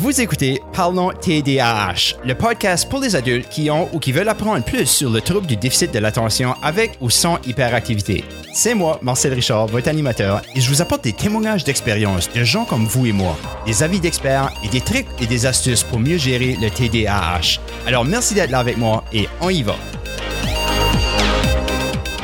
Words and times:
Vous 0.00 0.20
écoutez 0.20 0.62
Parlons 0.72 1.10
TDAH, 1.10 2.18
le 2.24 2.36
podcast 2.36 2.88
pour 2.88 3.00
les 3.00 3.16
adultes 3.16 3.48
qui 3.48 3.68
ont 3.68 3.88
ou 3.92 3.98
qui 3.98 4.12
veulent 4.12 4.28
apprendre 4.28 4.64
plus 4.64 4.86
sur 4.86 5.10
le 5.10 5.20
trouble 5.20 5.48
du 5.48 5.56
déficit 5.56 5.92
de 5.92 5.98
l'attention 5.98 6.54
avec 6.62 6.96
ou 7.00 7.10
sans 7.10 7.40
hyperactivité. 7.44 8.22
C'est 8.52 8.76
moi, 8.76 9.00
Marcel 9.02 9.34
Richard, 9.34 9.66
votre 9.66 9.88
animateur, 9.88 10.40
et 10.54 10.60
je 10.60 10.70
vous 10.70 10.80
apporte 10.80 11.02
des 11.02 11.12
témoignages 11.12 11.64
d'expérience 11.64 12.30
de 12.32 12.44
gens 12.44 12.64
comme 12.64 12.84
vous 12.84 13.06
et 13.06 13.12
moi, 13.12 13.36
des 13.66 13.82
avis 13.82 13.98
d'experts 13.98 14.52
et 14.64 14.68
des 14.68 14.82
trucs 14.82 15.08
et 15.20 15.26
des 15.26 15.46
astuces 15.46 15.82
pour 15.82 15.98
mieux 15.98 16.16
gérer 16.16 16.56
le 16.60 16.70
TDAH. 16.70 17.58
Alors 17.84 18.04
merci 18.04 18.34
d'être 18.34 18.52
là 18.52 18.60
avec 18.60 18.76
moi 18.76 19.02
et 19.12 19.26
on 19.40 19.50
y 19.50 19.64
va. 19.64 19.74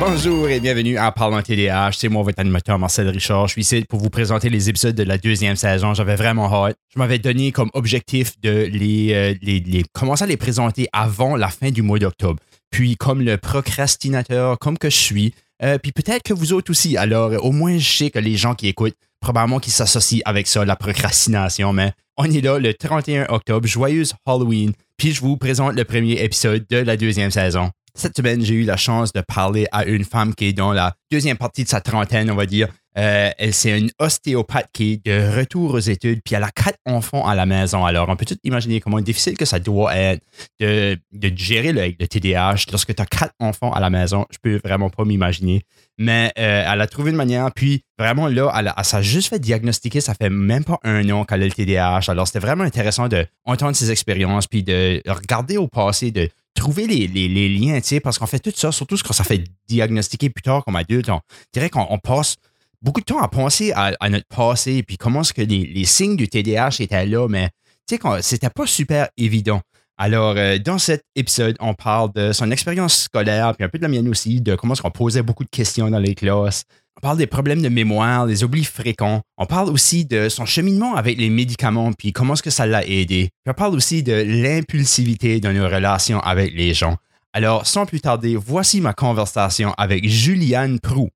Bonjour 0.01 0.49
et 0.49 0.59
bienvenue 0.59 0.99
à 0.99 1.13
Parlant 1.13 1.41
TDAH. 1.41 1.93
C'est 1.93 2.09
moi, 2.09 2.25
votre 2.25 2.41
animateur 2.41 2.81
Marcel 2.81 3.09
Richard. 3.09 3.47
Je 3.47 3.53
suis 3.53 3.63
ici 3.63 3.85
pour 3.89 4.01
vous 4.01 4.11
présenter 4.11 4.51
les 4.51 4.69
épisodes 4.69 4.95
de 4.95 5.05
la 5.05 5.19
deuxième 5.19 5.55
saison. 5.55 5.95
J'avais 5.95 6.17
vraiment 6.17 6.53
hâte. 6.53 6.77
Je 6.93 6.99
m'avais 6.99 7.21
donné 7.21 7.53
comme 7.53 7.71
objectif 7.75 8.33
de 8.41 8.69
les, 8.73 9.13
euh, 9.15 9.83
commencer 9.93 10.25
à 10.25 10.27
les 10.27 10.37
présenter 10.37 10.89
avant 10.93 11.37
la 11.37 11.49
fin 11.49 11.71
du 11.71 11.83
mois 11.83 12.01
d'octobre. 12.01 12.41
Puis, 12.71 12.97
comme 12.97 13.23
le 13.23 13.37
procrastinateur, 13.37 14.59
comme 14.59 14.79
que 14.79 14.91
je 14.91 14.97
suis, 14.97 15.35
euh, 15.63 15.79
puis 15.79 15.93
peut-être 15.93 16.25
que 16.25 16.35
vous 16.35 16.53
autres 16.53 16.73
aussi. 16.73 16.97
Alors, 16.97 17.33
au 17.45 17.53
moins, 17.53 17.79
je 17.79 17.89
sais 17.89 18.11
que 18.11 18.19
les 18.19 18.37
gens 18.37 18.57
qui 18.57 18.67
écoutent, 18.67 18.97
probablement 19.21 19.61
qui 19.61 19.71
s'associent 19.71 20.23
avec 20.25 20.49
ça, 20.49 20.65
la 20.65 20.75
procrastination. 20.75 21.73
Mais 21.73 21.93
on 22.17 22.25
est 22.25 22.41
là 22.41 22.59
le 22.59 22.75
31 22.75 23.27
octobre. 23.29 23.67
Joyeuse 23.69 24.15
Halloween. 24.27 24.73
Puis, 24.97 25.13
je 25.13 25.21
vous 25.21 25.37
présente 25.37 25.77
le 25.77 25.85
premier 25.85 26.21
épisode 26.25 26.67
de 26.69 26.79
la 26.79 26.97
deuxième 26.97 27.31
saison. 27.31 27.71
Cette 27.97 28.17
semaine, 28.17 28.43
j'ai 28.43 28.55
eu 28.55 28.65
la 28.65 28.77
chance 28.77 29.13
de 29.13 29.21
parler 29.21 29.67
à 29.71 29.85
une 29.85 30.05
femme 30.05 30.35
qui 30.35 30.47
est 30.47 30.53
dans 30.53 30.73
la 30.73 30.95
deuxième 31.13 31.37
partie 31.37 31.63
de 31.63 31.69
sa 31.69 31.81
trentaine, 31.81 32.29
on 32.29 32.35
va 32.35 32.45
dire. 32.45 32.69
Euh, 32.97 33.31
elle, 33.39 33.55
c'est 33.55 33.79
une 33.79 33.91
ostéopathe 34.01 34.69
qui 34.73 34.93
est 34.93 35.07
de 35.07 35.37
retour 35.37 35.75
aux 35.75 35.81
études, 35.81 36.21
puis 36.25 36.35
elle 36.35 36.43
a 36.43 36.51
quatre 36.51 36.79
enfants 36.87 37.27
à 37.27 37.37
la 37.37 37.47
maison. 37.47 37.85
Alors, 37.85 38.09
on 38.09 38.17
peut 38.17 38.25
tout 38.25 38.39
imaginer 38.43 38.81
comment 38.81 39.01
difficile 39.01 39.37
que 39.37 39.45
ça 39.45 39.61
doit 39.61 39.97
être 39.97 40.23
de, 40.59 40.99
de 41.13 41.33
gérer 41.37 41.73
le, 41.73 42.07
TDAH 42.07 42.67
lorsque 42.73 42.95
tu 42.95 43.03
as 43.03 43.07
quatre 43.07 43.35
enfants 43.39 43.73
à 43.73 43.79
la 43.79 43.91
maison. 43.91 44.27
Je 44.31 44.39
peux 44.43 44.61
vraiment 44.65 44.91
pas 44.91 45.05
m'imaginer. 45.05 45.63
Mais 45.97 46.33
euh, 46.39 46.65
elle 46.67 46.81
a 46.81 46.87
trouvé 46.89 47.11
une 47.11 47.17
manière, 47.17 47.53
puis 47.53 47.83
vraiment 47.97 48.27
là, 48.27 48.53
elle, 48.57 48.73
elle 48.77 48.85
s'est 48.85 49.03
juste 49.05 49.29
fait 49.29 49.39
diagnostiquer, 49.39 50.01
ça 50.01 50.15
fait 50.15 50.31
même 50.31 50.65
pas 50.65 50.79
un 50.83 51.09
an 51.11 51.25
qu'elle 51.25 51.43
a 51.43 51.47
le 51.47 51.53
TDAH. 51.53 52.11
Alors, 52.11 52.27
c'était 52.27 52.41
vraiment 52.41 52.65
intéressant 52.65 53.09
d'entendre 53.09 53.77
ses 53.77 53.93
expériences, 53.93 54.49
puis 54.49 54.65
de 54.65 55.01
regarder 55.07 55.57
au 55.59 55.69
passé, 55.69 56.11
de 56.11 56.29
trouver 56.55 56.87
les, 56.87 57.49
liens, 57.49 57.81
tu 57.81 57.89
sais, 57.89 58.01
parce 58.01 58.19
qu'on 58.19 58.27
fait 58.27 58.39
tout 58.39 58.53
ça, 58.55 58.73
surtout 58.73 58.97
quand 59.05 59.13
ça 59.13 59.25
fait 59.25 59.45
diagnostiquer 59.69 60.31
plus 60.31 60.43
tard 60.43 60.65
comme 60.65 60.77
adulte, 60.77 61.09
on 61.09 61.21
dirait 61.53 61.71
qu'on 61.71 61.87
on 61.91 61.99
passe 61.99 62.37
beaucoup 62.81 63.01
de 63.01 63.07
temps 63.07 63.21
à 63.21 63.29
penser 63.29 63.73
à, 63.73 63.93
à 63.99 64.09
notre 64.09 64.27
passé, 64.27 64.83
puis 64.83 64.97
comment 64.97 65.23
est-ce 65.23 65.33
que 65.33 65.43
les, 65.43 65.67
les, 65.67 65.85
signes 65.85 66.17
du 66.17 66.29
TDAH 66.29 66.77
étaient 66.81 67.07
là, 67.07 67.29
mais 67.29 67.51
tu 67.89 67.97
sais, 67.97 68.23
c'était 68.23 68.51
pas 68.51 68.67
super 68.67 69.09
évident. 69.17 69.61
Alors, 69.97 70.35
euh, 70.37 70.59
dans 70.59 70.79
cet 70.79 71.05
épisode, 71.15 71.57
on 71.61 71.75
parle 71.75 72.13
de 72.13 72.33
son 72.33 72.51
expérience 72.51 73.03
scolaire, 73.05 73.55
puis 73.57 73.65
un 73.65 73.69
peu 73.69 73.79
de 73.79 73.83
la 73.83 73.89
mienne 73.89 74.09
aussi, 74.09 74.41
de 74.41 74.57
comment 74.57 74.75
est-ce 74.75 74.83
qu'on 74.83 74.91
posait 74.91 75.23
beaucoup 75.23 75.45
de 75.45 75.51
questions 75.51 75.89
dans 75.89 76.01
les 76.01 76.15
classes. 76.17 76.65
On 77.05 77.09
parle 77.09 77.19
des 77.19 77.27
problèmes 77.27 77.61
de 77.61 77.69
mémoire, 77.69 78.27
des 78.27 78.45
oublis 78.45 78.65
fréquents. 78.65 79.21
On 79.37 79.45
parle 79.45 79.69
aussi 79.69 80.07
de 80.07 80.31
son 80.31 80.47
cheminement 80.47 80.95
avec 80.95 81.19
les 81.19 81.29
médicaments, 81.29 81.93
puis 81.93 82.15
comment 82.15 82.33
est-ce 82.33 82.43
que 82.43 82.49
ça 82.49 82.65
l'a 82.65 82.83
aidé. 82.87 83.29
On 83.47 83.53
parle 83.53 83.75
aussi 83.75 84.03
de 84.03 84.15
l'impulsivité 84.15 85.39
dans 85.39 85.53
nos 85.53 85.67
relations 85.67 86.19
avec 86.21 86.55
les 86.55 86.73
gens. 86.73 86.97
Alors, 87.35 87.67
sans 87.67 87.85
plus 87.85 88.01
tarder, 88.01 88.37
voici 88.37 88.81
ma 88.81 88.95
conversation 88.95 89.75
avec 89.77 90.09
Juliane 90.09 90.81
Prou. 90.81 91.11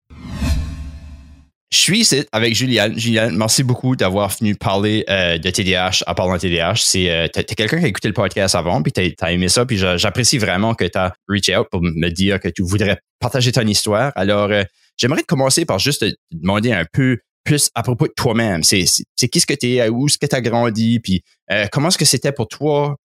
Je 1.70 1.78
suis 1.78 2.00
ici 2.00 2.22
avec 2.32 2.54
Juliane. 2.54 2.98
Juliane, 2.98 3.34
merci 3.34 3.62
beaucoup 3.62 3.96
d'avoir 3.96 4.28
venu 4.28 4.56
parler 4.56 5.06
euh, 5.08 5.38
de 5.38 5.48
TDAH 5.48 6.02
à 6.06 6.14
parler 6.14 6.34
de 6.34 6.40
TDAH. 6.40 6.76
C'est, 6.76 7.10
euh, 7.10 7.28
t'es, 7.28 7.44
quelqu'un 7.44 7.78
qui 7.78 7.86
a 7.86 7.88
écouté 7.88 8.08
le 8.08 8.14
podcast 8.14 8.54
avant, 8.54 8.82
puis 8.82 8.92
t'as, 8.92 9.08
as 9.22 9.32
aimé 9.32 9.48
ça, 9.48 9.64
puis 9.64 9.78
j'apprécie 9.78 10.36
vraiment 10.36 10.74
que 10.74 10.84
tu 10.84 10.98
as 10.98 11.14
reach 11.28 11.48
out 11.48 11.66
pour 11.70 11.80
me 11.82 12.10
dire 12.10 12.40
que 12.40 12.48
tu 12.48 12.62
voudrais 12.62 12.98
partager 13.20 13.52
ton 13.52 13.66
histoire. 13.66 14.12
Alors, 14.16 14.50
euh, 14.50 14.64
j'aimerais 14.98 15.22
commencer 15.22 15.64
par 15.64 15.78
juste 15.78 16.00
te 16.00 16.14
demander 16.30 16.72
un 16.72 16.84
peu 16.92 17.18
plus 17.44 17.70
à 17.74 17.82
propos 17.82 18.06
de 18.06 18.12
toi-même. 18.14 18.62
C'est, 18.62 18.84
c'est, 19.16 19.28
qui 19.28 19.40
ce 19.40 19.46
que 19.46 19.54
tu 19.54 19.74
es, 19.74 19.88
où 19.88 20.06
est-ce 20.06 20.18
que 20.18 20.26
tu 20.26 20.36
as 20.36 20.40
grandi, 20.42 21.00
puis 21.00 21.22
euh, 21.50 21.66
comment 21.72 21.88
est-ce 21.88 21.98
que 21.98 22.04
c'était 22.04 22.32
pour 22.32 22.48
toi, 22.48 22.96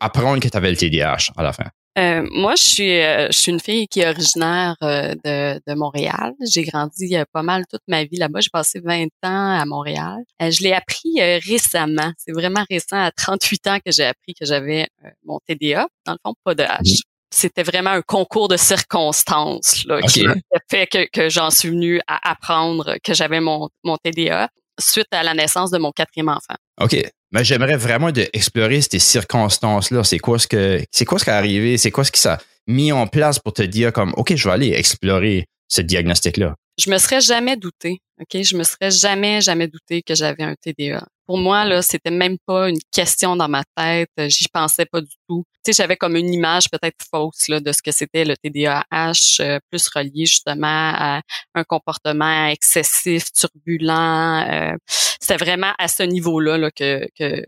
apprendre 0.00 0.40
que 0.40 0.48
tu 0.48 0.56
avais 0.56 0.70
le 0.70 0.76
TDAH 0.76 1.32
à 1.36 1.42
la 1.42 1.52
fin? 1.52 1.66
Euh, 1.98 2.26
moi, 2.32 2.54
je 2.56 2.62
suis, 2.62 3.00
euh, 3.02 3.26
je 3.30 3.38
suis 3.38 3.52
une 3.52 3.60
fille 3.60 3.86
qui 3.86 4.00
est 4.00 4.08
originaire 4.08 4.76
euh, 4.82 5.14
de, 5.24 5.60
de, 5.66 5.74
Montréal. 5.74 6.32
J'ai 6.40 6.62
grandi 6.62 7.14
pas 7.32 7.42
mal 7.42 7.64
toute 7.68 7.82
ma 7.86 8.04
vie 8.04 8.16
là-bas. 8.16 8.40
J'ai 8.40 8.48
passé 8.50 8.80
20 8.82 9.04
ans 9.24 9.60
à 9.60 9.64
Montréal. 9.66 10.22
je 10.40 10.62
l'ai 10.62 10.72
appris 10.72 11.20
récemment. 11.20 12.12
C'est 12.16 12.32
vraiment 12.32 12.64
récent, 12.70 12.96
à 12.96 13.10
38 13.10 13.66
ans 13.66 13.78
que 13.84 13.92
j'ai 13.92 14.04
appris 14.04 14.32
que 14.32 14.46
j'avais 14.46 14.88
mon 15.24 15.38
TDA. 15.46 15.86
Dans 16.06 16.12
le 16.12 16.18
fond, 16.24 16.34
pas 16.44 16.54
de 16.54 16.62
H. 16.62 17.02
C'était 17.32 17.62
vraiment 17.62 17.90
un 17.90 18.02
concours 18.02 18.48
de 18.48 18.56
circonstances 18.56 19.84
là, 19.86 20.00
qui 20.02 20.26
a 20.26 20.34
fait 20.70 20.86
que, 20.86 21.08
que 21.10 21.28
j'en 21.28 21.50
suis 21.50 21.70
venue 21.70 22.00
à 22.06 22.30
apprendre 22.30 22.96
que 23.02 23.14
j'avais 23.14 23.40
mon, 23.40 23.68
mon 23.84 23.96
TDA 23.96 24.48
suite 24.78 25.08
à 25.12 25.22
la 25.22 25.34
naissance 25.34 25.70
de 25.70 25.78
mon 25.78 25.92
quatrième 25.92 26.28
enfant. 26.28 26.54
OK. 26.80 26.96
Mais 27.32 27.44
j'aimerais 27.44 27.76
vraiment 27.76 28.12
de 28.12 28.28
explorer 28.32 28.82
ces 28.82 28.98
circonstances-là. 28.98 30.04
C'est 30.04 30.18
quoi 30.18 30.38
ce 30.38 30.46
que 30.46 30.82
c'est 30.90 31.04
quoi 31.04 31.18
ce 31.18 31.24
qui 31.24 31.30
est 31.30 31.34
arrivé? 31.34 31.78
C'est 31.78 31.90
quoi 31.90 32.04
ce 32.04 32.12
qui 32.12 32.20
s'est 32.20 32.36
mis 32.66 32.92
en 32.92 33.06
place 33.06 33.38
pour 33.38 33.54
te 33.54 33.62
dire 33.62 33.92
comme 33.92 34.12
OK, 34.16 34.34
je 34.36 34.48
vais 34.48 34.54
aller 34.54 34.72
explorer 34.72 35.46
ce 35.68 35.80
diagnostic-là? 35.80 36.54
Je 36.78 36.90
me 36.90 36.98
serais 36.98 37.20
jamais 37.20 37.56
douté. 37.56 38.00
OK? 38.20 38.42
Je 38.42 38.56
me 38.56 38.62
serais 38.62 38.90
jamais, 38.90 39.40
jamais 39.40 39.66
douté 39.66 40.02
que 40.02 40.14
j'avais 40.14 40.42
un 40.42 40.54
TDA. 40.54 41.06
Pour 41.26 41.38
moi, 41.38 41.64
là, 41.64 41.82
c'était 41.82 42.10
même 42.10 42.36
pas 42.46 42.68
une 42.68 42.80
question 42.90 43.36
dans 43.36 43.48
ma 43.48 43.62
tête. 43.76 44.10
J'y 44.28 44.48
pensais 44.52 44.86
pas 44.86 45.00
du 45.00 45.14
tout. 45.28 45.44
Tu 45.64 45.72
sais, 45.72 45.82
j'avais 45.82 45.96
comme 45.96 46.16
une 46.16 46.32
image 46.32 46.68
peut-être 46.70 46.96
fausse 47.10 47.48
là, 47.48 47.60
de 47.60 47.70
ce 47.72 47.80
que 47.80 47.92
c'était 47.92 48.24
le 48.24 48.36
TDAH, 48.36 49.40
euh, 49.40 49.58
plus 49.70 49.88
relié 49.88 50.26
justement 50.26 50.66
à 50.66 51.22
un 51.54 51.64
comportement 51.64 52.48
excessif, 52.48 53.30
turbulent. 53.32 53.90
Euh, 53.90 54.76
c'était 55.20 55.36
vraiment 55.36 55.72
à 55.78 55.88
ce 55.88 56.02
niveau-là 56.02 56.58
là, 56.58 56.70
que, 56.72 57.06
que 57.16 57.44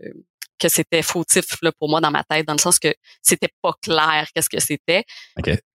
que 0.59 0.69
c'était 0.69 1.01
fautif 1.01 1.45
là, 1.61 1.71
pour 1.79 1.89
moi 1.89 2.01
dans 2.01 2.11
ma 2.11 2.23
tête, 2.23 2.47
dans 2.47 2.53
le 2.53 2.59
sens 2.59 2.79
que 2.79 2.93
c'était 3.21 3.49
pas 3.61 3.73
clair 3.81 4.27
qu'est-ce 4.33 4.49
que 4.49 4.59
c'était. 4.59 5.03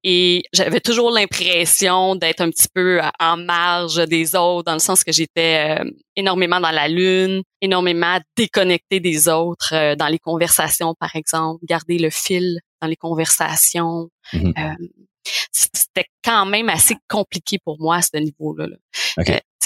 Et 0.03 0.43
j'avais 0.53 0.81
toujours 0.81 1.11
l'impression 1.11 2.17
d'être 2.17 2.41
un 2.41 2.51
petit 2.51 2.69
peu 2.73 3.01
en 3.19 3.37
marge 3.37 3.97
des 4.09 4.35
autres, 4.35 4.65
dans 4.65 4.75
le 4.75 4.79
sens 4.79 5.05
que 5.05 5.13
j'étais 5.13 5.79
euh, 5.81 5.91
énormément 6.17 6.61
dans 6.61 6.71
la 6.71 6.89
lune, 6.89 7.43
énormément 7.61 8.19
déconnecté 8.37 9.01
des 9.01 9.29
autres 9.29 9.75
euh, 9.75 9.97
dans 9.97 10.09
les 10.09 10.19
conversations, 10.19 10.95
par 10.99 11.15
exemple, 11.17 11.65
garder 11.65 11.99
le 11.99 12.11
fil 12.11 12.61
dans 12.81 12.89
les 12.89 12.97
conversations. 12.97 14.09
Mm-hmm. 14.33 14.81
euh, 14.81 14.87
c'était 15.53 16.07
quand 16.25 16.47
même 16.47 16.69
assez 16.69 16.97
compliqué 17.09 17.59
pour 17.63 17.79
moi 17.79 17.97
à 17.97 18.03
ce 18.03 18.17
niveau-là. 18.17 18.67
Là. 18.69 18.77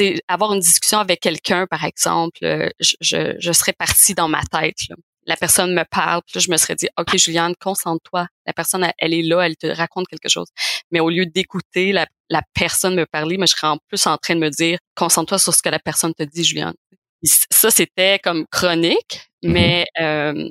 Euh, 0.00 0.16
avoir 0.28 0.53
une 0.53 0.60
discussion 0.60 0.99
avec 0.99 1.21
quelqu'un, 1.21 1.66
par 1.66 1.84
exemple, 1.84 2.44
euh, 2.44 2.69
je, 2.81 2.97
je, 3.00 3.37
je, 3.38 3.53
serais 3.53 3.72
partie 3.72 4.15
dans 4.15 4.28
ma 4.28 4.43
tête. 4.43 4.77
Là. 4.88 4.97
La 5.27 5.37
personne 5.37 5.75
me 5.75 5.84
parle, 5.84 6.21
puis 6.27 6.38
là, 6.38 6.41
je 6.41 6.50
me 6.50 6.56
serais 6.56 6.75
dit, 6.75 6.88
OK, 6.99 7.16
Juliane, 7.16 7.55
concentre-toi. 7.60 8.27
La 8.47 8.53
personne, 8.53 8.91
elle, 8.99 9.15
est 9.15 9.22
là, 9.22 9.43
elle 9.43 9.56
te 9.56 9.66
raconte 9.66 10.06
quelque 10.09 10.28
chose. 10.28 10.49
Mais 10.91 11.00
au 11.00 11.09
lieu 11.09 11.27
d'écouter 11.27 11.93
la, 11.93 12.06
la, 12.28 12.43
personne 12.53 12.94
me 12.94 13.06
parler, 13.06 13.38
mais 13.38 13.47
je 13.47 13.55
serais 13.55 13.69
en 13.69 13.78
plus 13.88 14.06
en 14.06 14.19
train 14.19 14.34
de 14.34 14.41
me 14.41 14.50
dire, 14.50 14.78
concentre-toi 14.94 15.38
sur 15.38 15.55
ce 15.55 15.62
que 15.62 15.71
la 15.71 15.78
personne 15.78 16.12
te 16.12 16.25
dit, 16.25 16.44
Juliane. 16.44 16.75
Ça, 17.22 17.71
c'était 17.71 18.19
comme 18.19 18.47
chronique, 18.49 19.31
mm-hmm. 19.43 19.50
mais 19.50 19.87
euh, 20.00 20.50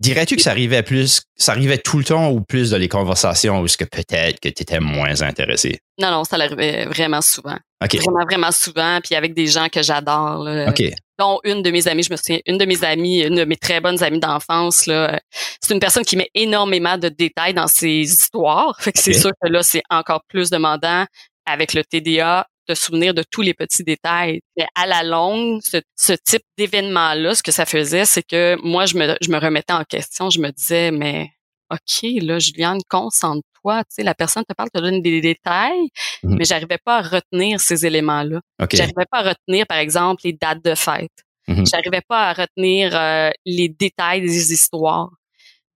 Dirais-tu 0.00 0.36
que 0.36 0.42
ça 0.42 0.50
arrivait 0.50 0.84
plus, 0.84 1.22
ça 1.36 1.52
arrivait 1.52 1.78
tout 1.78 1.98
le 1.98 2.04
temps 2.04 2.30
ou 2.30 2.40
plus 2.40 2.70
dans 2.70 2.78
les 2.78 2.88
conversations 2.88 3.60
où 3.60 3.66
ce 3.66 3.76
que 3.76 3.84
peut-être 3.84 4.38
que 4.38 4.48
tu 4.48 4.62
étais 4.62 4.78
moins 4.78 5.22
intéressé? 5.22 5.80
Non, 6.00 6.12
non, 6.12 6.22
ça 6.22 6.36
arrivait 6.36 6.86
vraiment 6.86 7.20
souvent. 7.20 7.56
Vraiment, 7.80 8.24
vraiment 8.24 8.52
souvent, 8.52 9.00
puis 9.02 9.16
avec 9.16 9.34
des 9.34 9.48
gens 9.48 9.68
que 9.68 9.82
j'adore. 9.82 10.48
OK. 10.68 10.82
Dont 11.18 11.40
une 11.42 11.62
de 11.62 11.70
mes 11.72 11.88
amies, 11.88 12.04
je 12.04 12.12
me 12.12 12.16
souviens, 12.16 12.38
une 12.46 12.58
de 12.58 12.64
mes 12.64 12.84
amies, 12.84 13.22
une 13.22 13.34
de 13.34 13.44
mes 13.44 13.56
très 13.56 13.80
bonnes 13.80 14.00
amies 14.04 14.20
d'enfance, 14.20 14.86
là, 14.86 15.20
c'est 15.60 15.74
une 15.74 15.80
personne 15.80 16.04
qui 16.04 16.16
met 16.16 16.30
énormément 16.32 16.96
de 16.96 17.08
détails 17.08 17.54
dans 17.54 17.66
ses 17.66 18.02
histoires. 18.02 18.76
Fait 18.80 18.92
que 18.92 19.00
c'est 19.00 19.14
sûr 19.14 19.32
que 19.42 19.48
là, 19.48 19.64
c'est 19.64 19.82
encore 19.90 20.22
plus 20.28 20.50
demandant 20.50 21.06
avec 21.44 21.74
le 21.74 21.82
TDA 21.82 22.46
de 22.68 22.74
souvenir 22.74 23.14
de 23.14 23.24
tous 23.30 23.42
les 23.42 23.54
petits 23.54 23.84
détails. 23.84 24.40
Mais 24.56 24.66
à 24.74 24.86
la 24.86 25.02
longue, 25.02 25.60
ce, 25.62 25.78
ce 25.96 26.12
type 26.12 26.42
d'événement-là, 26.56 27.34
ce 27.34 27.42
que 27.42 27.52
ça 27.52 27.66
faisait, 27.66 28.04
c'est 28.04 28.22
que 28.22 28.56
moi, 28.62 28.86
je 28.86 28.96
me, 28.96 29.16
je 29.20 29.30
me 29.30 29.38
remettais 29.38 29.72
en 29.72 29.84
question. 29.84 30.30
Je 30.30 30.40
me 30.40 30.50
disais, 30.50 30.90
mais 30.90 31.30
OK, 31.70 32.08
là, 32.22 32.38
Juliane, 32.38 32.80
concentre-toi. 32.88 33.84
Tu 33.84 33.96
sais, 33.96 34.02
la 34.02 34.14
personne 34.14 34.44
te 34.48 34.54
parle, 34.54 34.70
te 34.70 34.80
donne 34.80 35.02
des 35.02 35.20
détails, 35.20 35.88
mhm. 36.22 36.36
mais 36.38 36.44
j'arrivais 36.44 36.78
pas 36.82 36.98
à 36.98 37.02
retenir 37.02 37.60
ces 37.60 37.84
éléments-là. 37.84 38.40
J'arrivais 38.72 39.06
pas 39.10 39.18
à 39.18 39.28
retenir, 39.30 39.66
par 39.66 39.78
exemple, 39.78 40.22
les 40.24 40.32
dates 40.32 40.64
de 40.64 40.74
fête. 40.74 41.12
Mhm. 41.46 41.66
J'arrivais 41.66 42.02
pas 42.06 42.28
à 42.28 42.32
retenir 42.32 42.94
euh, 42.94 43.30
les 43.44 43.68
détails 43.68 44.22
des 44.22 44.52
histoires. 44.52 45.10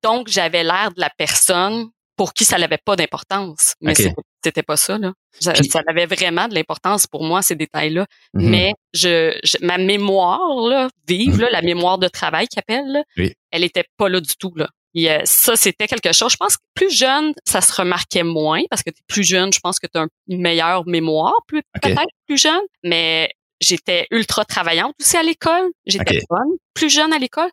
Donc, 0.02 0.28
j'avais 0.28 0.64
l'air 0.64 0.90
de 0.94 1.00
la 1.00 1.10
personne 1.16 1.88
pour 2.16 2.34
qui 2.34 2.44
ça 2.44 2.58
n'avait 2.58 2.78
pas 2.78 2.96
d'importance. 2.96 3.74
Mais 3.80 3.94
c'était 3.94 4.14
pas 4.50 4.76
ça 4.76 4.98
là. 4.98 5.12
Ça, 5.40 5.52
avait 5.86 6.06
vraiment 6.06 6.48
de 6.48 6.54
l'importance 6.54 7.06
pour 7.06 7.24
moi 7.24 7.42
ces 7.42 7.54
détails-là, 7.54 8.06
mhm. 8.34 8.50
mais 8.50 8.72
je, 8.92 9.32
ma 9.64 9.78
mémoire 9.78 10.60
là, 10.68 10.88
vive 11.06 11.34
mhm. 11.34 11.40
là, 11.40 11.50
la 11.50 11.62
mémoire 11.62 11.98
de 11.98 12.08
travail 12.08 12.46
qu'ils 12.48 12.60
appellent, 12.60 13.04
elle 13.50 13.64
était 13.64 13.84
pas 13.96 14.08
là 14.08 14.20
du 14.20 14.36
tout 14.36 14.52
là. 14.56 14.68
Et, 14.94 15.08
ça, 15.24 15.56
c'était 15.56 15.86
quelque 15.86 16.12
chose. 16.12 16.32
Je 16.32 16.36
pense 16.36 16.56
que 16.56 16.62
plus 16.74 16.94
jeune, 16.94 17.32
ça 17.46 17.60
se 17.60 17.72
remarquait 17.72 18.24
moins 18.24 18.60
parce 18.68 18.82
que 18.82 18.90
tu 18.90 18.98
es 18.98 19.04
plus 19.06 19.24
jeune, 19.24 19.52
je 19.52 19.60
pense 19.60 19.78
que 19.78 19.86
tu 19.86 19.98
as 19.98 20.06
une 20.28 20.40
meilleure 20.40 20.86
mémoire, 20.86 21.34
plus 21.46 21.62
peut-être 21.80 22.04
plus 22.26 22.40
jeune. 22.40 22.60
Mais 22.82 23.30
j'étais 23.62 24.06
ultra 24.10 24.44
travaillante 24.44 24.94
aussi 25.00 25.16
à 25.16 25.22
l'école. 25.22 25.70
J'étais 25.86 26.20
bonne, 26.28 26.56
plus 26.74 26.90
jeune 26.90 27.12
à 27.12 27.18
l'école. 27.18 27.50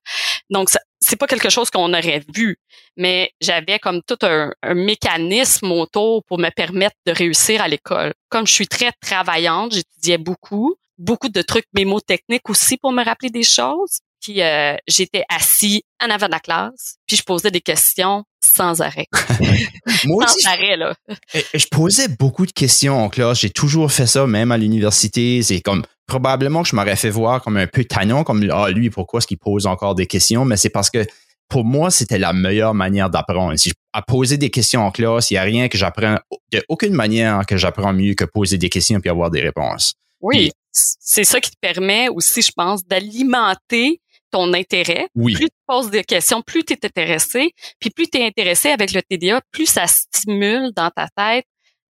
Donc, 0.49 0.69
c'est 0.99 1.15
pas 1.15 1.27
quelque 1.27 1.49
chose 1.49 1.69
qu'on 1.69 1.93
aurait 1.93 2.23
vu, 2.33 2.57
mais 2.97 3.31
j'avais 3.39 3.79
comme 3.79 4.01
tout 4.03 4.17
un, 4.23 4.51
mécanisme 4.73 5.71
autour 5.71 6.23
pour 6.25 6.39
me 6.39 6.49
permettre 6.49 6.95
de 7.05 7.11
réussir 7.11 7.61
à 7.61 7.67
l'école. 7.67 8.13
Comme 8.29 8.45
je 8.45 8.53
suis 8.53 8.67
très 8.67 8.91
travaillante, 9.01 9.73
j'étudiais 9.73 10.17
beaucoup, 10.17 10.75
beaucoup 10.97 11.29
de 11.29 11.41
trucs 11.41 11.67
mémotechniques 11.73 12.49
aussi 12.49 12.77
pour 12.77 12.91
me 12.91 13.03
rappeler 13.03 13.29
des 13.29 13.43
choses. 13.43 13.99
Puis 14.21 14.41
euh, 14.41 14.75
j'étais 14.85 15.23
assis 15.29 15.83
en 16.03 16.09
avant 16.09 16.25
de 16.25 16.31
la 16.31 16.41
classe, 16.41 16.97
puis 17.07 17.15
je 17.15 17.23
posais 17.23 17.51
des 17.51 17.61
questions 17.61 18.25
sans 18.43 18.81
arrêt. 18.81 19.07
Moi 20.05 20.27
sans 20.27 20.49
arrêt, 20.49 20.75
là. 20.75 20.93
Je 21.33 21.65
posais 21.71 22.09
beaucoup 22.09 22.45
de 22.45 22.51
questions 22.51 23.01
en 23.01 23.09
classe. 23.09 23.39
J'ai 23.39 23.49
toujours 23.49 23.91
fait 23.91 24.07
ça, 24.07 24.27
même 24.27 24.51
à 24.51 24.57
l'université. 24.57 25.41
C'est 25.41 25.61
comme 25.61 25.83
probablement 26.09 26.63
que 26.63 26.69
je 26.69 26.75
m'aurais 26.75 26.95
fait 26.95 27.09
voir 27.09 27.41
comme 27.41 27.55
un 27.57 27.67
peu 27.67 27.85
tannant, 27.85 28.23
comme 28.23 28.49
ah, 28.51 28.69
lui, 28.69 28.89
pourquoi 28.89 29.19
est-ce 29.19 29.27
qu'il 29.27 29.37
pose 29.37 29.67
encore 29.67 29.95
des 29.95 30.07
questions? 30.07 30.43
Mais 30.43 30.57
c'est 30.57 30.69
parce 30.69 30.89
que 30.89 31.05
pour 31.47 31.63
moi, 31.63 31.89
c'était 31.89 32.19
la 32.19 32.33
meilleure 32.33 32.73
manière 32.73 33.09
d'apprendre. 33.09 33.55
Si 33.57 33.71
à 33.93 34.01
poser 34.01 34.37
des 34.37 34.49
questions 34.49 34.81
en 34.85 34.91
classe, 34.91 35.31
il 35.31 35.35
n'y 35.35 35.37
a 35.39 35.43
rien 35.43 35.67
que 35.67 35.77
j'apprends, 35.77 36.17
de 36.51 36.63
aucune 36.67 36.93
manière 36.93 37.45
que 37.45 37.57
j'apprends 37.57 37.93
mieux 37.93 38.13
que 38.13 38.25
poser 38.25 38.57
des 38.57 38.69
questions 38.69 38.99
puis 38.99 39.09
avoir 39.09 39.31
des 39.31 39.41
réponses. 39.41 39.95
Oui, 40.21 40.51
c'est 40.71 41.23
ça 41.23 41.39
qui 41.39 41.49
te 41.49 41.57
permet 41.61 42.09
aussi, 42.09 42.41
je 42.41 42.51
pense, 42.55 42.85
d'alimenter 42.85 44.01
ton 44.31 44.53
intérêt. 44.53 45.07
Oui. 45.15 45.33
Plus 45.33 45.45
tu 45.45 45.57
poses 45.65 45.89
des 45.89 46.03
questions, 46.03 46.41
plus 46.41 46.63
tu 46.63 46.73
es 46.73 46.85
intéressé. 46.85 47.51
Puis 47.79 47.89
plus 47.89 48.07
tu 48.07 48.19
es 48.19 48.25
intéressé 48.25 48.69
avec 48.69 48.93
le 48.93 49.01
TDA, 49.01 49.41
plus 49.51 49.65
ça 49.65 49.87
stimule 49.87 50.71
dans 50.75 50.91
ta 50.91 51.07
tête 51.15 51.45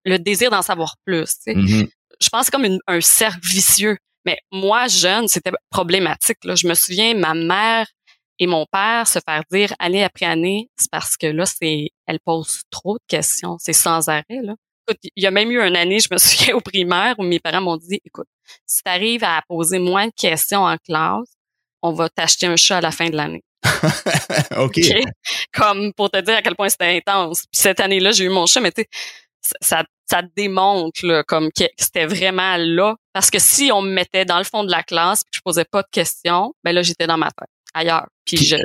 le 0.05 0.17
désir 0.17 0.49
d'en 0.49 0.61
savoir 0.61 0.95
plus. 1.05 1.35
Mm-hmm. 1.47 1.89
Je 2.21 2.29
pense 2.29 2.49
comme 2.49 2.65
un 2.87 3.01
cercle 3.01 3.45
vicieux. 3.45 3.97
Mais 4.25 4.37
moi, 4.51 4.87
jeune, 4.87 5.27
c'était 5.27 5.51
problématique. 5.69 6.37
Là. 6.43 6.55
Je 6.55 6.67
me 6.67 6.73
souviens, 6.73 7.15
ma 7.15 7.33
mère 7.33 7.87
et 8.39 8.47
mon 8.47 8.65
père 8.71 9.07
se 9.07 9.19
faire 9.25 9.43
dire 9.51 9.73
année 9.79 10.03
après 10.03 10.25
année, 10.25 10.69
c'est 10.77 10.89
parce 10.89 11.17
que 11.17 11.27
là, 11.27 11.45
c'est, 11.45 11.89
elle 12.07 12.19
pose 12.23 12.61
trop 12.69 12.95
de 12.95 13.03
questions. 13.07 13.57
C'est 13.59 13.73
sans 13.73 14.07
arrêt, 14.09 14.23
là. 14.29 14.55
Écoute, 14.87 14.99
il 15.15 15.23
y 15.23 15.27
a 15.27 15.31
même 15.31 15.51
eu 15.51 15.61
une 15.61 15.75
année, 15.75 15.99
je 15.99 16.07
me 16.11 16.17
souviens 16.17 16.55
au 16.55 16.61
primaire, 16.61 17.15
où 17.19 17.23
mes 17.23 17.39
parents 17.39 17.61
m'ont 17.61 17.77
dit, 17.77 17.99
écoute, 18.05 18.27
si 18.65 18.81
tu 18.81 18.89
arrives 18.89 19.23
à 19.23 19.41
poser 19.47 19.77
moins 19.77 20.07
de 20.07 20.13
questions 20.15 20.63
en 20.63 20.77
classe, 20.77 21.27
on 21.81 21.93
va 21.93 22.09
t'acheter 22.09 22.47
un 22.47 22.55
chat 22.55 22.77
à 22.77 22.81
la 22.81 22.91
fin 22.91 23.09
de 23.09 23.15
l'année. 23.15 23.43
OK. 24.57 24.79
Comme 25.53 25.93
pour 25.93 26.09
te 26.09 26.19
dire 26.19 26.37
à 26.37 26.41
quel 26.41 26.55
point 26.55 26.69
c'était 26.69 26.97
intense. 26.97 27.41
Puis 27.51 27.61
cette 27.61 27.79
année-là, 27.79 28.11
j'ai 28.11 28.25
eu 28.25 28.29
mon 28.29 28.45
chat, 28.45 28.61
mais 28.61 28.71
tu 28.71 28.81
sais, 28.81 28.87
ça, 29.61 29.83
ça 30.09 30.21
démontre 30.35 31.05
là, 31.05 31.23
comme 31.23 31.49
que 31.51 31.65
c'était 31.77 32.05
vraiment 32.05 32.55
là. 32.57 32.95
Parce 33.19 33.31
que 33.31 33.39
si 33.39 33.69
on 33.73 33.81
me 33.81 33.91
mettait 33.91 34.23
dans 34.23 34.37
le 34.37 34.45
fond 34.45 34.63
de 34.63 34.71
la 34.71 34.81
classe 34.81 35.23
et 35.23 35.25
que 35.25 35.35
je 35.35 35.41
posais 35.43 35.65
pas 35.65 35.81
de 35.81 35.89
questions, 35.91 36.53
ben 36.63 36.71
là, 36.71 36.83
j'étais 36.83 37.05
dans 37.05 37.17
ma 37.17 37.25
tête, 37.25 37.49
ailleurs. 37.73 38.07
Puis 38.23 38.37
je, 38.37 38.55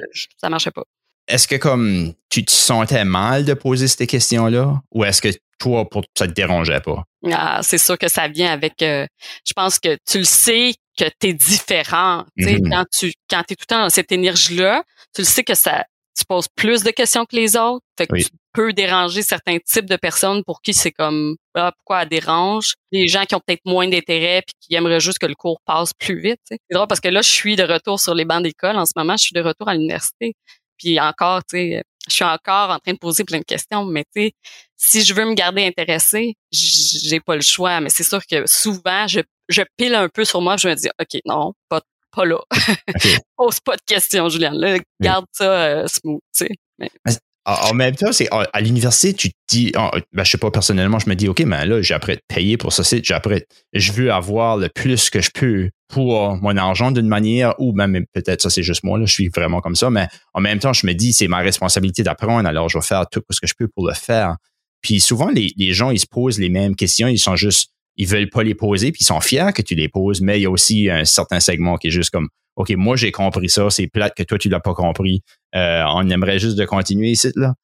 ça 0.41 0.49
marchait 0.49 0.71
pas. 0.71 0.85
Est-ce 1.27 1.49
que 1.49 1.57
comme 1.57 2.15
tu 2.31 2.45
te 2.45 2.53
sentais 2.53 3.05
mal 3.05 3.45
de 3.45 3.55
poser 3.55 3.89
ces 3.89 4.07
questions-là? 4.07 4.81
Ou 4.93 5.05
est-ce 5.05 5.21
que 5.21 5.31
toi, 5.59 5.91
pour 5.91 6.05
ça 6.17 6.29
te 6.29 6.33
dérangeait 6.33 6.79
pas? 6.79 7.03
Ah, 7.33 7.63
c'est 7.65 7.79
sûr 7.79 7.99
que 7.99 8.07
ça 8.07 8.29
vient 8.29 8.53
avec 8.53 8.81
euh, 8.83 9.09
je 9.45 9.53
pense 9.55 9.81
que 9.81 9.99
tu 10.09 10.19
le 10.19 10.25
sais 10.25 10.75
que 10.97 11.07
tu 11.19 11.31
es 11.31 11.35
différent. 11.35 12.25
Mm-hmm. 12.39 12.71
Quand 12.71 12.85
tu 12.97 13.13
quand 13.29 13.41
es 13.51 13.57
tout 13.57 13.65
le 13.69 13.75
temps 13.75 13.83
dans 13.83 13.91
cette 13.91 14.13
énergie-là, 14.13 14.85
tu 15.13 15.23
le 15.23 15.27
sais 15.27 15.43
que 15.43 15.57
ça 15.57 15.85
tu 16.17 16.25
poses 16.27 16.47
plus 16.55 16.85
de 16.85 16.93
questions 16.93 17.25
que 17.25 17.35
les 17.35 17.57
autres. 17.57 17.85
Fait 17.99 18.07
que 18.07 18.15
tu 18.15 18.29
peux 18.55 18.73
déranger 18.73 19.23
certains 19.23 19.59
types 19.59 19.85
de 19.85 19.97
personnes 19.97 20.43
pour 20.45 20.63
qui 20.63 20.73
c'est 20.73 20.93
comme 20.93 21.37
ah, 21.55 21.73
pourquoi 21.77 22.03
elle 22.03 22.09
dérange? 22.09 22.75
Les 22.93 23.09
gens 23.09 23.25
qui 23.25 23.35
ont 23.35 23.41
peut-être 23.45 23.65
moins 23.67 23.89
d'intérêt 23.89 24.43
puis 24.47 24.55
qui 24.61 24.75
aimeraient 24.75 25.01
juste 25.01 25.19
que 25.19 25.27
le 25.27 25.35
cours 25.35 25.61
passe 25.67 25.93
plus 25.93 26.21
vite. 26.21 26.41
C'est 26.45 26.59
drôle 26.71 26.87
parce 26.87 27.01
que 27.01 27.09
là, 27.09 27.21
je 27.21 27.29
suis 27.29 27.57
de 27.57 27.65
retour 27.65 28.01
sur 28.01 28.15
les 28.15 28.25
bancs 28.25 28.43
d'école 28.43 28.77
en 28.77 28.87
ce 28.87 28.93
moment. 28.97 29.17
Je 29.17 29.25
suis 29.25 29.35
de 29.35 29.43
retour 29.43 29.69
à 29.69 29.75
l'université. 29.75 30.35
Puis 30.79 30.99
encore, 31.01 31.41
tu 31.45 31.59
sais, 31.59 31.83
je 32.09 32.15
suis 32.15 32.25
encore 32.25 32.71
en 32.71 32.79
train 32.79 32.93
de 32.93 32.99
poser 32.99 33.25
plein 33.25 33.39
de 33.39 33.45
questions, 33.45 33.85
mais 33.85 34.05
tu 34.15 34.23
sais, 34.23 34.33
si 34.77 35.05
je 35.05 35.15
veux 35.15 35.25
me 35.25 35.35
garder 35.35 35.65
intéressée, 35.65 36.35
j'ai 36.53 37.21
pas 37.21 37.37
le 37.37 37.43
choix. 37.43 37.81
Mais 37.81 37.91
c'est 37.91 38.05
sûr 38.05 38.21
que 38.27 38.45
souvent, 38.47 39.07
je, 39.07 39.21
je 39.49 39.63
pile 39.77 39.95
un 39.95 40.09
peu 40.09 40.25
sur 40.25 40.41
moi, 40.41 40.57
je 40.57 40.69
me 40.69 40.75
dis, 40.75 40.89
OK, 41.01 41.21
non, 41.27 41.55
pas, 41.69 41.81
pas 42.13 42.25
là. 42.25 42.39
Pose 43.37 43.61
pas 43.61 43.77
de 43.77 43.83
questions, 43.87 44.29
Juliane. 44.29 44.81
garde 45.01 45.27
ça 45.33 45.45
euh, 45.45 45.87
smooth, 45.87 46.21
tu 46.37 46.47
sais. 46.47 47.21
En 47.47 47.75
même 47.75 47.95
temps, 47.95 48.11
c'est 48.11 48.29
à 48.31 48.61
l'université, 48.63 49.13
tu 49.13 49.29
te 49.29 49.35
dis, 49.49 49.73
ben, 49.75 50.25
je 50.25 50.31
sais 50.31 50.39
pas 50.39 50.51
personnellement, 50.51 50.99
je 50.99 51.11
me 51.11 51.15
dis, 51.15 51.29
ok, 51.29 51.41
mais 51.41 51.67
là, 51.67 51.83
j'ai 51.83 51.93
après 51.93 52.19
payer 52.27 52.57
pour 52.57 52.73
ça, 52.73 52.83
j'ai 52.83 53.13
après, 53.13 53.47
je 53.75 53.93
veux 53.93 54.11
avoir 54.11 54.57
le 54.57 54.71
plus 54.71 55.11
que 55.11 55.21
je 55.21 55.31
peux 55.31 55.71
pour 55.89 56.37
mon 56.37 56.57
argent 56.57 56.91
d'une 56.91 57.07
manière, 57.07 57.55
ou 57.59 57.75
même 57.75 58.07
peut-être 58.15 58.41
ça, 58.41 58.49
c'est 58.49 58.63
juste 58.63 58.83
moi, 58.83 58.99
là, 58.99 59.05
je 59.05 59.13
suis 59.13 59.29
vraiment 59.29 59.61
comme 59.61 59.77
ça, 59.77 59.91
mais 59.91 60.09
en 60.33 60.41
même 60.41 60.59
temps, 60.59 60.73
je 60.73 60.87
me 60.87 60.95
dis, 60.95 61.13
c'est 61.13 61.29
ma 61.29 61.41
responsabilité 61.41 62.03
d'apprendre, 62.03 62.49
alors 62.49 62.71
je 62.71 62.79
vais 62.79 62.85
faire 62.85 63.05
tout 63.11 63.21
ce 63.29 63.41
que 63.41 63.47
je 63.47 63.55
peux 63.59 63.69
pour 63.69 63.87
le 63.87 63.95
faire. 63.95 64.37
Puis 64.81 65.01
souvent, 65.01 65.29
les, 65.29 65.53
les 65.59 65.75
gens, 65.75 65.91
ils 65.91 66.01
se 66.01 66.07
posent 66.07 66.39
les 66.39 66.49
mêmes 66.49 66.75
questions, 66.75 67.09
ils 67.09 67.19
sont 67.19 67.37
juste, 67.37 67.74
ils 67.97 68.07
veulent 68.07 68.31
pas 68.31 68.43
les 68.43 68.55
poser, 68.55 68.93
puis 68.93 69.03
ils 69.03 69.07
sont 69.07 69.21
fiers 69.21 69.53
que 69.55 69.63
tu 69.63 69.75
les 69.75 69.89
poses, 69.89 70.21
mais 70.21 70.39
il 70.39 70.43
y 70.43 70.47
a 70.47 70.51
aussi 70.51 70.91
un 70.91 71.05
certain 71.05 71.41
segment 71.41 71.77
qui 71.77 71.89
est 71.89 71.91
juste 71.91 72.11
comme, 72.11 72.29
OK, 72.57 72.71
moi 72.71 72.97
j'ai 72.97 73.13
compris 73.13 73.49
ça, 73.49 73.71
c'est 73.71 73.87
plate 73.87 74.15
que 74.17 74.23
toi 74.23 74.39
tu 74.39 74.49
l'as 74.49 74.61
pas 74.61 74.75
compris. 74.75 75.23
Euh, 75.55 75.83
on 75.89 76.09
aimerait 76.09 76.39
juste 76.39 76.57
de 76.57 76.65
continuer 76.65 77.11
ici, 77.11 77.31
là. 77.37 77.55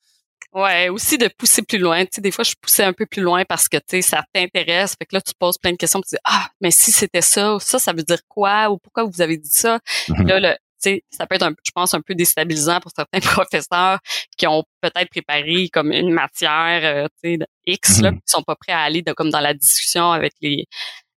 Ouais, 0.52 0.88
aussi 0.88 1.16
de 1.16 1.28
pousser 1.28 1.62
plus 1.62 1.78
loin. 1.78 2.02
Tu 2.04 2.08
sais, 2.14 2.20
des 2.20 2.32
fois, 2.32 2.42
je 2.42 2.54
poussais 2.60 2.82
un 2.82 2.92
peu 2.92 3.06
plus 3.06 3.22
loin 3.22 3.44
parce 3.44 3.68
que 3.68 3.76
tu 3.76 3.84
sais, 3.88 4.02
ça 4.02 4.24
t'intéresse. 4.32 4.96
Fait 4.98 5.06
que 5.06 5.14
là, 5.14 5.20
tu 5.20 5.32
poses 5.38 5.58
plein 5.58 5.70
de 5.70 5.76
questions. 5.76 6.00
Tu 6.00 6.16
dis 6.16 6.20
ah, 6.24 6.48
mais 6.60 6.72
si 6.72 6.90
c'était 6.90 7.20
ça, 7.20 7.58
ça, 7.60 7.78
ça 7.78 7.92
veut 7.92 8.02
dire 8.02 8.18
quoi 8.26 8.68
ou 8.68 8.78
pourquoi 8.78 9.04
vous 9.04 9.20
avez 9.20 9.36
dit 9.36 9.50
ça. 9.50 9.78
Mm-hmm. 10.08 10.26
Là, 10.26 10.40
le, 10.40 10.56
sais, 10.80 11.02
ça 11.10 11.26
peut 11.26 11.36
être, 11.36 11.44
un, 11.44 11.54
je 11.64 11.70
pense, 11.72 11.94
un 11.94 12.00
peu 12.00 12.14
déstabilisant 12.14 12.80
pour 12.80 12.92
certains 12.94 13.20
professeurs 13.20 13.98
qui 14.36 14.46
ont 14.46 14.64
peut-être 14.80 15.10
préparé 15.10 15.68
comme 15.68 15.92
une 15.92 16.12
matière, 16.12 16.80
euh, 16.84 17.06
tu 17.22 17.36
sais, 17.36 17.46
X, 17.66 18.00
là, 18.00 18.10
mm-hmm. 18.10 18.14
qui 18.14 18.22
sont 18.26 18.42
pas 18.42 18.56
prêts 18.56 18.72
à 18.72 18.80
aller 18.80 19.02
de, 19.02 19.12
comme 19.12 19.30
dans 19.30 19.40
la 19.40 19.54
discussion 19.54 20.10
avec 20.10 20.32
les 20.40 20.66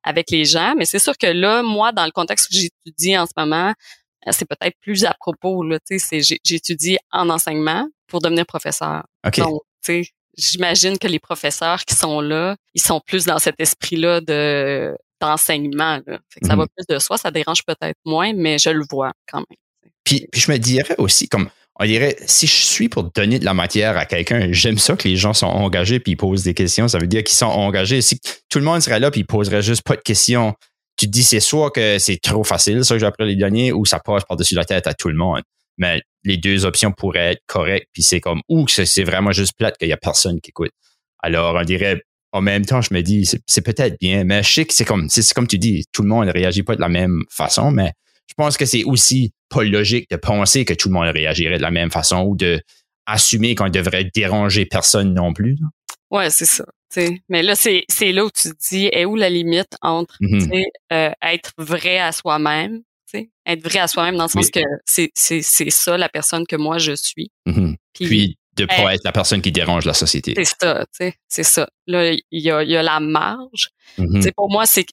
avec 0.04 0.30
les 0.31 0.45
gens. 0.45 0.75
Mais 0.77 0.86
c'est 0.86 1.00
sûr 1.00 1.18
que 1.18 1.27
là, 1.27 1.63
moi, 1.63 1.92
dans 1.92 2.06
le 2.06 2.12
contexte 2.12 2.50
où 2.51 2.56
j'étudie 2.56 3.18
en 3.18 3.25
ce 3.25 3.31
moment, 3.38 3.74
euh, 4.27 4.31
c'est 4.31 4.48
peut-être 4.48 4.75
plus 4.81 5.06
à 5.06 5.13
propos. 5.13 5.63
Là, 5.63 5.80
j'étudie 6.44 6.97
en 7.11 7.30
enseignement 7.30 7.87
pour 8.07 8.21
devenir 8.21 8.45
professeur. 8.45 9.06
Donc, 9.37 9.61
tu 9.83 10.04
sais, 10.04 10.09
j'imagine 10.37 10.97
que 10.97 11.07
les 11.07 11.19
professeurs 11.19 11.83
qui 11.85 11.95
sont 11.95 12.21
là, 12.21 12.56
ils 12.73 12.81
sont 12.81 13.02
plus 13.06 13.26
dans 13.26 13.40
cet 13.40 13.56
esprit-là 13.59 14.21
de 14.21 14.95
d'enseignement. 15.23 15.99
Ça 16.42 16.56
va 16.56 16.63
mm-hmm. 16.63 16.68
plus 16.75 16.95
de 16.95 16.99
soi, 16.99 17.18
ça 17.18 17.31
dérange 17.31 17.63
peut-être 17.65 17.97
moins, 18.06 18.33
mais 18.33 18.57
je 18.57 18.69
le 18.69 18.83
vois 18.89 19.13
quand 19.31 19.39
même. 19.39 19.92
Puis, 20.03 20.27
puis 20.31 20.42
je 20.42 20.51
me 20.51 20.57
dirais 20.57 20.95
aussi, 20.97 21.27
comme 21.27 21.49
on 21.80 21.85
dirait, 21.85 22.15
si 22.27 22.45
je 22.45 22.53
suis 22.53 22.89
pour 22.89 23.03
donner 23.03 23.39
de 23.39 23.45
la 23.45 23.53
matière 23.53 23.97
à 23.97 24.06
quelqu'un, 24.06 24.51
j'aime 24.51 24.77
ça 24.77 24.95
que 24.95 25.07
les 25.07 25.15
gens 25.15 25.33
sont 25.33 25.47
engagés 25.47 25.99
puis 25.99 26.11
ils 26.11 26.18
posent 26.18 26.44
des 26.44 26.53
questions. 26.53 26.87
Ça 26.87 26.99
veut 26.99 27.07
dire 27.07 27.23
qu'ils 27.23 27.37
sont 27.37 27.45
engagés. 27.45 28.01
Si 28.01 28.19
tout 28.49 28.59
le 28.59 28.65
monde 28.65 28.81
serait 28.81 28.99
là 28.99 29.09
puis 29.09 29.21
ils 29.21 29.25
poseraient 29.25 29.63
juste 29.63 29.81
pas 29.81 29.95
de 29.95 30.01
questions, 30.01 30.53
tu 30.97 31.07
te 31.07 31.11
dis 31.11 31.23
c'est 31.23 31.39
soit 31.39 31.71
que 31.71 31.97
c'est 31.97 32.18
trop 32.18 32.44
facile, 32.44 32.85
ça 32.85 32.95
que 32.95 32.99
j'ai 32.99 33.06
appris 33.06 33.25
les 33.25 33.35
donner, 33.35 33.71
ou 33.71 33.85
ça 33.85 33.99
passe 33.99 34.23
par-dessus 34.25 34.53
la 34.53 34.65
tête 34.65 34.85
à 34.85 34.94
tout 34.94 35.09
le 35.09 35.15
monde. 35.15 35.42
Mais 35.77 36.01
les 36.23 36.37
deux 36.37 36.65
options 36.65 36.92
pourraient 36.92 37.31
être 37.31 37.42
correctes, 37.47 37.87
puis 37.92 38.03
c'est 38.03 38.19
comme, 38.19 38.42
ou 38.47 38.65
que 38.65 38.85
c'est 38.85 39.03
vraiment 39.03 39.31
juste 39.31 39.53
plate 39.57 39.77
qu'il 39.77 39.87
y 39.87 39.94
a 39.94 39.97
personne 39.97 40.39
qui 40.39 40.51
écoute. 40.51 40.71
Alors, 41.23 41.56
on 41.56 41.63
dirait, 41.63 42.01
en 42.33 42.42
même 42.42 42.66
temps, 42.66 42.81
je 42.81 42.94
me 42.94 43.02
dis, 43.02 43.30
c'est 43.45 43.61
peut-être 43.61 43.95
bien, 44.02 44.23
mais 44.23 44.42
je 44.42 44.52
sais 44.52 44.66
que 44.66 44.73
c'est 44.73 44.85
comme, 44.85 45.07
c'est 45.07 45.33
comme 45.33 45.47
tu 45.47 45.59
dis, 45.59 45.85
tout 45.94 46.02
le 46.02 46.09
monde 46.09 46.25
ne 46.25 46.31
réagit 46.31 46.63
pas 46.63 46.75
de 46.75 46.81
la 46.81 46.90
même 46.90 47.21
façon, 47.30 47.71
mais 47.71 47.94
je 48.28 48.33
pense 48.35 48.57
que 48.57 48.66
c'est 48.66 48.83
aussi 48.83 49.31
pas 49.49 49.63
logique 49.63 50.09
de 50.09 50.16
penser 50.16 50.66
que 50.66 50.73
tout 50.73 50.90
le 50.90 50.94
monde 50.94 51.07
réagirait 51.13 51.57
de 51.57 51.61
la 51.61 51.69
même 51.69 51.92
façon 51.92 52.23
ou 52.23 52.35
de 52.35 52.59
assumer 53.06 53.54
qu'on 53.54 53.69
devrait 53.69 54.09
déranger 54.16 54.66
personne 54.66 55.13
non 55.13 55.31
plus. 55.31 55.57
Ouais, 56.09 56.31
c'est 56.31 56.45
ça. 56.45 56.66
Mais 57.30 57.44
là, 57.44 57.56
c'est, 57.56 57.85
là 58.11 58.25
où 58.25 58.30
tu 58.31 58.49
te 58.49 58.69
dis, 58.69 58.90
est 58.92 59.06
où 59.06 59.16
la 59.16 59.30
limite 59.30 59.75
entre 59.81 60.18
mm-hmm. 60.21 60.63
euh, 60.92 61.11
être 61.21 61.52
vrai 61.57 61.99
à 61.99 62.11
soi-même, 62.11 62.81
être 63.45 63.61
vrai 63.61 63.80
à 63.80 63.87
soi-même 63.87 64.18
dans 64.18 64.23
le 64.23 64.30
sens 64.30 64.49
que 64.49 64.59
c'est, 64.85 65.11
c'est, 65.13 65.44
c'est 65.44 65.69
ça 65.69 65.97
la 65.97 66.09
personne 66.09 66.45
que 66.47 66.56
moi 66.56 66.80
je 66.80 66.94
suis. 66.94 67.30
Mm-hmm. 67.47 67.75
Puis, 67.94 68.37
de 68.56 68.66
pas 68.66 68.94
être 68.94 69.04
la 69.04 69.12
personne 69.12 69.42
qui 69.42 69.52
dérange 69.52 69.86
la 69.86 69.94
société. 69.94 70.33
C'est 70.36 70.56
ça, 70.60 70.86
tu 70.86 70.88
sais, 70.92 71.16
c'est 71.28 71.44
ça. 71.44 71.68
Là, 71.88 72.12
il 72.12 72.22
y 72.31 72.52
a, 72.52 72.64
y 72.64 72.76
a 72.76 72.83
la 72.83 73.00
marge. 73.00 73.69
Mm 73.98 74.22
Pour 74.36 74.52
moi, 74.52 74.66
c'est, 74.66 74.86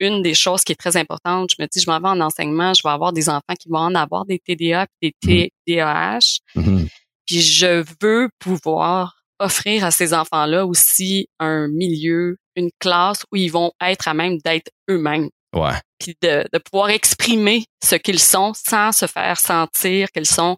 une 0.00 0.22
des 0.22 0.34
choses 0.34 0.64
qui 0.64 0.72
est 0.72 0.76
très 0.76 0.96
importante. 0.96 1.50
Je 1.56 1.62
me 1.62 1.68
dis, 1.68 1.80
je 1.80 1.90
m'en 1.90 2.00
vais 2.00 2.08
en 2.08 2.20
enseignement, 2.20 2.74
je 2.74 2.82
vais 2.82 2.92
avoir 2.92 3.12
des 3.12 3.28
enfants 3.28 3.54
qui 3.58 3.68
vont 3.68 3.78
en 3.78 3.94
avoir 3.94 4.24
des 4.26 4.38
TDA 4.38 4.86
et 5.02 5.14
des 5.22 5.52
TDAH. 5.66 6.40
Mm-hmm. 6.56 6.88
Puis 7.26 7.40
je 7.40 7.84
veux 8.00 8.28
pouvoir 8.38 9.14
offrir 9.38 9.84
à 9.84 9.90
ces 9.90 10.14
enfants-là 10.14 10.66
aussi 10.66 11.28
un 11.38 11.68
milieu, 11.68 12.36
une 12.54 12.70
classe 12.80 13.22
où 13.30 13.36
ils 13.36 13.50
vont 13.50 13.72
être 13.80 14.08
à 14.08 14.14
même 14.14 14.38
d'être 14.38 14.70
eux-mêmes. 14.90 15.28
Ouais. 15.54 15.74
Puis 15.98 16.16
de, 16.22 16.44
de 16.52 16.58
pouvoir 16.58 16.90
exprimer 16.90 17.64
ce 17.84 17.96
qu'ils 17.96 18.18
sont 18.18 18.52
sans 18.54 18.92
se 18.92 19.06
faire 19.06 19.38
sentir 19.38 20.08
qu'ils 20.10 20.26
sont 20.26 20.56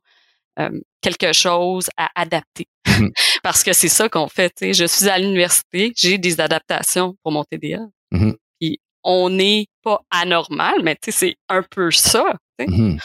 euh, 0.58 0.70
quelque 1.00 1.32
chose 1.32 1.88
à 1.96 2.08
adapter. 2.14 2.66
Mhm. 2.86 3.10
Parce 3.42 3.62
que 3.62 3.72
c'est 3.72 3.88
ça 3.88 4.08
qu'on 4.08 4.28
fait. 4.28 4.52
sais. 4.58 4.72
Je 4.72 4.84
suis 4.84 5.08
à 5.08 5.18
l'université, 5.18 5.92
j'ai 5.96 6.18
des 6.18 6.40
adaptations 6.40 7.16
pour 7.22 7.32
mon 7.32 7.44
TDA. 7.44 7.80
Mhm. 8.10 8.34
Puis 8.60 8.78
on 9.04 9.30
n'est 9.30 9.66
pas 9.82 10.00
anormal, 10.10 10.74
mais 10.82 10.96
tu 10.96 11.10
sais, 11.10 11.12
c'est 11.12 11.36
un 11.48 11.62
peu 11.62 11.90
ça. 11.90 12.24
Mhm. 12.58 12.98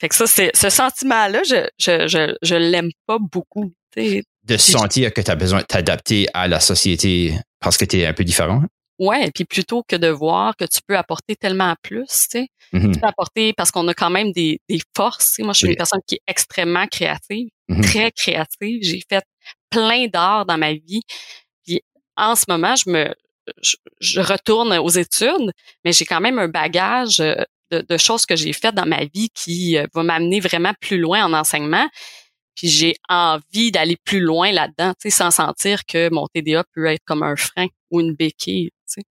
Fait 0.00 0.08
que 0.08 0.14
ça, 0.14 0.26
c'est 0.26 0.50
ce 0.56 0.70
sentiment-là, 0.70 1.42
je 1.44 1.66
je 1.78 2.08
je, 2.08 2.34
je 2.42 2.54
l'aime 2.54 2.90
pas 3.06 3.18
beaucoup. 3.20 3.72
tu 3.94 4.02
sais. 4.02 4.22
De 4.44 4.56
sentir 4.58 5.12
que 5.14 5.22
tu 5.22 5.30
as 5.30 5.36
besoin 5.36 5.60
de 5.60 5.64
t'adapter 5.66 6.26
à 6.34 6.48
la 6.48 6.60
société 6.60 7.34
parce 7.60 7.78
que 7.78 7.86
tu 7.86 7.98
es 7.98 8.06
un 8.06 8.12
peu 8.12 8.24
différent. 8.24 8.62
Ouais, 8.98 9.30
puis 9.34 9.44
plutôt 9.44 9.82
que 9.82 9.96
de 9.96 10.06
voir 10.08 10.54
que 10.56 10.64
tu 10.64 10.78
peux 10.86 10.96
apporter 10.96 11.34
tellement 11.36 11.74
plus, 11.82 12.06
tu 12.06 12.16
sais, 12.30 12.46
tu 12.92 13.00
peux 13.00 13.06
apporter 13.06 13.52
parce 13.52 13.70
qu'on 13.72 13.86
a 13.88 13.94
quand 13.94 14.10
même 14.10 14.30
des, 14.32 14.60
des 14.68 14.80
forces. 14.96 15.38
Moi, 15.40 15.52
je 15.52 15.58
suis 15.58 15.66
Oui. 15.66 15.72
une 15.72 15.76
personne 15.76 16.00
qui 16.06 16.14
est 16.16 16.22
extrêmement 16.28 16.86
créative, 16.86 17.48
Mhm. 17.68 17.82
très 17.82 18.12
créative. 18.12 18.80
J'ai 18.82 19.02
fait 19.08 19.24
plein 19.70 20.06
d'art 20.06 20.46
dans 20.46 20.58
ma 20.58 20.72
vie. 20.74 21.02
Puis 21.66 21.80
en 22.16 22.36
ce 22.36 22.44
moment, 22.48 22.76
je 22.76 22.88
me 22.90 23.12
je, 23.62 23.76
je 24.00 24.20
retourne 24.20 24.72
aux 24.78 24.88
études, 24.88 25.52
mais 25.84 25.92
j'ai 25.92 26.06
quand 26.06 26.20
même 26.20 26.38
un 26.38 26.48
bagage 26.48 27.20
euh, 27.20 27.34
de, 27.70 27.84
de 27.86 27.96
choses 27.98 28.24
que 28.24 28.36
j'ai 28.36 28.52
faites 28.54 28.74
dans 28.74 28.86
ma 28.86 29.04
vie 29.04 29.28
qui 29.34 29.76
euh, 29.76 29.86
va 29.92 30.02
m'amener 30.02 30.40
vraiment 30.40 30.72
plus 30.80 30.98
loin 30.98 31.24
en 31.24 31.32
enseignement. 31.34 31.86
Puis 32.54 32.68
j'ai 32.68 32.94
envie 33.08 33.70
d'aller 33.72 33.96
plus 34.04 34.20
loin 34.20 34.52
là-dedans, 34.52 34.92
sans 35.08 35.30
sentir 35.30 35.84
que 35.86 36.08
mon 36.12 36.26
TDA 36.32 36.64
peut 36.74 36.86
être 36.86 37.02
comme 37.04 37.22
un 37.22 37.36
frein 37.36 37.66
ou 37.90 38.00
une 38.00 38.14
béquille. 38.14 38.70
tu 38.70 39.00
sais. 39.00 39.02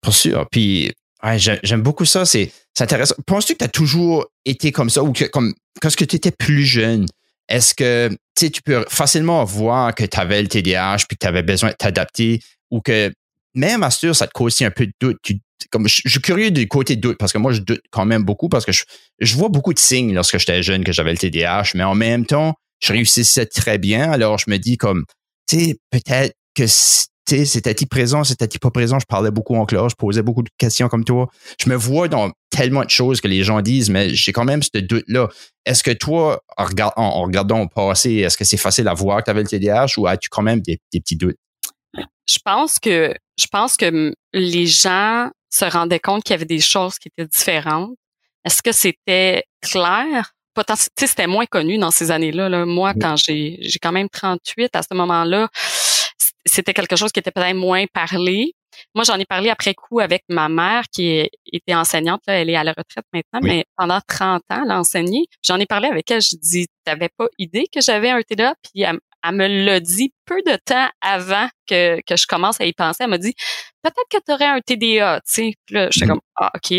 Pour 0.00 0.14
sûr. 0.14 0.46
Puis, 0.50 0.92
ouais, 1.22 1.38
j'ai- 1.38 1.60
j'aime 1.62 1.82
beaucoup 1.82 2.04
ça. 2.04 2.24
C'est 2.24 2.50
intéressant. 2.80 3.14
Penses-tu 3.26 3.54
que 3.54 3.58
tu 3.58 3.64
as 3.64 3.68
toujours 3.68 4.26
été 4.44 4.72
comme 4.72 4.90
ça 4.90 5.02
ou 5.02 5.12
que, 5.12 5.24
comme, 5.24 5.52
quand 5.80 5.88
tu 5.94 6.02
étais 6.04 6.30
plus 6.30 6.64
jeune, 6.64 7.06
est-ce 7.48 7.74
que 7.74 8.10
tu 8.36 8.62
peux 8.64 8.84
facilement 8.88 9.44
voir 9.44 9.94
que 9.94 10.04
tu 10.04 10.18
avais 10.18 10.40
le 10.42 10.48
TDAH 10.48 11.04
puis 11.08 11.16
que 11.16 11.20
tu 11.20 11.26
avais 11.26 11.42
besoin 11.42 11.70
de 11.70 11.74
t'adapter 11.74 12.40
ou 12.70 12.80
que 12.80 13.12
même 13.54 13.82
à 13.82 13.90
sûr, 13.90 14.16
ça 14.16 14.26
te 14.26 14.32
cause 14.32 14.46
aussi 14.54 14.64
un 14.64 14.70
peu 14.70 14.86
de 14.86 14.92
doute. 15.00 15.18
Tu- 15.22 15.40
comme, 15.70 15.86
je, 15.86 16.00
je 16.04 16.10
suis 16.10 16.20
curieux 16.20 16.50
du 16.50 16.66
côté 16.66 16.96
doute 16.96 17.18
parce 17.18 17.32
que 17.32 17.38
moi, 17.38 17.52
je 17.52 17.60
doute 17.60 17.82
quand 17.90 18.04
même 18.04 18.24
beaucoup 18.24 18.48
parce 18.48 18.64
que 18.64 18.72
je, 18.72 18.84
je 19.20 19.34
vois 19.36 19.48
beaucoup 19.48 19.72
de 19.72 19.78
signes 19.78 20.12
lorsque 20.14 20.36
j'étais 20.38 20.62
jeune 20.62 20.82
que 20.82 20.92
j'avais 20.92 21.12
le 21.12 21.18
TDAH, 21.18 21.70
mais 21.74 21.84
en 21.84 21.94
même 21.94 22.26
temps, 22.26 22.54
je 22.82 22.92
réussissais 22.92 23.46
très 23.46 23.78
bien. 23.78 24.10
Alors, 24.10 24.38
je 24.38 24.50
me 24.50 24.58
dis 24.58 24.76
comme, 24.76 25.04
tu 25.48 25.58
sais, 25.58 25.76
peut-être 25.90 26.34
que 26.54 26.64
c'était-il 26.66 27.86
présent, 27.86 28.24
c'était-il 28.24 28.58
pas 28.58 28.70
présent? 28.70 28.98
Je 28.98 29.06
parlais 29.06 29.30
beaucoup 29.30 29.54
en 29.54 29.64
classe, 29.64 29.92
je 29.92 29.96
posais 29.96 30.22
beaucoup 30.22 30.42
de 30.42 30.50
questions 30.58 30.88
comme 30.88 31.04
toi. 31.04 31.28
Je 31.62 31.70
me 31.70 31.76
vois 31.76 32.08
dans 32.08 32.30
tellement 32.50 32.84
de 32.84 32.90
choses 32.90 33.20
que 33.20 33.28
les 33.28 33.42
gens 33.44 33.60
disent, 33.62 33.88
mais 33.90 34.14
j'ai 34.14 34.32
quand 34.32 34.44
même 34.44 34.62
ce 34.62 34.78
doute-là. 34.78 35.28
Est-ce 35.64 35.82
que 35.82 35.92
toi, 35.92 36.42
en, 36.58 36.64
regard- 36.64 36.92
en- 36.96 37.02
en 37.04 37.22
regardant 37.22 37.60
au 37.60 37.68
passé, 37.68 38.14
est-ce 38.16 38.36
que 38.36 38.44
c'est 38.44 38.56
facile 38.56 38.88
à 38.88 38.94
voir 38.94 39.18
que 39.20 39.24
tu 39.24 39.30
avais 39.30 39.42
le 39.42 39.48
TDAH 39.48 39.94
ou 39.98 40.06
as-tu 40.06 40.28
quand 40.28 40.42
même 40.42 40.60
des, 40.60 40.78
des 40.92 41.00
petits 41.00 41.16
doutes? 41.16 41.36
je 42.28 42.38
pense 42.44 42.78
que 42.78 43.14
je 43.38 43.46
pense 43.50 43.76
que 43.76 44.14
les 44.32 44.66
gens 44.66 45.30
se 45.50 45.64
rendaient 45.64 45.98
compte 46.00 46.22
qu'il 46.24 46.32
y 46.32 46.36
avait 46.36 46.44
des 46.44 46.60
choses 46.60 46.98
qui 46.98 47.08
étaient 47.08 47.28
différentes. 47.28 47.92
Est-ce 48.44 48.62
que 48.62 48.72
c'était 48.72 49.44
clair? 49.60 50.32
Potent- 50.54 50.76
tu 50.76 50.84
sais, 50.98 51.06
c'était 51.06 51.26
moins 51.26 51.46
connu 51.46 51.78
dans 51.78 51.90
ces 51.90 52.10
années-là. 52.10 52.48
là. 52.48 52.66
Moi, 52.66 52.92
quand 53.00 53.16
j'ai 53.16 53.58
j'ai 53.60 53.78
quand 53.78 53.92
même 53.92 54.08
38 54.10 54.74
à 54.76 54.82
ce 54.82 54.94
moment-là, 54.94 55.48
c'était 56.44 56.74
quelque 56.74 56.96
chose 56.96 57.12
qui 57.12 57.20
était 57.20 57.30
peut-être 57.30 57.56
moins 57.56 57.84
parlé. 57.92 58.52
Moi, 58.94 59.04
j'en 59.04 59.18
ai 59.18 59.24
parlé 59.26 59.50
après 59.50 59.74
coup 59.74 60.00
avec 60.00 60.22
ma 60.28 60.48
mère 60.48 60.84
qui 60.92 61.06
est- 61.08 61.30
était 61.52 61.74
enseignante. 61.74 62.20
Là, 62.26 62.40
elle 62.40 62.50
est 62.50 62.56
à 62.56 62.64
la 62.64 62.72
retraite 62.72 63.04
maintenant, 63.12 63.40
Oui. 63.42 63.48
mais 63.50 63.64
pendant 63.76 64.00
30 64.06 64.42
ans, 64.50 64.62
elle 64.64 64.70
a 64.70 64.78
enseigné. 64.78 65.26
J'en 65.42 65.58
ai 65.60 65.66
parlé 65.66 65.88
avec 65.88 66.10
elle. 66.10 66.22
Je 66.22 66.36
dis, 66.36 66.66
t'avais 66.84 67.10
pas 67.16 67.26
idée 67.38 67.66
que 67.72 67.80
j'avais 67.80 68.10
un 68.10 68.22
TDA? 68.22 68.54
Puis 68.62 68.82
elle, 68.82 68.98
elle 69.24 69.34
me 69.36 69.46
l'a 69.46 69.78
dit 69.78 70.12
peu 70.24 70.40
de 70.46 70.56
temps 70.64 70.88
avant 71.02 71.48
que, 71.68 72.00
que 72.06 72.16
je 72.16 72.26
commence 72.26 72.60
à 72.60 72.64
y 72.64 72.72
penser. 72.72 73.04
Elle 73.04 73.10
m'a 73.10 73.18
dit, 73.18 73.34
peut-être 73.82 74.08
que 74.10 74.16
tu 74.26 74.32
aurais 74.32 74.46
un 74.46 74.60
TDA, 74.60 75.20
tu 75.26 75.32
sais. 75.32 75.52
Là, 75.70 75.88
j'étais 75.90 76.06
Mhm. 76.06 76.12
comme, 76.12 76.20
ah, 76.36 76.50
OK. 76.56 76.74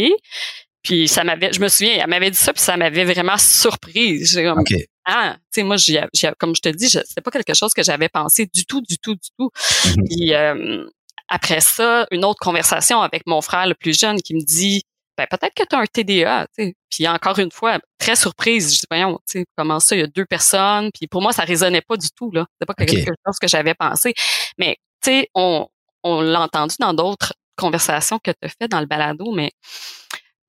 Puis 0.83 1.07
ça 1.07 1.23
m'avait, 1.23 1.53
je 1.53 1.59
me 1.61 1.69
souviens, 1.69 1.97
elle 2.01 2.09
m'avait 2.09 2.29
dit 2.31 2.37
ça, 2.37 2.53
puis 2.53 2.61
ça 2.61 2.75
m'avait 2.77 3.05
vraiment 3.05 3.37
surprise. 3.37 4.31
J'étais 4.31 4.45
comme, 4.45 4.59
OK. 4.59 4.73
ah, 5.05 5.35
tu 5.35 5.61
sais, 5.61 5.63
moi, 5.63 5.77
j'y 5.77 5.97
av- 5.97 6.09
comme 6.37 6.55
je 6.55 6.61
te 6.61 6.69
dis, 6.69 6.89
c'était 6.89 7.21
pas 7.21 7.31
quelque 7.31 7.53
chose 7.53 7.73
que 7.73 7.83
j'avais 7.83 8.09
pensé 8.09 8.47
du 8.53 8.65
tout, 8.65 8.81
du 8.81 8.97
tout, 8.97 9.15
du 9.15 9.29
tout. 9.37 9.49
Mhm. 9.85 10.07
Puis 10.09 10.33
euh, 10.33 10.85
après 11.29 11.61
ça, 11.61 12.05
une 12.11 12.25
autre 12.25 12.39
conversation 12.39 13.01
avec 13.01 13.23
mon 13.25 13.41
frère 13.41 13.65
le 13.67 13.75
plus 13.75 13.97
jeune 13.97 14.21
qui 14.21 14.35
me 14.35 14.41
dit, 14.41 14.83
ben 15.17 15.25
peut-être 15.29 15.53
que 15.53 15.63
tu 15.63 15.75
as 15.75 15.79
un 15.79 15.85
TDA, 15.85 16.47
tu 16.57 16.65
sais. 16.65 16.75
Puis 16.89 17.07
encore 17.07 17.37
une 17.39 17.51
fois, 17.51 17.79
très 17.99 18.15
surprise, 18.15 18.73
je 18.73 18.79
dis 18.79 18.85
voyons, 18.89 19.19
tu 19.29 19.39
sais, 19.39 19.45
comment 19.55 19.79
ça, 19.79 19.95
il 19.95 19.99
y 19.99 20.03
a 20.03 20.07
deux 20.07 20.25
personnes, 20.25 20.89
puis 20.93 21.07
pour 21.07 21.21
moi 21.21 21.31
ça 21.31 21.43
résonnait 21.43 21.81
pas 21.81 21.97
du 21.97 22.07
tout 22.15 22.31
là, 22.31 22.45
c'était 22.53 22.65
pas 22.65 22.73
quelque 22.73 23.11
chose 23.25 23.37
que 23.39 23.47
j'avais 23.47 23.75
pensé. 23.75 24.13
Mais 24.57 24.77
tu 25.03 25.11
sais, 25.11 25.29
on 25.35 25.67
on 26.03 26.19
l'a 26.21 26.41
entendu 26.41 26.75
dans 26.79 26.93
d'autres 26.93 27.33
conversations 27.55 28.19
que 28.19 28.31
tu 28.31 28.37
as 28.41 28.49
fait 28.49 28.67
dans 28.67 28.79
le 28.81 28.87
balado, 28.87 29.31
mais 29.31 29.51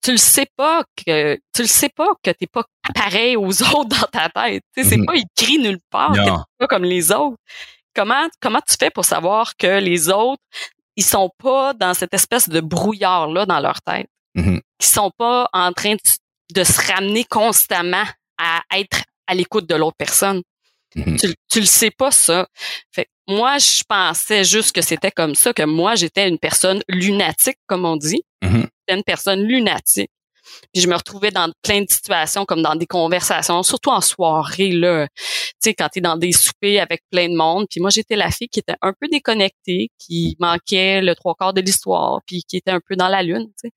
tu 0.05 0.11
le 0.13 0.17
sais 0.19 0.47
pas 0.57 0.85
que 1.07 1.35
tu 1.55 1.63
le 1.63 1.67
sais 1.69 1.89
pas 1.89 2.09
que 2.23 2.31
t'es 2.31 2.47
pas 2.47 2.65
pareil 2.95 3.37
aux 3.37 3.51
autres 3.63 3.89
dans 3.89 4.07
ta 4.13 4.29
tête. 4.29 4.63
Tu 4.77 4.83
sais, 4.83 4.91
c'est 4.91 4.97
Mhm. 4.99 5.07
pas 5.07 5.15
écrit 5.17 5.59
nulle 5.59 5.81
part 5.91 6.13
t'es 6.13 6.21
pas 6.59 6.67
comme 6.69 6.85
les 6.85 7.11
autres. 7.13 7.37
Comment 7.95 8.29
comment 8.41 8.61
tu 8.69 8.75
fais 8.79 8.91
pour 8.91 9.05
savoir 9.05 9.57
que 9.57 9.79
les 9.81 10.09
autres 10.11 10.43
ils 10.97 11.05
sont 11.05 11.31
pas 11.43 11.73
dans 11.75 11.95
cette 11.95 12.15
espèce 12.15 12.49
de 12.49 12.61
brouillard 12.61 13.27
là 13.29 13.47
dans 13.47 13.59
leur 13.61 13.81
tête, 13.83 14.07
Mhm. 14.37 14.61
qu'ils 14.79 14.89
sont 14.93 15.11
pas 15.19 15.49
en 15.53 15.73
train 15.73 15.95
de, 15.95 16.01
de 16.61 16.65
se 16.65 16.81
ramener 16.93 17.25
constamment 17.25 18.05
à 18.39 18.61
être 18.77 19.03
à 19.27 19.35
l'écoute 19.35 19.67
de 19.69 19.75
l'autre 19.75 19.97
personne. 19.97 20.43
Mhm. 20.97 21.17
Tu, 21.19 21.35
tu 21.51 21.61
le 21.61 21.67
sais 21.67 21.91
pas 21.91 22.11
ça. 22.13 22.47
Fait 22.93 23.07
que 23.07 23.11
moi 23.35 23.59
je 23.59 23.83
pensais 23.89 24.45
juste 24.45 24.73
que 24.73 24.83
c'était 24.83 25.11
comme 25.11 25.35
ça 25.35 25.53
que 25.53 25.63
moi 25.65 25.95
j'étais 25.97 26.29
une 26.29 26.39
personne 26.39 26.83
lunatique 26.89 27.59
comme 27.67 27.85
on 27.87 27.97
dit 27.97 28.23
Mhm. 28.43 28.61
j'étais 28.61 28.69
une 28.89 29.03
personne 29.03 29.43
lunatique. 29.43 30.11
Puis 30.73 30.83
je 30.83 30.89
me 30.89 30.95
retrouvais 30.95 31.31
dans 31.31 31.51
plein 31.63 31.83
de 31.83 31.91
situations, 31.91 32.45
comme 32.45 32.63
dans 32.63 32.75
des 32.77 32.87
conversations, 32.87 33.63
surtout 33.63 33.91
en 33.91 34.01
soirée, 34.01 34.73
là. 34.73 35.09
Tu 35.17 35.25
sais, 35.59 35.75
quand 35.75 35.89
t'es 35.89 36.01
dans 36.03 36.17
des 36.17 36.33
soupers 36.33 36.81
avec 36.81 37.03
plein 37.11 37.29
de 37.29 37.35
monde. 37.35 37.67
Puis 37.71 37.81
moi, 37.81 37.91
j'étais 37.91 38.17
la 38.17 38.31
fille 38.31 38.49
qui 38.49 38.61
était 38.61 38.77
un 38.83 38.93
peu 38.93 39.09
déconnectée, 39.09 39.91
qui 39.99 40.37
manquait 40.39 41.01
le 41.01 41.15
trois 41.15 41.35
quarts 41.35 41.55
de 41.55 41.63
l'histoire, 41.63 42.21
puis 42.27 42.43
qui 42.47 42.59
était 42.59 42.71
un 42.71 42.81
peu 42.87 42.95
dans 42.97 43.09
la 43.09 43.23
lune, 43.23 43.47
tu 43.47 43.69
sais. 43.69 43.71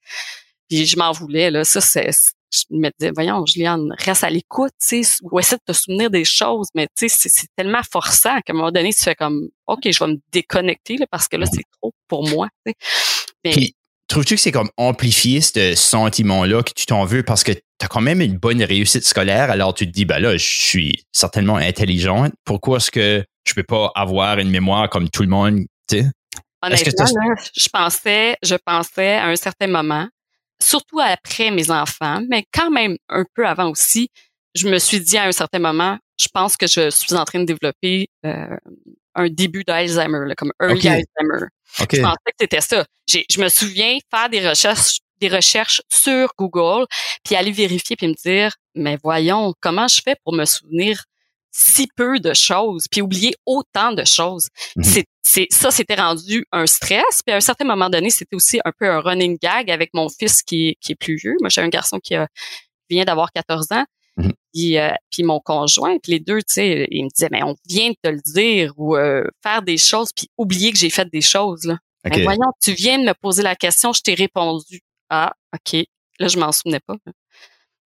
Puis 0.70 0.86
je 0.86 0.98
m'en 0.98 1.12
voulais, 1.12 1.52
là. 1.52 1.64
Ça, 1.64 1.82
c'est... 1.82 2.10
Je 2.52 2.64
me 2.72 2.90
disais, 2.98 3.12
voyons, 3.14 3.46
Juliane, 3.46 3.94
reste 3.98 4.24
à 4.24 4.30
l'écoute, 4.30 4.72
tu 4.82 5.04
sais, 5.04 5.18
ou 5.22 5.38
essaie 5.40 5.58
de 5.58 5.62
te 5.66 5.74
souvenir 5.74 6.10
des 6.10 6.24
choses, 6.24 6.68
mais 6.76 6.88
tu 6.98 7.10
sais, 7.10 7.30
c'est- 7.30 7.48
tellement 7.58 7.82
forçant 7.92 8.40
qu'à 8.42 8.54
un 8.54 8.56
moment 8.56 8.72
donné, 8.72 8.94
tu 8.94 9.04
fais 9.04 9.16
comme, 9.16 9.50
OK, 9.68 9.82
je 9.92 10.00
vais 10.00 10.12
me 10.12 10.18
déconnecter, 10.32 10.96
là, 10.98 11.06
parce 11.12 11.28
que 11.28 11.36
là, 11.36 11.46
c'est 11.46 11.64
trop 11.82 11.94
pour 12.08 12.28
moi, 12.30 12.48
tu 12.66 12.74
trouves-tu 14.08 14.36
que 14.36 14.42
c'est 14.42 14.52
comme 14.52 14.70
amplifier 14.78 15.42
ce 15.42 15.76
sentiment-là 15.76 16.64
que 16.64 16.72
tu 16.76 16.86
t'en 16.86 17.06
veux 17.06 17.24
parce 17.24 17.44
que 17.44 17.52
tu 17.52 17.62
as 17.86 17.88
quand 17.88 18.02
même 18.02 18.22
une 18.22 18.38
bonne 18.38 18.64
réussite 18.64 19.04
scolaire, 19.04 19.52
alors 19.52 19.74
tu 19.74 19.86
te 19.86 19.92
dis, 19.92 20.06
ben 20.06 20.20
là, 20.20 20.36
je 20.38 20.46
suis 20.46 21.06
certainement 21.12 21.58
intelligente. 21.58 22.34
Pourquoi 22.44 22.78
est-ce 22.78 22.92
que 22.92 23.24
je 23.46 23.54
peux 23.54 23.64
pas 23.64 23.92
avoir 23.96 24.40
une 24.40 24.50
mémoire 24.50 24.90
comme 24.90 25.10
tout 25.10 25.22
le 25.22 25.30
monde, 25.30 25.66
tu 25.90 26.00
sais? 26.00 26.06
Honnêtement, 26.64 27.06
là, 27.06 27.36
je 27.56 27.70
pensais, 27.72 28.36
je 28.44 28.56
pensais 28.56 29.16
à 29.16 29.28
un 29.28 29.36
certain 29.36 29.68
moment, 29.68 30.08
surtout 30.62 31.00
après 31.00 31.52
mes 31.52 31.70
enfants, 31.70 32.22
mais 32.30 32.46
quand 32.52 32.72
même 32.72 32.98
un 33.10 33.26
peu 33.36 33.46
avant 33.46 33.70
aussi, 33.70 34.10
je 34.56 34.68
me 34.68 34.80
suis 34.80 35.00
dit 35.00 35.18
à 35.18 35.26
un 35.26 35.32
certain 35.32 35.60
moment, 35.60 36.00
je 36.20 36.28
pense 36.34 36.58
que 36.58 36.66
je 36.66 36.90
suis 36.90 37.16
en 37.16 37.26
train 37.26 37.40
de 37.40 37.46
développer 37.46 38.08
euh, 38.26 38.58
un 39.18 39.28
début 39.30 39.64
d'Alzheimer, 39.66 40.34
comme 40.38 40.52
early. 40.62 40.88
Alzheimer. 40.88 41.48
OK. 41.82 41.90
Je 41.96 42.02
pensais 42.02 42.16
que 42.26 42.36
c'était 42.40 42.62
ça. 42.62 42.86
Je 43.08 43.42
me 43.42 43.50
souviens 43.50 43.98
faire 44.10 44.30
des 44.30 44.48
recherches, 44.48 45.00
des 45.20 45.28
recherches 45.28 45.82
sur 45.90 46.30
Google, 46.38 46.86
puis 47.26 47.36
aller 47.36 47.52
vérifier 47.52 47.96
puis 47.96 48.08
me 48.08 48.14
dire, 48.14 48.54
mais 48.76 48.98
voyons, 49.04 49.54
comment 49.60 49.88
je 49.88 50.02
fais 50.04 50.16
pour 50.24 50.34
me 50.34 50.46
souvenir 50.46 51.04
si 51.52 51.88
peu 51.96 52.20
de 52.20 52.34
choses, 52.34 52.86
puis 52.92 53.02
oublier 53.02 53.34
autant 53.46 53.92
de 53.92 54.06
choses? 54.06 54.48
Mhm. 54.76 54.84
C'est, 54.84 55.06
c'est, 55.24 55.48
ça, 55.52 55.72
c'était 55.72 55.96
rendu 55.96 56.46
un 56.52 56.68
stress. 56.68 57.22
Puis 57.26 57.34
à 57.34 57.38
un 57.38 57.42
certain 57.42 57.66
moment 57.66 57.90
donné, 57.90 58.10
c'était 58.12 58.36
aussi 58.36 58.60
un 58.64 58.72
peu 58.78 58.88
un 58.90 59.00
running 59.02 59.38
gag 59.42 59.70
avec 59.72 59.90
mon 59.94 60.08
fils 60.10 60.42
qui, 60.44 60.70
est- 60.70 60.76
qui 60.80 60.94
est 60.94 60.96
plus 60.96 61.16
vieux. 61.18 61.36
Moi, 61.42 61.50
j'ai 61.50 61.62
un 61.62 61.70
garçon 61.70 62.00
qui 62.00 62.16
a, 62.16 62.28
vient 62.90 63.04
d'avoir 63.06 63.32
14 63.32 63.72
ans. 63.72 63.86
Mhm. 64.18 64.34
Puis, 64.54 64.78
euh, 64.80 64.90
puis 65.12 65.24
mon 65.24 65.40
conjoint, 65.40 65.98
puis 66.00 66.14
les 66.14 66.20
deux, 66.20 66.40
tu 66.40 66.54
sais, 66.54 66.88
ils 66.90 67.04
me 67.04 67.10
disaient, 67.10 67.30
mais 67.32 67.44
on 67.44 67.56
vient 67.68 67.90
de 67.92 67.96
te 68.02 68.10
le 68.10 68.20
dire 68.26 68.74
ou 68.78 68.96
euh, 68.96 69.24
faire 69.44 69.62
des 69.62 69.78
choses, 69.78 70.10
puis 70.16 70.28
oublier 70.38 70.72
que 70.72 70.78
j'ai 70.80 70.90
fait 70.90 71.08
des 71.10 71.22
choses. 71.22 71.64
Là. 71.66 71.78
OK. 72.06 72.14
Ben 72.14 72.24
voyons, 72.24 72.52
tu 72.62 72.74
viens 72.74 72.98
de 73.00 73.04
me 73.04 73.14
poser 73.14 73.44
la 73.44 73.56
question, 73.56 73.94
je 73.94 74.02
t'ai 74.02 74.14
répondu. 74.16 74.82
Ah, 75.10 75.34
OK. 75.54 75.84
Là, 76.20 76.28
je 76.28 76.38
m'en 76.40 76.52
souvenais 76.52 76.80
pas. 76.80 76.96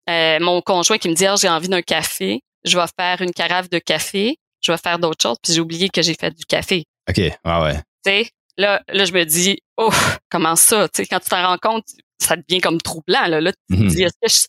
Euh, 0.08 0.38
mon 0.40 0.60
conjoint 0.62 0.98
qui 0.98 1.08
me 1.08 1.14
dit, 1.14 1.26
ah, 1.26 1.34
j'ai 1.40 1.48
envie 1.48 1.68
d'un 1.68 1.82
café. 1.82 2.40
Je 2.64 2.78
vais 2.78 2.86
faire 2.98 3.20
une 3.20 3.32
carafe 3.32 3.68
de 3.70 3.78
café. 3.78 4.36
je 4.60 4.70
vais 4.72 4.78
faire 4.78 4.98
d'autres 5.00 5.20
choses, 5.22 5.36
puis 5.42 5.52
j'ai 5.52 5.60
oublié 5.60 5.88
que 5.88 6.02
j'ai 6.02 6.14
fait 6.14 6.30
du 6.30 6.44
café. 6.44 6.84
OK, 7.10 7.20
ah 7.44 7.62
ouais. 7.64 7.74
Tu 8.04 8.10
sais, 8.12 8.30
là, 8.56 8.80
là, 8.88 9.04
je 9.04 9.12
me 9.12 9.24
dis, 9.24 9.58
oh, 9.76 9.90
comment 10.30 10.54
ça? 10.56 10.88
Tu 10.88 11.02
sais, 11.02 11.06
quand 11.06 11.18
tu 11.18 11.28
t'en 11.30 11.44
rends 11.46 11.58
compte, 11.58 11.84
ça 12.20 12.36
devient 12.36 12.60
comme 12.60 12.80
troublant. 12.80 13.26
Là, 13.26 13.40
là 13.40 13.52
tu 13.52 13.76
te 13.76 13.82
Mhm. 13.82 13.88
dis, 13.88 14.02
est-ce 14.04 14.14
que 14.22 14.28
je- 14.28 14.46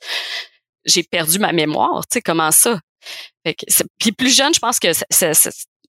j'ai 0.85 1.03
perdu 1.03 1.39
ma 1.39 1.51
mémoire? 1.51 2.05
Tu 2.07 2.15
sais, 2.15 2.21
comment 2.21 2.51
ça? 2.51 2.79
Fait 3.45 3.53
que 3.53 3.65
puis 3.99 4.11
plus 4.11 4.35
jeune, 4.35 4.53
je 4.53 4.59
pense 4.59 4.79
que 4.79 4.87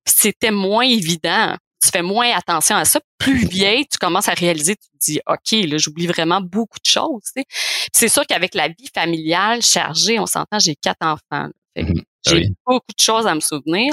c'était 0.07 0.51
moins 0.51 0.85
évident. 0.85 1.57
Tu 1.83 1.91
fais 1.91 2.03
moins 2.03 2.31
attention 2.35 2.77
à 2.77 2.85
ça. 2.85 3.01
Plus 3.19 3.47
vieille, 3.49 3.87
tu 3.87 3.99
commences 3.99 4.29
à 4.29 4.35
réaliser, 4.35 4.77
tu 4.77 4.89
te 4.91 4.97
dis, 5.05 5.21
OK, 5.27 5.69
là, 5.69 5.77
j'oublie 5.79 6.07
vraiment 6.07 6.41
beaucoup 6.41 6.79
de 6.79 6.89
choses. 6.91 7.23
tu 7.35 7.43
sais. 7.43 7.45
C'est 7.93 8.09
sûr 8.09 8.27
qu'avec 8.27 8.55
la 8.55 8.69
vie 8.69 8.89
familiale 8.95 9.63
chargée, 9.63 10.19
on 10.19 10.27
s'entend, 10.27 10.59
j'ai 10.59 10.77
quatre 10.77 11.03
enfants. 11.03 11.49
Mhm. 11.77 12.03
Ah 12.27 12.31
J'ai 12.31 12.37
oui. 12.37 12.55
beaucoup 12.67 12.93
de 12.97 13.03
choses 13.03 13.27
à 13.27 13.35
me 13.35 13.41
souvenir, 13.41 13.93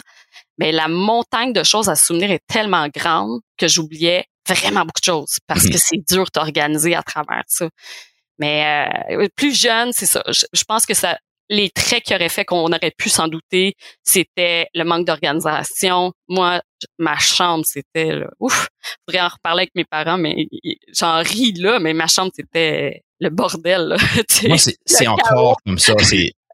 mais 0.57 0.71
la 0.71 0.87
montagne 0.87 1.51
de 1.51 1.63
choses 1.63 1.89
à 1.89 1.95
se 1.95 2.05
souvenir 2.05 2.31
est 2.31 2.43
tellement 2.47 2.87
grande 2.87 3.41
que 3.57 3.67
j'oubliais 3.67 4.25
vraiment 4.47 4.81
beaucoup 4.81 5.01
de 5.01 5.05
choses 5.05 5.37
parce 5.47 5.67
que 5.67 5.77
c'est 5.77 5.97
dur 6.07 6.25
de 6.25 6.29
t'organiser 6.29 6.95
à 6.95 7.03
travers 7.03 7.43
ça. 7.47 7.69
Mais 8.41 8.87
euh, 9.11 9.27
plus 9.35 9.57
jeune, 9.57 9.91
c'est 9.93 10.07
ça. 10.07 10.23
Je, 10.27 10.45
je 10.51 10.63
pense 10.63 10.87
que 10.87 10.95
ça, 10.95 11.17
les 11.51 11.69
traits 11.69 12.03
qui 12.03 12.15
auraient 12.15 12.29
fait 12.29 12.43
qu'on 12.43 12.65
aurait 12.65 12.93
pu 12.97 13.09
s'en 13.09 13.27
douter, 13.27 13.75
c'était 14.03 14.67
le 14.73 14.83
manque 14.83 15.05
d'organisation. 15.05 16.11
Moi, 16.27 16.61
ma 16.97 17.17
chambre, 17.19 17.65
c'était 17.67 18.23
ouf. 18.39 18.69
Faudrait 19.05 19.21
en 19.21 19.27
reparler 19.27 19.63
avec 19.63 19.75
mes 19.75 19.85
parents, 19.85 20.17
mais 20.17 20.47
j'en 20.97 21.21
ris 21.21 21.51
là. 21.53 21.79
Mais 21.79 21.93
ma 21.93 22.07
chambre, 22.07 22.31
c'était 22.33 23.03
le 23.19 23.29
bordel. 23.29 23.89
Là. 23.89 23.97
Moi, 24.47 24.57
c'est 24.57 25.07
encore 25.07 25.57
comme 25.63 25.77
ça. 25.77 25.93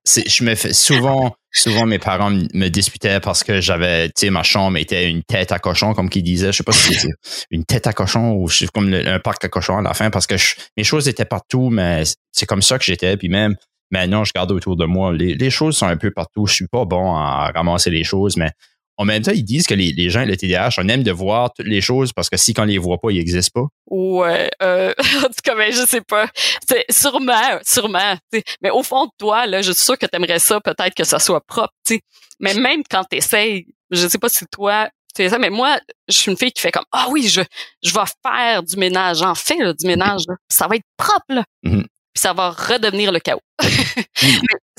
C'est, 0.03 0.27
je 0.27 0.43
me 0.43 0.55
fais 0.55 0.73
souvent, 0.73 1.35
souvent 1.59 1.85
mes 1.85 1.99
parents 1.99 2.31
me 2.31 2.67
disputaient 2.69 3.19
parce 3.19 3.43
que 3.43 3.61
j'avais, 3.61 4.07
tu 4.09 4.13
sais, 4.17 4.29
ma 4.29 4.43
chambre 4.43 4.77
était 4.77 5.09
une 5.09 5.23
tête 5.23 5.51
à 5.51 5.59
cochon, 5.59 5.93
comme 5.93 6.09
qu'ils 6.09 6.23
disaient. 6.23 6.51
Je 6.51 6.57
sais 6.57 6.63
pas 6.63 6.71
si 6.71 6.93
c'était 6.93 7.13
une 7.51 7.65
tête 7.65 7.87
à 7.87 7.93
cochon 7.93 8.33
ou 8.33 8.47
je 8.47 8.65
comme 8.73 8.89
le- 8.89 9.07
un 9.07 9.19
parc 9.19 9.43
à 9.45 9.49
cochon 9.49 9.77
à 9.77 9.81
la 9.81 9.93
fin 9.93 10.09
parce 10.09 10.27
que 10.27 10.37
je- 10.37 10.55
mes 10.77 10.83
choses 10.83 11.07
étaient 11.07 11.25
partout, 11.25 11.69
mais 11.69 12.03
c'est 12.31 12.45
comme 12.45 12.61
ça 12.61 12.77
que 12.77 12.83
j'étais. 12.85 13.17
Puis 13.17 13.29
même 13.29 13.55
maintenant, 13.91 14.23
je 14.23 14.31
regarde 14.35 14.51
autour 14.51 14.75
de 14.75 14.85
moi, 14.85 15.13
les, 15.13 15.35
les 15.35 15.49
choses 15.49 15.77
sont 15.77 15.87
un 15.87 15.97
peu 15.97 16.11
partout. 16.11 16.45
Je 16.47 16.53
suis 16.53 16.67
pas 16.67 16.85
bon 16.85 17.15
à 17.15 17.51
ramasser 17.53 17.89
les 17.89 18.03
choses, 18.03 18.35
mais 18.37 18.51
en 18.97 19.05
même 19.05 19.21
temps, 19.21 19.31
ils 19.31 19.43
disent 19.43 19.67
que 19.67 19.75
les, 19.75 19.91
les 19.93 20.09
gens, 20.09 20.25
le 20.25 20.35
TDAH, 20.35 20.71
on 20.79 20.87
aime 20.89 21.03
de 21.03 21.11
voir 21.11 21.53
toutes 21.53 21.67
les 21.67 21.81
choses 21.81 22.13
parce 22.13 22.29
que 22.29 22.37
si 22.37 22.53
qu'on 22.53 22.63
les 22.63 22.77
voit 22.79 22.97
pas, 22.97 23.11
ils 23.11 23.19
existent 23.19 23.61
pas. 23.61 23.67
Ouais, 23.95 24.49
euh, 24.61 24.93
en 25.23 25.27
tout 25.27 25.41
cas, 25.43 25.55
ben, 25.55 25.71
je 25.71 25.85
sais 25.85 26.01
pas. 26.01 26.27
C'est 26.67 26.85
sûrement, 26.89 27.59
sûrement. 27.63 28.15
tu 28.31 28.39
sais. 28.39 28.43
Mais 28.61 28.71
au 28.71 28.83
fond 28.83 29.05
de 29.05 29.11
toi, 29.17 29.45
là, 29.45 29.61
je 29.61 29.71
suis 29.71 29.83
sûre 29.83 29.97
que 29.97 30.07
t'aimerais 30.07 30.39
ça, 30.39 30.59
peut-être 30.59 30.95
que 30.95 31.03
ça 31.03 31.19
soit 31.19 31.41
propre. 31.41 31.73
tu 31.85 31.95
sais. 31.95 32.01
Mais 32.39 32.53
même 32.55 32.81
quand 32.89 33.03
t'essayes, 33.03 33.67
je 33.91 34.07
sais 34.07 34.17
pas 34.17 34.29
si 34.29 34.45
toi, 34.51 34.89
tu 35.15 35.27
ça, 35.29 35.39
mais 35.39 35.49
moi, 35.49 35.79
je 36.07 36.13
suis 36.15 36.31
une 36.31 36.37
fille 36.37 36.51
qui 36.51 36.61
fait 36.61 36.71
comme 36.71 36.85
ah 36.91 37.07
oui, 37.09 37.27
je 37.27 37.41
je 37.83 37.93
vais 37.93 38.01
faire 38.25 38.61
du 38.63 38.77
ménage, 38.77 39.17
j'en 39.17 39.33
fais 39.35 39.57
là, 39.57 39.73
du 39.73 39.87
ménage. 39.87 40.23
là. 40.27 40.35
Ça 40.49 40.67
va 40.67 40.75
être 40.75 40.85
propre 40.95 41.25
là. 41.29 41.43
Mhm. 41.63 41.85
Puis 42.17 42.21
ça 42.21 42.33
va 42.33 42.49
redevenir 42.49 43.11
le 43.11 43.19
chaos. 43.19 43.41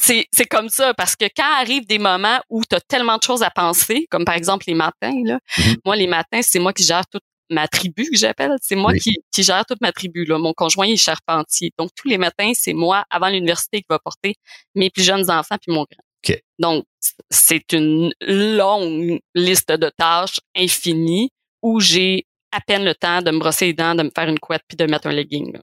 C'est 0.01 0.27
c'est 0.33 0.47
comme 0.47 0.69
ça 0.69 0.93
parce 0.95 1.15
que 1.17 1.25
quand 1.37 1.53
arrivent 1.61 1.87
des 1.87 1.99
moments 1.99 2.41
où 2.49 2.63
tu 2.69 2.75
as 2.77 2.81
tellement 2.81 3.17
de 3.17 3.23
choses 3.23 3.43
à 3.45 3.51
penser, 3.51 4.07
comme 4.11 4.25
par 4.25 4.35
exemple 4.37 4.65
les 4.69 4.75
matins 4.75 5.15
là. 5.25 5.39
Mhm. 5.59 5.77
Moi 5.85 5.97
les 5.97 6.07
matins, 6.09 6.41
c'est 6.43 6.59
moi 6.59 6.73
qui 6.73 6.85
gère 6.85 7.05
toute 7.07 7.23
ma 7.51 7.67
tribu 7.69 8.09
que 8.11 8.17
j'appelle, 8.17 8.53
c'est 8.63 8.75
moi 8.77 8.93
Oui. 8.93 9.01
qui, 9.01 9.17
qui 9.33 9.43
gère 9.43 9.65
toute 9.67 9.81
ma 9.81 9.91
tribu 9.93 10.25
là. 10.25 10.39
Mon 10.39 10.53
conjoint 10.53 10.87
est 10.87 10.97
charpentier. 10.97 11.73
Donc 11.79 11.91
tous 11.97 12.09
les 12.09 12.19
matins, 12.19 12.53
c'est 12.55 12.73
moi 12.75 13.05
avant 13.11 13.29
l'université 13.29 13.79
qui 13.79 13.87
va 13.91 13.99
porter 14.01 14.35
mes 14.75 14.91
plus 14.91 15.03
jeunes 15.05 15.31
enfants 15.31 15.57
puis 15.61 15.73
mon 15.73 15.85
grand. 15.85 16.03
OK. 16.29 16.41
Donc 16.59 16.85
c'est 17.31 17.73
une 17.73 18.13
longue 18.21 19.19
liste 19.35 19.71
de 19.73 19.91
tâches 19.97 20.41
infinies 20.57 21.31
où 21.63 21.79
j'ai 21.81 22.25
à 22.53 22.61
peine 22.61 22.85
le 22.85 22.95
temps 22.95 23.21
de 23.23 23.31
me 23.31 23.39
brosser 23.39 23.67
les 23.67 23.73
dents, 23.75 23.95
de 23.95 24.03
me 24.05 24.11
faire 24.15 24.29
une 24.29 24.39
couette 24.39 24.63
puis 24.69 24.77
de 24.77 24.85
mettre 24.87 25.07
un 25.09 25.13
legging. 25.13 25.53
là. 25.55 25.61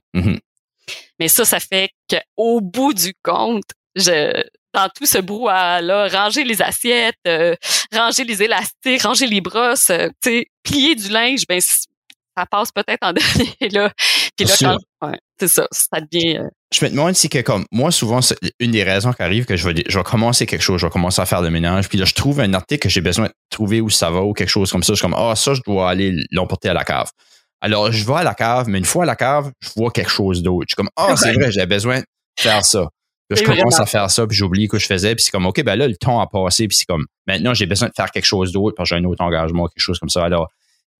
Mais 1.18 1.28
ça, 1.28 1.44
ça 1.44 1.60
fait 1.60 1.90
qu'au 2.08 2.60
bout 2.60 2.92
du 2.94 3.14
compte, 3.22 3.64
je, 3.94 4.42
dans 4.74 4.88
tout 4.94 5.06
ce 5.06 5.18
brouhaha-là, 5.18 6.08
ranger 6.08 6.44
les 6.44 6.60
assiettes, 6.62 7.14
euh, 7.26 7.54
ranger 7.94 8.24
les 8.24 8.42
élastiques, 8.42 9.02
ranger 9.02 9.26
les 9.26 9.40
brosses, 9.40 9.90
euh, 9.90 10.08
plier 10.62 10.94
du 10.94 11.08
linge, 11.08 11.44
ben 11.48 11.60
ça 11.60 12.44
passe 12.50 12.70
peut-être 12.72 13.02
en 13.02 13.12
dernier 13.14 13.68
là. 13.70 13.90
Puis 14.36 14.46
là, 14.46 14.54
quand, 14.60 15.08
ouais, 15.08 15.18
c'est 15.40 15.48
ça, 15.48 15.66
ça 15.70 15.98
devient. 16.00 16.36
euh, 16.38 16.48
je 16.74 16.84
me 16.84 16.90
demande 16.90 17.14
si 17.14 17.30
que 17.30 17.40
comme 17.40 17.64
moi 17.70 17.90
souvent 17.90 18.20
c'est 18.20 18.36
une 18.60 18.72
des 18.72 18.82
raisons 18.82 19.12
qui 19.14 19.22
arrive 19.22 19.46
que 19.46 19.56
je 19.56 19.66
vais 19.68 19.84
je 19.86 19.98
vais 19.98 20.04
commencer 20.04 20.44
quelque 20.46 20.60
chose 20.62 20.80
je 20.80 20.86
vais 20.86 20.90
commencer 20.92 21.22
à 21.22 21.26
faire 21.26 21.40
le 21.40 21.48
ménage 21.48 21.88
puis 21.88 21.96
là 21.96 22.04
je 22.04 22.12
trouve 22.12 22.40
un 22.40 22.52
article 22.52 22.82
que 22.82 22.88
j'ai 22.88 23.00
besoin 23.00 23.26
de 23.26 23.32
trouver 23.48 23.80
où 23.80 23.88
ça 23.88 24.10
va 24.10 24.20
ou 24.20 24.32
quelque 24.34 24.50
chose 24.50 24.70
comme 24.72 24.82
ça 24.82 24.92
je 24.92 24.96
suis 24.96 25.02
comme 25.02 25.14
ah 25.16 25.34
ça 25.36 25.54
je 25.54 25.60
dois 25.64 25.88
aller 25.88 26.12
l'emporter 26.32 26.68
à 26.68 26.74
la 26.74 26.84
cave 26.84 27.08
alors 27.60 27.90
je 27.92 28.06
vais 28.06 28.14
à 28.14 28.22
la 28.22 28.34
cave 28.34 28.68
mais 28.68 28.78
une 28.78 28.84
fois 28.84 29.04
à 29.04 29.06
la 29.06 29.16
cave 29.16 29.50
je 29.60 29.70
vois 29.76 29.90
quelque 29.90 30.10
chose 30.10 30.42
d'autre. 30.42 30.66
Je 30.68 30.72
suis 30.72 30.76
comme 30.76 30.90
ah 30.96 31.16
c'est 31.16 31.32
vrai 31.32 31.50
j'ai 31.50 31.66
besoin 31.66 32.00
de 32.00 32.04
faire 32.38 32.64
ça. 32.64 32.88
Puis 33.28 33.40
je 33.40 33.44
commence 33.44 33.58
vraiment 33.58 33.82
à 33.82 33.86
faire 33.86 34.10
ça 34.10 34.26
puis 34.26 34.36
j'oublie 34.36 34.68
que 34.68 34.78
je 34.78 34.86
faisais 34.86 35.14
puis 35.14 35.24
c'est 35.24 35.30
comme 35.30 35.46
ok 35.46 35.62
ben 35.64 35.76
là 35.76 35.88
le 35.88 35.96
temps 35.96 36.20
a 36.20 36.26
passé 36.28 36.68
puis 36.68 36.76
c'est 36.76 36.86
comme 36.86 37.06
maintenant 37.26 37.54
j'ai 37.54 37.66
besoin 37.66 37.88
de 37.88 37.94
faire 37.96 38.10
quelque 38.10 38.26
chose 38.26 38.52
d'autre 38.52 38.76
parce 38.76 38.88
que 38.90 38.96
j'ai 38.96 39.00
un 39.00 39.04
autre 39.04 39.22
engagement 39.22 39.66
quelque 39.66 39.82
chose 39.82 39.98
comme 39.98 40.10
ça. 40.10 40.24
Alors 40.24 40.48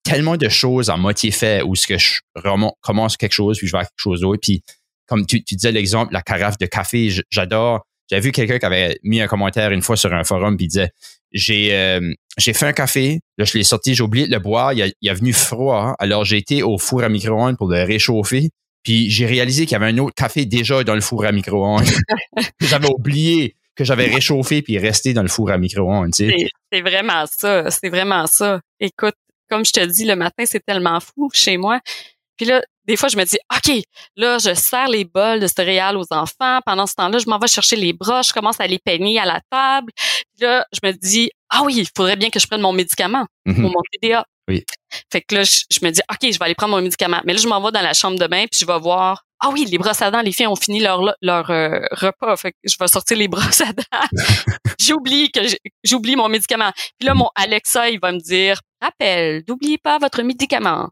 tellement 0.03 0.37
de 0.37 0.49
choses 0.49 0.91
à 0.91 0.97
moitié 0.97 1.31
fait 1.31 1.63
où 1.63 1.75
ce 1.75 1.87
que 1.87 1.99
je 1.99 2.21
remon- 2.37 2.73
commence 2.81 3.17
quelque 3.17 3.33
chose 3.33 3.59
puis 3.59 3.67
je 3.67 3.73
vais 3.73 3.79
à 3.79 3.85
quelque 3.85 3.93
chose 3.97 4.21
d'autre. 4.21 4.41
Puis 4.43 4.63
comme 5.07 5.25
tu, 5.25 5.45
tu 5.45 5.55
disais 5.55 5.71
l'exemple, 5.71 6.13
la 6.13 6.23
carafe 6.23 6.59
de 6.59 6.67
café, 6.67 7.11
j'adore. 7.31 7.86
J'avais 8.09 8.21
vu 8.21 8.33
quelqu'un 8.33 8.59
qui 8.59 8.67
avait 8.67 8.99
mis 9.03 9.21
un 9.21 9.27
commentaire 9.27 9.73
une 9.73 9.83
fois 9.83 9.97
sur 9.97 10.13
un 10.15 10.25
forum 10.25 10.57
puis 10.57 10.67
il 10.67 10.69
disait 10.69 10.91
j'ai 11.33 11.75
euh, 11.75 12.13
j'ai 12.39 12.53
fait 12.53 12.67
un 12.67 12.73
café, 12.73 13.21
là 13.37 13.45
je 13.45 13.57
l'ai 13.59 13.65
sorti, 13.65 13.95
j'ai 13.95 14.03
oublié 14.03 14.27
de 14.27 14.33
le 14.33 14.39
boire, 14.39 14.73
il 14.73 14.83
a, 14.83 14.87
il 15.01 15.11
a 15.11 15.15
venu 15.15 15.33
froid, 15.33 15.81
hein. 15.81 15.97
alors 15.99 16.25
j'ai 16.25 16.37
été 16.37 16.63
au 16.63 16.79
four 16.79 17.03
à 17.03 17.09
micro-ondes 17.09 17.57
pour 17.57 17.69
le 17.69 17.83
réchauffer, 17.83 18.51
puis 18.83 19.11
j'ai 19.11 19.27
réalisé 19.27 19.67
qu'il 19.67 19.73
y 19.73 19.77
avait 19.83 19.93
un 19.93 19.99
autre 19.99 20.15
café 20.15 20.47
déjà 20.47 20.85
dans 20.85 20.95
le 20.95 21.01
four 21.01 21.25
à 21.25 21.33
micro-ondes. 21.33 21.85
j'avais 22.61 22.89
oublié 22.89 23.57
que 23.75 23.85
j'avais 23.85 24.07
réchauffé 24.07 24.63
puis 24.63 24.79
resté 24.79 25.13
dans 25.13 25.23
le 25.23 25.29
four 25.29 25.51
à 25.51 25.59
micro-ondes, 25.59 26.13
tu 26.13 26.29
sais. 26.29 26.35
c'est 26.39 26.49
c'est 26.73 26.81
vraiment 26.81 27.25
ça, 27.27 27.71
c'est 27.71 27.89
vraiment 27.89 28.27
ça. 28.27 28.61
Écoute, 28.81 29.15
comme 29.49 29.65
je 29.65 29.73
te 29.73 29.85
dis, 29.85 30.05
le 30.05 30.17
matin, 30.17 30.45
c'est 30.47 30.65
tellement 30.65 31.01
fou 31.01 31.31
chez 31.33 31.57
moi. 31.57 31.81
Puis 32.37 32.47
là, 32.47 32.63
des 32.87 32.97
fois, 32.97 33.09
je 33.09 33.17
me 33.17 33.25
dis, 33.25 33.39
OK, 33.55 33.83
là, 34.17 34.39
je 34.39 34.55
sers 34.55 34.89
les 34.89 35.05
bols 35.05 35.41
de 35.41 35.47
céréales 35.47 35.97
aux 35.97 36.07
enfants. 36.11 36.61
Pendant 36.65 36.87
ce 36.87 36.95
temps-là, 36.95 37.19
je 37.19 37.29
m'en 37.29 37.39
vais 37.39 37.49
chercher 37.49 37.77
les 37.77 37.93
broches, 37.93 38.29
je 38.29 38.33
commence 38.33 38.61
à 38.61 38.67
les 38.67 38.79
peigner 38.79 39.19
à 39.19 39.25
la 39.25 39.41
table. 39.51 39.93
Puis 39.97 40.47
là, 40.47 40.65
je 40.73 40.87
me 40.87 40.93
dis, 40.93 41.31
ah 41.51 41.63
oui, 41.65 41.75
il 41.79 41.87
faudrait 41.97 42.17
bien 42.17 42.31
que 42.31 42.39
je 42.41 42.47
prenne 42.47 42.61
mon 42.63 42.73
médicament 42.73 43.27
Mhm. 43.47 43.61
pour 43.63 43.71
mon 43.71 43.81
TDA. 43.93 44.25
Oui. 44.49 44.65
Fait 45.13 45.21
que 45.21 45.35
là, 45.35 45.43
je, 45.45 45.61
je 45.71 45.79
me 45.85 45.91
dis, 45.91 46.01
OK, 46.11 46.19
je 46.33 46.39
vais 46.39 46.45
aller 46.45 46.55
prendre 46.55 46.75
mon 46.77 46.83
médicament. 46.83 47.21
Mais 47.25 47.33
là, 47.33 47.41
je 47.41 47.49
m'en 47.49 47.61
vais 47.61 47.73
dans 47.73 47.81
la 47.83 47.95
chambre 47.95 48.19
de 48.19 48.27
bain, 48.27 48.45
puis 48.51 48.61
je 48.61 48.67
vais 48.67 48.79
voir, 48.79 49.23
ah 49.41 49.49
oui, 49.53 49.65
les 49.67 49.77
brosses 49.79 50.01
à 50.03 50.11
dents, 50.11 50.21
les 50.23 50.33
filles 50.33 50.47
ont 50.47 50.57
fini 50.57 50.81
leur, 50.81 51.03
leur 51.21 51.51
euh, 51.51 51.81
repas. 51.91 52.37
Fait 52.37 52.53
que 52.53 52.57
je 52.65 52.77
vais 52.79 52.89
sortir 52.89 53.17
les 53.19 53.29
brosses 53.29 53.61
à 53.61 53.73
dents. 53.73 53.83
j'oublie 54.81 55.31
que 55.31 55.41
j'oublie 55.85 56.17
mon 56.17 56.29
médicament. 56.29 56.71
Puis 56.99 57.07
là, 57.07 57.15
mon 57.15 57.29
Alexa, 57.35 57.89
il 57.91 57.99
va 58.01 58.13
me 58.13 58.19
dire, 58.21 58.61
rappel, 58.81 59.43
n'oubliez 59.49 59.79
pas 59.79 59.99
votre 59.99 60.23
médicament. 60.23 60.89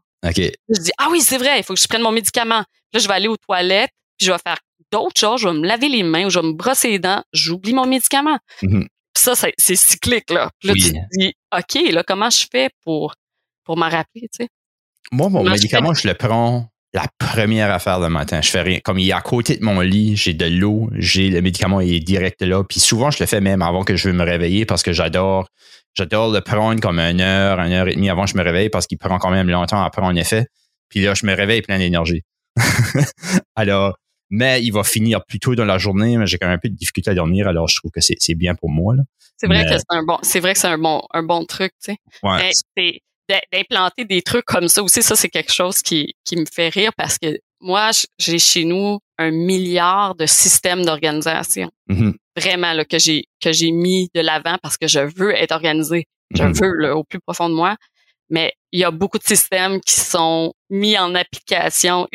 Je 0.69 0.81
dis, 0.81 0.91
ah 0.97 1.07
oui, 1.11 1.21
c'est 1.21 1.37
vrai, 1.37 1.59
il 1.59 1.63
faut 1.63 1.73
que 1.73 1.79
je 1.79 1.87
prenne 1.87 2.01
mon 2.01 2.11
médicament. 2.11 2.63
Là, 2.93 2.99
je 2.99 3.07
vais 3.07 3.13
aller 3.13 3.27
aux 3.27 3.37
toilettes, 3.37 3.91
puis 4.17 4.27
je 4.27 4.31
vais 4.31 4.37
faire 4.45 4.57
d'autres 4.91 5.19
choses, 5.19 5.41
je 5.41 5.47
vais 5.47 5.53
me 5.53 5.65
laver 5.65 5.89
les 5.89 6.03
mains, 6.03 6.25
ou 6.25 6.29
je 6.29 6.39
vais 6.39 6.47
me 6.47 6.53
brosser 6.53 6.89
les 6.89 6.99
dents, 6.99 7.23
j'oublie 7.33 7.73
mon 7.73 7.85
médicament. 7.85 8.37
Mhm. 8.61 8.87
Puis 9.13 9.23
ça, 9.23 9.33
c'est 9.57 9.75
cyclique, 9.75 10.29
là. 10.29 10.49
Puis 10.59 10.67
là, 10.67 10.73
Oui. 10.73 10.81
tu 10.83 10.91
te 10.91 10.97
dis, 11.17 11.33
OK, 11.55 11.91
là, 11.93 12.03
comment 12.05 12.29
je 12.29 12.45
fais 12.51 12.69
pour, 12.83 13.13
pour 13.63 13.77
m'en 13.77 13.89
rappeler, 13.89 14.21
tu 14.23 14.43
sais? 14.43 14.47
Moi, 15.11 15.29
mon 15.29 15.45
je 15.45 15.51
médicament, 15.51 15.93
je 15.93 16.07
le 16.07 16.13
prends 16.15 16.67
la 16.93 17.05
première 17.17 17.71
affaire 17.71 17.99
le 17.99 18.09
matin. 18.09 18.41
Je 18.41 18.49
fais 18.49 18.61
rien. 18.61 18.79
Comme 18.83 18.99
il 18.99 19.09
est 19.09 19.13
à 19.13 19.21
côté 19.21 19.57
de 19.57 19.63
mon 19.63 19.81
lit, 19.81 20.15
j'ai 20.15 20.33
de 20.33 20.45
l'eau, 20.45 20.89
j'ai 20.97 21.29
le 21.29 21.41
médicament, 21.41 21.81
il 21.81 21.93
est 21.93 21.99
direct 21.99 22.41
là. 22.41 22.63
Puis 22.63 22.79
souvent, 22.79 23.11
je 23.11 23.17
le 23.19 23.25
fais 23.25 23.41
même 23.41 23.61
avant 23.61 23.83
que 23.83 23.95
je 23.95 24.07
veux 24.07 24.13
me 24.13 24.23
réveiller 24.23 24.65
parce 24.65 24.81
que 24.81 24.93
j'adore, 24.93 25.47
j'adore 25.95 26.31
le 26.31 26.41
prendre 26.41 26.79
comme 26.81 26.99
une 26.99 27.21
heure, 27.21 27.59
une 27.59 27.71
heure 27.73 27.87
et 27.87 27.95
demie 27.95 28.09
avant 28.09 28.25
que 28.25 28.31
je 28.31 28.37
me 28.37 28.43
réveille 28.43 28.69
parce 28.69 28.85
qu'il 28.87 28.97
prend 28.97 29.17
quand 29.17 29.31
même 29.31 29.49
longtemps 29.49 29.83
à 29.83 29.89
prendre 29.89 30.17
effet. 30.19 30.47
Puis 30.89 31.01
là, 31.01 31.13
je 31.13 31.25
me 31.25 31.33
réveille 31.33 31.61
plein 31.61 31.77
d'énergie. 31.77 32.21
alors, 33.55 33.97
mais 34.29 34.61
il 34.63 34.71
va 34.71 34.83
finir 34.83 35.23
plus 35.25 35.39
tôt 35.39 35.55
dans 35.55 35.65
la 35.65 35.77
journée, 35.77 36.17
mais 36.17 36.27
j'ai 36.27 36.37
quand 36.37 36.47
même 36.47 36.55
un 36.55 36.59
peu 36.59 36.69
de 36.69 36.75
difficulté 36.75 37.11
à 37.11 37.13
dormir, 37.13 37.47
alors 37.47 37.67
je 37.67 37.75
trouve 37.77 37.91
que 37.91 38.01
c'est, 38.01 38.35
bien 38.35 38.55
pour 38.55 38.69
moi. 38.69 38.95
C'est 39.37 39.47
vrai 39.47 39.63
Mais- 39.63 39.69
que 39.69 39.77
c'est 39.77 39.83
un 39.97 40.03
bon, 40.03 40.17
c'est 40.21 40.39
vrai 40.39 40.53
que 40.53 40.59
c'est 40.59 40.67
un 40.67 40.77
bon, 40.77 41.01
un 41.13 41.23
bon 41.23 41.45
truc, 41.45 41.73
tu 41.83 41.93
sais. 41.93 41.97
Ouais. 42.23 42.51
Mais 42.77 42.99
d'implanter 43.51 44.05
des 44.05 44.21
trucs 44.21 44.45
comme 44.45 44.67
ça 44.67 44.83
aussi, 44.83 45.01
ça 45.01 45.15
c'est 45.15 45.29
quelque 45.29 45.51
chose 45.51 45.81
qui, 45.81 46.13
qui 46.23 46.35
me 46.37 46.45
fait 46.51 46.69
rire 46.69 46.91
parce 46.95 47.17
que 47.17 47.37
moi, 47.59 47.89
j'ai 48.19 48.37
chez 48.37 48.65
nous 48.65 48.99
un 49.17 49.31
milliard 49.31 50.15
de 50.15 50.25
systèmes 50.27 50.85
d'organisation. 50.85 51.71
Mhm. 51.87 52.15
Vraiment 52.37 52.73
là 52.73 52.83
que 52.85 52.99
j'ai 52.99 53.25
que 53.41 53.51
j'ai 53.53 53.71
mis 53.71 54.09
de 54.13 54.21
l'avant 54.21 54.57
parce 54.61 54.77
que 54.77 54.87
je 54.87 54.99
veux 54.99 55.33
être 55.35 55.51
organisé. 55.53 56.05
Je 56.35 56.43
Mhm. 56.43 56.53
veux 56.53 56.73
là, 56.79 56.95
au 56.95 57.03
plus 57.03 57.19
profond 57.25 57.49
de 57.49 57.53
moi. 57.55 57.75
Mais 58.29 58.53
il 58.71 58.79
y 58.79 58.83
a 58.83 58.91
beaucoup 58.91 59.17
de 59.19 59.23
systèmes 59.23 59.79
qui 59.81 59.93
sont 59.99 60.51
mis 60.69 60.97
en 60.97 61.13
application. 61.15 62.07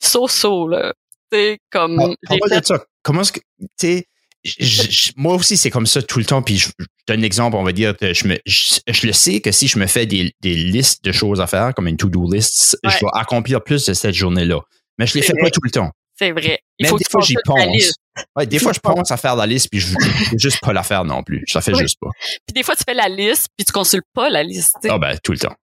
So 0.00 0.28
so 0.28 0.66
là. 0.68 0.94
Tu 1.32 1.38
sais 1.38 1.58
comme 1.70 1.96
Par- 1.96 2.08
j'ai 2.08 2.16
parle-moi 2.38 2.48
fait- 2.48 2.60
de 2.60 2.66
ça. 2.66 2.84
Comment 3.02 3.22
est-ce 3.22 3.32
que, 3.32 3.40
moi 5.16 5.34
aussi, 5.34 5.56
c'est 5.56 5.70
comme 5.70 5.86
ça 5.86 6.02
tout 6.02 6.18
le 6.18 6.24
temps. 6.24 6.42
Puis 6.42 6.56
je, 6.58 6.68
donne 7.06 7.20
un 7.20 7.22
exemple, 7.22 7.56
on 7.56 7.62
va 7.62 7.72
dire, 7.72 7.94
je, 8.00 8.26
me, 8.28 8.38
je, 8.46 9.06
le 9.06 9.12
sais 9.12 9.40
que 9.40 9.52
si 9.52 9.68
je 9.68 9.78
me 9.78 9.86
fais 9.86 10.06
des, 10.06 10.32
des 10.40 10.54
listes 10.54 11.04
de 11.04 11.12
choses 11.12 11.40
à 11.40 11.46
faire, 11.46 11.74
comme 11.74 11.88
une 11.88 11.96
to-do 11.96 12.30
list, 12.32 12.78
je 12.84 12.88
vais 12.88 13.06
accomplir 13.14 13.62
plus 13.62 13.84
de 13.86 13.92
cette 13.92 14.14
journée-là. 14.14 14.60
Mais 14.98 15.06
je 15.06 15.14
les 15.14 15.22
fais 15.22 15.34
pas 15.40 15.50
tout 15.50 15.60
le 15.62 15.70
temps. 15.70 15.90
C'est 16.18 16.32
vrai. 16.32 16.60
Il 16.78 16.84
Même 16.84 16.90
faut 16.90 16.98
des 16.98 17.04
fois, 17.10 17.20
j'y 17.22 17.34
pense. 17.44 17.92
Ouais, 18.36 18.46
des 18.46 18.58
fois, 18.58 18.72
je 18.72 18.80
pense 18.80 19.10
à 19.10 19.16
faire 19.16 19.36
la 19.36 19.46
liste, 19.46 19.68
puis 19.70 19.80
je 19.80 19.88
veux 19.88 20.38
juste 20.38 20.60
pas 20.60 20.72
la 20.72 20.82
faire 20.82 21.04
non 21.04 21.22
plus. 21.22 21.44
Je 21.46 21.56
la 21.56 21.62
fais 21.62 21.74
juste 21.74 21.98
pas. 22.00 22.10
Puis 22.46 22.54
des 22.54 22.62
fois, 22.62 22.76
tu 22.76 22.82
fais 22.84 22.94
la 22.94 23.08
liste, 23.08 23.48
puis 23.56 23.64
tu 23.64 23.72
consultes 23.72 24.06
pas 24.14 24.28
la 24.28 24.42
liste. 24.42 24.76
Ah 24.88 24.98
ben, 24.98 25.16
tout 25.22 25.32
le 25.32 25.38
temps. 25.38 25.54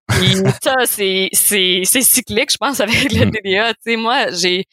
ça, 0.63 0.75
c'est, 0.85 1.29
c'est, 1.33 1.81
c'est 1.83 2.01
cyclique, 2.01 2.51
je 2.51 2.57
pense, 2.57 2.79
avec 2.79 3.11
le 3.13 3.31
TDA. 3.31 3.71
Mm-hmm. 3.71 3.73
Tu 3.73 3.91
sais, 3.91 3.97
moi, 3.97 4.31
j'ai, 4.31 4.65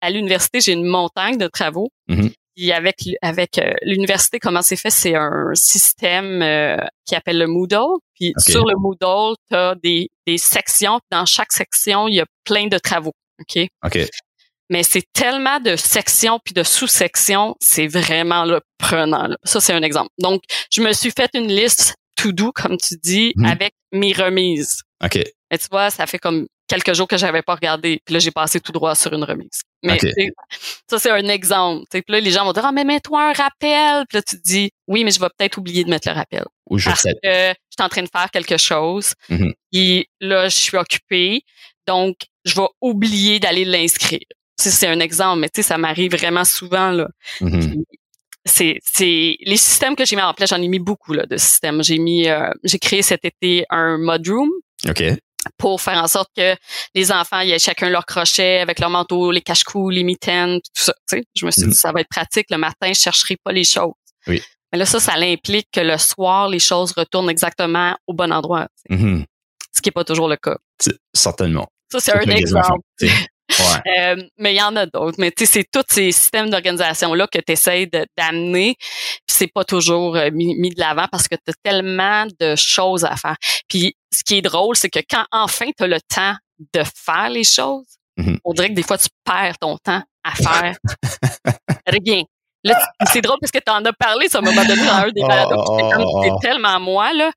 à 0.00 0.10
l'université, 0.10 0.60
j'ai 0.60 0.72
une 0.72 0.86
montagne 0.86 1.38
de 1.38 1.46
travaux. 1.46 1.90
Mm-hmm. 2.08 2.32
Puis 2.54 2.70
avec 2.70 2.96
avec 3.22 3.56
euh, 3.56 3.72
l'université, 3.80 4.38
comment 4.38 4.60
c'est 4.60 4.76
fait, 4.76 4.90
c'est 4.90 5.14
un 5.14 5.52
système 5.54 6.42
euh, 6.42 6.76
qui 7.06 7.14
appelle 7.14 7.38
le 7.38 7.46
Moodle. 7.46 7.78
Puis 8.14 8.34
sur 8.36 8.66
le 8.66 8.74
Moodle, 8.76 9.36
tu 9.50 9.56
as 9.56 9.74
des, 9.82 10.10
des 10.26 10.36
sections. 10.36 11.00
Dans 11.10 11.24
chaque 11.24 11.50
section, 11.50 12.08
il 12.08 12.16
y 12.16 12.20
a 12.20 12.26
plein 12.44 12.66
de 12.66 12.76
travaux. 12.76 13.14
OK? 13.40 13.66
OK 13.86 14.06
mais 14.72 14.82
c'est 14.82 15.04
tellement 15.12 15.60
de 15.60 15.76
sections 15.76 16.40
puis 16.42 16.54
de 16.54 16.62
sous-sections, 16.62 17.54
c'est 17.60 17.86
vraiment 17.86 18.46
le 18.46 18.62
prenant. 18.78 19.28
Ça, 19.44 19.60
c'est 19.60 19.74
un 19.74 19.82
exemple. 19.82 20.08
Donc, 20.18 20.42
je 20.72 20.80
me 20.80 20.94
suis 20.94 21.10
fait 21.10 21.30
une 21.34 21.48
liste 21.48 21.94
tout 22.16 22.32
doux, 22.32 22.52
comme 22.52 22.78
tu 22.78 22.94
dis, 22.96 23.34
mhm. 23.36 23.44
avec 23.44 23.74
mes 23.92 24.14
remises. 24.14 24.80
OK. 25.04 25.16
Et 25.16 25.58
tu 25.58 25.66
vois, 25.70 25.90
ça 25.90 26.06
fait 26.06 26.18
comme 26.18 26.46
quelques 26.68 26.94
jours 26.94 27.06
que 27.06 27.18
j'avais 27.18 27.42
pas 27.42 27.54
regardé. 27.54 28.00
Puis 28.02 28.14
là, 28.14 28.18
j'ai 28.18 28.30
passé 28.30 28.60
tout 28.60 28.72
droit 28.72 28.94
sur 28.94 29.12
une 29.12 29.24
remise. 29.24 29.60
Mais 29.82 29.98
ça, 30.88 30.98
c'est 30.98 31.10
un 31.10 31.28
exemple. 31.28 31.84
Puis 31.90 32.02
là, 32.08 32.20
les 32.20 32.30
gens 32.30 32.46
vont 32.46 32.54
dire, 32.54 32.64
ah, 32.64 32.72
mais 32.72 32.84
mets-toi 32.84 33.28
un 33.28 33.32
rappel. 33.34 34.06
Puis 34.08 34.16
là, 34.16 34.22
tu 34.22 34.38
te 34.38 34.42
dis, 34.42 34.70
oui, 34.88 35.04
mais 35.04 35.10
je 35.10 35.20
vais 35.20 35.28
peut-être 35.36 35.58
oublier 35.58 35.84
de 35.84 35.90
mettre 35.90 36.08
le 36.08 36.14
rappel. 36.14 36.44
Ou 36.70 36.78
je 36.78 36.88
parce 36.88 37.02
sais. 37.02 37.12
que 37.22 37.28
je 37.28 37.76
suis 37.76 37.84
en 37.84 37.90
train 37.90 38.02
de 38.02 38.08
faire 38.10 38.30
quelque 38.30 38.56
chose. 38.56 39.12
Mhm. 39.28 39.52
Et 39.72 40.08
là, 40.22 40.48
je 40.48 40.56
suis 40.56 40.78
occupée. 40.78 41.42
Donc, 41.86 42.16
je 42.46 42.54
vais 42.54 42.68
oublier 42.80 43.38
d'aller 43.38 43.66
l'inscrire 43.66 44.20
c'est 44.70 44.86
un 44.86 45.00
exemple, 45.00 45.40
mais 45.40 45.48
tu 45.48 45.62
sais, 45.62 45.68
ça 45.68 45.78
m'arrive 45.78 46.12
vraiment 46.12 46.44
souvent 46.44 46.90
là. 46.90 47.08
Mm-hmm. 47.40 47.82
C'est, 48.44 48.78
c'est 48.82 49.36
les 49.40 49.56
systèmes 49.56 49.94
que 49.94 50.04
j'ai 50.04 50.16
mis 50.16 50.22
en 50.22 50.34
place, 50.34 50.50
j'en 50.50 50.60
ai 50.60 50.68
mis 50.68 50.80
beaucoup 50.80 51.12
là 51.12 51.26
de 51.26 51.36
systèmes. 51.36 51.82
J'ai 51.82 51.98
mis, 51.98 52.28
euh, 52.28 52.50
j'ai 52.64 52.78
créé 52.78 53.02
cet 53.02 53.24
été 53.24 53.64
un 53.70 53.98
mudroom. 53.98 54.50
OK. 54.88 55.02
Pour 55.58 55.80
faire 55.80 56.02
en 56.02 56.08
sorte 56.08 56.30
que 56.36 56.54
les 56.94 57.12
enfants, 57.12 57.40
y 57.40 57.50
aient 57.50 57.58
chacun 57.58 57.88
leur 57.88 58.04
crochet 58.04 58.60
avec 58.60 58.78
leur 58.78 58.90
manteau, 58.90 59.30
les 59.30 59.40
cache-cous, 59.40 59.90
les 59.90 60.04
mitaines, 60.04 60.60
tout 60.60 60.82
ça. 60.82 60.92
Tu 61.08 61.18
sais, 61.18 61.24
je 61.34 61.46
me 61.46 61.50
suis 61.50 61.62
dit, 61.62 61.68
mm-hmm. 61.68 61.72
ça 61.72 61.92
va 61.92 62.00
être 62.00 62.08
pratique. 62.08 62.46
Le 62.50 62.58
matin, 62.58 62.92
je 62.92 63.00
chercherai 63.00 63.36
pas 63.42 63.52
les 63.52 63.64
choses. 63.64 63.92
Oui. 64.26 64.42
Mais 64.72 64.78
là, 64.78 64.86
ça, 64.86 65.00
ça 65.00 65.14
implique 65.14 65.68
que 65.72 65.80
le 65.80 65.98
soir, 65.98 66.48
les 66.48 66.58
choses 66.58 66.92
retournent 66.96 67.30
exactement 67.30 67.96
au 68.06 68.14
bon 68.14 68.32
endroit. 68.32 68.68
Mm-hmm. 68.90 69.24
Ce 69.74 69.80
qui 69.80 69.88
est 69.88 69.92
pas 69.92 70.04
toujours 70.04 70.28
le 70.28 70.36
cas. 70.36 70.56
Certainement. 71.12 71.68
Ça, 71.90 72.00
c'est 72.00 72.12
un 72.12 72.30
exemple. 72.30 72.80
Euh, 73.60 74.16
mais 74.38 74.54
il 74.54 74.58
y 74.58 74.62
en 74.62 74.74
a 74.76 74.86
d'autres. 74.86 75.16
Mais 75.18 75.30
tu 75.30 75.44
sais, 75.44 75.52
c'est 75.52 75.66
tous 75.70 75.84
ces 75.88 76.12
systèmes 76.12 76.50
d'organisation-là 76.50 77.26
que 77.26 77.38
tu 77.38 77.52
essaies 77.52 77.88
d'amener. 78.16 78.76
c'est 79.26 79.50
pas 79.52 79.64
toujours 79.64 80.16
euh, 80.16 80.30
mis, 80.32 80.70
de 80.70 80.80
l'avant 80.80 81.06
parce 81.10 81.28
que 81.28 81.34
tu 81.34 81.50
as 81.50 81.54
tellement 81.62 82.26
de 82.40 82.54
choses 82.56 83.04
à 83.04 83.16
faire. 83.16 83.36
Puis 83.68 83.94
ce 84.12 84.22
qui 84.24 84.36
est 84.36 84.42
drôle, 84.42 84.76
c'est 84.76 84.90
que 84.90 85.00
quand 85.08 85.24
enfin 85.32 85.66
tu 85.76 85.84
as 85.84 85.86
le 85.86 86.00
temps 86.00 86.34
de 86.74 86.82
faire 86.94 87.30
les 87.30 87.44
choses, 87.44 87.86
mm-hmm. 88.18 88.38
on 88.44 88.52
dirait 88.52 88.68
que 88.68 88.74
des 88.74 88.82
fois 88.82 88.98
tu 88.98 89.08
perds 89.24 89.58
ton 89.58 89.76
temps 89.78 90.02
à 90.24 90.34
faire 90.34 90.76
rien. 91.86 92.22
Là, 92.64 92.80
c'est 93.12 93.20
drôle 93.20 93.38
parce 93.40 93.50
que 93.50 93.58
tu 93.58 93.72
en 93.72 93.84
as 93.84 93.92
parlé 93.92 94.28
ça 94.28 94.40
moment 94.40 94.64
donné 94.64 94.84
dans 94.84 94.92
un 94.92 95.10
des 95.10 95.22
balados. 95.22 95.64
Oh, 95.66 95.80
oh, 95.98 96.22
oh, 96.30 96.38
tellement 96.40 96.78
moi, 96.78 97.12
là. 97.12 97.32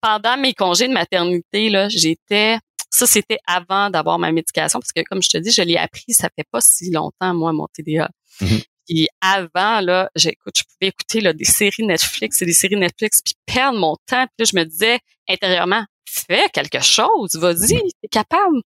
Pendant 0.00 0.36
mes 0.36 0.54
congés 0.54 0.88
de 0.88 0.92
maternité, 0.92 1.68
là, 1.68 1.88
j'étais 1.88 2.58
ça, 2.92 3.06
c'était 3.06 3.38
avant 3.46 3.88
d'avoir 3.88 4.18
ma 4.18 4.30
médication 4.32 4.78
parce 4.78 4.92
que, 4.92 5.00
comme 5.08 5.22
je 5.22 5.30
te 5.30 5.38
dis, 5.38 5.50
je 5.50 5.62
l'ai 5.62 5.78
appris, 5.78 6.12
ça 6.12 6.28
fait 6.36 6.46
pas 6.50 6.60
si 6.60 6.90
longtemps, 6.90 7.34
moi, 7.34 7.52
mon 7.52 7.66
TDA. 7.72 8.10
Mm-hmm. 8.40 8.64
Puis 8.86 9.08
avant, 9.22 9.80
là, 9.80 10.10
j'écoute, 10.14 10.54
je 10.58 10.62
pouvais 10.64 10.88
écouter 10.88 11.20
là, 11.22 11.32
des 11.32 11.46
séries 11.46 11.86
Netflix 11.86 12.42
et 12.42 12.46
des 12.46 12.52
séries 12.52 12.76
Netflix, 12.76 13.22
puis 13.22 13.34
perdre 13.46 13.78
mon 13.78 13.96
temps. 14.06 14.26
Puis 14.26 14.34
là, 14.40 14.44
je 14.44 14.56
me 14.56 14.64
disais 14.64 14.98
intérieurement, 15.26 15.84
fais 16.04 16.48
quelque 16.52 16.82
chose, 16.82 17.34
vas-y, 17.36 17.76
mm-hmm. 17.76 17.90
t'es 18.02 18.08
capable. 18.08 18.60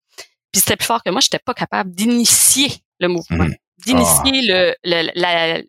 Puis 0.52 0.60
c'était 0.60 0.76
plus 0.76 0.86
fort 0.86 1.02
que 1.02 1.10
moi, 1.10 1.20
j'étais 1.20 1.40
pas 1.40 1.54
capable 1.54 1.90
d'initier 1.90 2.68
le 3.00 3.08
mouvement, 3.08 3.46
mm-hmm. 3.46 3.84
d'initier 3.84 4.42
le, 4.46 4.74
la, 4.84 5.62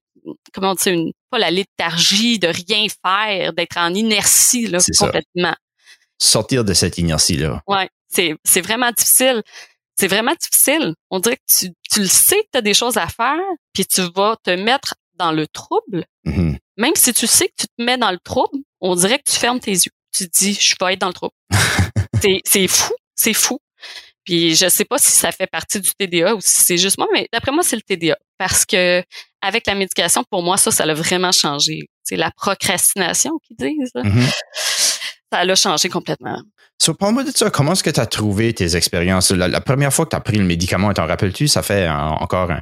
comment 0.54 0.72
on 0.72 0.76
dit, 0.76 0.90
une, 0.90 1.12
pas 1.30 1.40
la 1.40 1.52
léthargie 1.52 2.40
de 2.40 2.48
rien 2.48 2.88
faire, 3.06 3.54
d'être 3.54 3.78
en 3.78 3.94
inertie 3.94 4.68
là, 4.68 4.80
complètement. 4.98 5.56
Sortir 6.20 6.64
de 6.64 6.74
cette 6.74 6.98
inertie-là. 6.98 7.62
Ouais 7.68 7.90
c'est 8.44 8.62
vraiment 8.62 8.92
difficile. 8.92 9.42
C'est 9.98 10.08
vraiment 10.08 10.34
difficile. 10.40 10.96
On 11.10 11.20
dirait 11.20 11.38
que 11.38 11.60
tu, 11.60 11.72
tu 11.92 12.02
le 12.02 12.08
sais 12.08 12.38
que 12.38 12.48
tu 12.54 12.58
as 12.58 12.62
des 12.62 12.74
choses 12.74 12.98
à 12.98 13.08
faire, 13.08 13.40
puis 13.74 13.86
tu 13.86 14.02
vas 14.16 14.36
te 14.44 14.52
mettre 14.52 14.96
dans 15.16 15.32
le 15.32 15.48
trouble. 15.48 16.06
Mm-hmm. 16.26 16.58
Même 16.78 16.94
si 16.96 17.14
tu 17.14 17.28
sais 17.28 17.48
que 17.48 17.54
tu 17.60 17.68
te 17.68 17.84
mets 17.84 17.98
dans 17.98 18.12
le 18.12 18.18
trouble, 18.18 18.58
on 18.82 18.96
dirait 18.96 19.20
que 19.20 19.30
tu 19.30 19.38
fermes 19.38 19.60
tes 19.60 19.72
yeux. 19.72 19.92
Tu 20.16 20.30
te 20.30 20.38
dis, 20.38 20.54
je 20.54 20.76
vais 20.80 20.94
être 20.94 21.02
dans 21.02 21.08
le 21.08 21.14
trouble. 21.14 21.34
c'est 22.46 22.68
fou, 22.68 22.94
c'est 23.16 23.34
fou. 23.34 23.60
Puis 24.26 24.56
je 24.56 24.70
sais 24.70 24.86
pas 24.86 24.98
si 24.98 25.12
ça 25.12 25.32
fait 25.32 25.48
partie 25.48 25.82
du 25.82 25.92
TDA 25.94 26.36
ou 26.36 26.42
si 26.42 26.62
c'est 26.62 26.78
juste 26.78 26.98
moi, 26.98 27.08
mais 27.12 27.28
d'après 27.32 27.52
moi, 27.52 27.62
c'est 27.62 27.76
le 27.76 27.82
TDA. 27.82 28.18
Parce 28.38 28.66
que 28.66 29.04
avec 29.44 29.68
la 29.68 29.76
médication, 29.76 30.24
pour 30.30 30.42
moi, 30.42 30.58
ça, 30.58 30.72
ça 30.72 30.86
a 30.86 30.94
vraiment 30.94 31.34
changé. 31.34 31.82
C'est 32.02 32.16
la 32.16 32.32
procrastination 32.32 33.32
qu'ils 33.44 33.58
disent. 33.58 33.92
Mm-hmm. 33.94 34.40
Ça 35.32 35.44
l'a 35.44 35.56
changé 35.56 35.90
complètement. 35.90 36.42
So, 36.82 36.94
parle-moi 36.94 37.24
de 37.24 37.32
ça. 37.32 37.50
Comment 37.50 37.74
est-ce 37.74 37.84
que 37.84 37.90
tu 37.90 38.00
as 38.00 38.06
trouvé 38.06 38.54
tes 38.54 38.76
expériences? 38.76 39.32
La, 39.32 39.62
première 39.62 39.94
fois 39.94 40.06
que 40.06 40.12
tu 40.12 40.16
as 40.16 40.22
pris 40.22 40.38
le 40.38 40.44
médicament, 40.44 40.94
t'en 40.94 41.06
rappelles-tu? 41.06 41.48
Ça 41.48 41.62
fait 41.62 41.88
encore 41.90 42.52
un, 42.52 42.60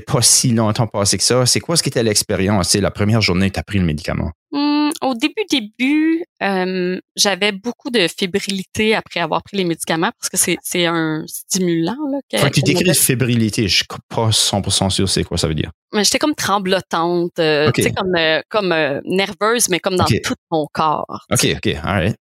pas 0.00 0.22
si 0.22 0.52
longtemps 0.52 0.86
passé 0.86 1.18
que 1.18 1.24
ça. 1.24 1.46
C'est 1.46 1.60
quoi 1.60 1.76
ce 1.76 1.82
qui 1.82 1.88
était 1.88 2.02
l'expérience? 2.02 2.74
La 2.74 2.90
première 2.90 3.20
journée 3.20 3.48
que 3.48 3.54
tu 3.54 3.60
as 3.60 3.64
pris 3.64 3.78
le 3.78 3.84
médicament? 3.84 4.32
Hum, 4.52 4.90
au 5.02 5.14
début, 5.14 5.44
début, 5.50 6.24
euh, 6.42 6.98
j'avais 7.16 7.52
beaucoup 7.52 7.90
de 7.90 8.06
fébrilité 8.08 8.94
après 8.94 9.20
avoir 9.20 9.42
pris 9.42 9.56
les 9.56 9.64
médicaments 9.64 10.10
parce 10.20 10.28
que 10.28 10.56
c'est 10.62 10.86
un 10.86 11.24
stimulant. 11.26 11.96
Là, 12.32 12.50
tu 12.50 12.60
décris 12.62 12.94
fébrilité, 12.94 13.68
je 13.68 13.76
suis 13.76 13.86
pas 14.08 14.28
100% 14.28 14.90
sûr 14.90 15.08
c'est 15.08 15.24
quoi 15.24 15.38
ça 15.38 15.48
veut 15.48 15.54
dire. 15.54 15.70
J'étais 15.94 16.18
comme 16.18 16.34
tremblotante, 16.34 17.38
euh, 17.38 17.70
comme, 17.96 18.14
euh, 18.16 18.40
comme 18.48 18.74
nerveuse, 19.04 19.68
mais 19.68 19.80
comme 19.80 19.96
dans 19.96 20.04
tout 20.04 20.34
mon 20.50 20.66
corps. 20.72 21.26
OK, 21.30 21.46
OK, 21.56 21.66
all 21.82 22.02
right 22.02 22.16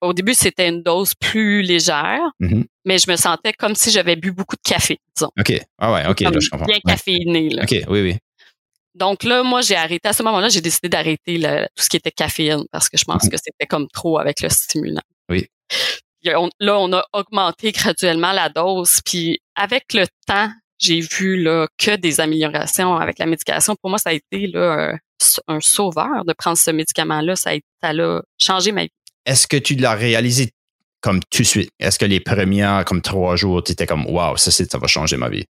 au 0.00 0.12
début, 0.12 0.34
c'était 0.34 0.68
une 0.68 0.82
dose 0.82 1.14
plus 1.14 1.62
légère, 1.62 2.20
mm-hmm. 2.40 2.64
mais 2.84 2.98
je 2.98 3.10
me 3.10 3.16
sentais 3.16 3.52
comme 3.52 3.74
si 3.74 3.90
j'avais 3.90 4.16
bu 4.16 4.32
beaucoup 4.32 4.56
de 4.56 4.68
café, 4.68 4.98
disons. 5.16 5.30
OK. 5.38 5.52
Ah 5.78 5.92
ouais, 5.92 6.06
OK, 6.08 6.20
là, 6.20 6.30
je 6.38 6.48
comprends. 6.48 6.66
Bien 6.66 6.78
caféiné, 6.86 7.50
là. 7.50 7.62
OK, 7.64 7.76
oui, 7.88 8.02
oui. 8.02 8.16
Donc 8.94 9.24
là, 9.24 9.42
moi, 9.42 9.60
j'ai 9.60 9.76
arrêté. 9.76 10.08
À 10.08 10.12
ce 10.12 10.22
moment-là, 10.22 10.48
j'ai 10.48 10.60
décidé 10.60 10.88
d'arrêter 10.88 11.38
tout 11.38 11.82
ce 11.82 11.88
qui 11.88 11.98
était 11.98 12.10
caféine 12.10 12.64
parce 12.72 12.88
que 12.88 12.96
je 12.96 13.04
pense 13.04 13.24
mm-hmm. 13.24 13.30
que 13.30 13.36
c'était 13.36 13.66
comme 13.66 13.88
trop 13.88 14.18
avec 14.18 14.40
le 14.40 14.48
stimulant. 14.48 15.02
Oui. 15.28 15.46
là, 16.24 16.78
on 16.78 16.92
a 16.92 17.04
augmenté 17.12 17.72
graduellement 17.72 18.32
la 18.32 18.48
dose. 18.48 19.00
Puis 19.04 19.38
avec 19.54 19.92
le 19.92 20.06
temps, 20.26 20.50
j'ai 20.78 21.00
vu 21.00 21.42
là 21.42 21.66
que 21.78 21.96
des 21.96 22.20
améliorations 22.20 22.96
avec 22.96 23.18
la 23.18 23.26
médication. 23.26 23.76
Pour 23.76 23.90
moi, 23.90 23.98
ça 23.98 24.10
a 24.10 24.12
été 24.12 24.46
là 24.46 24.94
un, 25.46 25.60
sauveur 25.60 26.24
de 26.24 26.32
prendre 26.32 26.56
ce 26.56 26.70
médicament-là. 26.70 27.36
Ça 27.36 27.50
a, 27.50 27.54
ça 27.82 27.90
a 27.90 28.22
changé 28.38 28.72
ma 28.72 28.84
vie 28.84 28.90
est-ce 29.26 29.46
que 29.46 29.56
tu 29.56 29.74
l'as 29.74 29.94
réalisé 29.94 30.50
comme 31.00 31.20
tout 31.30 31.42
de 31.42 31.46
suite? 31.46 31.70
Est-ce 31.78 31.98
que 31.98 32.04
les 32.04 32.20
premières, 32.20 32.84
comme 32.84 33.02
trois 33.02 33.36
jours, 33.36 33.62
tu 33.62 33.72
étais 33.72 33.86
comme, 33.86 34.06
wow, 34.06 34.36
ça, 34.36 34.50
ça 34.50 34.78
va 34.78 34.86
changer 34.86 35.16
ma 35.16 35.28
vie? 35.28 35.44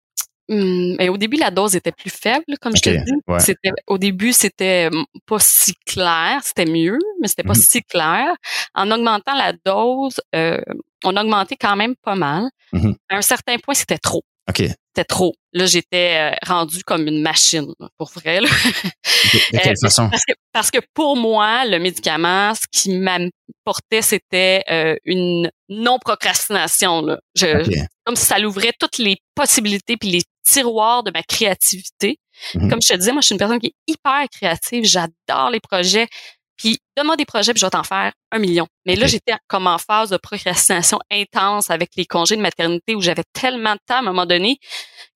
Hum, 0.50 0.96
mais 0.98 1.08
au 1.08 1.16
début, 1.16 1.38
la 1.38 1.50
dose 1.50 1.74
était 1.74 1.92
plus 1.92 2.10
faible, 2.10 2.44
comme 2.60 2.76
je 2.76 2.82
te 2.82 2.90
dis. 2.90 3.12
C'était, 3.38 3.70
au 3.86 3.96
début, 3.98 4.32
c'était 4.32 4.88
hum, 4.92 5.04
pas 5.26 5.38
si 5.40 5.74
clair. 5.86 6.40
C'était 6.42 6.66
mieux, 6.66 6.98
mais 7.20 7.28
c'était 7.28 7.42
pas 7.42 7.54
mm-hmm. 7.54 7.70
si 7.70 7.82
clair. 7.82 8.34
En 8.74 8.90
augmentant 8.90 9.34
la 9.34 9.52
dose, 9.64 10.20
euh, 10.34 10.60
on 11.02 11.16
augmentait 11.16 11.56
quand 11.56 11.76
même 11.76 11.94
pas 12.02 12.14
mal. 12.14 12.48
À 13.08 13.16
un 13.16 13.22
certain 13.22 13.56
point, 13.58 13.74
c'était 13.74 13.98
trop. 13.98 14.22
OK. 14.48 14.58
C'était 14.58 15.04
trop. 15.08 15.34
Là, 15.52 15.66
j'étais 15.66 16.32
euh, 16.32 16.36
rendue 16.46 16.84
comme 16.84 17.08
une 17.08 17.22
machine, 17.22 17.66
pour 17.96 18.10
vrai. 18.10 18.40
Là. 18.40 18.48
De, 18.48 19.58
quelle 19.58 19.72
euh, 19.72 19.74
façon? 19.80 20.10
Parce 20.52 20.70
que, 20.70 20.78
pour 20.92 21.16
moi, 21.16 21.64
le 21.64 21.78
médicament, 21.78 22.54
ce 22.54 22.66
qui 22.70 22.96
m'apportait, 22.96 24.02
c'était 24.02 24.62
euh, 24.70 24.96
une 25.04 25.50
non-procrastination. 25.68 27.02
Là. 27.02 27.18
Comme 28.04 28.16
si 28.16 28.26
ça 28.26 28.38
l'ouvrait 28.38 28.72
toutes 28.78 28.98
les 28.98 29.16
possibilités 29.34 29.96
puis 29.96 30.10
les 30.10 30.22
tiroirs 30.46 31.02
de 31.02 31.10
ma 31.10 31.22
créativité. 31.22 32.18
Mm-hmm. 32.54 32.70
Comme 32.70 32.82
je 32.82 32.88
te 32.88 32.94
disais, 32.94 33.12
moi, 33.12 33.22
je 33.22 33.26
suis 33.26 33.34
une 33.34 33.38
personne 33.38 33.58
qui 33.58 33.68
est 33.68 33.92
hyper 33.92 34.26
créative. 34.30 34.84
J'adore 34.84 35.50
les 35.50 35.60
projets. 35.60 36.06
Puis 36.56 36.78
donne-moi 36.96 37.16
des 37.16 37.24
projets, 37.24 37.52
puis 37.52 37.60
je 37.60 37.66
vais 37.66 37.70
t'en 37.70 37.82
faire 37.82 38.12
un 38.30 38.38
million. 38.38 38.66
Mais 38.86 38.96
là, 38.96 39.06
j'étais 39.06 39.34
comme 39.48 39.66
en 39.66 39.78
phase 39.78 40.10
de 40.10 40.16
procrastination 40.16 40.98
intense 41.10 41.70
avec 41.70 41.90
les 41.96 42.06
congés 42.06 42.36
de 42.36 42.42
maternité 42.42 42.94
où 42.94 43.00
j'avais 43.00 43.24
tellement 43.32 43.74
de 43.74 43.80
temps 43.86 43.96
à 43.96 43.98
un 43.98 44.02
moment 44.02 44.26
donné 44.26 44.58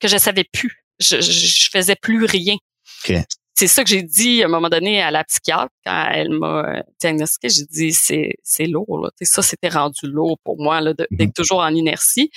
que 0.00 0.08
je 0.08 0.16
savais 0.16 0.44
plus. 0.52 0.84
Je, 1.00 1.20
je, 1.20 1.68
faisais 1.70 1.94
plus 1.94 2.24
rien. 2.24 2.56
c'est 3.54 3.68
ça 3.68 3.84
que 3.84 3.90
j'ai 3.90 4.02
dit 4.02 4.42
à 4.42 4.46
un 4.46 4.48
moment 4.48 4.68
donné 4.68 5.00
à 5.00 5.12
la 5.12 5.22
psychiatre 5.22 5.72
quand 5.86 6.08
elle 6.12 6.30
m'a 6.30 6.64
euh, 6.64 6.82
diagnostiqué. 7.00 7.48
J'ai 7.48 7.64
dit 7.70 7.92
c'est 7.92 8.34
c'est 8.42 8.66
lourd. 8.66 9.00
Là. 9.02 9.10
Ça, 9.22 9.42
c'était 9.42 9.68
rendu 9.68 10.08
lourd 10.08 10.38
pour 10.44 10.60
moi 10.60 10.80
là, 10.80 10.94
d'être 10.94 11.08
mm-hmm. 11.12 11.32
toujours 11.32 11.60
en 11.60 11.72
inertie. 11.72 12.30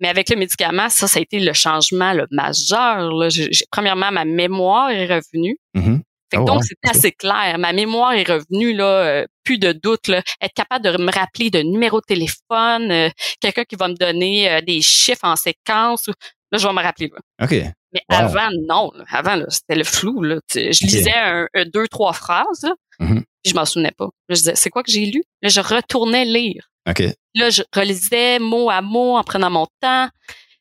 Mais 0.00 0.08
avec 0.08 0.30
le 0.30 0.36
médicament, 0.36 0.88
ça, 0.88 1.06
ça 1.06 1.20
a 1.20 1.22
été 1.22 1.38
le 1.38 1.52
changement 1.52 2.12
le 2.12 2.26
majeur. 2.32 3.12
Là. 3.12 3.28
premièrement, 3.70 4.10
ma 4.10 4.24
mémoire 4.24 4.90
est 4.90 5.06
revenue. 5.06 5.56
Mm-hmm. 5.76 6.00
Oh, 6.36 6.44
donc, 6.44 6.64
c'était 6.64 6.90
assez 6.90 7.12
clair. 7.12 7.56
Ma 7.58 7.72
mémoire 7.72 8.12
est 8.12 8.28
revenue, 8.28 8.74
là, 8.74 8.84
euh, 8.84 9.26
plus 9.44 9.58
de 9.58 9.72
doute. 9.72 10.08
Là. 10.08 10.22
Être 10.42 10.54
capable 10.54 10.84
de 10.84 11.02
me 11.02 11.10
rappeler 11.10 11.50
de 11.50 11.60
numéro 11.60 12.00
de 12.00 12.06
téléphone, 12.06 12.90
euh, 12.90 13.08
quelqu'un 13.40 13.64
qui 13.64 13.76
va 13.76 13.88
me 13.88 13.94
donner 13.94 14.60
des 14.66 14.82
chiffres 14.82 15.24
en 15.24 15.36
séquence. 15.36 16.08
Là, 16.52 16.58
je 16.58 16.66
vais 16.66 16.72
me 16.72 16.82
rappeler. 16.82 17.10
OK. 17.42 17.54
Mais 17.92 18.02
avant, 18.08 18.50
non. 18.68 18.92
Avant, 19.10 19.42
c'était 19.48 19.76
le 19.76 19.84
flou. 19.84 20.22
Là. 20.22 20.40
Je 20.52 20.86
lisais 20.86 21.14
un, 21.14 21.46
deux, 21.72 21.88
trois 21.88 22.12
phrases, 22.12 22.62
là, 22.62 22.74
mm-hmm. 23.00 23.22
puis 23.42 23.50
je 23.50 23.54
m'en 23.54 23.64
souvenais 23.64 23.92
pas. 23.96 24.08
je 24.28 24.34
disais, 24.34 24.54
c'est 24.54 24.70
quoi 24.70 24.82
que 24.82 24.90
j'ai 24.90 25.06
lu? 25.06 25.22
Là, 25.42 25.48
je 25.48 25.60
retournais 25.60 26.24
lire. 26.24 26.68
OK. 26.88 27.02
Là, 27.34 27.50
je 27.50 27.62
relisais 27.74 28.38
mot 28.38 28.70
à 28.70 28.82
mot 28.82 29.16
en 29.16 29.22
prenant 29.22 29.50
mon 29.50 29.66
temps. 29.80 30.08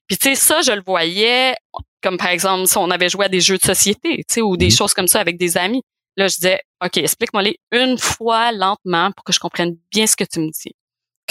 Puis, 0.07 0.17
tu 0.17 0.29
sais, 0.29 0.35
ça, 0.35 0.61
je 0.61 0.71
le 0.71 0.81
voyais 0.81 1.55
comme, 2.01 2.17
par 2.17 2.29
exemple, 2.29 2.67
si 2.67 2.77
on 2.77 2.89
avait 2.89 3.09
joué 3.09 3.25
à 3.25 3.29
des 3.29 3.41
jeux 3.41 3.57
de 3.57 3.63
société, 3.63 4.17
tu 4.17 4.23
sais, 4.29 4.41
ou 4.41 4.55
des 4.55 4.67
mm-hmm. 4.67 4.77
choses 4.77 4.93
comme 4.93 5.07
ça 5.07 5.19
avec 5.19 5.37
des 5.37 5.57
amis. 5.57 5.81
Là, 6.15 6.27
je 6.27 6.35
disais, 6.35 6.61
OK, 6.83 6.97
explique-moi-les 6.97 7.57
une 7.71 7.97
fois 7.97 8.51
lentement 8.51 9.11
pour 9.11 9.23
que 9.23 9.33
je 9.33 9.39
comprenne 9.39 9.75
bien 9.91 10.07
ce 10.07 10.15
que 10.15 10.23
tu 10.23 10.39
me 10.39 10.49
dis. 10.49 10.73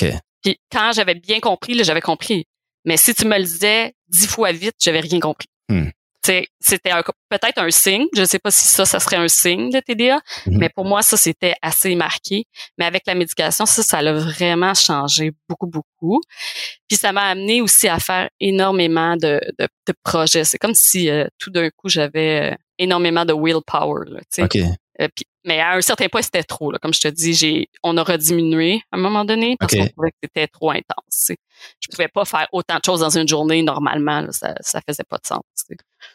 OK. 0.01 0.13
Puis, 0.43 0.59
quand 0.71 0.93
j'avais 0.95 1.15
bien 1.15 1.41
compris, 1.41 1.75
là, 1.75 1.83
j'avais 1.83 2.01
compris. 2.01 2.45
Mais 2.85 2.97
si 2.97 3.15
tu 3.15 3.27
me 3.27 3.37
le 3.37 3.45
disais 3.45 3.95
dix 4.09 4.29
fois 4.29 4.53
vite, 4.53 4.77
j'avais 4.79 5.01
rien 5.01 5.19
compris. 5.19 5.49
Hmm. 5.69 5.89
C'était 6.61 6.91
peut-être 7.29 7.59
un 7.59 7.71
signe. 7.71 8.07
Je 8.15 8.21
ne 8.21 8.27
sais 8.27 8.39
pas 8.39 8.51
si 8.51 8.67
ça, 8.67 8.85
ça 8.85 9.01
serait 9.01 9.17
un 9.17 9.29
signe 9.29 9.71
de 9.71 9.81
TDA, 9.81 10.17
hmm. 10.47 10.59
mais 10.59 10.69
pour 10.69 10.85
moi, 10.85 11.03
ça, 11.03 11.17
c'était 11.17 11.55
assez 11.63 11.95
marqué. 11.95 12.45
Mais 12.79 12.85
avec 12.85 13.03
la 13.07 13.15
médication, 13.15 13.67
ça, 13.67 13.83
ça 13.83 14.03
l'a 14.03 14.13
vraiment 14.13 14.75
changé 14.75 15.33
beaucoup, 15.49 15.67
beaucoup. 15.67 16.21
Puis 16.89 16.97
ça 16.97 17.13
m'a 17.13 17.29
amené 17.29 17.61
aussi 17.61 17.89
à 17.89 17.99
faire 17.99 18.29
énormément 18.41 19.17
de, 19.17 19.41
de, 19.59 19.69
de 19.87 19.95
projets. 20.03 20.45
C'est 20.45 20.59
comme 20.59 20.75
si 20.75 21.11
euh, 21.11 21.27
tout 21.39 21.51
d'un 21.51 21.71
coup, 21.71 21.89
j'avais 21.89 22.53
euh, 22.53 22.55
énormément 22.79 23.25
de 23.25 23.33
willpower. 23.33 24.05
Là, 24.07 24.21
euh, 25.01 25.09
mais 25.47 25.61
à 25.61 25.75
un 25.75 25.81
certain 25.81 26.09
point, 26.09 26.23
c'était 26.23 26.43
trop. 26.43 26.73
Là. 26.73 26.79
Comme 26.79 26.93
je 26.93 27.01
te 27.01 27.09
dis, 27.09 27.33
j'ai, 27.33 27.69
on 27.83 27.97
a 27.97 28.03
rediminué 28.03 28.83
à 28.91 28.97
un 28.97 29.01
moment 29.01 29.25
donné 29.25 29.57
parce 29.59 29.73
qu'on 29.73 29.87
trouvait 29.87 30.11
que 30.11 30.17
c'était 30.23 30.49
trop 30.49 30.71
intense. 30.71 31.31
Je 31.81 31.89
pouvais 31.91 32.09
pas 32.09 32.25
faire 32.25 32.49
autant 32.53 32.77
de 32.77 32.85
choses 32.85 33.01
dans 33.01 33.17
une 33.17 33.29
journée 33.29 33.63
normalement. 33.63 34.27
Ça, 34.33 34.55
ça 34.61 34.81
faisait 34.87 35.05
pas 35.09 35.19
de 35.19 35.27
sens. 35.27 35.43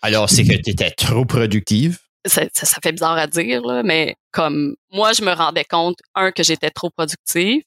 Alors, 0.01 0.29
c'est 0.29 0.43
que 0.43 0.53
tu 0.53 0.71
étais 0.71 0.91
trop 0.91 1.25
productive? 1.25 1.97
Ça, 2.25 2.43
ça, 2.53 2.77
fait 2.83 2.91
bizarre 2.91 3.17
à 3.17 3.25
dire, 3.25 3.65
là, 3.65 3.81
mais 3.81 4.15
comme 4.31 4.75
moi, 4.91 5.13
je 5.13 5.23
me 5.23 5.31
rendais 5.31 5.65
compte, 5.65 5.97
un, 6.13 6.31
que 6.31 6.43
j'étais 6.43 6.69
trop 6.69 6.91
productive, 6.91 7.63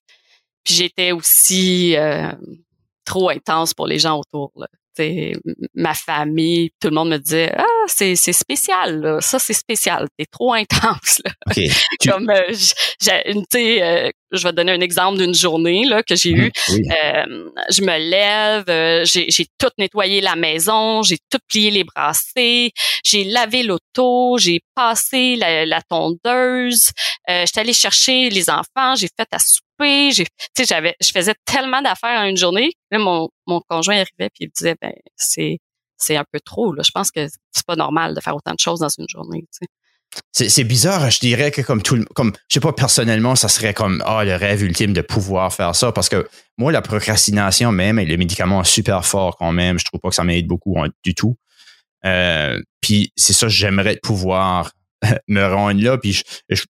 puis 0.63 0.75
j'étais 0.75 1.11
aussi 1.11 1.97
euh, 1.97 2.31
trop 3.05 3.31
intense 3.31 3.75
pour 3.75 3.89
les 3.89 3.99
gens 3.99 4.21
autour. 4.21 4.53
Là 4.55 4.69
ma 5.75 5.95
famille, 5.95 6.71
tout 6.81 6.89
le 6.89 6.95
monde 6.95 7.11
me 7.11 7.19
disait 7.19 7.53
ah 7.57 7.65
c'est 7.87 8.17
c'est 8.17 8.33
spécial 8.33 9.01
là. 9.01 9.21
ça 9.21 9.39
c'est 9.39 9.53
spécial, 9.53 10.07
t'es 10.19 10.27
trop 10.27 10.53
intense 10.55 11.21
là. 11.25 11.33
Comme 12.05 12.31
euh, 12.31 12.53
euh, 12.53 14.11
je 14.33 14.43
vais 14.43 14.51
te 14.51 14.57
donner 14.57 14.73
un 14.73 14.81
exemple 14.81 15.19
d'une 15.19 15.35
journée 15.35 15.85
là 15.85 16.03
que 16.03 16.17
j'ai 16.17 16.35
mmh, 16.35 16.39
eue. 16.39 16.53
Euh, 16.71 17.51
je 17.71 17.83
me 17.83 17.99
lève, 17.99 19.05
j'ai 19.07 19.27
j'ai 19.29 19.47
tout 19.59 19.71
nettoyé 19.79 20.21
la 20.21 20.37
maison, 20.37 21.03
j'ai 21.03 21.19
tout 21.31 21.39
plié 21.49 21.71
les 21.71 21.85
brassées, 21.85 22.73
j'ai 23.05 23.25
lavé 23.25 23.63
l'auto, 23.63 24.39
j'ai 24.39 24.61
passé 24.75 25.37
la, 25.37 25.67
la 25.67 25.81
tondeuse, 25.83 26.91
euh, 27.29 27.45
j'étais 27.47 27.61
allée 27.61 27.73
chercher 27.73 28.31
les 28.31 28.51
enfants, 28.51 28.95
j'ai 28.97 29.09
fait 29.09 29.29
à 29.33 29.39
souper, 29.39 29.64
j'ai, 29.81 30.25
tu 30.25 30.29
sais, 30.57 30.65
j'avais, 30.65 30.95
je 31.01 31.11
faisais 31.11 31.35
tellement 31.45 31.83
d'affaires 31.83 32.21
en 32.21 32.25
une 32.25 32.37
journée. 32.37 32.73
Là, 32.91 32.99
mon, 32.99 33.29
mon 33.47 33.61
conjoint 33.69 33.95
arrivait 33.95 34.31
puis 34.31 34.41
il 34.41 34.47
me 34.47 34.53
disait, 34.57 34.77
ben, 34.81 34.93
c'est, 35.17 35.59
c'est 35.97 36.17
un 36.17 36.25
peu 36.31 36.41
trop. 36.41 36.73
Là. 36.73 36.83
Je 36.85 36.91
pense 36.93 37.11
que 37.11 37.27
c'est 37.53 37.67
pas 37.67 37.77
normal 37.77 38.15
de 38.15 38.21
faire 38.21 38.37
autant 38.37 38.53
de 38.53 38.61
choses 38.61 38.81
dans 38.81 38.89
une 38.89 39.07
journée. 39.09 39.45
C'est, 40.33 40.65
bizarre, 40.65 41.11
je 41.11 41.19
dirais 41.19 41.51
que 41.51 41.61
comme 41.61 41.83
tout 41.83 42.05
comme 42.15 42.33
je 42.49 42.55
sais 42.55 42.61
pas 42.61 42.73
personnellement, 42.73 43.35
ça 43.35 43.49
serait 43.49 43.75
comme 43.75 44.03
ah 44.07 44.25
le 44.25 44.37
rêve 44.37 44.63
ultime 44.63 44.93
de 44.93 45.01
pouvoir 45.01 45.53
faire 45.53 45.75
ça 45.75 45.91
parce 45.91 46.09
que 46.09 46.29
moi 46.57 46.71
la 46.71 46.83
procrastination 46.83 47.73
même 47.73 47.99
et 47.99 48.05
les 48.05 48.17
médicaments 48.17 48.63
super 48.63 49.05
forts 49.05 49.37
quand 49.37 49.51
même, 49.51 49.79
je 49.79 49.85
trouve 49.85 50.01
pas 50.01 50.11
que 50.11 50.15
ça 50.15 50.23
m'aide 50.23 50.47
beaucoup 50.47 50.77
du 51.03 51.15
tout. 51.15 51.37
Euh, 52.05 52.61
puis 52.81 53.13
c'est 53.17 53.33
ça 53.33 53.49
j'aimerais 53.49 53.99
pouvoir 54.03 54.71
me 55.29 55.45
rendre 55.45 55.83
là 55.83 55.99
puis 55.99 56.13
je, 56.13 56.23
je, 56.49 56.65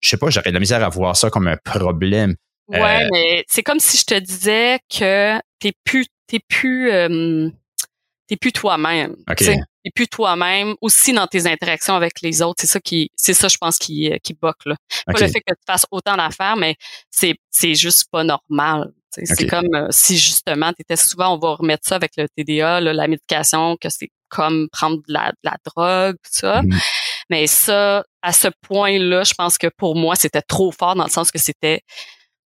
sais 0.00 0.16
pas, 0.16 0.30
j'aurais 0.30 0.50
de 0.50 0.54
la 0.54 0.60
misère 0.60 0.82
à 0.82 0.88
voir 0.88 1.16
ça 1.16 1.28
comme 1.28 1.48
un 1.48 1.58
problème. 1.58 2.34
Ouais, 2.68 3.04
euh, 3.04 3.08
mais 3.12 3.44
c'est 3.48 3.62
comme 3.62 3.78
si 3.78 3.96
je 3.96 4.04
te 4.04 4.18
disais 4.18 4.78
que 4.90 5.38
t'es 5.58 5.72
plus 5.84 6.06
t'es 6.26 6.40
plus 6.40 6.90
euh, 6.90 7.48
t'es 8.26 8.36
plus 8.36 8.52
toi-même. 8.52 9.14
Okay. 9.30 9.58
T'es 9.84 9.90
plus 9.94 10.08
toi-même 10.08 10.74
aussi 10.80 11.12
dans 11.12 11.28
tes 11.28 11.46
interactions 11.46 11.94
avec 11.94 12.20
les 12.22 12.42
autres. 12.42 12.56
C'est 12.60 12.66
ça 12.66 12.80
qui 12.80 13.10
c'est 13.14 13.34
ça 13.34 13.46
je 13.48 13.56
pense 13.56 13.78
qui 13.78 14.10
qui 14.22 14.34
boque 14.34 14.64
là. 14.66 14.74
Pas 15.06 15.20
le 15.20 15.28
fait 15.28 15.40
que 15.40 15.54
tu 15.54 15.62
fasses 15.66 15.86
autant 15.90 16.16
d'affaires, 16.16 16.56
mais 16.56 16.74
c'est 17.10 17.36
c'est 17.50 17.74
juste 17.74 18.08
pas 18.10 18.24
normal. 18.24 18.92
C'est 19.10 19.46
comme 19.46 19.74
euh, 19.74 19.86
si 19.90 20.18
justement 20.18 20.72
tu 20.72 20.82
étais 20.82 20.96
souvent 20.96 21.34
on 21.34 21.38
va 21.38 21.54
remettre 21.54 21.86
ça 21.86 21.96
avec 21.96 22.12
le 22.16 22.26
TDA, 22.28 22.80
là, 22.80 22.92
la 22.92 23.08
médication, 23.08 23.76
que 23.80 23.88
c'est 23.88 24.10
comme 24.28 24.68
prendre 24.70 24.96
de 24.96 25.12
la, 25.12 25.30
de 25.30 25.38
la 25.44 25.56
drogue, 25.64 26.16
tout 26.16 26.30
ça. 26.32 26.62
Mm-hmm. 26.62 26.82
Mais 27.30 27.46
ça, 27.46 28.04
à 28.22 28.32
ce 28.32 28.48
point-là, 28.62 29.24
je 29.24 29.34
pense 29.34 29.58
que 29.58 29.68
pour 29.76 29.96
moi, 29.96 30.14
c'était 30.16 30.42
trop 30.42 30.70
fort 30.70 30.94
dans 30.94 31.04
le 31.04 31.10
sens 31.10 31.30
que 31.30 31.38
c'était 31.38 31.82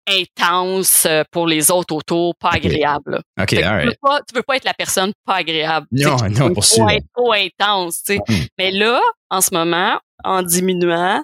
intense 0.07 1.07
euh, 1.07 1.23
pour 1.31 1.47
les 1.47 1.71
autres 1.71 1.95
autour, 1.95 2.35
pas 2.37 2.51
agréable. 2.51 3.21
OK, 3.41 3.49
tu, 3.49 3.57
veux 3.57 3.95
pas, 4.01 4.21
veux 4.35 4.43
pas 4.43 4.57
être 4.57 4.65
la 4.65 4.75
personne 4.75 5.13
pas 5.25 5.37
agréable. 5.37 5.87
Non, 5.93 6.17
non, 6.31 6.53
pour 6.53 6.65
sûr. 6.65 6.89
être 6.91 7.07
trop 7.15 7.33
intense, 7.33 8.03
tu 8.03 8.15
sais. 8.15 8.21
Mm. 8.29 8.47
Mais 8.59 8.71
là, 8.71 9.01
en 9.31 9.41
ce 9.41 9.55
moment, 9.55 9.99
en 10.25 10.43
diminuant, 10.43 11.23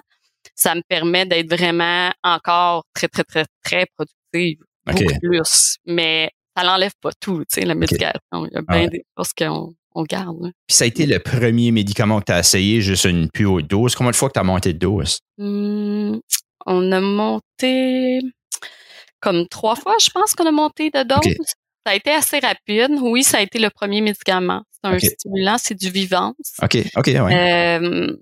ça 0.55 0.75
me 0.75 0.81
permet 0.87 1.25
d'être 1.25 1.49
vraiment 1.49 2.11
encore 2.23 2.83
très, 2.93 3.07
très, 3.07 3.23
très, 3.23 3.45
très 3.63 3.85
productive. 3.95 4.59
Beaucoup 4.85 5.19
plus. 5.21 5.77
Mais 5.85 6.31
ça 6.55 6.63
l'enlève 6.63 6.93
pas 7.01 7.11
tout, 7.19 7.39
tu 7.39 7.45
sais, 7.49 7.65
la 7.65 7.75
médication. 7.75 8.19
Il 8.33 8.49
y 8.53 8.57
a 8.57 8.61
bien 8.61 8.87
des 8.87 9.03
choses 9.17 9.33
qu'on 9.37 9.73
on 9.93 10.03
garde. 10.03 10.51
Puis 10.67 10.77
ça 10.77 10.83
a 10.83 10.87
été 10.87 11.05
le 11.05 11.19
premier 11.19 11.71
médicament 11.71 12.19
que 12.19 12.25
tu 12.25 12.31
as 12.31 12.39
essayé, 12.39 12.81
juste 12.81 13.05
une 13.05 13.29
plus 13.29 13.45
haute 13.45 13.67
dose? 13.67 13.95
Combien 13.95 14.11
de 14.11 14.15
fois 14.15 14.29
que 14.29 14.33
tu 14.33 14.39
as 14.39 14.43
monté 14.43 14.73
de 14.73 14.79
dose? 14.79 15.19
Hum, 15.39 16.19
on 16.65 16.91
a 16.91 17.01
monté 17.01 18.21
comme 19.19 19.47
trois 19.47 19.75
fois, 19.75 19.95
je 19.99 20.09
pense 20.09 20.33
qu'on 20.33 20.45
a 20.45 20.51
monté 20.51 20.89
de 20.89 21.03
dose. 21.03 21.35
Ça 21.85 21.93
a 21.93 21.95
été 21.95 22.11
assez 22.11 22.39
rapide. 22.39 22.97
Oui, 22.99 23.23
ça 23.23 23.37
a 23.37 23.41
été 23.41 23.59
le 23.59 23.69
premier 23.69 24.01
médicament. 24.01 24.61
C'est 24.73 24.89
un 24.89 24.99
stimulant, 24.99 25.55
c'est 25.57 25.75
du 25.75 25.89
Vivance. 25.89 26.35
OK, 26.61 26.77
OK, 26.97 27.07
ouais. 27.07 27.79
Euh, 27.79 28.13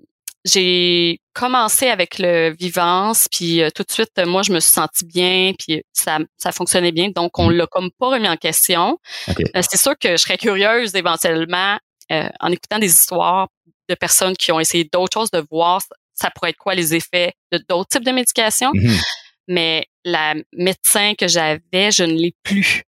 j'ai 0.44 1.18
commencé 1.32 1.88
avec 1.88 2.20
le 2.20 2.54
Vivance, 2.56 3.26
puis 3.28 3.62
euh, 3.62 3.70
tout 3.74 3.82
de 3.82 3.90
suite, 3.90 4.12
moi, 4.24 4.42
je 4.42 4.52
me 4.52 4.60
suis 4.60 4.70
sentie 4.70 5.04
bien, 5.04 5.52
puis 5.58 5.82
ça, 5.92 6.18
ça 6.36 6.52
fonctionnait 6.52 6.92
bien. 6.92 7.10
Donc, 7.10 7.38
on 7.40 7.50
mm. 7.50 7.56
l'a 7.56 7.66
comme 7.66 7.90
pas 7.98 8.10
remis 8.10 8.28
en 8.28 8.36
question. 8.36 8.98
Euh, 9.28 9.62
c'est 9.68 9.80
sûr 9.80 9.98
que 9.98 10.12
je 10.12 10.16
serais 10.18 10.38
curieuse 10.38 10.94
éventuellement, 10.94 11.76
en 12.08 12.52
écoutant 12.52 12.78
des 12.78 12.92
histoires 12.92 13.48
de 13.88 13.94
personnes 13.96 14.36
qui 14.36 14.52
ont 14.52 14.60
essayé 14.60 14.88
d'autres 14.92 15.12
choses, 15.12 15.30
de 15.32 15.44
voir 15.50 15.82
ça 16.14 16.30
pourrait 16.30 16.50
être 16.50 16.56
quoi 16.56 16.74
les 16.74 16.94
effets 16.94 17.32
de 17.52 17.60
d'autres 17.68 17.88
types 17.88 18.04
de 18.04 18.12
médications. 18.12 18.72
Mm-hmm. 18.72 19.02
Mais 19.48 19.86
la 20.04 20.34
médecin 20.52 21.14
que 21.18 21.28
j'avais, 21.28 21.90
je 21.90 22.04
ne 22.04 22.12
l'ai 22.12 22.34
plus. 22.42 22.82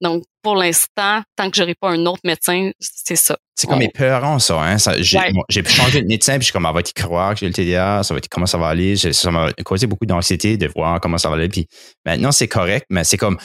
Donc, 0.00 0.24
pour 0.42 0.56
l'instant, 0.56 1.22
tant 1.36 1.50
que 1.50 1.56
j'aurai 1.56 1.74
pas 1.74 1.88
un 1.90 2.04
autre 2.04 2.20
médecin, 2.24 2.70
c'est 2.78 3.16
ça. 3.16 3.38
C'est 3.54 3.66
comme 3.66 3.78
mes 3.78 3.88
parents, 3.88 4.38
ça. 4.38 4.60
Hein? 4.60 4.78
ça 4.78 5.00
j'ai, 5.00 5.18
j'ai 5.48 5.64
changé 5.64 6.02
de 6.02 6.06
médecin, 6.06 6.32
puis 6.34 6.40
je 6.40 6.44
suis 6.46 6.52
comme, 6.52 6.66
elle 6.66 6.74
va 6.74 6.80
y 6.80 6.92
croire 6.92 7.32
que 7.32 7.40
j'ai 7.40 7.46
le 7.46 7.54
TDA, 7.54 8.02
ça 8.02 8.12
va 8.12 8.18
être 8.18 8.28
comment 8.28 8.44
ça 8.44 8.58
va 8.58 8.68
aller? 8.68 8.96
Ça 8.96 9.30
m'a 9.30 9.52
causé 9.64 9.86
beaucoup 9.86 10.04
d'anxiété 10.04 10.56
de 10.56 10.66
voir 10.66 11.00
comment 11.00 11.16
ça 11.16 11.30
va 11.30 11.36
aller. 11.36 11.48
Puis 11.48 11.66
maintenant, 12.04 12.32
c'est 12.32 12.48
correct, 12.48 12.86
mais 12.90 13.04
c'est 13.04 13.16
comme, 13.16 13.38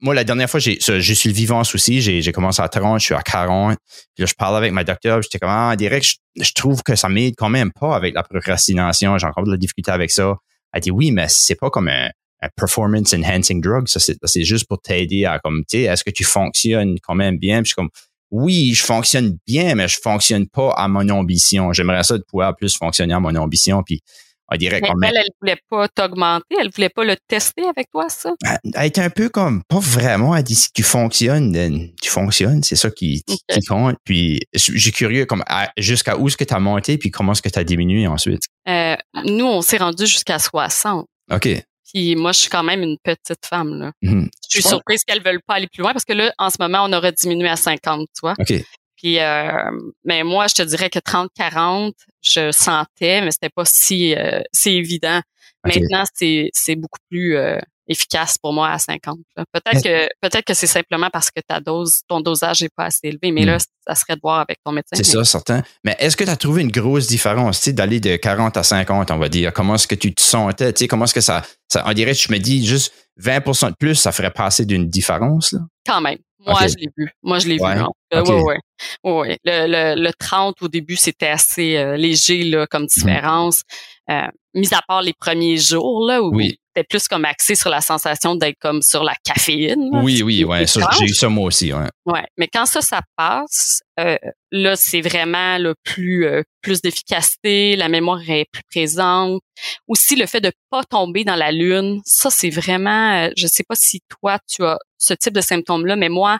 moi, 0.00 0.14
la 0.14 0.24
dernière 0.24 0.48
fois, 0.48 0.60
j'ai, 0.60 0.78
je 0.80 1.12
suis 1.12 1.28
le 1.28 1.34
vivant 1.34 1.60
aussi. 1.60 2.00
J'ai, 2.00 2.22
j'ai 2.22 2.32
commencé 2.32 2.62
à 2.62 2.68
30, 2.68 3.00
je 3.00 3.04
suis 3.04 3.14
à 3.14 3.22
40. 3.22 3.76
Puis 4.14 4.22
là, 4.22 4.26
je 4.26 4.34
parle 4.34 4.56
avec 4.56 4.72
ma 4.72 4.84
docteur, 4.84 5.22
j'étais 5.22 5.38
comme, 5.38 5.50
ah, 5.50 5.74
direct, 5.76 6.06
je, 6.06 6.42
je, 6.42 6.52
trouve 6.52 6.82
que 6.82 6.96
ça 6.96 7.08
m'aide 7.08 7.34
quand 7.36 7.48
même 7.48 7.72
pas 7.72 7.94
avec 7.94 8.14
la 8.14 8.22
procrastination. 8.22 9.18
J'ai 9.18 9.26
encore 9.26 9.44
de 9.44 9.50
la 9.50 9.56
difficulté 9.56 9.90
avec 9.90 10.10
ça. 10.10 10.36
Elle 10.76 10.82
dit 10.82 10.90
oui, 10.90 11.10
mais 11.10 11.26
c'est 11.28 11.54
pas 11.54 11.70
comme 11.70 11.88
un, 11.88 12.10
performance 12.54 13.14
enhancing 13.14 13.62
drug. 13.62 13.88
Ça, 13.88 13.98
c'est, 13.98 14.44
juste 14.44 14.68
pour 14.68 14.80
t'aider 14.80 15.24
à 15.24 15.38
comme, 15.38 15.64
tu 15.68 15.78
sais, 15.78 15.82
est-ce 15.84 16.04
que 16.04 16.10
tu 16.10 16.22
fonctionnes 16.22 16.96
quand 17.02 17.14
même 17.14 17.38
bien? 17.38 17.62
Puis 17.62 17.64
je 17.64 17.68
suis 17.68 17.74
comme, 17.74 17.88
oui, 18.30 18.74
je 18.74 18.84
fonctionne 18.84 19.38
bien, 19.46 19.74
mais 19.74 19.88
je 19.88 19.98
fonctionne 20.00 20.46
pas 20.46 20.70
à 20.72 20.86
mon 20.86 21.08
ambition. 21.08 21.72
J'aimerais 21.72 22.04
ça 22.04 22.18
de 22.18 22.22
pouvoir 22.22 22.54
plus 22.54 22.76
fonctionner 22.76 23.14
à 23.14 23.20
mon 23.20 23.34
ambition. 23.36 23.82
Puis 23.82 24.02
on 24.50 24.56
dirait 24.56 24.80
Mais 24.80 24.88
comme 24.88 25.04
elle, 25.04 25.16
elle 25.16 25.30
voulait 25.40 25.58
pas 25.68 25.88
t'augmenter, 25.88 26.56
elle 26.60 26.70
voulait 26.70 26.88
pas 26.88 27.04
le 27.04 27.16
tester 27.28 27.64
avec 27.66 27.90
toi, 27.90 28.08
ça? 28.08 28.34
elle 28.44 28.58
elle 28.74 28.86
est 28.86 28.98
un 28.98 29.10
peu 29.10 29.28
comme 29.28 29.62
pas 29.68 29.78
vraiment 29.78 30.34
elle 30.36 30.42
dit 30.42 30.54
si 30.54 30.72
tu 30.72 30.82
fonctionnes 30.82 31.56
euh, 31.56 31.86
tu 32.00 32.10
fonctionnes 32.10 32.62
c'est 32.62 32.76
ça 32.76 32.90
qui, 32.90 33.24
compte 33.68 33.96
puis 34.04 34.40
j'ai 34.54 34.92
curieux 34.92 35.26
comme 35.26 35.44
jusqu'à 35.76 36.16
où 36.16 36.28
est-ce 36.28 36.36
que 36.36 36.44
tu 36.44 36.54
as 36.54 36.60
monté 36.60 36.98
puis 36.98 37.10
comment 37.10 37.32
est-ce 37.32 37.42
que 37.42 37.48
tu 37.48 37.58
as 37.58 37.64
diminué 37.64 38.06
ensuite? 38.06 38.42
Euh, 38.68 38.96
nous, 39.24 39.46
on 39.46 39.62
s'est 39.62 39.76
rendu 39.76 40.06
jusqu'à 40.06 40.38
60. 40.38 41.06
ok 41.32 41.48
Puis 41.92 42.16
moi, 42.16 42.32
je 42.32 42.38
suis 42.40 42.50
quand 42.50 42.64
même 42.64 42.82
une 42.82 42.96
petite 43.02 43.46
femme, 43.48 43.78
là. 43.78 43.92
Mhm. 44.02 44.28
Je 44.50 44.58
suis 44.58 44.68
surprise 44.68 45.02
qu'elles 45.04 45.22
veulent 45.22 45.42
pas 45.46 45.54
aller 45.54 45.68
plus 45.72 45.82
loin 45.82 45.92
parce 45.92 46.04
que 46.04 46.12
là, 46.12 46.32
en 46.38 46.50
ce 46.50 46.56
moment, 46.58 46.84
on 46.84 46.92
aurait 46.92 47.12
diminué 47.12 47.48
à 47.48 47.56
50, 47.56 48.00
tu 48.00 48.20
vois. 48.22 48.34
ok 48.38 48.62
Puis, 48.96 49.18
euh, 49.20 49.70
mais 50.04 50.24
moi, 50.24 50.46
je 50.48 50.54
te 50.54 50.62
dirais 50.62 50.90
que 50.90 50.98
30-40, 50.98 51.92
je 52.22 52.50
sentais, 52.52 53.20
mais 53.20 53.30
c'était 53.30 53.50
pas 53.54 53.64
si, 53.64 54.14
euh, 54.14 54.40
si 54.52 54.70
évident. 54.70 55.20
Maintenant, 55.64 56.04
c'est, 56.14 56.50
c'est 56.52 56.76
beaucoup 56.76 57.00
plus 57.10 57.36
euh, 57.36 57.58
efficace 57.88 58.36
pour 58.38 58.52
moi 58.52 58.70
à 58.70 58.78
50. 58.78 59.18
là. 59.36 59.44
Peut-être 59.52 59.82
que 59.82 60.08
peut-être 60.20 60.44
que 60.44 60.54
c'est 60.54 60.66
simplement 60.68 61.08
parce 61.12 61.30
que 61.30 61.40
ta 61.46 61.58
dose, 61.60 62.00
ton 62.08 62.20
dosage 62.20 62.62
est 62.62 62.70
pas 62.74 62.84
assez 62.84 63.08
élevé, 63.08 63.32
mais 63.32 63.42
Mm. 63.42 63.46
là, 63.46 63.58
ça 63.86 63.94
serait 63.96 64.14
de 64.14 64.20
voir 64.22 64.40
avec 64.40 64.58
ton 64.64 64.70
médecin. 64.72 64.94
C'est 64.96 65.06
Mais 65.06 65.12
ça, 65.12 65.24
certain. 65.24 65.62
Mais 65.84 65.96
est-ce 65.98 66.16
que 66.16 66.22
tu 66.24 66.30
as 66.30 66.36
trouvé 66.36 66.62
une 66.62 66.70
grosse 66.70 67.06
différence, 67.08 67.58
tu 67.58 67.64
sais, 67.64 67.72
d'aller 67.72 67.98
de 68.00 68.14
40 68.16 68.56
à 68.56 68.62
50, 68.62 69.10
on 69.10 69.18
va 69.18 69.28
dire? 69.28 69.52
Comment 69.52 69.74
est-ce 69.74 69.88
que 69.88 69.94
tu 69.96 70.14
te 70.14 70.20
sentais? 70.22 70.72
Tu 70.72 70.80
sais, 70.84 70.88
comment 70.88 71.04
est-ce 71.04 71.14
que 71.14 71.20
ça, 71.20 71.42
ça, 71.68 71.82
on 71.86 71.92
dirait, 71.92 72.14
je 72.14 72.30
me 72.30 72.38
dis, 72.38 72.64
juste 72.64 72.92
20% 73.20 73.70
de 73.70 73.76
plus, 73.78 73.94
ça 73.96 74.12
ferait 74.12 74.30
passer 74.30 74.64
d'une 74.66 74.88
différence, 74.88 75.52
là? 75.52 75.60
Quand 75.84 76.00
même. 76.00 76.18
Moi, 76.46 76.66
je 76.68 76.74
l'ai 76.76 76.88
vu. 76.96 77.10
Moi, 77.22 77.38
je 77.40 77.48
l'ai 77.48 77.60
Ouais. 77.60 77.74
vu. 77.74 77.80
en 77.82 77.86
tout 77.86 77.92
cas. 78.10 78.20
Ok. 78.22 78.44
Ouais. 79.04 79.38
Le, 79.44 79.66
le, 79.94 80.00
le 80.02 80.10
30 80.18 80.62
au 80.62 80.68
début, 80.68 80.96
c'était 80.96 81.28
assez 81.28 81.76
euh, 81.76 81.96
léger 81.96 82.44
là, 82.44 82.60
Mhm. 82.60 82.66
comme 82.70 82.86
différence. 82.86 83.62
Euh, 84.10 84.26
mis 84.54 84.72
à 84.72 84.80
part 84.86 85.02
les 85.02 85.12
premiers 85.12 85.56
jours, 85.56 86.06
là, 86.06 86.22
où 86.22 86.34
Oui. 86.34 86.56
c'était 86.74 86.86
plus 86.88 87.08
comme 87.08 87.24
axé 87.24 87.56
sur 87.56 87.70
la 87.70 87.80
sensation 87.80 88.36
d'être 88.36 88.56
comme 88.60 88.80
sur 88.80 89.02
la 89.02 89.14
caféine. 89.24 89.90
là, 89.92 90.00
Oui, 90.02 90.22
oui, 90.22 90.44
ouais. 90.44 90.64
j'ai 90.66 91.04
eu 91.06 91.14
ça 91.14 91.28
moi 91.28 91.46
aussi, 91.46 91.72
ouais. 91.72 91.88
Ouais, 92.06 92.24
mais 92.38 92.46
quand 92.46 92.66
ça, 92.66 92.80
ça 92.80 93.00
passe, 93.16 93.80
euh, 93.98 94.16
là, 94.52 94.76
c'est 94.76 95.00
vraiment 95.00 95.58
le 95.58 95.74
plus 95.82 96.24
euh, 96.26 96.42
plus 96.62 96.80
d'efficacité, 96.82 97.74
la 97.76 97.88
mémoire 97.88 98.20
est 98.30 98.46
plus 98.52 98.62
présente. 98.70 99.40
Aussi, 99.88 100.14
le 100.16 100.26
fait 100.26 100.40
de 100.40 100.52
pas 100.70 100.84
tomber 100.84 101.24
dans 101.24 101.36
la 101.36 101.50
lune, 101.52 102.00
ça, 102.04 102.30
c'est 102.30 102.50
vraiment, 102.50 103.24
euh, 103.24 103.30
je 103.36 103.46
sais 103.48 103.64
pas 103.68 103.74
si 103.76 104.00
toi, 104.20 104.38
tu 104.48 104.64
as 104.64 104.78
ce 104.98 105.14
type 105.14 105.34
de 105.34 105.40
symptômes-là, 105.40 105.96
mais 105.96 106.08
moi, 106.08 106.38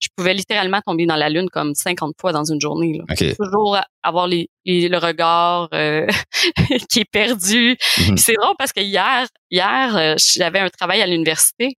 je 0.00 0.08
pouvais 0.16 0.34
littéralement 0.34 0.80
tomber 0.86 1.06
dans 1.06 1.16
la 1.16 1.28
lune 1.28 1.48
comme 1.50 1.74
50 1.74 2.14
fois 2.20 2.32
dans 2.32 2.44
une 2.44 2.60
journée. 2.60 2.98
Là. 2.98 3.04
OK. 3.10 3.36
Toujours 3.36 3.78
avoir 4.02 4.26
les, 4.28 4.48
les- 4.64 4.88
le 4.88 4.98
regard 4.98 5.68
euh, 5.74 6.06
qui 6.90 7.00
est 7.00 7.10
perdu. 7.10 7.76
Mhm. 7.98 8.14
Puis 8.14 8.18
C'est 8.18 8.34
drôle 8.34 8.54
parce 8.58 8.72
que 8.72 8.80
hier, 8.80 9.26
hier, 9.50 9.96
euh, 9.96 10.14
j'avais 10.18 10.60
un 10.60 10.68
travail 10.68 11.02
à 11.02 11.06
l'université, 11.06 11.74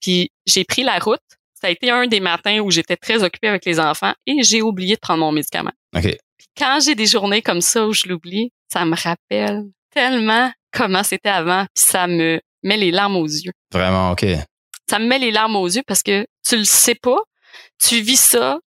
puis 0.00 0.30
j'ai 0.46 0.64
pris 0.64 0.82
la 0.82 0.98
route. 0.98 1.18
Ça 1.60 1.68
a 1.68 1.70
été 1.70 1.90
un 1.90 2.06
des 2.06 2.20
matins 2.20 2.58
où 2.60 2.70
j'étais 2.70 2.96
très 2.96 3.22
occupée 3.24 3.48
avec 3.48 3.64
les 3.64 3.80
enfants 3.80 4.12
et 4.26 4.42
j'ai 4.42 4.60
oublié 4.62 4.96
de 4.96 5.00
prendre 5.00 5.20
mon 5.20 5.32
médicament. 5.32 5.72
OK. 5.96 6.02
Puis 6.02 6.46
quand 6.58 6.78
j'ai 6.84 6.94
des 6.94 7.06
journées 7.06 7.40
comme 7.42 7.60
ça 7.62 7.86
où 7.86 7.92
je 7.92 8.06
l'oublie, 8.08 8.50
ça 8.70 8.84
me 8.84 8.94
rappelle 8.94 9.62
tellement 9.92 10.52
comment 10.72 11.02
c'était 11.02 11.28
avant, 11.30 11.64
puis 11.74 11.84
ça 11.84 12.06
me 12.06 12.40
met 12.62 12.76
les 12.76 12.90
larmes 12.90 13.16
aux 13.16 13.26
yeux. 13.26 13.52
Vraiment, 13.72 14.10
OK. 14.12 14.26
Ça 14.90 14.98
me 14.98 15.06
met 15.06 15.18
les 15.18 15.30
larmes 15.30 15.56
aux 15.56 15.66
yeux 15.68 15.82
parce 15.86 16.02
que 16.02 16.26
tu 16.46 16.56
le 16.58 16.64
sais 16.64 16.96
pas, 16.96 17.16
tu 17.78 18.00
vis 18.00 18.20
ça, 18.20 18.58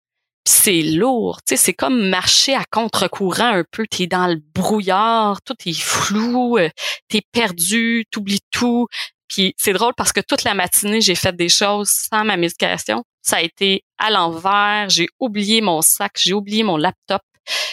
c'est 0.48 0.82
lourd. 0.82 1.40
Tu 1.46 1.56
sais, 1.56 1.62
c'est 1.62 1.74
comme 1.74 2.08
marcher 2.08 2.54
à 2.54 2.64
contre-courant 2.70 3.52
un 3.52 3.64
peu. 3.70 3.86
T'es 3.86 4.06
dans 4.06 4.26
le 4.26 4.40
brouillard, 4.54 5.42
tout 5.42 5.56
est 5.66 5.78
flou, 5.78 6.58
euh, 6.58 6.70
t'es 7.08 7.22
perdu, 7.32 8.04
t'oublies 8.10 8.40
tout. 8.50 8.86
Puis 9.28 9.54
c'est 9.58 9.74
drôle 9.74 9.92
parce 9.94 10.12
que 10.12 10.20
toute 10.20 10.44
la 10.44 10.54
matinée, 10.54 11.02
j'ai 11.02 11.14
fait 11.14 11.36
des 11.36 11.50
choses 11.50 11.90
sans 11.90 12.24
ma 12.24 12.36
médication. 12.36 13.04
Ça 13.20 13.36
a 13.36 13.42
été 13.42 13.84
à 13.98 14.10
l'envers. 14.10 14.88
J'ai 14.88 15.08
oublié 15.20 15.60
mon 15.60 15.82
sac, 15.82 16.12
j'ai 16.16 16.32
oublié 16.32 16.62
mon 16.62 16.78
laptop, 16.78 17.20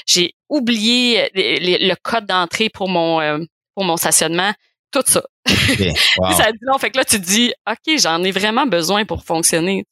j'ai 0.05 0.33
oublié 0.49 1.23
euh, 1.23 1.29
le 1.33 1.95
code 1.95 2.25
d'entrée 2.25 2.69
pour 2.69 2.89
mon 2.89 3.21
euh, 3.21 3.39
pour 3.73 3.85
mon 3.85 3.95
stationnement. 3.95 4.53
Tout 4.91 5.03
ça. 5.05 5.23
OK. 5.49 5.79
Wow. 6.17 6.31
Ça 6.31 6.51
dit 6.51 6.59
non. 6.61 6.77
Fait 6.77 6.91
que 6.91 6.97
là, 6.97 7.03
tu 7.03 7.19
te 7.19 7.25
dis, 7.25 7.53
OK, 7.69 7.97
j'en 7.97 8.23
ai 8.23 8.31
vraiment 8.31 8.65
besoin 8.65 9.03
pour 9.03 9.23
fonctionner. 9.23 9.83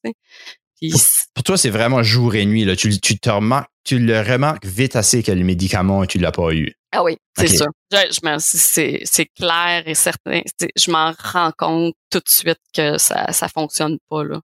Pour 1.34 1.44
toi, 1.44 1.58
c'est 1.58 1.70
vraiment 1.70 2.04
jour 2.04 2.36
et 2.36 2.46
nuit, 2.46 2.66
là. 2.66 2.76
Tu, 2.76 3.00
tu 3.00 3.18
te 3.20 3.30
remarques, 3.30 3.70
tu 3.84 4.00
le 4.00 4.20
remarques 4.22 4.66
vite 4.66 4.96
assez 4.96 5.24
que 5.24 5.32
le 5.32 5.44
médicament, 5.44 6.06
tu 6.06 6.18
l'as 6.20 6.32
pas 6.32 6.54
eu. 6.54 6.74
ah 6.92 7.04
oui, 7.04 7.18
c'est 7.38 7.48
sûr. 7.48 7.68
Je, 7.92 7.98
je 8.12 8.36
c'est, 8.40 9.02
c'est 9.04 9.26
clair 9.38 9.84
et 9.86 9.96
certain. 9.96 10.42
Je 10.76 10.92
m'en 10.92 11.12
rends 11.18 11.52
compte 11.58 11.94
tout 12.10 12.20
de 12.20 12.30
suite 12.30 12.60
que 12.76 12.98
ça 12.98 13.32
ça 13.32 13.48
fonctionne 13.48 13.98
pas. 14.10 14.24
Là. 14.24 14.40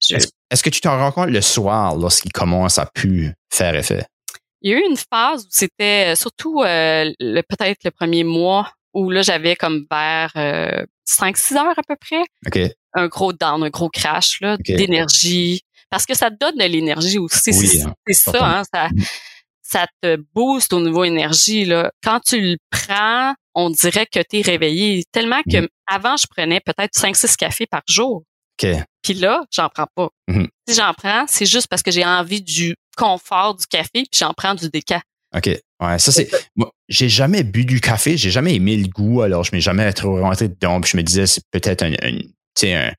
Je- 0.00 0.16
Est-ce 0.50 0.62
que 0.62 0.70
tu 0.70 0.80
t'en 0.80 0.96
rends 0.98 1.12
compte 1.12 1.30
le 1.30 1.40
soir 1.40 1.96
lorsqu'il 1.96 2.32
commence 2.32 2.78
à 2.78 2.86
plus 2.86 3.32
faire 3.52 3.74
effet? 3.74 4.04
il 4.62 4.70
y 4.72 4.74
a 4.74 4.78
eu 4.78 4.84
une 4.90 4.96
phase 4.98 5.44
où 5.44 5.48
c'était 5.50 6.12
euh, 6.12 6.14
surtout 6.14 6.60
euh, 6.62 7.10
peut-être 7.18 7.82
le 7.82 7.90
premier 7.90 8.24
mois 8.24 8.70
où 8.92 9.08
là 9.10 9.22
j'avais 9.22 9.56
comme 9.56 9.86
vers 9.90 10.32
5-6 11.08 11.56
heures 11.56 11.78
à 11.78 11.82
peu 11.86 11.96
près 11.98 12.22
OK. 12.46 12.70
un 12.94 13.06
gros 13.08 13.32
down, 13.32 13.62
un 13.62 13.70
gros 13.70 13.88
crash 13.88 14.40
là, 14.42 14.56
d'énergie. 14.76 15.62
Parce 15.90 16.06
que 16.06 16.14
ça 16.16 16.30
te 16.30 16.36
donne 16.38 16.56
de 16.56 16.64
l'énergie 16.64 17.18
aussi. 17.18 17.50
Oui, 17.50 17.66
c'est 17.66 17.82
hein, 17.84 17.94
ça, 18.12 18.58
hein, 18.58 18.62
ça, 18.72 18.88
Mm. 18.88 19.02
ça 19.62 19.86
te 20.02 20.16
booste 20.34 20.72
au 20.72 20.80
niveau 20.80 21.04
énergie. 21.04 21.64
Là. 21.64 21.90
Quand 22.02 22.20
tu 22.20 22.40
le 22.40 22.56
prends, 22.70 23.34
on 23.54 23.70
dirait 23.70 24.06
que 24.06 24.20
tu 24.28 24.38
es 24.38 24.42
réveillé. 24.42 25.04
Tellement 25.12 25.42
que 25.42 25.62
Mm. 25.62 25.68
avant, 25.86 26.16
je 26.16 26.26
prenais 26.28 26.60
peut-être 26.60 26.94
5-6 26.96 27.36
cafés 27.36 27.66
par 27.66 27.82
jour. 27.88 28.22
OK. 28.62 28.68
Puis 29.02 29.14
là, 29.14 29.42
j'en 29.50 29.68
prends 29.68 29.86
pas. 29.94 30.08
Mhm. 30.28 30.46
Si 30.68 30.74
j'en 30.74 30.92
prends, 30.92 31.24
c'est 31.26 31.46
juste 31.46 31.66
parce 31.68 31.82
que 31.82 31.90
j'ai 31.90 32.04
envie 32.04 32.42
du 32.42 32.74
confort 32.96 33.54
du 33.56 33.66
café, 33.66 33.88
puis 33.92 34.08
j'en 34.18 34.34
prends 34.34 34.54
du 34.54 34.68
déca. 34.68 35.00
OK. 35.34 35.46
Ouais, 35.80 35.98
ça, 35.98 36.12
c'est. 36.12 36.28
Moi, 36.56 36.70
j'ai 36.88 37.08
jamais 37.08 37.42
bu 37.42 37.64
du 37.64 37.80
café, 37.80 38.18
j'ai 38.18 38.30
jamais 38.30 38.54
aimé 38.54 38.76
le 38.76 38.86
goût, 38.88 39.22
alors 39.22 39.44
je 39.44 39.52
m'ai 39.52 39.60
jamais 39.62 39.90
trop 39.94 40.20
rentré 40.20 40.48
dedans. 40.48 40.78
Puis 40.82 40.90
je 40.92 40.96
me 40.98 41.02
disais, 41.02 41.26
c'est 41.26 41.42
peut-être 41.50 41.82
un, 41.82 41.92
un, 42.02 42.90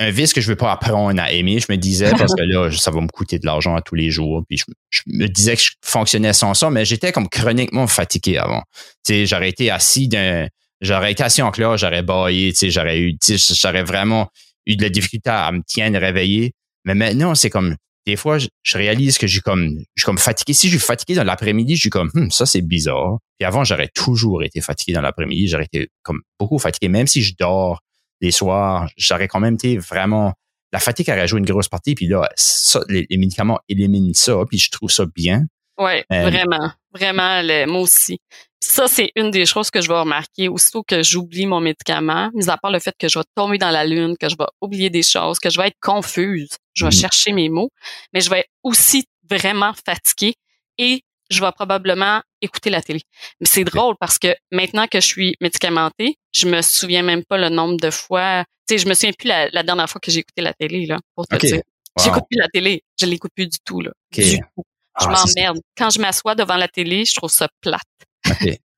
un 0.00 0.10
vice 0.10 0.32
que 0.32 0.40
je 0.40 0.48
veux 0.48 0.56
pas 0.56 0.72
apprendre 0.72 1.20
à 1.20 1.30
aimer. 1.30 1.60
Je 1.60 1.66
me 1.70 1.76
disais, 1.76 2.10
parce 2.10 2.34
que 2.34 2.42
là, 2.42 2.70
ça 2.76 2.90
va 2.90 3.00
me 3.00 3.08
coûter 3.08 3.38
de 3.38 3.46
l'argent 3.46 3.76
à 3.76 3.82
tous 3.82 3.94
les 3.94 4.10
jours. 4.10 4.42
Puis 4.48 4.58
je, 4.58 4.64
je 4.88 5.02
me 5.06 5.28
disais 5.28 5.54
que 5.56 5.62
je 5.62 5.70
fonctionnais 5.84 6.32
sans 6.32 6.54
ça, 6.54 6.70
mais 6.70 6.84
j'étais 6.84 7.12
comme 7.12 7.28
chroniquement 7.28 7.86
fatigué 7.86 8.38
avant. 8.38 8.62
Tu 9.06 9.12
sais, 9.12 9.26
j'aurais 9.26 9.50
été 9.50 9.70
assis 9.70 10.08
d'un. 10.08 10.48
J'aurais 10.80 11.12
été 11.12 11.22
assis 11.22 11.42
en 11.42 11.50
classe, 11.50 11.80
j'aurais 11.80 12.02
baillé, 12.02 12.52
tu 12.52 12.60
sais, 12.60 12.70
j'aurais 12.70 12.98
eu, 12.98 13.18
tu 13.18 13.38
sais, 13.38 13.54
j'aurais 13.54 13.82
vraiment 13.82 14.30
eu 14.64 14.76
de 14.76 14.82
la 14.82 14.88
difficulté 14.88 15.28
à 15.28 15.52
me 15.52 15.60
tiendre, 15.66 15.98
réveiller. 15.98 16.52
Mais 16.86 16.94
maintenant, 16.94 17.34
c'est 17.34 17.50
comme, 17.50 17.76
des 18.06 18.16
fois, 18.16 18.38
je, 18.38 18.48
je 18.62 18.78
réalise 18.78 19.18
que 19.18 19.26
j'ai 19.26 19.40
comme, 19.40 19.68
je 19.94 20.00
suis 20.00 20.06
comme 20.06 20.16
fatigué. 20.16 20.54
Si 20.54 20.68
je 20.68 20.78
suis 20.78 20.86
fatigué 20.86 21.14
dans 21.16 21.24
l'après-midi, 21.24 21.76
je 21.76 21.80
suis 21.80 21.90
comme, 21.90 22.10
Hum, 22.14 22.30
ça 22.30 22.46
c'est 22.46 22.62
bizarre. 22.62 23.18
Puis 23.38 23.46
avant, 23.46 23.62
j'aurais 23.62 23.90
toujours 23.94 24.42
été 24.42 24.62
fatigué 24.62 24.94
dans 24.94 25.02
l'après-midi. 25.02 25.48
J'aurais 25.48 25.66
été 25.70 25.88
comme 26.02 26.22
beaucoup 26.38 26.58
fatigué. 26.58 26.88
Même 26.88 27.06
si 27.06 27.22
je 27.22 27.34
dors 27.38 27.82
les 28.20 28.30
soirs, 28.30 28.88
j'aurais 28.96 29.28
quand 29.28 29.40
même 29.40 29.54
été 29.54 29.78
vraiment, 29.78 30.32
la 30.72 30.78
fatigue 30.80 31.08
aurait 31.10 31.26
joué 31.28 31.38
une 31.40 31.46
grosse 31.46 31.68
partie. 31.68 31.94
Puis 31.94 32.06
là, 32.06 32.28
ça, 32.36 32.80
les, 32.88 33.06
les 33.08 33.16
médicaments 33.16 33.58
éliminent 33.68 34.12
ça. 34.14 34.34
Puis 34.48 34.58
je 34.58 34.70
trouve 34.70 34.90
ça 34.90 35.04
bien. 35.14 35.44
Oui, 35.78 36.02
Euh, 36.12 36.22
vraiment. 36.28 36.70
Vraiment, 36.92 37.40
le, 37.42 37.66
moi 37.66 37.80
aussi. 37.82 38.18
Ça, 38.62 38.86
c'est 38.88 39.10
une 39.16 39.30
des 39.30 39.46
choses 39.46 39.70
que 39.70 39.80
je 39.80 39.88
vais 39.88 39.98
remarquer. 39.98 40.48
Aussitôt 40.48 40.82
que 40.82 41.02
j'oublie 41.02 41.46
mon 41.46 41.60
médicament, 41.60 42.30
mis 42.34 42.50
à 42.50 42.58
part 42.58 42.70
le 42.70 42.78
fait 42.78 42.94
que 42.98 43.08
je 43.08 43.18
vais 43.18 43.24
tomber 43.34 43.56
dans 43.56 43.70
la 43.70 43.86
lune, 43.86 44.16
que 44.20 44.28
je 44.28 44.36
vais 44.36 44.44
oublier 44.60 44.90
des 44.90 45.02
choses, 45.02 45.38
que 45.38 45.48
je 45.48 45.58
vais 45.58 45.68
être 45.68 45.78
confuse, 45.80 46.50
je 46.74 46.84
vais 46.84 46.90
Mhm. 46.90 47.00
chercher 47.00 47.32
mes 47.32 47.48
mots, 47.48 47.70
mais 48.12 48.20
je 48.20 48.28
vais 48.28 48.44
aussi 48.62 49.04
vraiment 49.30 49.72
fatiguée 49.86 50.34
et 50.76 51.02
je 51.30 51.40
vais 51.40 51.52
probablement 51.52 52.20
écouter 52.42 52.70
la 52.70 52.82
télé. 52.82 53.00
Mais 53.40 53.46
c'est 53.46 53.64
drôle 53.64 53.94
parce 54.00 54.18
que 54.18 54.34
maintenant 54.50 54.86
que 54.86 55.00
je 55.00 55.06
suis 55.06 55.36
médicamentée, 55.40 56.16
je 56.32 56.48
me 56.48 56.60
souviens 56.62 57.02
même 57.02 57.24
pas 57.24 57.38
le 57.38 57.48
nombre 57.48 57.78
de 57.80 57.90
fois. 57.90 58.44
Tu 58.68 58.74
sais, 58.74 58.78
je 58.78 58.88
me 58.88 58.94
souviens 58.94 59.12
plus 59.12 59.28
la, 59.28 59.48
la 59.50 59.62
dernière 59.62 59.88
fois 59.88 60.00
que 60.00 60.10
j'ai 60.10 60.20
écouté 60.20 60.42
la 60.42 60.52
télé, 60.54 60.86
là, 60.86 60.98
pour 61.14 61.26
te 61.26 61.36
dire. 61.36 61.56
Wow. 61.96 62.04
J'écoute 62.04 62.24
plus 62.30 62.38
la 62.38 62.48
télé. 62.48 62.82
Je 63.00 63.06
l'écoute 63.06 63.32
plus 63.34 63.46
du 63.46 63.58
tout, 63.64 63.80
là. 63.80 63.90
OK. 64.12 64.22
Du 64.24 64.38
tout. 64.38 64.64
Je 65.00 65.06
Ah, 65.06 65.24
m'emmerde. 65.24 65.58
Quand 65.76 65.90
je 65.90 66.00
m'assois 66.00 66.34
devant 66.34 66.56
la 66.56 66.68
télé, 66.68 67.04
je 67.04 67.14
trouve 67.14 67.30
ça 67.30 67.48
plate. 67.60 67.80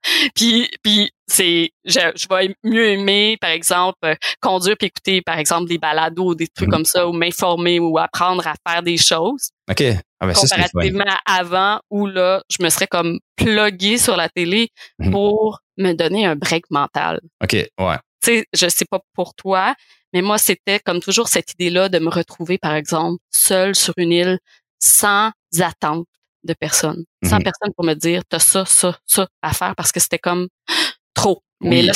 Puis, 0.35 0.69
puis 0.83 1.11
c'est, 1.27 1.71
je, 1.85 2.01
je 2.15 2.27
vais 2.29 2.55
mieux 2.65 2.89
aimer, 2.89 3.37
par 3.41 3.51
exemple, 3.51 3.97
euh, 4.05 4.15
conduire 4.41 4.77
puis 4.79 4.89
écouter, 4.89 5.23
par 5.23 5.39
exemple, 5.39 5.69
des 5.69 5.79
balados 5.79 6.31
ou 6.31 6.35
des 6.35 6.49
trucs 6.49 6.69
Mhm. 6.69 6.73
comme 6.73 6.85
ça, 6.85 7.07
ou 7.09 7.13
m'informer 7.13 7.79
ou 7.81 7.97
apprendre 7.99 8.47
à 8.47 8.55
faire 8.69 8.83
des 8.83 8.97
choses, 8.97 9.51
OK. 9.71 9.83
Ah 10.21 10.27
ben, 10.27 10.35
ça, 10.35 10.57
comparativement 10.57 11.05
à 11.27 11.37
avant 11.39 11.81
où 11.91 12.07
là, 12.07 12.43
je 12.51 12.63
me 12.63 12.69
serais 12.69 12.87
comme 12.87 13.19
pluguée 13.37 13.99
sur 13.99 14.17
la 14.17 14.29
télé 14.29 14.69
Mhm. 14.99 15.11
pour 15.13 15.61
me 15.79 15.93
donner 15.95 16.27
un 16.27 16.37
break 16.37 16.65
mental. 16.71 17.21
OK. 17.43 17.53
Ouais. 17.79 17.97
Tu 18.23 18.39
sais, 18.39 18.45
je 18.55 18.69
sais 18.69 18.85
pas 18.85 19.01
pour 19.15 19.35
toi, 19.35 19.75
mais 20.13 20.23
moi, 20.23 20.39
c'était 20.39 20.79
comme 20.81 21.01
toujours 21.01 21.29
cette 21.29 21.53
idée-là 21.55 21.89
de 21.89 21.99
me 21.99 22.09
retrouver, 22.11 22.59
par 22.59 22.75
exemple, 22.75 23.19
seule 23.31 23.75
sur 23.75 23.95
une 23.97 24.13
île, 24.13 24.39
sans 24.79 25.31
attente 25.61 26.07
de 26.45 26.55
personne, 26.55 27.05
sans 27.25 27.37
Mhm. 27.37 27.43
personne 27.45 27.73
pour 27.77 27.85
me 27.85 27.95
dire, 27.95 28.23
t'as 28.29 28.39
ça, 28.39 28.65
ça, 28.67 28.99
ça 29.07 29.29
à 29.43 29.53
faire, 29.53 29.75
parce 29.77 29.93
que 29.93 30.01
c'était 30.01 30.19
comme 30.19 30.49
trop. 31.15 31.43
Mais 31.61 31.83
là, 31.83 31.93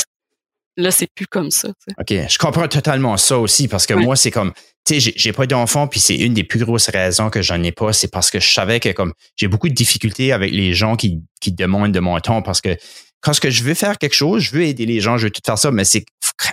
là 0.77 0.91
c'est 0.91 1.07
plus 1.13 1.27
comme 1.27 1.51
ça. 1.51 1.69
OK. 1.99 2.09
Je 2.09 2.37
comprends 2.37 2.67
totalement 2.67 3.17
ça 3.17 3.37
aussi 3.37 3.67
parce 3.67 3.85
que 3.85 3.93
moi, 3.93 4.15
c'est 4.15 4.31
comme, 4.31 4.53
tu 4.85 5.01
sais, 5.01 5.13
j'ai 5.15 5.33
pas 5.33 5.45
d'enfant, 5.47 5.87
puis 5.87 5.99
c'est 5.99 6.15
une 6.15 6.33
des 6.33 6.43
plus 6.43 6.59
grosses 6.63 6.89
raisons 6.89 7.29
que 7.29 7.41
j'en 7.41 7.61
ai 7.63 7.71
pas, 7.71 7.91
c'est 7.93 8.07
parce 8.07 8.31
que 8.31 8.39
je 8.39 8.51
savais 8.51 8.79
que 8.79 8.89
comme 8.93 9.13
j'ai 9.35 9.47
beaucoup 9.47 9.67
de 9.69 9.73
difficultés 9.73 10.31
avec 10.31 10.51
les 10.51 10.73
gens 10.73 10.95
qui, 10.95 11.21
qui 11.41 11.51
demandent 11.51 11.91
de 11.91 11.99
mon 11.99 12.17
temps 12.19 12.41
parce 12.41 12.61
que 12.61 12.77
quand 13.19 13.33
ce 13.33 13.41
que 13.41 13.49
je 13.49 13.63
veux 13.63 13.73
faire 13.73 13.97
quelque 13.97 14.13
chose, 14.13 14.43
je 14.43 14.51
veux 14.51 14.63
aider 14.63 14.85
les 14.85 15.01
gens, 15.01 15.17
je 15.17 15.25
veux 15.25 15.31
tout 15.31 15.41
faire 15.45 15.57
ça, 15.57 15.71
mais 15.71 15.83
c'est 15.83 16.05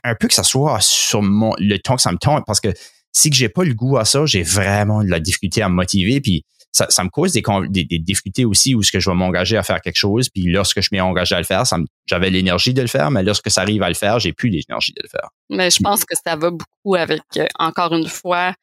un 0.02 0.14
peu 0.14 0.26
que 0.26 0.34
ça 0.34 0.42
soit 0.42 0.78
sur 0.80 1.22
mon, 1.22 1.52
le 1.58 1.78
temps 1.78 1.94
que 1.96 2.02
ça 2.02 2.10
me 2.10 2.16
tente 2.18 2.44
parce 2.46 2.60
que 2.60 2.72
si 3.12 3.30
que 3.30 3.36
j'ai 3.36 3.48
pas 3.50 3.64
le 3.64 3.74
goût 3.74 3.96
à 3.98 4.04
ça, 4.04 4.26
j'ai 4.26 4.42
vraiment 4.42 5.04
de 5.04 5.08
la 5.08 5.20
difficulté 5.20 5.62
à 5.62 5.68
me 5.68 5.74
motiver, 5.74 6.20
puis 6.20 6.44
ça, 6.74 6.86
ça 6.90 7.04
me 7.04 7.08
cause 7.08 7.32
des, 7.32 7.42
des, 7.68 7.84
des, 7.84 7.98
difficultés 8.00 8.44
aussi 8.44 8.74
où 8.74 8.82
ce 8.82 8.90
que 8.90 8.98
je 8.98 9.08
vais 9.08 9.14
m'engager 9.14 9.56
à 9.56 9.62
faire 9.62 9.80
quelque 9.80 9.96
chose, 9.96 10.28
puis 10.28 10.42
lorsque 10.42 10.80
je 10.80 10.88
m'ai 10.90 11.00
engagé 11.00 11.36
à 11.36 11.38
le 11.38 11.44
faire, 11.44 11.62
j'avais 12.06 12.30
l'énergie 12.30 12.74
de 12.74 12.82
le 12.82 12.88
faire, 12.88 13.12
mais 13.12 13.22
lorsque 13.22 13.48
ça 13.48 13.62
arrive 13.62 13.82
à 13.84 13.88
le 13.88 13.94
faire, 13.94 14.18
j'ai 14.18 14.32
plus 14.32 14.48
l'énergie 14.48 14.92
de 14.92 15.00
le 15.00 15.08
faire. 15.08 15.28
Mais 15.50 15.70
je 15.70 15.78
pense 15.80 16.04
que 16.04 16.16
ça 16.16 16.34
va 16.34 16.50
beaucoup 16.50 16.96
avec, 16.96 17.22
euh, 17.36 17.46
encore 17.60 17.94
une 17.94 18.08
fois, 18.08 18.54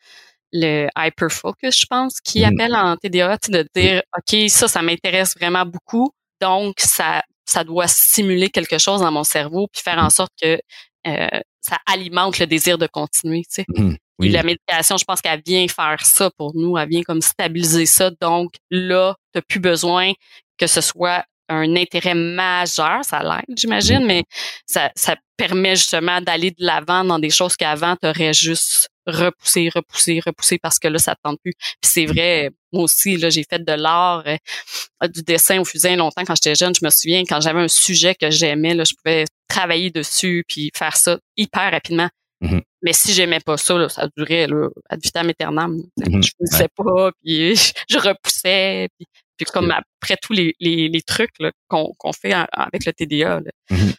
le 0.52 0.90
hyper 0.98 1.32
focus, 1.32 1.80
je 1.80 1.86
pense, 1.90 2.20
qui 2.20 2.42
mm-hmm. 2.42 2.54
appelle 2.54 2.76
en 2.76 2.98
TDA, 2.98 3.38
de 3.48 3.66
dire, 3.74 4.02
OK, 4.18 4.50
ça, 4.50 4.68
ça 4.68 4.82
m'intéresse 4.82 5.34
vraiment 5.40 5.66
beaucoup. 5.66 6.12
Donc, 6.42 6.76
ça, 6.80 7.24
ça 7.46 7.64
doit 7.64 7.88
stimuler 7.88 8.50
quelque 8.50 8.78
chose 8.78 9.00
dans 9.00 9.12
mon 9.12 9.24
cerveau 9.24 9.68
puis 9.72 9.82
faire 9.82 9.98
en 9.98 10.08
mm-hmm. 10.08 10.10
sorte 10.10 10.34
que 10.42 10.60
euh, 11.08 11.40
ça 11.62 11.78
alimente 11.86 12.40
le 12.40 12.48
désir 12.48 12.78
de 12.78 12.88
continuer. 12.88 13.44
Tu 13.44 13.64
sais. 13.64 13.98
Mm-hmm. 14.30 14.32
La 14.34 14.44
méditation, 14.44 14.98
je 14.98 15.06
pense 15.06 15.22
qu'elle 15.22 15.42
vient 15.46 15.68
faire 15.68 16.06
ça 16.06 16.30
pour 16.38 16.56
nous. 16.56 16.78
Elle 16.78 16.90
vient 16.90 17.04
comme 17.04 17.22
stabiliser 17.22 17.86
ça. 17.86 18.12
Donc 18.22 18.54
là, 18.70 19.16
tu 19.34 19.38
n'as 19.38 19.42
plus 19.42 19.60
besoin 19.60 20.14
que 20.58 20.68
ce 20.68 20.82
soit 20.82 21.26
un 21.52 21.76
intérêt 21.76 22.16
majeur, 22.16 23.04
ça 23.04 23.22
l'aide, 23.22 23.58
j'imagine, 23.58 24.06
mais 24.06 24.24
ça, 24.66 24.90
ça 24.96 25.16
permet 25.36 25.76
justement 25.76 26.22
d'aller 26.22 26.52
de 26.52 26.66
l'avant 26.66 27.04
dans 27.04 27.20
des 27.20 27.30
choses 27.30 27.56
qu'avant, 27.56 27.96
tu 28.02 28.08
aurais 28.08 28.34
juste 28.34 28.90
repoussé, 29.06 29.70
repoussé, 29.74 30.22
repoussé 30.26 30.60
parce 30.60 30.80
que 30.80 30.88
là, 30.88 30.98
ça 30.98 31.12
ne 31.12 31.30
tente 31.30 31.40
plus. 31.44 31.54
Puis 31.82 31.92
c'est 31.92 32.06
vrai, 32.06 32.52
moi 32.72 32.84
aussi, 32.84 33.18
là, 33.18 33.30
j'ai 33.30 33.44
fait 33.44 33.64
de 33.64 33.74
l'art, 33.74 34.24
euh, 34.28 35.08
du 35.08 35.24
dessin 35.24 35.60
au 35.60 35.66
fusain 35.66 35.96
longtemps 35.96 36.24
quand 36.26 36.36
j'étais 36.36 36.56
jeune. 36.56 36.74
Je 36.80 36.86
me 36.86 36.90
souviens, 36.90 37.24
quand 37.28 37.42
j'avais 37.42 37.62
un 37.62 37.68
sujet 37.68 38.16
que 38.16 38.30
j'aimais, 38.30 38.76
là, 38.76 38.84
je 38.84 38.94
pouvais 38.94 39.26
travailler 39.48 39.90
dessus 39.90 40.46
puis 40.48 40.72
faire 40.76 40.96
ça 40.96 41.18
hyper 41.36 41.72
rapidement. 41.72 42.10
Mm-hmm. 42.44 42.62
Mais 42.82 42.94
si 42.94 43.14
j'aimais 43.14 43.40
pas 43.40 43.58
ça, 43.58 43.90
ça 43.90 44.08
durait 44.18 44.48
là, 44.48 44.70
ad 44.90 45.00
vitam 45.02 45.30
aeternam. 45.30 45.78
Mm-hmm. 46.00 46.24
Je 46.24 46.32
faisais 46.40 46.68
pas, 46.76 47.12
puis 47.24 47.56
je, 47.90 47.98
repoussais. 47.98 48.90
Puis, 48.98 49.08
puis 49.38 49.46
comme 49.46 49.72
après 49.72 50.18
tous 50.22 50.34
les, 50.34 50.56
les, 50.60 50.90
les 50.90 51.02
trucs 51.02 51.32
qu'on 51.68 52.14
fait 52.14 52.34
avec 52.34 52.86
le 52.86 52.94
TDA. 52.94 53.42
Mm-hmm. 53.70 53.94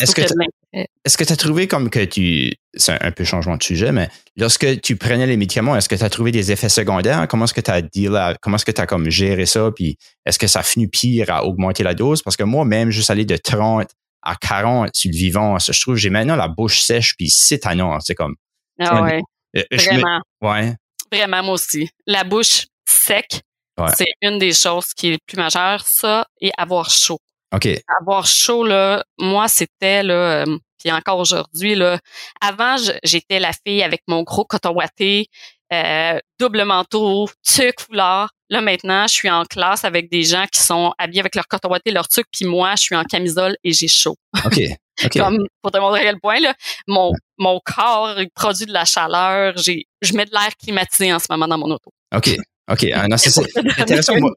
Est-ce 0.00 1.16
que 1.16 1.24
tu 1.24 1.32
as 1.32 1.36
trouvé 1.36 1.66
comme 1.66 1.90
que 1.90 2.04
tu. 2.04 2.52
C'est 2.74 3.02
un 3.02 3.10
peu 3.10 3.24
changement 3.24 3.56
de 3.56 3.62
sujet, 3.62 3.92
mais 3.92 4.08
lorsque 4.36 4.80
tu 4.80 4.96
prenais 4.96 5.26
les 5.26 5.36
médicaments, 5.36 5.76
est-ce 5.76 5.88
que 5.88 5.94
tu 5.94 6.04
as 6.04 6.08
trouvé 6.08 6.32
des 6.32 6.52
effets 6.52 6.68
secondaires? 6.68 7.26
Comment 7.28 7.44
est-ce 7.44 7.54
que 7.54 7.60
tu 7.60 7.70
as 7.70 7.82
dit 7.82 8.08
là, 8.08 8.34
comment 8.40 8.56
est-ce 8.56 8.64
que 8.64 8.70
tu 8.70 8.80
as 8.80 8.86
comme 8.86 9.10
géré 9.10 9.44
ça? 9.44 9.70
Puis 9.74 9.98
est-ce 10.24 10.38
que 10.38 10.46
ça 10.46 10.62
finit 10.62 10.88
pire 10.88 11.30
à 11.30 11.44
augmenter 11.44 11.82
la 11.82 11.94
dose? 11.94 12.22
Parce 12.22 12.36
que 12.36 12.44
moi, 12.44 12.64
même 12.64 12.90
juste 12.90 13.10
aller 13.10 13.24
de 13.24 13.36
30 13.36 13.88
à 14.22 14.36
40 14.36 14.94
sur 14.94 15.10
le 15.10 15.16
vivant. 15.16 15.58
Je 15.58 15.80
trouve 15.80 15.96
j'ai 15.96 16.10
maintenant 16.10 16.36
la 16.36 16.48
bouche 16.48 16.80
sèche 16.80 17.16
puis 17.16 17.30
c'est 17.30 17.60
tannant. 17.60 17.98
C'est 18.00 18.14
comme. 18.14 18.36
Ah 18.78 19.02
ouais. 19.02 19.22
Euh, 19.56 19.62
Vraiment. 19.70 20.20
ouais. 20.40 20.74
Vraiment, 21.12 21.42
moi 21.42 21.54
aussi. 21.54 21.90
La 22.06 22.24
bouche 22.24 22.66
sec, 22.86 23.42
c'est 23.94 24.12
une 24.22 24.38
des 24.38 24.52
choses 24.52 24.94
qui 24.94 25.08
est 25.08 25.12
le 25.12 25.18
plus 25.26 25.36
majeure, 25.36 25.84
ça, 25.86 26.26
et 26.40 26.50
avoir 26.56 26.90
chaud. 26.90 27.18
OK. 27.54 27.68
Avoir 28.00 28.26
chaud, 28.26 28.64
là, 28.64 29.04
moi, 29.18 29.48
c'était, 29.48 30.02
là, 30.02 30.44
euh, 30.44 30.58
puis 30.78 30.90
encore 30.90 31.18
aujourd'hui, 31.18 31.74
là, 31.74 31.98
avant, 32.40 32.76
j'étais 33.04 33.40
la 33.40 33.52
fille 33.52 33.82
avec 33.82 34.02
mon 34.08 34.22
gros 34.22 34.44
coton 34.44 34.74
ouaté, 34.74 35.26
euh, 35.72 36.18
double 36.38 36.64
manteau, 36.64 37.28
tuc, 37.42 37.80
foulard. 37.80 38.30
Là, 38.50 38.60
maintenant, 38.60 39.06
je 39.06 39.14
suis 39.14 39.30
en 39.30 39.44
classe 39.44 39.84
avec 39.84 40.10
des 40.10 40.24
gens 40.24 40.44
qui 40.52 40.62
sont 40.62 40.92
habillés 40.98 41.20
avec 41.20 41.34
leur 41.34 41.48
coton 41.48 41.70
ouaté, 41.70 41.90
leur 41.90 42.08
tuc, 42.08 42.26
puis 42.30 42.44
moi, 42.44 42.74
je 42.76 42.82
suis 42.82 42.94
en 42.94 43.04
camisole 43.04 43.56
et 43.64 43.72
j'ai 43.72 43.88
chaud. 43.88 44.16
OK. 44.44 44.60
Comme, 45.14 45.46
pour 45.62 45.72
te 45.72 45.78
montrer 45.78 46.00
à 46.00 46.02
quel 46.02 46.20
point, 46.20 46.38
là, 46.38 46.54
mon, 46.86 47.12
mon 47.38 47.58
corps 47.64 48.14
produit 48.34 48.66
de 48.66 48.72
la 48.72 48.84
chaleur. 48.84 49.56
J'ai, 49.56 49.86
je 50.02 50.12
mets 50.12 50.26
de 50.26 50.30
l'air 50.32 50.50
climatisé 50.62 51.12
en 51.12 51.18
ce 51.18 51.26
moment 51.30 51.48
dans 51.48 51.58
mon 51.58 51.70
auto. 51.70 51.90
OK. 52.14 52.36
OK. 52.70 52.86
Ah, 52.94 53.06
c'est 53.16 53.56
intéressant. 53.78 54.18
Moi, 54.18 54.30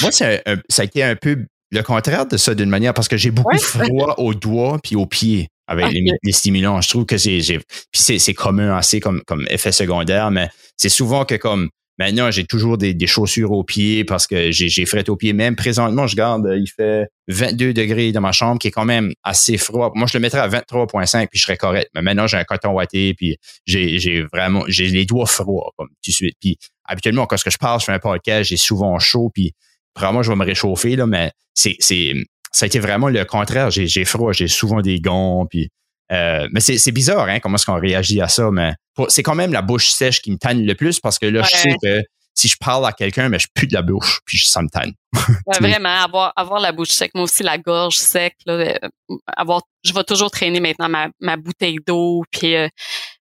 moi 0.00 0.10
ça 0.10 0.28
a 0.44 0.84
été 0.84 1.04
un 1.04 1.14
peu 1.14 1.46
le 1.70 1.82
contraire 1.82 2.26
de 2.26 2.36
ça 2.36 2.54
d'une 2.54 2.68
manière 2.68 2.92
parce 2.94 3.08
que 3.08 3.16
j'ai 3.16 3.30
beaucoup 3.30 3.56
froid 3.58 4.14
aux 4.18 4.34
doigts 4.34 4.78
puis 4.82 4.96
aux 4.96 5.06
pieds 5.06 5.48
avec 5.72 5.92
les, 6.22 6.32
stimulants. 6.32 6.80
Je 6.80 6.88
trouve 6.88 7.06
que 7.06 7.16
j'ai, 7.16 7.40
puis 7.40 8.18
c'est, 8.18 8.34
commun 8.34 8.76
assez 8.76 9.00
comme, 9.00 9.22
comme 9.26 9.46
effet 9.50 9.72
secondaire, 9.72 10.30
mais 10.30 10.48
c'est 10.76 10.88
souvent 10.88 11.24
que 11.24 11.34
comme 11.34 11.68
maintenant 11.98 12.30
j'ai 12.30 12.44
toujours 12.44 12.78
des, 12.78 13.06
chaussures 13.06 13.52
aux 13.52 13.64
pieds 13.64 14.04
parce 14.04 14.26
que 14.26 14.50
j'ai, 14.50 14.86
fret 14.86 15.08
aux 15.08 15.16
pieds. 15.16 15.32
Même 15.32 15.56
présentement, 15.56 16.06
je 16.06 16.16
garde, 16.16 16.48
il 16.56 16.66
fait 16.68 17.06
22 17.28 17.72
degrés 17.72 18.12
dans 18.12 18.20
ma 18.20 18.32
chambre 18.32 18.58
qui 18.58 18.68
est 18.68 18.72
quand 18.72 18.84
même 18.84 19.12
assez 19.22 19.56
froid. 19.56 19.92
Moi, 19.94 20.06
je 20.06 20.16
le 20.16 20.20
mettrais 20.20 20.40
à 20.40 20.48
23.5 20.48 21.28
puis 21.28 21.38
je 21.38 21.44
serais 21.44 21.56
correct. 21.56 21.90
Mais 21.94 22.02
maintenant, 22.02 22.26
j'ai 22.26 22.36
un 22.36 22.44
coton 22.44 22.72
ouaté 22.72 23.14
puis 23.14 23.36
j'ai, 23.66 23.98
j'ai 23.98 24.22
vraiment, 24.22 24.64
j'ai 24.68 24.86
les 24.86 25.06
doigts 25.06 25.26
froids 25.26 25.72
comme 25.76 25.88
tout 25.88 26.10
de 26.10 26.14
suite. 26.14 26.36
Puis 26.40 26.58
habituellement, 26.84 27.26
quand 27.26 27.36
je 27.36 27.58
parle, 27.58 27.80
je 27.80 27.86
fais 27.86 27.92
un 27.92 27.98
podcast, 27.98 28.50
j'ai 28.50 28.56
souvent 28.56 28.98
chaud 28.98 29.30
puis 29.32 29.52
probablement 29.94 30.22
je 30.22 30.30
vais 30.30 30.36
me 30.36 30.44
réchauffer 30.44 30.96
là, 30.96 31.06
mais 31.06 31.32
c'est, 31.54 31.76
c'est 31.78 32.14
ça 32.52 32.64
a 32.64 32.66
été 32.66 32.78
vraiment 32.78 33.08
le 33.08 33.24
contraire. 33.24 33.70
J'ai, 33.70 33.86
j'ai 33.86 34.04
froid, 34.04 34.32
j'ai 34.32 34.48
souvent 34.48 34.80
des 34.80 35.00
gants, 35.00 35.46
puis 35.48 35.70
euh, 36.12 36.46
mais 36.52 36.60
c'est, 36.60 36.78
c'est 36.78 36.92
bizarre, 36.92 37.28
hein, 37.28 37.40
comment 37.40 37.54
est-ce 37.54 37.66
qu'on 37.66 37.80
réagit 37.80 38.20
à 38.20 38.28
ça, 38.28 38.50
mais 38.50 38.74
c'est 39.08 39.22
quand 39.22 39.34
même 39.34 39.52
la 39.52 39.62
bouche 39.62 39.90
sèche 39.90 40.20
qui 40.20 40.30
me 40.30 40.36
tanne 40.36 40.64
le 40.64 40.74
plus 40.74 41.00
parce 41.00 41.18
que 41.18 41.26
là, 41.26 41.42
je 41.42 41.56
sais 41.56 41.74
que 41.82 42.02
si 42.34 42.48
je 42.48 42.56
parle 42.58 42.86
à 42.86 42.92
quelqu'un, 42.92 43.28
mais 43.28 43.38
je 43.38 43.46
pue 43.54 43.66
de 43.66 43.74
la 43.74 43.82
bouche, 43.82 44.20
puis 44.26 44.38
ça 44.38 44.62
me 44.62 44.68
tanne. 44.68 44.92
vraiment, 45.60 46.02
avoir, 46.02 46.32
avoir 46.36 46.60
la 46.60 46.72
bouche 46.72 46.88
sec, 46.88 47.12
moi 47.14 47.24
aussi 47.24 47.42
la 47.42 47.58
gorge 47.58 47.96
sec, 47.96 48.34
là, 48.46 48.54
euh, 48.54 48.88
avoir, 49.36 49.62
je 49.84 49.92
vais 49.92 50.04
toujours 50.04 50.30
traîner 50.30 50.60
maintenant 50.60 50.88
ma, 50.88 51.08
ma 51.20 51.36
bouteille 51.36 51.78
d'eau, 51.86 52.24
puis 52.30 52.56
euh, 52.56 52.68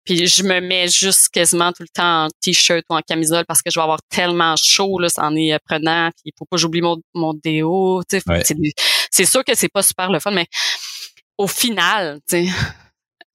puis 0.04 0.26
je 0.26 0.44
me 0.44 0.60
mets 0.60 0.88
juste 0.88 1.30
quasiment 1.30 1.72
tout 1.72 1.84
le 1.84 1.90
temps 1.94 2.26
en 2.26 2.28
t-shirt 2.42 2.84
ou 2.90 2.96
en 2.96 3.02
camisole 3.02 3.46
parce 3.48 3.62
que 3.62 3.70
je 3.70 3.78
vais 3.80 3.84
avoir 3.84 4.00
tellement 4.10 4.56
chaud, 4.58 4.98
là, 5.00 5.10
ça 5.10 5.24
en 5.24 5.36
est 5.36 5.58
prenant. 5.64 6.10
Puis 6.10 6.24
il 6.26 6.34
faut 6.38 6.46
pas 6.46 6.58
que 6.58 6.62
j'oublie 6.62 6.82
mon, 6.82 6.98
mon 7.14 7.34
déo. 7.34 8.02
C'est 8.10 8.24
sûr 9.26 9.44
que 9.44 9.56
c'est 9.56 9.70
pas 9.70 9.84
super 9.84 10.10
le 10.12 10.20
fun, 10.20 10.32
mais 10.32 10.48
au 11.38 11.48
final, 11.48 12.20
tu 12.28 12.48
sais, 12.48 12.54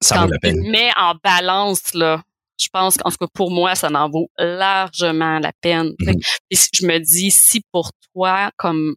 ça 0.01 0.22
vaut 0.22 0.33
la 0.33 0.39
peine. 0.39 0.62
Mais 0.70 0.91
en 0.97 1.14
balance, 1.22 1.95
là, 1.95 2.22
je 2.59 2.68
pense 2.72 2.97
qu'en 2.97 3.11
tout 3.11 3.18
cas 3.18 3.27
pour 3.33 3.51
moi, 3.51 3.74
ça 3.74 3.89
en 3.89 4.09
vaut 4.09 4.31
largement 4.39 5.39
la 5.39 5.53
peine. 5.61 5.93
Mm-hmm. 6.01 6.22
Et 6.51 6.57
je 6.72 6.87
me 6.87 6.99
dis, 6.99 7.31
si 7.31 7.62
pour 7.72 7.91
toi, 8.12 8.51
comme 8.57 8.95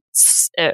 euh, 0.60 0.72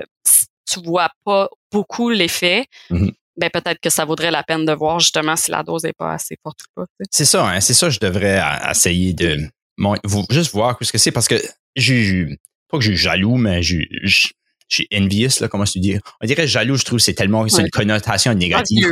tu 0.72 0.82
vois 0.84 1.10
pas 1.24 1.50
beaucoup 1.72 2.10
l'effet, 2.10 2.66
mm-hmm 2.92 3.14
ben 3.38 3.50
peut-être 3.50 3.80
que 3.80 3.90
ça 3.90 4.06
vaudrait 4.06 4.32
la 4.32 4.44
peine 4.44 4.66
de 4.66 4.74
voir 4.74 5.00
justement 5.00 5.36
si 5.36 5.52
la 5.52 5.64
dose 5.64 5.84
n'est 5.84 5.94
pas 5.94 6.14
assez 6.14 6.38
forte 6.42 6.62
ou 6.62 6.82
pas. 6.82 6.86
C'est 7.12 7.26
ça, 7.26 7.48
hein, 7.48 7.60
c'est 7.60 7.74
ça, 7.74 7.90
je 7.90 8.00
devrais 8.00 8.42
essayer 8.70 9.14
de 9.14 9.40
juste 10.30 10.52
voir 10.52 10.78
ce 10.80 10.92
que 10.92 10.98
c'est 10.98 11.12
parce 11.12 11.28
que 11.28 11.36
j'ai 11.76 12.28
pas 12.70 12.78
que 12.78 12.84
je 12.84 12.92
suis 12.92 12.98
jaloux, 12.98 13.36
mais 13.36 13.62
je 13.62 13.78
suis 14.70 14.88
envious, 14.94 15.30
là, 15.40 15.48
comment 15.48 15.64
tu 15.64 15.80
dis? 15.80 15.98
On 16.22 16.26
dirait 16.28 16.48
jaloux, 16.48 16.76
je 16.76 16.86
trouve, 16.86 17.00
c'est 17.00 17.14
tellement, 17.14 17.48
c'est 17.48 17.62
une 17.62 17.70
connotation 17.70 18.34
négative. 18.34 18.88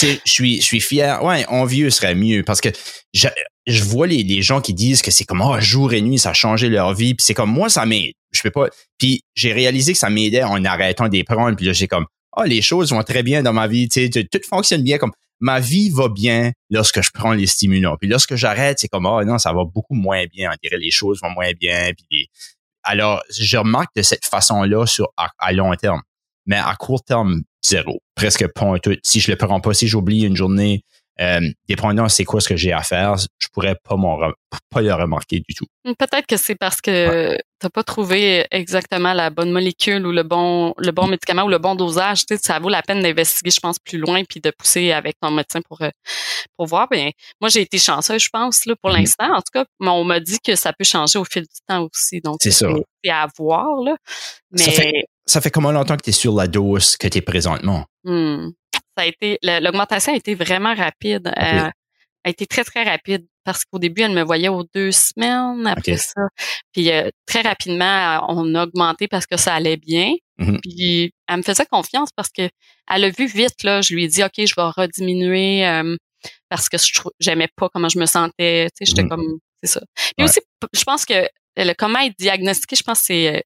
je, 0.00 0.16
suis, 0.24 0.60
je 0.60 0.64
suis 0.64 0.80
fier. 0.80 1.22
Ouais, 1.24 1.44
envieux 1.46 1.90
serait 1.90 2.14
mieux 2.14 2.42
parce 2.44 2.60
que 2.60 2.68
je, 3.12 3.28
je 3.66 3.82
vois 3.84 4.06
les, 4.06 4.22
les 4.22 4.42
gens 4.42 4.60
qui 4.60 4.74
disent 4.74 5.02
que 5.02 5.10
c'est 5.10 5.24
comme, 5.24 5.40
oh, 5.40 5.58
jour 5.60 5.92
et 5.92 6.00
nuit, 6.00 6.18
ça 6.18 6.30
a 6.30 6.34
changé 6.34 6.68
leur 6.68 6.94
vie. 6.94 7.14
Puis 7.14 7.24
c'est 7.24 7.34
comme, 7.34 7.50
moi, 7.50 7.68
ça 7.68 7.86
m'aide. 7.86 8.12
Je 8.32 8.42
peux 8.42 8.50
pas. 8.50 8.68
Puis 8.98 9.22
j'ai 9.34 9.52
réalisé 9.52 9.92
que 9.92 9.98
ça 9.98 10.10
m'aidait 10.10 10.42
en 10.42 10.64
arrêtant 10.64 11.08
des 11.08 11.24
prendre. 11.24 11.56
Puis 11.56 11.66
là, 11.66 11.72
j'ai 11.72 11.88
comme, 11.88 12.06
ah, 12.36 12.46
les 12.46 12.62
choses 12.62 12.90
vont 12.90 13.02
très 13.02 13.22
bien 13.22 13.42
dans 13.42 13.52
ma 13.52 13.66
vie, 13.66 13.88
tu 13.88 14.10
sais, 14.12 14.24
tout 14.24 14.40
fonctionne 14.48 14.82
bien 14.82 14.98
comme 14.98 15.12
ma 15.40 15.60
vie 15.60 15.90
va 15.90 16.08
bien 16.08 16.52
lorsque 16.70 17.02
je 17.02 17.10
prends 17.12 17.32
les 17.32 17.46
stimulants. 17.46 17.96
Puis 17.96 18.08
lorsque 18.08 18.34
j'arrête, 18.34 18.78
c'est 18.78 18.88
comme 18.88 19.06
ah 19.06 19.24
non, 19.24 19.38
ça 19.38 19.52
va 19.52 19.64
beaucoup 19.64 19.94
moins 19.94 20.24
bien. 20.26 20.50
On 20.52 20.56
dirait 20.62 20.78
les 20.78 20.90
choses 20.90 21.20
vont 21.22 21.30
moins 21.30 21.52
bien. 21.58 21.92
Puis 21.96 22.28
alors, 22.82 23.22
je 23.30 23.56
remarque 23.56 23.94
de 23.96 24.02
cette 24.02 24.24
façon-là 24.24 24.86
sur 24.86 25.08
à, 25.16 25.52
long 25.52 25.74
terme, 25.74 26.02
mais 26.46 26.56
à 26.56 26.74
court 26.76 27.02
terme, 27.02 27.42
zéro, 27.62 28.02
presque 28.14 28.46
pas 28.52 28.78
tout. 28.78 28.96
Si 29.02 29.20
je 29.20 29.30
le 29.30 29.36
prends 29.36 29.60
pas, 29.60 29.74
si 29.74 29.88
j'oublie 29.88 30.22
une 30.22 30.36
journée, 30.36 30.84
euh, 31.20 31.40
dépendant 31.68 32.08
c'est 32.08 32.24
quoi 32.24 32.40
ce 32.40 32.48
que 32.48 32.56
j'ai 32.56 32.72
à 32.72 32.82
faire, 32.82 33.16
je 33.16 33.48
pourrais 33.52 33.76
pas 33.82 33.96
pas 34.70 34.80
le 34.80 34.94
remarquer 34.94 35.40
du 35.40 35.54
tout. 35.54 35.66
Peut-être 35.84 36.26
que 36.26 36.36
c'est 36.36 36.54
parce 36.54 36.80
que 36.80 37.36
t'as 37.58 37.70
pas 37.70 37.82
trouvé 37.82 38.46
exactement 38.50 39.12
la 39.14 39.30
bonne 39.30 39.50
molécule 39.50 40.06
ou 40.06 40.12
le 40.12 40.22
bon 40.22 40.74
le 40.78 40.92
bon 40.92 41.08
médicament 41.08 41.44
ou 41.44 41.48
le 41.48 41.58
bon 41.58 41.74
dosage. 41.74 42.24
Tu 42.26 42.36
sais, 42.36 42.40
ça 42.42 42.58
vaut 42.58 42.68
la 42.68 42.82
peine 42.82 43.02
d'investiguer, 43.02 43.50
je 43.50 43.60
pense, 43.60 43.78
plus 43.78 43.98
loin 43.98 44.22
puis 44.24 44.40
de 44.40 44.52
pousser 44.56 44.92
avec 44.92 45.16
ton 45.20 45.30
médecin 45.30 45.60
pour 45.68 45.82
euh, 45.82 45.90
pour 46.56 46.66
voir. 46.66 46.88
Bien, 46.88 47.10
moi 47.40 47.48
j'ai 47.48 47.62
été 47.62 47.78
chanceuse, 47.78 48.22
je 48.22 48.30
pense, 48.32 48.64
là, 48.66 48.74
pour 48.80 48.90
mm-hmm. 48.90 48.98
l'instant. 48.98 49.32
En 49.34 49.40
tout 49.40 49.52
cas, 49.52 49.64
mais 49.80 49.88
on 49.88 50.04
m'a 50.04 50.20
dit 50.20 50.38
que 50.38 50.54
ça 50.54 50.72
peut 50.72 50.84
changer 50.84 51.18
au 51.18 51.24
fil 51.24 51.42
du 51.42 51.60
temps 51.66 51.88
aussi. 51.92 52.20
Donc 52.20 52.36
c'est 52.40 52.52
ça. 52.52 52.68
C'est 53.02 53.10
à 53.10 53.26
voir 53.36 53.82
là. 53.82 53.96
Mais 54.52 54.62
ça 54.62 54.70
fait, 54.70 54.92
ça 55.26 55.40
fait 55.40 55.50
comment 55.50 55.72
longtemps 55.72 55.96
que 55.96 56.04
tu 56.04 56.10
es 56.10 56.12
sur 56.12 56.34
la 56.34 56.46
dose 56.46 56.96
que 56.96 57.08
tu 57.08 57.18
es 57.18 57.22
présentement? 57.22 57.84
Hmm 58.04 58.50
ça 58.98 59.04
a 59.04 59.06
été 59.06 59.38
l'augmentation 59.42 60.12
a 60.12 60.16
été 60.16 60.34
vraiment 60.34 60.74
rapide. 60.74 61.28
Euh, 61.28 61.70
a 62.24 62.30
été 62.30 62.46
très, 62.46 62.64
très 62.64 62.82
rapide 62.82 63.26
parce 63.44 63.64
qu'au 63.64 63.78
début, 63.78 64.02
elle 64.02 64.12
me 64.12 64.22
voyait 64.22 64.48
aux 64.48 64.64
deux 64.74 64.90
semaines 64.90 65.66
après 65.66 65.96
ça. 65.96 66.20
Puis 66.72 66.90
euh, 66.90 67.08
très 67.26 67.42
rapidement, 67.42 68.26
on 68.28 68.54
a 68.56 68.64
augmenté 68.64 69.06
parce 69.06 69.26
que 69.26 69.36
ça 69.36 69.54
allait 69.54 69.76
bien. 69.76 70.14
Mm-hmm. 70.40 70.60
Puis 70.60 71.12
elle 71.28 71.36
me 71.36 71.42
faisait 71.42 71.64
confiance 71.66 72.10
parce 72.14 72.28
que 72.30 72.48
elle 72.90 73.04
a 73.04 73.10
vu 73.10 73.26
vite, 73.26 73.62
là, 73.62 73.80
je 73.80 73.94
lui 73.94 74.04
ai 74.04 74.08
dit, 74.08 74.22
OK, 74.22 74.32
je 74.36 74.54
vais 74.56 74.68
rediminuer 74.76 75.66
euh, 75.66 75.96
parce 76.48 76.68
que 76.68 76.76
j'aimais 77.20 77.48
pas 77.56 77.68
comment 77.72 77.88
je 77.88 77.98
me 78.00 78.06
sentais. 78.06 78.68
Tu 78.76 78.84
sais, 78.84 78.90
j'étais 78.90 79.02
mm-hmm. 79.02 79.08
comme, 79.08 79.38
c'est 79.62 79.70
ça. 79.70 79.80
Puis 80.16 80.24
aussi, 80.24 80.40
je 80.72 80.82
pense 80.82 81.06
que 81.06 81.28
le, 81.56 81.72
comment 81.74 82.00
être 82.00 82.18
diagnostiqué, 82.18 82.76
je 82.76 82.82
pense 82.82 83.00
que 83.00 83.06
c'est, 83.06 83.36
euh, 83.36 83.40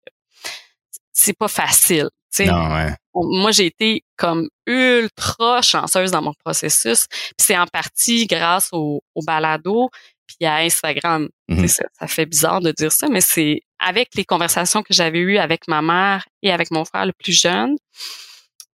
c'est 1.13 1.37
pas 1.37 1.49
facile. 1.49 2.09
Non, 2.41 2.75
ouais. 2.75 2.95
Moi, 3.15 3.51
j'ai 3.51 3.67
été 3.67 4.05
comme 4.17 4.49
ultra 4.67 5.61
chanceuse 5.61 6.11
dans 6.11 6.23
mon 6.23 6.33
processus. 6.33 7.07
C'est 7.39 7.59
en 7.59 7.67
partie 7.67 8.27
grâce 8.27 8.69
au, 8.73 9.03
au 9.15 9.23
balado 9.23 9.91
puis 10.27 10.47
à 10.47 10.57
Instagram. 10.57 11.29
Mm-hmm. 11.51 11.69
ça, 11.69 11.85
ça, 11.99 12.07
fait 12.07 12.27
bizarre 12.27 12.61
de 12.61 12.73
dire 12.73 12.91
ça, 12.91 13.09
mais 13.09 13.21
c'est 13.21 13.61
avec 13.79 14.15
les 14.15 14.25
conversations 14.25 14.83
que 14.83 14.95
j'avais 14.95 15.19
eues 15.19 15.39
avec 15.39 15.69
ma 15.69 15.83
mère 15.83 16.25
et 16.43 16.51
avec 16.51 16.71
mon 16.71 16.85
frère 16.85 17.05
le 17.05 17.13
plus 17.13 17.39
jeune, 17.39 17.77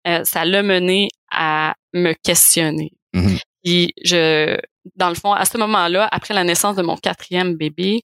euh, 0.08 0.24
ça 0.26 0.44
l'a 0.44 0.64
mené 0.64 1.10
à 1.32 1.76
me 1.94 2.14
questionner. 2.14 2.92
Mm-hmm. 3.14 3.42
Puis 3.64 3.94
je, 4.04 4.58
dans 4.96 5.10
le 5.10 5.16
fond, 5.16 5.32
à 5.32 5.46
ce 5.46 5.58
moment-là, 5.58 6.08
après 6.12 6.34
la 6.34 6.44
naissance 6.44 6.76
de 6.76 6.82
mon 6.82 6.98
quatrième 6.98 7.56
bébé, 7.56 8.02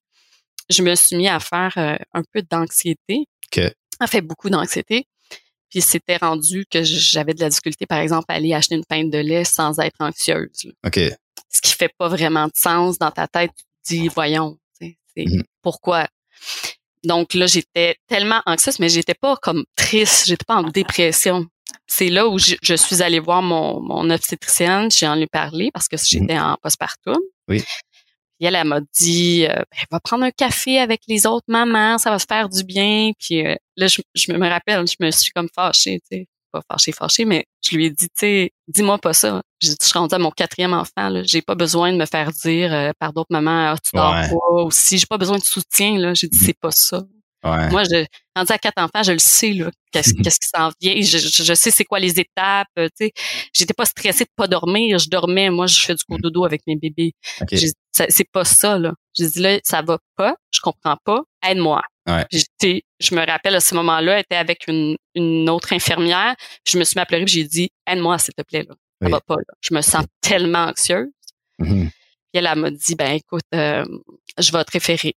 je 0.70 0.82
me 0.82 0.94
suis 0.94 1.16
mis 1.16 1.28
à 1.28 1.40
faire 1.40 1.72
euh, 1.76 1.96
un 2.14 2.22
peu 2.32 2.42
d'anxiété. 2.42 3.26
Okay. 3.48 3.72
Fait 4.06 4.20
beaucoup 4.20 4.50
d'anxiété. 4.50 5.06
Puis 5.70 5.80
c'était 5.80 6.18
rendu 6.18 6.66
que 6.70 6.82
j'avais 6.82 7.32
de 7.32 7.40
la 7.40 7.48
difficulté, 7.48 7.86
par 7.86 7.98
exemple, 7.98 8.26
à 8.28 8.34
aller 8.34 8.52
acheter 8.52 8.74
une 8.74 8.84
pinte 8.84 9.10
de 9.10 9.18
lait 9.18 9.44
sans 9.44 9.78
être 9.78 9.96
anxieuse. 10.00 10.70
OK. 10.84 11.00
Ce 11.48 11.60
qui 11.62 11.72
fait 11.72 11.90
pas 11.96 12.08
vraiment 12.08 12.46
de 12.46 12.52
sens 12.54 12.98
dans 12.98 13.10
ta 13.10 13.26
tête. 13.26 13.52
Tu 13.86 13.94
dis, 13.94 14.08
voyons, 14.08 14.58
c'est 14.78 14.96
mm-hmm. 15.16 15.42
pourquoi? 15.62 16.08
Donc 17.04 17.34
là, 17.34 17.46
j'étais 17.46 17.96
tellement 18.06 18.42
anxieuse, 18.44 18.78
mais 18.80 18.90
j'étais 18.90 19.14
pas 19.14 19.36
comme 19.36 19.64
triste, 19.74 20.26
j'étais 20.26 20.44
pas 20.44 20.56
en 20.56 20.64
dépression. 20.64 21.46
C'est 21.86 22.10
là 22.10 22.28
où 22.28 22.38
je, 22.38 22.74
suis 22.76 23.02
allée 23.02 23.18
voir 23.18 23.40
mon, 23.40 23.80
mon 23.80 24.10
obstétricienne, 24.10 24.90
j'ai 24.90 25.08
en 25.08 25.14
lui 25.14 25.26
parlé 25.26 25.70
parce 25.72 25.88
que 25.88 25.96
j'étais 25.96 26.34
mm-hmm. 26.34 26.52
en 26.52 26.56
postpartum. 26.62 27.18
Oui 27.48 27.64
elle, 28.44 28.54
elle 28.54 28.66
m'a 28.66 28.80
dit, 28.98 29.46
euh, 29.46 29.54
ben, 29.54 29.84
va 29.90 30.00
prendre 30.00 30.24
un 30.24 30.30
café 30.30 30.78
avec 30.78 31.02
les 31.08 31.26
autres 31.26 31.46
mamans, 31.48 31.98
ça 31.98 32.10
va 32.10 32.18
se 32.18 32.26
faire 32.28 32.48
du 32.48 32.64
bien. 32.64 33.12
Puis 33.18 33.46
euh, 33.46 33.54
là, 33.76 33.86
je, 33.86 34.32
me 34.32 34.48
rappelle, 34.48 34.84
je 34.86 34.96
me 35.04 35.10
suis 35.10 35.32
comme 35.32 35.48
fâchée, 35.54 36.00
tu 36.10 36.18
sais, 36.18 36.26
pas 36.52 36.62
fâchée, 36.70 36.92
fâchée, 36.92 37.24
mais 37.24 37.46
je 37.64 37.76
lui 37.76 37.86
ai 37.86 37.90
dit, 37.90 38.06
tu 38.08 38.12
sais, 38.16 38.50
dis-moi 38.68 38.98
pas 38.98 39.12
ça. 39.12 39.42
J'ai 39.60 39.70
dit, 39.70 39.76
je 39.80 39.86
suis 39.86 39.98
rendue 39.98 40.14
à 40.14 40.18
mon 40.18 40.30
quatrième 40.30 40.74
enfant, 40.74 41.08
là. 41.08 41.22
J'ai 41.24 41.42
pas 41.42 41.54
besoin 41.54 41.92
de 41.92 41.96
me 41.96 42.06
faire 42.06 42.30
dire 42.32 42.72
euh, 42.72 42.90
par 42.98 43.12
d'autres 43.12 43.32
mamans, 43.32 43.72
ah, 43.72 43.76
tu 43.82 43.96
dors 43.96 44.12
pas 44.12 44.62
aussi. 44.62 44.98
J'ai 44.98 45.06
pas 45.06 45.18
besoin 45.18 45.38
de 45.38 45.44
soutien, 45.44 45.98
là. 45.98 46.14
J'ai 46.14 46.28
dit, 46.28 46.38
mm-hmm. 46.38 46.44
c'est 46.44 46.58
pas 46.58 46.70
ça. 46.70 47.02
Moi, 47.42 47.82
je, 47.84 48.04
rendu 48.36 48.52
à 48.52 48.58
quatre 48.58 48.78
enfants, 48.78 49.02
je 49.02 49.12
le 49.12 49.18
sais, 49.18 49.52
là, 49.52 49.70
qu'est-ce, 49.90 50.14
qu'est-ce 50.22 50.38
qui 50.38 50.48
s'en 50.48 50.70
vient. 50.80 51.00
Je, 51.00 51.18
je, 51.18 51.54
sais 51.54 51.70
c'est 51.70 51.84
quoi 51.84 51.98
les 51.98 52.20
étapes, 52.20 52.68
tu 52.76 52.88
sais. 52.98 53.12
J'étais 53.52 53.74
pas 53.74 53.84
stressée 53.84 54.24
de 54.24 54.30
pas 54.36 54.46
dormir. 54.46 54.98
Je 54.98 55.08
dormais. 55.08 55.50
Moi, 55.50 55.66
je 55.66 55.80
fais 55.80 55.94
du 55.94 56.04
coup 56.04 56.18
dodo 56.18 56.44
avec 56.44 56.62
mes 56.66 56.76
bébés. 56.76 57.12
c'est 57.50 58.30
pas 58.32 58.44
ça, 58.44 58.78
là. 58.78 58.94
Je 59.18 59.24
dis 59.24 59.40
là, 59.40 59.58
ça 59.64 59.82
va 59.82 59.98
pas. 60.16 60.36
Je 60.50 60.60
comprends 60.60 60.96
pas. 61.04 61.22
Aide-moi. 61.44 61.82
Ouais. 62.08 62.26
Je 62.30 63.14
me 63.14 63.26
rappelle 63.26 63.54
à 63.56 63.60
ce 63.60 63.74
moment-là, 63.74 64.20
était 64.20 64.36
avec 64.36 64.66
une, 64.68 64.96
une 65.14 65.48
autre 65.50 65.72
infirmière. 65.72 66.34
Je 66.66 66.78
me 66.78 66.84
suis 66.84 66.96
mis 66.96 67.02
à 67.02 67.06
pleurer 67.06 67.26
j'ai 67.26 67.44
dit, 67.44 67.70
aide-moi, 67.86 68.18
s'il 68.18 68.34
te 68.34 68.42
plaît, 68.42 68.64
là. 68.68 68.74
Ça 69.02 69.08
va 69.08 69.20
pas, 69.20 69.34
là. 69.34 69.54
Je 69.60 69.74
me 69.74 69.80
sens 69.80 70.04
tellement 70.20 70.66
anxieuse. 70.66 71.08
Mm-hmm. 71.60 71.90
Puis 72.32 72.42
elle, 72.42 72.58
m'a 72.58 72.70
dit, 72.70 72.94
ben 72.94 73.12
écoute, 73.12 73.42
euh, 73.54 73.84
je 74.38 74.52
vais 74.52 74.64
te 74.64 74.72
référer 74.72 75.14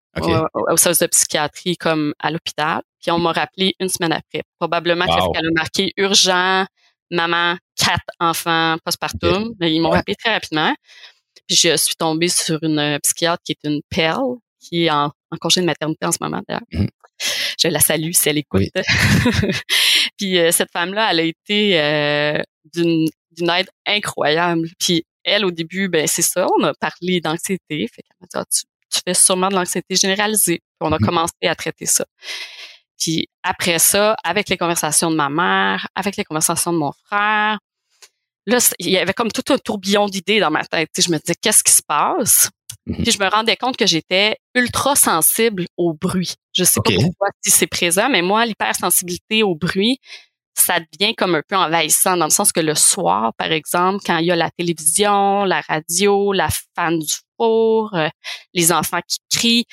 au, 0.54 0.78
service 0.78 1.00
de 1.00 1.08
psychiatrie 1.08 1.78
comme 1.78 2.14
à 2.20 2.30
l'hôpital. 2.30 2.82
Puis 3.02 3.12
on 3.12 3.20
m'a 3.20 3.32
rappelé 3.32 3.74
une 3.80 3.88
semaine 3.88 4.12
après. 4.12 4.44
Probablement 4.60 5.06
parce 5.06 5.28
qu'elle 5.32 5.46
a 5.46 5.52
marqué 5.56 5.94
urgent, 5.96 6.66
maman, 7.12 7.56
quatre 7.78 8.04
enfants 8.20 8.78
postpartum. 8.84 9.54
Okay. 9.62 9.72
Ils 9.72 9.80
m'ont 9.80 9.92
rappelé 9.92 10.16
très 10.16 10.34
rapidement. 10.34 10.76
Puis 11.48 11.56
je 11.56 11.78
suis 11.78 11.96
tombée 11.96 12.28
sur 12.28 12.60
une 12.64 13.00
psychiatre 13.02 13.42
qui 13.46 13.54
est 13.54 13.70
une 13.70 13.82
perle, 13.90 14.36
qui 14.60 14.86
est 14.86 14.90
en, 14.90 15.12
congé 15.40 15.62
de 15.62 15.66
maternité 15.66 16.06
en 16.06 16.12
ce 16.12 16.18
moment 16.20 16.42
d'ailleurs. 16.48 16.64
Mm-hmm. 16.74 16.90
Je 17.62 17.68
la 17.70 17.80
salue 17.80 18.12
si 18.12 18.28
elle 18.28 18.40
écoute. 18.40 18.64
Puis 20.18 20.38
euh, 20.38 20.52
cette 20.52 20.72
femme-là, 20.72 21.12
elle 21.12 21.20
a 21.20 21.24
été 21.24 21.80
euh, 21.80 22.42
d'une 22.74 23.10
aide 23.50 23.70
incroyable. 23.86 24.68
Puis 24.80 25.06
elle, 25.26 25.46
au 25.46 25.52
début, 25.52 25.90
ben 25.90 26.08
c'est 26.08 26.22
ça, 26.22 26.48
on 26.58 26.64
a 26.64 26.74
parlé 26.74 27.20
d'anxiété. 27.20 27.60
Fait 27.70 28.02
qu'elle 28.02 28.18
m'a 28.22 28.28
dit, 28.28 28.36
ah, 28.36 28.46
tu, 28.46 29.02
fais 29.06 29.14
sûrement 29.14 29.50
de 29.50 29.56
l'anxiété 29.56 29.96
généralisée. 29.96 30.60
Puis 30.60 30.78
on 30.80 30.92
a 30.92 30.98
mm-hmm. 30.98 31.06
commencé 31.06 31.34
à 31.44 31.56
traiter 31.56 31.86
ça. 31.86 32.06
Puis 32.98 33.28
après 33.44 33.80
ça, 33.80 34.16
avec 34.24 34.48
les 34.48 34.58
conversations 34.58 35.12
de 35.12 35.16
ma 35.16 35.30
mère, 35.30 35.88
avec 35.96 36.16
les 36.16 36.24
conversations 36.24 36.72
de 36.72 36.78
mon 36.78 36.94
frère, 37.06 37.60
là, 38.46 38.76
il 38.80 38.90
y 38.90 38.98
avait 38.98 39.14
comme 39.14 39.32
tout 39.32 39.54
un 39.54 39.58
tourbillon 39.58 40.08
d'idées 40.08 40.40
dans 40.40 40.52
ma 40.52 40.64
tête. 40.64 40.90
je 40.98 41.10
me 41.12 41.18
disais, 41.18 41.36
qu'est-ce 41.42 41.64
qui 41.64 41.74
se 41.74 41.82
passe? 41.86 42.50
Mm-hmm. 42.88 43.04
Puis 43.04 43.12
je 43.12 43.20
me 43.20 43.30
rendais 43.30 43.58
compte 43.58 43.76
que 43.76 43.88
j'étais 43.88 44.38
ultra 44.54 44.96
sensible 44.96 45.66
au 45.76 45.94
bruit. 45.94 46.36
Je 46.54 46.64
sais 46.64 46.80
pas 46.80 46.94
pourquoi 46.94 47.30
si 47.44 47.52
c'est 47.52 47.68
présent, 47.68 48.10
mais 48.10 48.22
moi, 48.22 48.46
l'hypersensibilité 48.46 49.44
au 49.44 49.56
bruit, 49.56 50.00
ça 50.56 50.80
devient 50.80 51.16
comme 51.16 51.36
un 51.36 51.42
peu 51.48 51.56
envahissant 51.56 52.18
dans 52.18 52.26
le 52.26 52.32
sens 52.32 52.52
que 52.52 52.60
le 52.60 52.76
soir, 52.76 53.34
par 53.38 53.52
exemple, 53.52 54.04
quand 54.06 54.18
il 54.18 54.26
y 54.26 54.32
a 54.32 54.36
la 54.36 54.50
télévision, 54.52 55.44
la 55.44 55.62
radio, 55.62 56.34
la 56.34 56.50
fan 56.76 57.00
du 57.00 57.14
four, 57.38 57.94
euh, 57.94 58.10
les 58.54 58.72
enfants 58.72 59.02
qui 59.08 59.18
crient, 59.32 59.66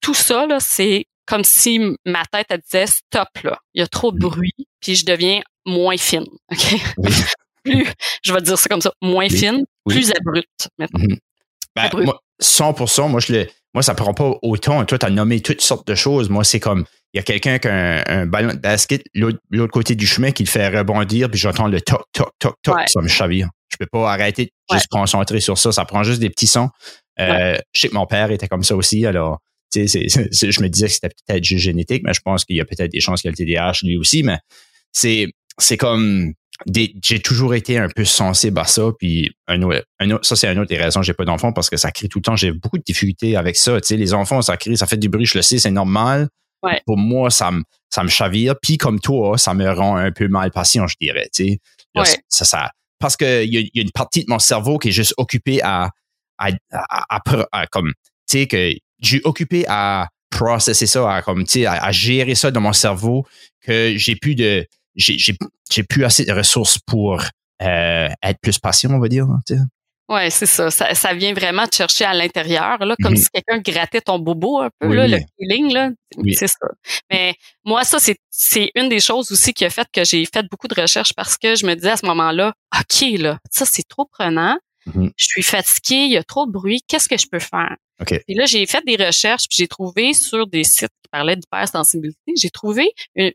tout 0.00 0.14
ça, 0.14 0.46
là, 0.46 0.60
c'est 0.60 1.06
comme 1.26 1.44
si 1.44 1.80
ma 2.06 2.24
tête, 2.32 2.46
elle 2.50 2.60
disait 2.60 2.86
stop, 2.86 3.28
là, 3.42 3.58
il 3.74 3.80
y 3.80 3.82
a 3.82 3.86
trop 3.86 4.12
de 4.12 4.16
mm-hmm. 4.16 4.30
bruit, 4.30 4.54
puis 4.80 4.94
je 4.94 5.04
deviens 5.04 5.42
moins 5.66 5.96
fine. 5.96 6.26
OK? 6.52 6.80
plus, 7.64 7.86
je 8.22 8.32
vais 8.32 8.40
dire 8.40 8.58
ça 8.58 8.68
comme 8.68 8.80
ça, 8.80 8.92
moins 9.02 9.28
fine, 9.28 9.64
plus 9.86 10.10
abrupte 10.12 10.68
maintenant. 10.78 11.04
Mm-hmm. 11.04 11.18
Ben, 11.76 12.04
moi, 12.04 12.20
100%, 12.40 13.08
moi, 13.08 13.20
je 13.20 13.32
le, 13.32 13.48
moi, 13.74 13.82
ça 13.82 13.94
prend 13.94 14.14
pas 14.14 14.38
autant. 14.42 14.84
Toi, 14.84 14.98
tu 14.98 15.06
as 15.06 15.10
nommé 15.10 15.40
toutes 15.40 15.60
sortes 15.60 15.86
de 15.86 15.94
choses. 15.94 16.28
Moi, 16.30 16.44
c'est 16.44 16.60
comme 16.60 16.84
il 17.14 17.18
y 17.18 17.20
a 17.20 17.22
quelqu'un 17.22 17.58
qui 17.58 17.68
a 17.68 18.04
un, 18.06 18.26
ballon 18.26 18.52
de 18.52 18.58
basket 18.58 19.02
l'autre 19.14 19.72
côté 19.72 19.94
du 19.94 20.06
chemin 20.06 20.30
qui 20.30 20.44
le 20.44 20.48
fait 20.48 20.68
rebondir, 20.68 21.30
puis 21.30 21.38
j'entends 21.38 21.68
le 21.68 21.80
toc, 21.80 22.02
toc, 22.12 22.30
toc, 22.38 22.56
toc, 22.62 22.76
ça 22.88 23.00
me 23.00 23.08
chavire. 23.08 23.48
Je 23.70 23.76
peux 23.78 23.86
pas 23.86 24.12
arrêter 24.12 24.46
de 24.46 24.74
juste 24.74 24.88
concentrer 24.90 25.40
sur 25.40 25.58
ça. 25.58 25.72
Ça 25.72 25.84
prend 25.84 26.02
juste 26.02 26.20
des 26.20 26.30
petits 26.30 26.46
sons. 26.46 26.70
Euh, 27.20 27.56
je 27.72 27.80
sais 27.80 27.88
que 27.88 27.94
mon 27.94 28.06
père 28.06 28.30
était 28.30 28.48
comme 28.48 28.62
ça 28.62 28.76
aussi, 28.76 29.06
alors 29.06 29.40
je 29.74 30.62
me 30.62 30.68
disais 30.68 30.86
que 30.86 30.92
c'était 30.92 31.10
peut-être 31.26 31.44
juste 31.44 31.64
génétique, 31.64 32.02
mais 32.04 32.14
je 32.14 32.20
pense 32.20 32.44
qu'il 32.44 32.56
y 32.56 32.60
a 32.60 32.64
peut-être 32.64 32.92
des 32.92 33.00
chances 33.00 33.22
qu'il 33.22 33.30
y 33.30 33.34
a 33.34 33.36
le 33.36 33.36
TDAH 33.36 33.80
lui 33.86 33.96
aussi, 33.96 34.22
mais 34.22 34.38
c'est 34.92 35.28
c'est 35.58 35.76
comme 35.76 36.32
j'ai 36.72 37.20
toujours 37.20 37.54
été 37.54 37.78
un 37.78 37.88
peu 37.88 38.04
sensible 38.04 38.58
à 38.58 38.64
ça 38.64 38.90
puis 38.98 39.30
un 39.46 39.62
autre, 39.62 39.84
un 40.00 40.10
autre 40.10 40.26
ça 40.26 40.34
c'est 40.34 40.48
une 40.48 40.58
autre 40.58 40.68
des 40.68 40.76
raisons 40.76 41.02
j'ai 41.02 41.12
pas 41.12 41.24
d'enfants 41.24 41.52
parce 41.52 41.70
que 41.70 41.76
ça 41.76 41.92
crie 41.92 42.08
tout 42.08 42.18
le 42.18 42.22
temps 42.22 42.34
j'ai 42.34 42.50
beaucoup 42.50 42.78
de 42.78 42.82
difficultés 42.82 43.36
avec 43.36 43.56
ça 43.56 43.80
tu 43.80 43.86
sais 43.86 43.96
les 43.96 44.12
enfants 44.12 44.42
ça 44.42 44.56
crie 44.56 44.76
ça 44.76 44.86
fait 44.86 44.96
du 44.96 45.08
bruit 45.08 45.24
je 45.24 45.38
le 45.38 45.42
sais 45.42 45.58
c'est 45.58 45.70
normal 45.70 46.28
pour 46.86 46.96
moi, 46.96 47.30
ça 47.30 47.50
me, 47.50 47.62
ça 47.90 48.02
me 48.02 48.08
chavire. 48.08 48.54
Puis 48.60 48.78
comme 48.78 49.00
toi, 49.00 49.38
ça 49.38 49.54
me 49.54 49.70
rend 49.70 49.96
un 49.96 50.12
peu 50.12 50.28
mal 50.28 50.50
patient, 50.50 50.86
je 50.86 50.96
dirais. 51.00 51.28
Tu 51.32 51.58
sais. 51.94 52.20
ça, 52.28 52.44
ça, 52.44 52.70
parce 52.98 53.16
qu'il 53.16 53.52
y, 53.52 53.56
a, 53.56 53.60
y 53.60 53.78
a 53.78 53.82
une 53.82 53.92
partie 53.92 54.24
de 54.24 54.30
mon 54.30 54.38
cerveau 54.38 54.78
qui 54.78 54.88
est 54.88 54.92
juste 54.92 55.14
occupée 55.16 55.62
à, 55.62 55.90
à, 56.38 56.50
à, 57.52 57.66
comme, 57.66 57.92
tu 58.28 58.38
sais, 58.38 58.46
que 58.46 58.72
j'ai 59.00 59.20
occupé 59.24 59.64
à 59.68 60.08
processer 60.30 60.86
ça, 60.86 61.16
à, 61.16 61.22
comme, 61.22 61.44
tu 61.44 61.60
sais, 61.60 61.66
à, 61.66 61.90
gérer 61.92 62.34
ça 62.34 62.50
dans 62.50 62.60
mon 62.60 62.72
cerveau, 62.72 63.24
que 63.62 63.94
j'ai 63.96 64.16
plus 64.16 64.34
de, 64.34 64.66
j'ai, 64.96 65.16
j'ai, 65.18 65.82
plus 65.84 66.04
assez 66.04 66.24
de 66.24 66.32
ressources 66.32 66.78
pour 66.78 67.22
euh, 67.62 68.08
être 68.22 68.40
plus 68.40 68.58
patient, 68.58 68.90
on 68.90 68.98
va 68.98 69.08
dire. 69.08 69.26
Tu 69.46 69.56
sais. 69.56 69.60
Ouais, 70.08 70.30
c'est 70.30 70.46
ça. 70.46 70.70
ça. 70.70 70.94
ça. 70.94 71.12
vient 71.12 71.34
vraiment 71.34 71.66
te 71.66 71.76
chercher 71.76 72.04
à 72.04 72.14
l'intérieur, 72.14 72.78
là, 72.78 72.96
comme 73.02 73.16
si 73.16 73.28
quelqu'un 73.28 73.58
grattait 73.58 74.00
ton 74.00 74.18
bobo 74.18 74.58
un 74.60 74.70
peu, 74.78 74.94
là, 74.94 75.06
le 75.06 75.18
feeling, 75.38 75.72
là. 75.72 75.90
C'est 76.34 76.46
ça. 76.46 76.68
Mais 77.10 77.34
moi, 77.64 77.84
ça, 77.84 77.98
c'est, 77.98 78.16
c'est 78.30 78.70
une 78.74 78.88
des 78.88 79.00
choses 79.00 79.30
aussi 79.30 79.52
qui 79.52 79.64
a 79.66 79.70
fait 79.70 79.86
que 79.92 80.04
j'ai 80.04 80.24
fait 80.24 80.46
beaucoup 80.50 80.68
de 80.68 80.80
recherches 80.80 81.12
parce 81.14 81.36
que 81.36 81.56
je 81.56 81.66
me 81.66 81.74
disais 81.74 81.90
à 81.90 81.96
ce 81.98 82.06
moment-là, 82.06 82.54
OK, 82.74 83.04
là, 83.18 83.38
ça, 83.50 83.66
c'est 83.66 83.86
trop 83.86 84.06
prenant. 84.06 84.56
Mm-hmm. 84.86 85.10
Je 85.14 85.26
suis 85.26 85.42
fatiguée, 85.42 86.04
il 86.04 86.12
y 86.12 86.16
a 86.16 86.24
trop 86.24 86.46
de 86.46 86.52
bruit. 86.52 86.82
Qu'est-ce 86.88 87.08
que 87.08 87.18
je 87.18 87.26
peux 87.30 87.38
faire? 87.38 87.76
Okay. 88.00 88.22
Et 88.28 88.34
là, 88.34 88.46
j'ai 88.46 88.64
fait 88.64 88.82
des 88.86 88.96
recherches, 88.96 89.46
puis 89.48 89.56
j'ai 89.58 89.68
trouvé 89.68 90.14
sur 90.14 90.46
des 90.46 90.64
sites 90.64 90.92
qui 91.02 91.08
parlaient 91.10 91.36
d'hypersensibilité, 91.36 92.32
j'ai 92.36 92.50
trouvé 92.50 92.92
euh, 93.18 93.30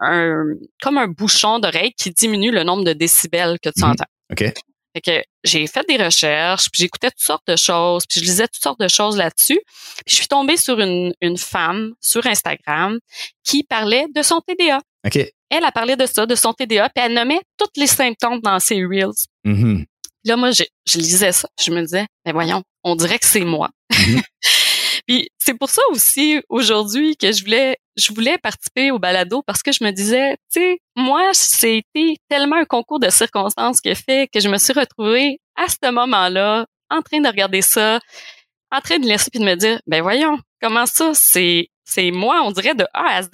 un, 0.00 0.44
comme 0.82 0.98
un 0.98 1.06
bouchon 1.06 1.60
d'oreille 1.60 1.92
qui 1.96 2.10
diminue 2.10 2.50
le 2.50 2.64
nombre 2.64 2.84
de 2.84 2.92
décibels 2.92 3.58
que 3.62 3.70
tu 3.70 3.82
mm-hmm. 3.82 3.92
entends. 3.92 4.04
OK. 4.32 4.52
Fait 4.94 5.00
que 5.00 5.22
j'ai 5.44 5.66
fait 5.66 5.84
des 5.88 5.96
recherches, 5.96 6.68
puis 6.72 6.82
j'écoutais 6.82 7.10
toutes 7.10 7.20
sortes 7.20 7.46
de 7.46 7.56
choses, 7.56 8.04
puis 8.08 8.20
je 8.20 8.24
lisais 8.24 8.48
toutes 8.48 8.62
sortes 8.62 8.80
de 8.80 8.88
choses 8.88 9.16
là-dessus. 9.16 9.60
Puis 10.04 10.14
je 10.14 10.14
suis 10.14 10.28
tombée 10.28 10.56
sur 10.56 10.80
une, 10.80 11.12
une 11.20 11.38
femme 11.38 11.92
sur 12.00 12.26
Instagram 12.26 12.98
qui 13.44 13.62
parlait 13.62 14.06
de 14.14 14.22
son 14.22 14.40
TDA. 14.40 14.80
OK. 15.06 15.18
Elle 15.50 15.64
a 15.64 15.72
parlé 15.72 15.96
de 15.96 16.06
ça, 16.06 16.26
de 16.26 16.34
son 16.34 16.52
TDA, 16.52 16.88
puis 16.94 17.04
elle 17.04 17.14
nommait 17.14 17.40
tous 17.56 17.70
les 17.76 17.86
symptômes 17.86 18.40
dans 18.40 18.58
ses 18.58 18.84
reels. 18.84 19.10
Mhm. 19.44 19.84
Là, 20.24 20.36
moi, 20.36 20.50
je, 20.50 20.64
je 20.86 20.98
lisais 20.98 21.32
ça. 21.32 21.48
Je 21.62 21.70
me 21.70 21.80
disais, 21.82 22.06
mais 22.26 22.32
voyons, 22.32 22.62
on 22.84 22.94
dirait 22.94 23.18
que 23.18 23.26
c'est 23.26 23.44
moi. 23.44 23.70
Mhm. 23.90 24.22
Puis 25.06 25.28
c'est 25.38 25.54
pour 25.58 25.70
ça 25.70 25.82
aussi 25.90 26.40
aujourd'hui 26.48 27.16
que 27.16 27.32
je 27.32 27.42
voulais 27.44 27.76
je 27.96 28.12
voulais 28.12 28.38
participer 28.38 28.90
au 28.90 28.98
balado 28.98 29.42
parce 29.46 29.62
que 29.62 29.72
je 29.72 29.84
me 29.84 29.90
disais, 29.90 30.36
tu 30.52 30.60
sais, 30.60 30.78
moi 30.96 31.30
c'était 31.32 31.82
tellement 32.28 32.56
un 32.56 32.64
concours 32.64 33.00
de 33.00 33.10
circonstances 33.10 33.80
qui 33.80 33.90
a 33.90 33.94
fait 33.94 34.28
que 34.32 34.40
je 34.40 34.48
me 34.48 34.58
suis 34.58 34.72
retrouvée 34.72 35.38
à 35.56 35.66
ce 35.68 35.90
moment-là 35.92 36.66
en 36.90 37.02
train 37.02 37.20
de 37.20 37.28
regarder 37.28 37.62
ça, 37.62 38.00
en 38.72 38.80
train 38.80 38.98
de 38.98 39.04
lire 39.06 39.20
ça 39.20 39.26
puis 39.30 39.40
de 39.40 39.44
me 39.44 39.54
dire, 39.56 39.80
ben 39.86 40.02
voyons, 40.02 40.38
comment 40.62 40.86
ça 40.86 41.12
c'est 41.14 41.68
c'est 41.84 42.10
moi, 42.12 42.42
on 42.44 42.52
dirait 42.52 42.74
de 42.74 42.84
A 42.94 43.16
à 43.16 43.22
Z. 43.22 43.28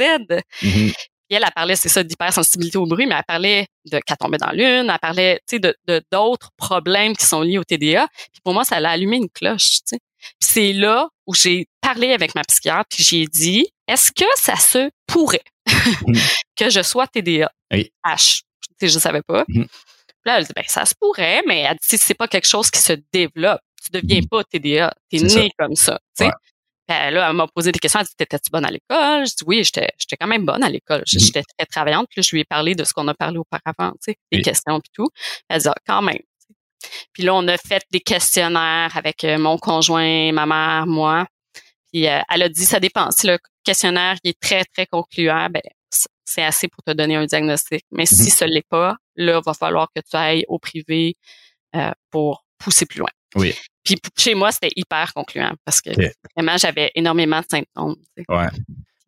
Mhm. 0.63 0.93
Puis 1.29 1.37
elle, 1.37 1.43
elle 1.45 1.53
parlait, 1.55 1.75
c'est 1.77 1.89
ça, 1.89 2.05
d'hypersensibilité 2.05 2.79
au 2.79 2.87
bruit, 2.87 3.05
mais 3.07 3.17
elle 3.17 3.25
parlait 3.27 3.67
de 3.85 3.99
qu'elle 3.99 4.17
tombait 4.17 4.39
dans 4.39 4.53
l'une, 4.53 4.89
elle 4.89 4.99
parlait, 5.03 5.41
tu 5.49 5.57
sais, 5.57 5.59
de 5.59 5.75
de- 5.87 6.01
d'autres 6.13 6.51
problèmes 6.57 7.17
qui 7.17 7.27
sont 7.27 7.43
liés 7.43 7.59
au 7.59 7.65
TDA. 7.65 8.07
Puis 8.33 8.41
pour 8.45 8.55
moi, 8.55 8.65
ça 8.65 8.79
l'a 8.81 8.91
allumé 8.91 9.17
une 9.17 9.29
cloche, 9.29 9.79
tu 9.87 9.97
sais. 9.97 9.99
Puis 10.21 10.49
c'est 10.53 10.73
là 10.73 11.09
où 11.27 11.35
j'ai 11.35 11.67
parlé 11.81 12.13
avec 12.13 12.35
ma 12.35 12.43
psychiatre, 12.45 12.89
puis 12.91 13.03
j'ai 13.05 13.27
dit, 13.27 13.67
est-ce 13.89 14.11
que 14.13 14.25
ça 14.37 14.57
se 14.57 14.91
pourrait 15.07 15.45
que 16.57 16.71
je 16.71 16.83
sois 16.83 17.07
TDA? 17.07 17.51
Oui. 17.73 17.91
H. 18.05 18.43
Je 18.81 18.99
savais 18.99 19.23
pas. 19.23 19.45
Puis 19.47 19.67
là, 20.25 20.39
elle 20.39 20.45
dit, 20.45 20.53
ben, 20.55 20.65
ça 20.67 20.85
se 20.85 20.95
pourrait, 20.99 21.43
mais 21.47 21.61
elle 21.61 21.77
dit, 21.89 21.99
c'est 21.99 22.15
pas 22.15 22.29
quelque 22.29 22.47
chose 22.47 22.71
qui 22.71 22.81
se 22.81 22.93
développe. 23.13 23.61
Tu 23.85 23.91
deviens 24.01 24.21
Mhm. 24.21 24.29
pas 24.29 24.45
TDA. 24.45 24.93
T'es 25.11 25.19
né 25.19 25.51
comme 25.59 25.77
ça. 25.77 25.99
Ouais. 26.21 26.31
Elle, 26.89 27.15
là, 27.15 27.29
elle 27.31 27.37
m'a 27.37 27.47
posé 27.49 27.73
des 27.73 27.79
questions. 27.81 27.99
Elle 28.01 28.07
dit, 28.07 28.13
t'étais-tu 28.17 28.51
bonne 28.51 28.65
à 28.65 28.71
l'école? 28.71 29.27
Je 29.27 29.35
dis, 29.35 29.45
oui, 29.47 29.65
j'étais, 29.65 29.89
j'étais 29.99 30.17
quand 30.17 30.27
même 30.29 30.45
bonne 30.45 30.63
à 30.63 30.69
l'école. 30.69 31.03
J'étais 31.07 31.43
très 31.43 31.67
travaillante. 31.67 32.07
Puis 32.11 32.21
là, 32.21 32.23
je 32.29 32.35
lui 32.35 32.41
ai 32.43 32.45
parlé 32.45 32.75
de 32.77 32.85
ce 32.85 32.93
qu'on 32.93 33.07
a 33.09 33.15
parlé 33.15 33.39
auparavant, 33.39 33.93
tu 33.95 34.13
sais, 34.13 34.17
des 34.31 34.39
Oui. 34.39 34.43
questions 34.45 34.79
puis 34.81 34.91
tout. 34.93 35.09
Elle 35.49 35.63
dit, 35.63 35.69
ah, 35.69 35.75
quand 35.87 36.03
même. 36.03 36.19
Puis 37.13 37.23
là, 37.23 37.35
on 37.35 37.47
a 37.49 37.57
fait 37.57 37.83
des 37.91 38.01
questionnaires 38.01 38.91
avec 38.95 39.25
euh, 39.25 39.39
mon 39.39 39.59
conjoint, 39.59 40.33
ma 40.33 40.47
mère, 40.47 40.87
moi. 40.87 41.27
Puis 41.93 42.07
euh, 42.09 42.21
elle 42.33 42.43
a 42.43 42.49
dit, 42.49 42.65
ça 42.65 42.81
dépend. 42.81 43.11
Si 43.11 43.27
le 43.27 43.39
questionnaire 43.65 44.17
il 44.25 44.31
est 44.31 44.41
très, 44.41 44.65
très 44.65 44.87
concluant, 44.87 45.49
ben, 45.51 45.63
c'est 46.25 46.43
assez 46.43 46.69
pour 46.69 46.83
te 46.83 46.93
donner 46.93 47.17
un 47.17 47.27
diagnostic. 47.27 47.85
Mais 47.91 48.07
si 48.07 48.31
ce 48.31 48.45
l'est 48.45 48.67
pas, 48.69 48.97
là, 49.15 49.41
va 49.45 49.55
falloir 49.55 49.89
que 49.95 50.01
tu 50.01 50.17
ailles 50.17 50.45
au 50.49 50.59
privé 50.59 51.17
euh, 51.75 51.93
pour 52.11 52.45
pousser 52.59 52.87
plus 52.87 52.99
loin. 52.99 53.11
Oui. 53.35 53.55
Puis 53.85 53.97
chez 54.19 54.35
moi, 54.35 54.51
c'était 54.51 54.73
hyper 54.75 55.13
concluant 55.15 55.53
parce 55.65 55.81
que 55.81 55.91
vraiment, 56.37 56.57
j'avais 56.57 56.91
énormément 56.95 57.41
de 57.41 57.47
symptômes. 57.49 57.97
tu 58.17 58.25
sais. 58.25 58.35
Ouais. 58.35 58.49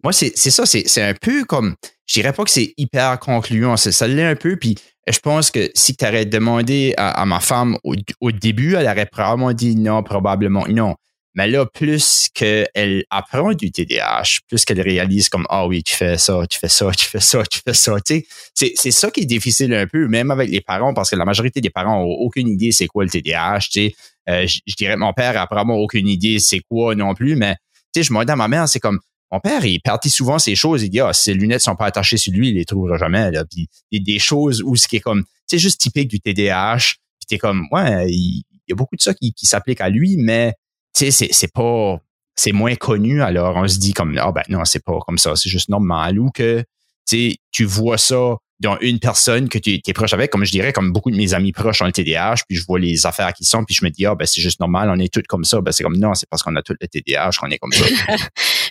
Moi, 0.05 0.13
c'est 0.13 0.37
ça, 0.37 0.65
c'est 0.65 0.87
c'est 0.87 1.03
un 1.03 1.15
peu 1.15 1.45
comme, 1.45 1.75
je 2.09 2.15
dirais 2.15 2.33
pas 2.33 2.45
que 2.45 2.51
c'est 2.51 2.75
hyper 2.77 3.19
concluant, 3.21 3.77
c'est- 3.77 3.93
ça 3.93 4.09
l'est 4.09 4.25
un 4.25 4.37
peu, 4.37 4.57
puis 4.57 4.77
je 5.07 5.19
pense 5.19 5.51
que 5.51 5.71
si 5.75 5.97
tu 5.97 6.05
aurais 6.05 6.25
demandé 6.27 6.95
à, 6.97 7.25
ma 7.27 7.41
femme 7.41 7.79
au, 7.85 8.33
début, 8.33 8.75
elle 8.75 8.87
aurait 8.87 9.07
probablement 9.07 9.53
dit 9.53 9.77
non, 9.77 10.03
probablement 10.03 10.67
non. 10.69 10.97
Mais 11.35 11.47
là, 11.47 11.67
plus 11.67 12.29
qu'elle 12.35 13.05
apprend 13.11 13.53
du 13.53 13.71
TDAH, 13.71 14.41
plus 14.49 14.65
qu'elle 14.65 14.81
réalise 14.81 15.29
comme, 15.29 15.47
ah 15.51 15.67
oui, 15.67 15.83
tu 15.85 15.95
fais 15.95 16.19
ça, 16.19 16.43
tu 16.51 16.59
fais 16.59 16.69
ça, 16.69 16.91
tu 16.91 17.05
fais 17.05 17.21
ça, 17.21 17.43
tu 17.45 17.61
fais 17.65 17.75
ça, 17.75 17.95
tu 18.01 18.25
sais, 18.55 18.73
c'est 18.75 18.91
ça 18.91 19.11
qui 19.11 19.21
est 19.21 19.27
difficile 19.27 19.73
un 19.75 19.87
peu, 19.87 20.09
même 20.09 20.31
avec 20.31 20.51
les 20.51 20.61
parents, 20.61 20.95
parce 20.95 21.11
que 21.11 21.17
la 21.17 21.25
majorité 21.25 21.61
des 21.61 21.71
parents 21.71 22.03
ont 22.03 22.07
aucune 22.07 22.49
idée 22.49 22.73
c'est 22.73 22.87
quoi 22.87 23.05
le 23.05 23.11
TDAH, 23.11 23.61
tu 23.61 23.71
sais. 23.71 23.95
Euh, 24.29 24.47
je 24.47 24.75
dirais, 24.77 24.97
mon 24.97 25.13
père 25.13 25.41
a 25.41 25.47
probablement 25.47 25.79
aucune 25.79 26.09
idée 26.09 26.39
c'est 26.39 26.61
quoi 26.69 26.95
non 26.95 27.15
plus, 27.15 27.37
mais 27.37 27.55
tu 27.95 28.01
sais, 28.01 28.03
je 28.03 28.13
me 28.13 28.19
demande 28.19 28.31
à 28.31 28.37
ma 28.37 28.49
mère, 28.49 28.69
c'est 28.69 28.81
comme, 28.81 28.99
mon 29.31 29.41
père, 29.41 29.65
il 29.65 29.81
partit 29.81 30.11
souvent 30.11 30.39
ces 30.39 30.55
choses. 30.55 30.83
Il 30.83 30.91
dit, 30.91 31.01
ah, 31.01 31.13
ses 31.13 31.35
lunettes 31.35 31.61
sont 31.61 31.77
pas 31.77 31.87
attachées 31.87 32.17
sur 32.17 32.33
lui, 32.33 32.49
il 32.49 32.55
les 32.55 32.65
trouvera 32.65 32.97
jamais. 32.97 33.31
Là. 33.31 33.45
Puis 33.45 33.69
des 33.93 34.19
choses 34.19 34.63
où 34.63 34.77
ce 34.77 34.89
qui 34.89 34.97
est 34.97 35.01
comme, 35.01 35.25
c'est 35.47 35.59
juste 35.59 35.81
typique 35.81 36.09
du 36.09 36.21
TDAH. 36.21 36.95
T'es 37.29 37.37
comme, 37.37 37.67
ouais, 37.73 38.11
il, 38.11 38.43
y 38.69 38.73
a 38.73 38.75
beaucoup 38.75 38.97
de 38.97 39.03
ça 39.03 39.13
qui, 39.13 39.35
s'applique 39.43 39.83
à 39.83 39.91
lui, 39.91 40.17
mais 40.17 40.55
tu 40.97 41.11
sais, 41.13 41.29
c'est, 41.31 41.53
pas, 41.53 41.99
c'est 42.35 42.53
moins 42.53 42.75
connu. 42.75 43.21
Alors 43.21 43.55
on 43.57 43.69
se 43.69 43.79
dit 43.79 43.93
comme, 43.93 44.17
ah 44.19 44.33
ben 44.33 44.45
non, 44.49 44.65
c'est 44.65 44.83
pas 44.83 44.99
comme 45.07 45.19
ça, 45.19 45.37
c'est 45.37 45.51
juste 45.51 45.69
normal. 45.69 46.19
Ou 46.19 46.31
que, 46.31 46.61
tu 47.07 47.31
sais, 47.31 47.37
tu 47.51 47.65
vois 47.65 47.99
ça 47.99 48.37
dans 48.61 48.77
une 48.81 48.99
personne 48.99 49.49
que 49.49 49.59
tu 49.59 49.81
es 49.87 49.93
proche 49.93 50.13
avec, 50.13 50.31
comme 50.31 50.45
je 50.45 50.51
dirais, 50.51 50.73
comme 50.73 50.93
beaucoup 50.93 51.11
de 51.11 51.17
mes 51.17 51.33
amis 51.35 51.53
proches 51.53 51.81
ont 51.81 51.87
le 51.87 51.93
TDAH, 51.93 52.37
puis 52.49 52.57
je 52.59 52.65
vois 52.67 52.79
les 52.79 53.07
affaires 53.07 53.33
qui 53.33 53.45
sont, 53.45 53.65
puis 53.65 53.75
je 53.75 53.85
me 53.85 53.91
dis, 53.91 54.05
ah 54.05 54.15
ben 54.15 54.27
c'est 54.27 54.41
juste 54.41 54.59
normal, 54.59 54.91
on 54.91 54.99
est 54.99 55.13
tous 55.13 55.23
comme 55.29 55.45
ça. 55.45 55.61
Ben 55.61 55.71
c'est 55.71 55.85
comme, 55.85 55.97
non, 55.97 56.15
c'est 56.15 56.29
parce 56.29 56.43
qu'on 56.43 56.57
a 56.57 56.63
tout 56.63 56.75
le 56.81 56.89
TDAH 56.89 57.33
qu'on 57.39 57.51
est 57.51 57.59
comme 57.59 57.73
ça. 57.73 57.85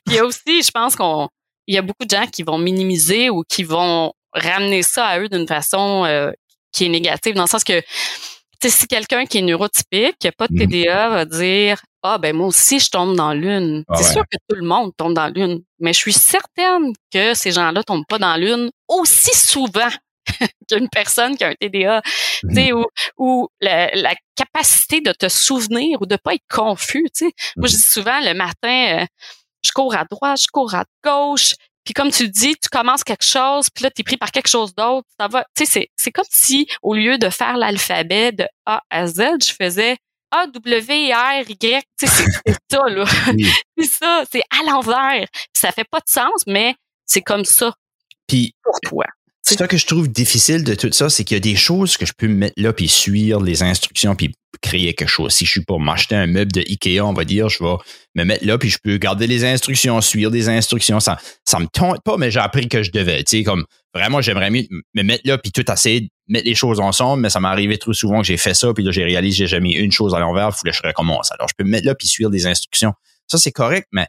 Il 0.07 0.13
y 0.13 0.19
a 0.19 0.25
aussi, 0.25 0.63
je 0.63 0.71
pense 0.71 0.95
qu'on, 0.95 1.27
il 1.67 1.75
y 1.75 1.77
a 1.77 1.81
beaucoup 1.81 2.05
de 2.05 2.09
gens 2.09 2.27
qui 2.27 2.43
vont 2.43 2.57
minimiser 2.57 3.29
ou 3.29 3.43
qui 3.47 3.63
vont 3.63 4.13
ramener 4.33 4.83
ça 4.83 5.05
à 5.07 5.19
eux 5.19 5.29
d'une 5.29 5.47
façon 5.47 6.05
euh, 6.05 6.31
qui 6.71 6.85
est 6.85 6.89
négative, 6.89 7.35
dans 7.35 7.43
le 7.43 7.47
sens 7.49 7.63
que, 7.63 7.79
tu 7.81 7.87
sais, 8.63 8.69
si 8.69 8.87
quelqu'un 8.87 9.25
qui 9.25 9.39
est 9.39 9.41
neurotypique, 9.41 10.17
qui 10.19 10.27
n'a 10.27 10.31
pas 10.31 10.47
de 10.47 10.53
Mhm. 10.53 10.59
TDA, 10.69 11.09
va 11.09 11.25
dire, 11.25 11.81
ah 12.03 12.17
ben 12.17 12.35
moi 12.35 12.47
aussi 12.47 12.79
je 12.79 12.89
tombe 12.89 13.15
dans 13.15 13.33
l'une. 13.33 13.83
Ah 13.89 13.95
c'est 13.97 14.05
ouais. 14.07 14.11
sûr 14.13 14.23
que 14.31 14.37
tout 14.49 14.55
le 14.55 14.65
monde 14.65 14.91
tombe 14.97 15.13
dans 15.13 15.27
l'une, 15.27 15.61
mais 15.79 15.93
je 15.93 15.99
suis 15.99 16.13
certaine 16.13 16.93
que 17.13 17.33
ces 17.33 17.51
gens-là 17.51 17.83
tombent 17.83 18.05
pas 18.07 18.17
dans 18.19 18.35
l'une 18.37 18.69
aussi 18.87 19.35
souvent 19.35 19.89
qu'une 20.69 20.89
personne 20.89 21.35
qui 21.37 21.43
a 21.43 21.49
un 21.49 21.53
TDA. 21.55 22.01
Tu 22.49 22.53
sais, 22.55 22.73
ou, 22.73 22.85
ou 23.17 23.47
la, 23.61 23.89
la 23.95 24.13
capacité 24.35 25.01
de 25.01 25.11
te 25.11 25.27
souvenir 25.29 26.01
ou 26.01 26.05
de 26.05 26.15
pas 26.17 26.33
être 26.35 26.43
confus. 26.49 27.07
Tu 27.15 27.25
sais. 27.27 27.31
Moi, 27.55 27.67
je 27.67 27.75
dis 27.75 27.81
souvent 27.81 28.19
le 28.21 28.33
matin, 28.33 29.01
euh, 29.01 29.05
je 29.67 29.71
cours 29.71 29.95
à 29.95 30.05
droite, 30.05 30.39
je 30.41 30.47
cours 30.51 30.73
à 30.73 30.83
gauche. 31.03 31.53
Puis 31.83 31.93
comme 31.93 32.11
tu 32.11 32.27
dis, 32.27 32.55
tu 32.61 32.67
commences 32.69 33.03
quelque 33.03 33.23
chose, 33.23 33.69
puis 33.69 33.83
là, 33.83 33.91
tu 33.91 34.01
es 34.01 34.03
pris 34.03 34.17
par 34.17 34.31
quelque 34.31 34.49
chose 34.49 34.75
d'autre. 34.75 35.07
Ça 35.19 35.27
va. 35.27 35.45
Tu 35.55 35.65
sais, 35.65 35.89
c'est, 35.95 36.11
comme 36.11 36.25
si, 36.29 36.67
au 36.81 36.93
lieu 36.93 37.17
de 37.17 37.29
faire 37.29 37.55
l'alphabet 37.55 38.33
de 38.33 38.45
A 38.65 38.81
à 38.89 39.07
Z, 39.07 39.21
je 39.45 39.53
faisais 39.53 39.95
A, 40.31 40.47
W, 40.47 41.13
R, 41.13 41.49
Y. 41.49 41.83
Tu 41.97 42.07
sais, 42.07 42.25
c'est, 42.45 42.55
ça, 42.71 42.89
là. 42.89 43.05
C'est 43.77 43.85
ça. 43.85 44.23
C'est 44.29 44.43
à 44.49 44.69
l'envers. 44.69 45.27
Puis 45.31 45.61
ça 45.61 45.71
fait 45.71 45.87
pas 45.89 45.99
de 45.99 46.09
sens, 46.09 46.43
mais 46.45 46.75
c'est 47.05 47.21
comme 47.21 47.45
ça 47.45 47.73
Puis 48.27 48.53
pour 48.61 48.77
toi. 48.81 49.05
C'est 49.41 49.57
ça 49.57 49.67
que 49.69 49.77
je 49.77 49.85
trouve 49.85 50.09
difficile 50.09 50.65
de 50.65 50.75
tout 50.75 50.91
ça, 50.91 51.09
c'est 51.09 51.23
qu'il 51.23 51.35
y 51.35 51.37
a 51.37 51.39
des 51.39 51.55
choses 51.55 51.95
que 51.95 52.05
je 52.05 52.11
peux 52.11 52.27
me 52.27 52.33
mettre 52.33 52.61
là 52.61 52.73
puis 52.73 52.89
suivre 52.89 53.41
les 53.41 53.63
instructions 53.63 54.13
puis 54.13 54.33
créer 54.61 54.93
quelque 54.93 55.09
chose. 55.09 55.33
Si 55.33 55.45
je 55.45 55.51
suis 55.51 55.63
pour 55.63 55.79
m'acheter 55.79 56.15
un 56.15 56.27
meuble 56.27 56.51
de 56.51 56.61
Ikea, 56.61 57.01
on 57.01 57.13
va 57.13 57.25
dire, 57.25 57.49
je 57.49 57.63
vais 57.63 57.75
me 58.15 58.23
mettre 58.23 58.45
là 58.45 58.57
puis 58.57 58.69
je 58.69 58.77
peux 58.83 58.97
garder 58.97 59.27
les 59.27 59.45
instructions, 59.45 59.99
suivre 60.01 60.31
des 60.31 60.49
instructions. 60.49 60.99
Ça, 60.99 61.17
ça 61.45 61.59
me 61.59 61.67
tente 61.67 62.01
pas, 62.03 62.17
mais 62.17 62.31
j'ai 62.31 62.39
appris 62.39 62.67
que 62.67 62.83
je 62.83 62.91
devais. 62.91 63.23
Tu 63.23 63.37
sais, 63.37 63.43
comme 63.43 63.65
vraiment, 63.93 64.21
j'aimerais 64.21 64.49
mieux 64.49 64.67
me 64.93 65.03
mettre 65.03 65.27
là 65.27 65.37
puis 65.37 65.51
tout 65.51 65.69
essayer 65.71 66.01
de 66.01 66.09
mettre 66.27 66.45
les 66.45 66.55
choses 66.55 66.79
ensemble, 66.79 67.21
mais 67.21 67.29
ça 67.29 67.39
m'est 67.39 67.47
arrivé 67.47 67.77
trop 67.77 67.93
souvent 67.93 68.21
que 68.21 68.27
j'ai 68.27 68.37
fait 68.37 68.53
ça 68.53 68.73
puis 68.73 68.83
là 68.83 68.91
j'ai 68.91 69.03
réalisé 69.03 69.43
que 69.43 69.49
j'ai 69.49 69.55
jamais 69.55 69.73
une 69.73 69.91
chose 69.91 70.13
à 70.13 70.19
l'envers, 70.19 70.49
il 70.49 70.57
faut 70.57 70.63
que 70.65 70.71
je 70.71 70.81
recommence. 70.83 71.31
Alors 71.31 71.47
je 71.47 71.53
peux 71.57 71.63
me 71.63 71.69
mettre 71.69 71.87
là 71.87 71.95
puis 71.95 72.07
suivre 72.07 72.29
des 72.29 72.47
instructions. 72.47 72.93
Ça 73.27 73.37
c'est 73.37 73.51
correct, 73.51 73.87
mais 73.91 74.07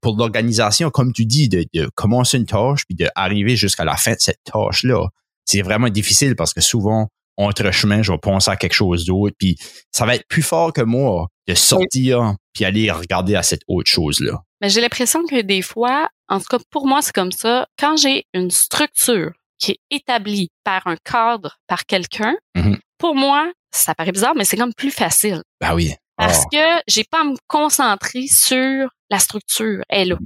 pour 0.00 0.16
l'organisation, 0.16 0.90
comme 0.90 1.12
tu 1.12 1.26
dis, 1.26 1.48
de, 1.48 1.64
de 1.74 1.90
commencer 1.94 2.38
une 2.38 2.46
tâche 2.46 2.82
puis 2.86 2.94
d'arriver 2.94 3.56
jusqu'à 3.56 3.84
la 3.84 3.96
fin 3.96 4.12
de 4.12 4.20
cette 4.20 4.40
tâche-là, 4.44 5.08
c'est 5.44 5.62
vraiment 5.62 5.88
difficile 5.88 6.36
parce 6.36 6.54
que 6.54 6.60
souvent, 6.60 7.08
entre 7.40 7.70
chemin, 7.70 8.02
je 8.02 8.12
vais 8.12 8.18
penser 8.18 8.50
à 8.50 8.56
quelque 8.56 8.72
chose 8.74 9.04
d'autre, 9.06 9.34
puis 9.38 9.56
ça 9.90 10.04
va 10.06 10.14
être 10.14 10.26
plus 10.28 10.42
fort 10.42 10.72
que 10.72 10.80
moi 10.82 11.28
de 11.46 11.54
sortir 11.54 12.34
puis 12.52 12.64
aller 12.64 12.90
regarder 12.90 13.34
à 13.34 13.42
cette 13.42 13.62
autre 13.68 13.88
chose-là. 13.90 14.40
Mais 14.60 14.68
j'ai 14.70 14.80
l'impression 14.80 15.24
que 15.26 15.40
des 15.40 15.62
fois, 15.62 16.08
en 16.28 16.38
tout 16.38 16.46
cas 16.50 16.58
pour 16.70 16.86
moi, 16.86 17.00
c'est 17.02 17.14
comme 17.14 17.32
ça. 17.32 17.66
Quand 17.78 17.96
j'ai 17.96 18.26
une 18.34 18.50
structure 18.50 19.32
qui 19.58 19.72
est 19.72 19.78
établie 19.90 20.50
par 20.64 20.86
un 20.86 20.96
cadre, 20.96 21.58
par 21.66 21.86
quelqu'un, 21.86 22.34
Mhm. 22.56 22.78
pour 22.98 23.14
moi, 23.14 23.50
ça 23.72 23.94
paraît 23.94 24.12
bizarre, 24.12 24.34
mais 24.36 24.44
c'est 24.44 24.56
comme 24.56 24.74
plus 24.74 24.90
facile. 24.90 25.42
Ben 25.60 25.74
oui. 25.74 25.94
Parce 26.16 26.44
Ah. 26.44 26.48
que 26.52 26.82
j'ai 26.88 27.04
pas 27.04 27.22
à 27.22 27.24
me 27.24 27.36
concentrer 27.46 28.26
sur 28.26 28.88
la 29.10 29.18
structure. 29.18 29.80
Elle 29.88 30.00
est 30.00 30.10
là. 30.10 30.18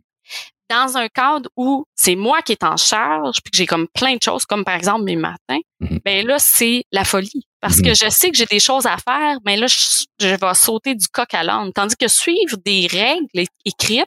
Dans 0.71 0.97
un 0.97 1.09
cadre 1.09 1.49
où 1.57 1.85
c'est 1.95 2.17
moi 2.17 2.41
qui 2.43 2.53
est 2.53 2.65
en 2.65 2.77
charge, 2.77 3.41
puis 3.43 3.51
que 3.51 3.57
j'ai 3.59 3.67
comme 3.67 3.87
plein 3.95 4.17
de 4.17 4.23
choses, 4.23 4.47
comme 4.47 4.65
par 4.65 4.75
exemple 4.75 5.05
mes 5.05 5.17
matins, 5.17 5.61
Mhm. 5.81 6.01
ben 6.05 6.27
là, 6.27 6.39
c'est 6.39 6.85
la 6.91 7.05
folie. 7.05 7.47
Parce 7.61 7.77
Mhm. 7.79 7.83
que 7.85 7.95
je 7.95 8.09
sais 8.11 8.31
que 8.31 8.37
j'ai 8.37 8.47
des 8.47 8.61
choses 8.61 8.87
à 8.87 8.97
faire, 8.97 9.39
mais 9.45 9.57
là, 9.57 9.67
je, 9.67 10.05
je 10.21 10.29
vais 10.35 10.55
sauter 10.55 10.95
du 10.95 11.07
coq 11.09 11.33
à 11.35 11.43
l'âne. 11.43 11.73
Tandis 11.75 11.97
que 11.97 12.09
suivre 12.09 12.57
des 12.65 12.87
règles 12.87 13.47
écrites, 13.65 14.07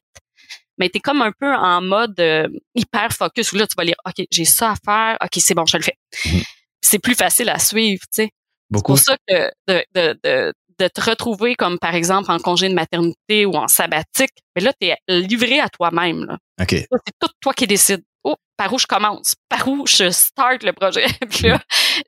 mais 0.80 0.90
t'es 0.90 1.00
comme 1.00 1.22
un 1.22 1.32
peu 1.40 1.54
en 1.54 1.82
mode 1.82 2.20
euh, 2.20 2.48
hyper 2.76 3.12
focus, 3.12 3.52
où 3.52 3.56
là, 3.58 3.68
tu 3.68 3.76
vas 3.78 3.84
lire, 3.84 3.96
OK, 4.08 4.26
j'ai 4.32 4.46
ça 4.46 4.72
à 4.72 4.76
faire, 4.84 5.18
OK, 5.24 5.32
c'est 5.40 5.54
bon, 5.56 5.66
je 5.66 5.78
le 5.78 5.84
fais. 5.84 5.98
Mhm. 6.26 6.42
C'est 6.82 7.00
plus 7.00 7.16
facile 7.16 7.50
à 7.50 7.60
suivre, 7.60 8.02
tu 8.04 8.24
sais. 8.24 8.30
C'est 8.30 8.32
Beaucoup. 8.70 8.94
pour 8.94 9.00
ça 9.00 9.16
que 9.28 9.52
de, 9.68 9.84
de, 9.96 10.20
de, 10.24 10.54
de 10.80 10.88
te 10.88 11.02
retrouver 11.02 11.56
comme 11.56 11.78
par 11.80 11.96
exemple 11.96 12.32
en 12.32 12.40
congé 12.40 12.70
de 12.70 12.74
maternité 12.74 13.46
ou 13.46 13.56
en 13.56 13.68
sabbatique, 13.68 14.32
mais 14.56 14.62
là, 14.62 14.74
tu 14.80 14.88
es 14.88 14.96
livré 15.08 15.60
à 15.60 15.70
toi-même. 15.70 16.38
C'est 16.70 16.88
tout 17.20 17.30
toi 17.42 17.54
qui 17.54 17.68
décides. 17.68 18.04
Oh, 18.24 18.36
par 18.58 18.74
où 18.74 18.78
je 18.80 18.86
commence? 18.88 19.36
Par 19.48 19.68
où 19.68 19.86
je 19.88 20.10
start 20.10 20.64
le 20.64 20.74
projet? 20.74 21.06
Puis 21.30 21.48
là, 21.48 21.60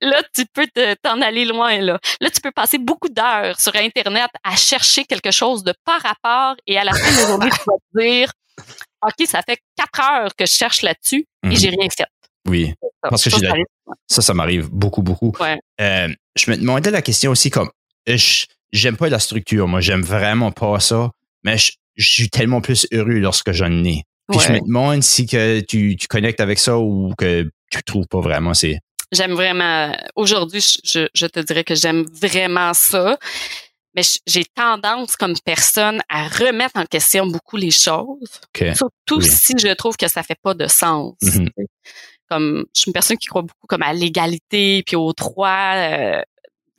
là, 0.02 0.22
tu 0.36 0.44
peux 0.54 0.68
te- 0.68 0.94
t'en 0.96 1.22
aller 1.22 1.46
loin. 1.46 1.80
Là. 1.80 1.98
là, 2.20 2.30
tu 2.30 2.42
peux 2.42 2.52
passer 2.52 2.78
beaucoup 2.78 3.08
d'heures 3.10 3.58
sur 3.60 3.74
Internet 3.76 4.30
à 4.44 4.56
chercher 4.58 5.06
quelque 5.06 5.32
chose 5.32 5.64
de 5.64 5.74
par 5.86 6.02
rapport 6.02 6.56
et 6.68 6.78
à 6.78 6.84
la 6.84 6.92
fin 6.94 7.10
de 7.12 7.18
la 7.22 7.28
journée, 7.28 7.50
tu 7.52 7.58
vas 7.68 7.74
te 7.94 8.02
dire 8.02 8.32
OK, 9.02 9.28
ça 9.28 9.42
fait 9.48 9.60
quatre 9.78 10.02
heures 10.02 10.32
que 10.36 10.46
je 10.46 10.52
cherche 10.52 10.82
là-dessus 10.82 11.26
Mhm. 11.44 11.52
et 11.52 11.56
j'ai 11.56 11.70
rien 11.70 11.88
fait. 11.96 12.08
Oui. 12.48 12.74
Parce 13.02 13.24
que 13.24 13.30
ça, 13.30 13.38
j'ai 13.40 13.48
ça. 13.48 13.54
Ça, 14.08 14.22
ça 14.22 14.34
m'arrive 14.34 14.70
beaucoup, 14.70 15.02
beaucoup. 15.02 15.32
Ouais. 15.40 15.58
Euh, 15.80 16.10
je 16.36 16.52
me 16.52 16.58
demandais 16.58 16.92
la 16.92 17.02
question 17.02 17.32
aussi 17.32 17.50
comme 17.50 17.70
je- 18.08 18.46
j'aime 18.72 18.98
pas 18.98 19.10
la 19.10 19.20
structure, 19.20 19.68
moi, 19.68 19.82
j'aime 19.82 20.02
vraiment 20.02 20.52
pas 20.52 20.80
ça, 20.80 21.12
mais 21.44 21.58
je, 21.58 21.72
je 21.96 22.10
suis 22.10 22.30
tellement 22.30 22.62
plus 22.62 22.88
heureux 22.92 23.20
lorsque 23.20 23.52
j'en 23.52 23.84
ai. 23.84 24.04
Puis 24.30 24.40
je 24.48 24.54
me 24.54 24.60
demande 24.60 25.02
si 25.02 25.26
que 25.26 25.60
tu, 25.62 25.96
tu 25.96 26.08
connectes 26.08 26.40
avec 26.40 26.60
ça 26.60 26.78
ou 26.78 27.14
que 27.18 27.50
tu 27.72 27.84
trouves 27.84 28.08
pas 28.08 28.20
vraiment. 28.20 28.54
C'est 28.54 28.80
J'aime 29.12 29.34
vraiment. 29.34 29.92
Aujourd'hui, 30.16 30.62
je, 30.84 31.08
je, 31.16 31.26
te 31.26 31.40
dirais 31.40 31.64
que 31.64 31.74
j'aime 31.74 32.06
vraiment 32.22 32.76
ça. 32.76 33.18
Mais 33.96 34.04
j'ai 34.28 34.46
tendance 34.46 35.16
comme 35.16 35.34
personne 35.44 36.00
à 36.10 36.28
remettre 36.28 36.78
en 36.78 36.86
question 36.86 37.26
beaucoup 37.26 37.58
les 37.58 37.72
choses. 37.72 38.40
que 38.54 38.76
Surtout 38.76 39.18
Oui. 39.18 39.28
si 39.28 39.56
je 39.58 39.74
trouve 39.74 39.98
que 39.98 40.08
ça 40.08 40.22
fait 40.22 40.38
pas 40.42 40.54
de 40.54 40.68
sens. 40.68 41.16
Mhm. 41.24 41.50
Comme 42.30 42.66
je 42.76 42.82
suis 42.82 42.90
une 42.90 42.94
personne 42.94 43.18
qui 43.18 43.26
croit 43.26 43.42
beaucoup 43.42 43.66
comme 43.68 43.82
à 43.82 43.94
l'égalité 43.94 44.84
puis 44.86 44.96
au 44.96 45.12
droit 45.14 45.74
euh, 45.76 46.22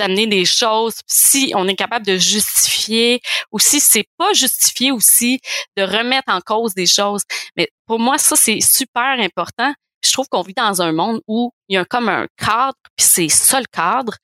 d'amener 0.00 0.26
des 0.26 0.44
choses. 0.44 0.94
Si 1.06 1.52
on 1.54 1.68
est 1.68 1.76
capable 1.76 2.04
de 2.06 2.16
justifier 2.16 3.20
ou 3.52 3.58
si 3.58 3.80
c'est 3.80 4.06
pas 4.18 4.32
justifié 4.32 4.90
aussi 4.92 5.40
de 5.76 5.82
remettre 5.82 6.32
en 6.32 6.40
cause 6.40 6.74
des 6.74 6.86
choses. 6.86 7.22
Mais 7.56 7.68
pour 7.86 7.98
moi 8.00 8.18
ça 8.18 8.34
c'est 8.36 8.60
super 8.60 9.18
important. 9.20 9.72
Je 10.04 10.12
trouve 10.12 10.26
qu'on 10.30 10.42
vit 10.42 10.54
dans 10.54 10.80
un 10.82 10.92
monde 10.92 11.20
où 11.28 11.52
il 11.68 11.74
y 11.74 11.78
a 11.78 11.84
comme 11.84 12.08
un 12.08 12.26
cadre 12.36 12.74
puis 12.96 13.06
c'est 13.06 13.28
ça 13.28 13.60
le 13.60 13.66
cadre. 13.72 14.14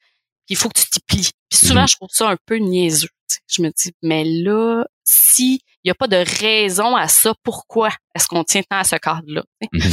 Puis 0.47 0.55
il 0.55 0.57
faut 0.57 0.69
que 0.69 0.81
tu 0.81 0.87
t'y 0.91 1.01
plies. 1.07 1.31
Puis 1.51 1.59
souvent 1.67 1.83
Mhm. 1.83 1.89
je 1.89 1.97
trouve 1.97 2.09
ça 2.11 2.29
un 2.31 2.37
peu 2.47 2.57
niaiseux. 2.57 3.09
Je 3.49 3.63
me 3.63 3.69
dis 3.71 3.93
mais 4.03 4.25
là 4.25 4.85
si 5.05 5.61
il 5.85 5.89
n'y 5.89 5.91
a 5.91 5.95
pas 5.95 6.09
de 6.09 6.17
raison 6.41 6.97
à 6.97 7.07
ça, 7.07 7.33
pourquoi 7.45 7.91
est-ce 8.15 8.27
qu'on 8.27 8.43
tient 8.43 8.63
tant 8.63 8.79
à 8.79 8.85
ce 8.85 8.97
cadre-là? 8.97 9.45
Mhm. 9.73 9.93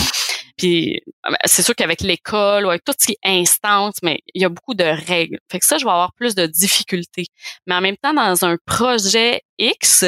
Puis 0.57 1.01
euh, 1.27 1.33
c'est 1.45 1.63
sûr 1.63 1.75
qu'avec 1.75 2.01
l'école 2.01 2.65
ou 2.65 2.69
avec 2.69 2.83
tout 2.83 2.93
ce 2.97 3.07
qui 3.07 3.13
est 3.13 3.41
instance, 3.41 3.95
mais 4.03 4.19
il 4.33 4.41
y 4.41 4.45
a 4.45 4.49
beaucoup 4.49 4.73
de 4.73 4.83
règles. 4.83 5.39
Fait 5.51 5.59
que 5.59 5.65
ça, 5.65 5.77
je 5.77 5.85
vais 5.85 5.91
avoir 5.91 6.13
plus 6.13 6.35
de 6.35 6.45
difficultés. 6.45 7.25
Mais 7.67 7.75
en 7.75 7.81
même 7.81 7.97
temps, 7.97 8.13
dans 8.13 8.45
un 8.45 8.57
projet 8.65 9.41
X, 9.57 10.05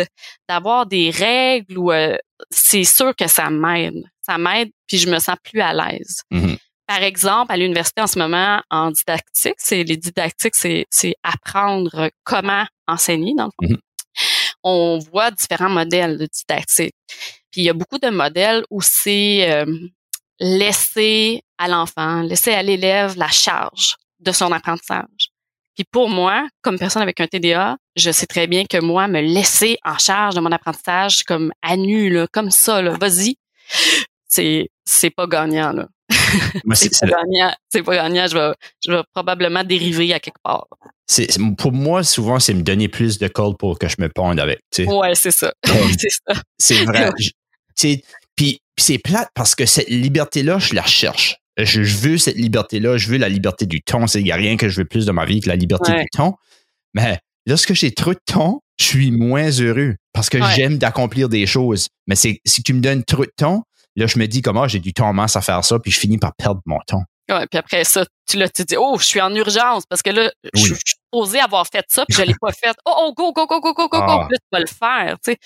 d'avoir 0.48 0.86
des 0.86 1.10
règles 1.10 1.78
ou 1.78 1.92
euh, 1.92 2.18
c'est 2.50 2.84
sûr 2.84 3.16
que 3.16 3.28
ça 3.28 3.50
m'aide. 3.50 4.04
Ça 4.22 4.38
m'aide, 4.38 4.70
puis 4.88 4.98
je 4.98 5.10
me 5.10 5.20
sens 5.20 5.36
plus 5.44 5.62
à 5.62 5.74
l'aise. 5.74 6.22
Mhm. 6.32 6.58
Par 6.88 7.02
exemple, 7.02 7.52
à 7.52 7.58
l'université 7.58 8.02
en 8.02 8.08
ce 8.08 8.20
moment, 8.20 8.62
en 8.70 8.92
didactique, 8.92 9.56
c'est 9.58 9.84
les 9.84 9.98
didactiques, 9.98 10.56
c'est 10.56 10.86
c'est 10.92 11.16
apprendre 11.24 12.12
comment 12.24 12.66
enseigner 12.88 13.34
dans 13.36 13.46
le 13.46 13.68
fond. 13.68 13.74
Mhm. 13.74 13.80
On 14.64 15.00
voit 15.00 15.32
différents 15.32 15.70
modèles 15.70 16.18
de 16.18 16.28
didactique. 16.28 16.96
Puis 17.52 17.62
il 17.62 17.64
y 17.64 17.70
a 17.70 17.74
beaucoup 17.74 18.00
de 18.00 18.10
modèles 18.10 18.64
où 18.70 18.82
c'est 18.82 19.52
euh, 19.52 19.66
laisser 20.40 21.42
à 21.58 21.68
l'enfant, 21.68 22.22
laisser 22.22 22.52
à 22.54 22.64
l'élève 22.64 23.16
la 23.18 23.28
charge 23.30 23.96
de 24.20 24.32
son 24.32 24.52
apprentissage. 24.52 25.30
Puis 25.76 25.86
pour 25.92 26.10
moi, 26.10 26.48
comme 26.62 26.80
personne 26.80 27.02
avec 27.02 27.20
un 27.20 27.28
TDA, 27.28 27.76
je 27.98 28.12
sais 28.12 28.26
très 28.28 28.48
bien 28.48 28.64
que 28.66 28.80
moi, 28.80 29.08
me 29.08 29.20
laisser 29.22 29.78
en 29.84 29.98
charge 29.98 30.36
de 30.36 30.40
mon 30.40 30.52
apprentissage 30.52 31.24
comme 31.24 31.52
à 31.62 31.76
nu, 31.76 32.10
là, 32.10 32.28
comme 32.32 32.50
ça, 32.52 32.82
là, 32.82 32.92
vas-y, 33.00 33.36
c'est 34.28 34.70
c'est 34.86 35.10
pas 35.10 35.28
gagnant 35.28 35.72
là. 35.74 35.88
c'est- 36.74 37.00
pas 37.02 37.08
gagnant, 37.08 37.54
c'est 37.70 37.84
pas 37.84 37.96
gagnant. 37.96 38.28
Je 38.28 38.38
vais 38.38 38.54
je 38.86 38.92
vais 38.92 39.02
probablement 39.14 39.64
dériver 39.64 40.14
à 40.14 40.20
quelque 40.20 40.40
part. 40.44 40.68
c'est- 41.08 41.28
pour 41.58 41.72
moi, 41.74 42.04
souvent, 42.04 42.40
c'est 42.40 42.54
me 42.54 42.62
donner 42.62 42.88
plus 42.88 43.18
de 43.18 43.28
code 43.28 43.58
pour 43.58 43.78
que 43.80 43.88
je 43.90 43.96
me 44.00 44.08
ponde 44.10 44.40
avec. 44.40 44.60
tu 44.72 44.86
sais. 44.86 44.90
Ouais, 44.92 45.14
c'est 45.16 45.32
ça, 45.32 45.52
c'est 45.64 46.10
ça. 46.10 46.42
C'est 46.58 46.86
vrai. 46.86 47.10
Puis 48.36 48.60
puis 48.76 48.86
c'est 48.86 48.98
plate 48.98 49.30
parce 49.34 49.56
que 49.56 49.66
cette 49.66 49.90
liberté-là, 49.90 50.60
je 50.60 50.74
la 50.74 50.82
recherche. 50.84 51.38
Je, 51.58 51.84
je 51.84 51.98
veux 51.98 52.18
cette 52.18 52.36
liberté-là. 52.36 52.98
Je 52.98 53.08
veux 53.10 53.18
la 53.18 53.30
liberté 53.30 53.66
du 53.66 53.82
ton. 53.82 54.06
Il 54.08 54.24
n'y 54.24 54.32
a 54.32 54.36
rien 54.36 54.58
que 54.58 54.68
je 54.70 54.82
veux 54.82 54.86
plus 54.86 55.06
de 55.06 55.12
ma 55.12 55.26
vie 55.26 55.40
que 55.40 55.48
la 55.50 55.56
liberté 55.56 55.92
Ouais. 55.94 56.02
du 56.02 56.08
ton. 56.12 56.34
Mais 56.94 57.20
lorsque 57.46 57.74
j'ai 57.74 57.92
trop 57.92 58.14
de 58.14 58.20
ton, 58.26 58.60
je 58.78 58.86
suis 58.86 59.12
moins 59.12 59.50
heureux 59.62 59.96
parce 60.14 60.30
que 60.30 60.38
Ouais. 60.38 60.54
j'aime 60.56 60.78
d'accomplir 60.78 61.30
des 61.30 61.46
choses. 61.46 61.88
Mais 62.08 62.16
c'est 62.16 62.40
si 62.46 62.62
tu 62.64 62.74
me 62.74 62.82
donnes 62.82 63.04
trop 63.06 63.24
de 63.26 63.32
ton, 63.38 63.62
là, 63.96 64.06
je 64.08 64.20
me 64.20 64.28
dis 64.28 64.42
comment 64.42 64.68
j'ai 64.68 64.80
du 64.80 64.92
temps 64.94 65.08
en 65.08 65.14
masse 65.14 65.38
à 65.38 65.42
faire 65.42 65.64
ça, 65.64 65.80
puis 65.80 65.92
je 65.92 66.00
finis 66.00 66.18
par 66.18 66.34
perdre 66.36 66.60
mon 66.66 66.80
ton. 66.88 67.00
Ouais, 67.32 67.48
puis 67.48 67.58
après 67.58 67.84
ça, 67.86 68.06
tu 68.30 68.38
l'as 68.38 68.50
tu 68.50 68.64
dis 68.66 68.76
oh, 68.78 68.98
je 69.00 69.06
suis 69.06 69.22
en 69.22 69.34
urgence 69.34 69.84
parce 69.90 70.02
que 70.04 70.10
là, 70.12 70.30
Oui. 70.56 70.62
je 70.66 70.94
supposée 71.16 71.40
avoir 71.40 71.66
fait 71.68 71.86
ça 71.88 72.06
puis 72.08 72.18
je 72.18 72.24
l'ai 72.24 72.36
pas 72.40 72.52
fait. 72.64 72.76
Oh 72.86 72.94
oh 72.98 73.14
go 73.14 73.32
go 73.32 73.46
go 73.48 73.60
go 73.60 73.74
go 73.74 73.88
go 73.88 74.00
go. 74.00 74.06
Ah. 74.08 74.28
Là, 74.30 74.38
tu 74.38 74.48
vas 74.52 74.60
le 74.60 74.68
faire, 74.68 75.18
tu 75.24 75.32
sais. 75.32 75.38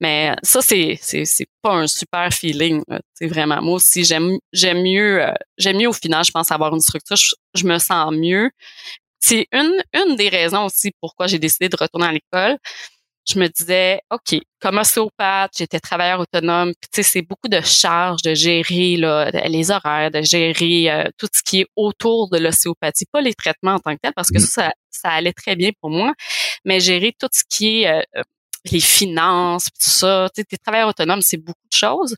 Mais 0.00 0.34
ça 0.42 0.62
c'est 0.62 0.98
c'est 1.00 1.24
c'est 1.24 1.46
pas 1.62 1.72
un 1.72 1.86
super 1.86 2.32
feeling, 2.32 2.82
tu 2.88 2.96
sais 3.14 3.26
vraiment. 3.26 3.60
Moi 3.62 3.74
aussi 3.74 4.04
j'aime 4.04 4.38
j'aime 4.52 4.82
mieux 4.82 5.22
euh, 5.22 5.32
j'aime 5.58 5.78
mieux 5.78 5.88
au 5.88 5.92
final, 5.92 6.24
je 6.24 6.30
pense 6.30 6.50
avoir 6.50 6.74
une 6.74 6.80
structure, 6.80 7.16
je, 7.16 7.34
je 7.54 7.66
me 7.66 7.78
sens 7.78 8.12
mieux. 8.12 8.50
C'est 9.20 9.46
une 9.52 9.82
une 9.94 10.16
des 10.16 10.28
raisons 10.28 10.64
aussi 10.66 10.92
pourquoi 11.00 11.26
j'ai 11.26 11.38
décidé 11.38 11.68
de 11.68 11.76
retourner 11.76 12.06
à 12.06 12.12
l'école. 12.12 12.58
Je 13.28 13.38
me 13.38 13.48
disais, 13.48 14.00
OK, 14.10 14.40
comme 14.60 14.78
ostéopathe, 14.78 15.52
j'étais 15.56 15.78
travailleur 15.78 16.20
autonome, 16.20 16.72
puis 16.80 16.88
tu 16.92 17.02
sais, 17.02 17.08
c'est 17.08 17.22
beaucoup 17.22 17.48
de 17.48 17.60
charges 17.60 18.22
de 18.22 18.34
gérer 18.34 18.96
là, 18.96 19.30
les 19.30 19.70
horaires, 19.70 20.10
de 20.10 20.22
gérer 20.22 20.90
euh, 20.90 21.04
tout 21.18 21.28
ce 21.32 21.42
qui 21.42 21.60
est 21.60 21.66
autour 21.76 22.30
de 22.30 22.38
l'ostéopathie, 22.38 23.06
pas 23.12 23.20
les 23.20 23.34
traitements 23.34 23.74
en 23.74 23.78
tant 23.78 23.94
que 23.94 24.00
tel, 24.02 24.12
parce 24.14 24.30
que 24.30 24.38
Mm. 24.38 24.40
ça, 24.40 24.62
ça, 24.62 24.72
ça 24.90 25.08
allait 25.10 25.32
très 25.32 25.54
bien 25.56 25.70
pour 25.80 25.90
moi, 25.90 26.12
mais 26.64 26.80
gérer 26.80 27.14
tout 27.18 27.28
ce 27.32 27.42
qui 27.48 27.82
est 27.82 27.88
euh, 27.88 28.22
les 28.70 28.80
finances, 28.80 29.64
puis 29.70 29.84
tout 29.84 29.90
ça, 29.90 30.28
tu 30.34 30.40
sais, 30.40 30.44
t'es 30.44 30.56
travailleur 30.56 30.88
autonome, 30.88 31.22
c'est 31.22 31.36
beaucoup 31.38 31.68
de 31.70 31.76
choses. 31.76 32.16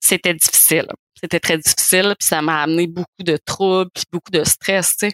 C'était 0.00 0.34
difficile. 0.34 0.86
C'était 1.20 1.40
très 1.40 1.58
difficile, 1.58 2.14
puis 2.18 2.28
ça 2.28 2.40
m'a 2.42 2.62
amené 2.62 2.86
beaucoup 2.86 3.22
de 3.24 3.36
troubles, 3.44 3.90
puis 3.94 4.04
beaucoup 4.12 4.30
de 4.30 4.44
stress, 4.44 4.96
tu 4.98 5.08
sais. 5.08 5.12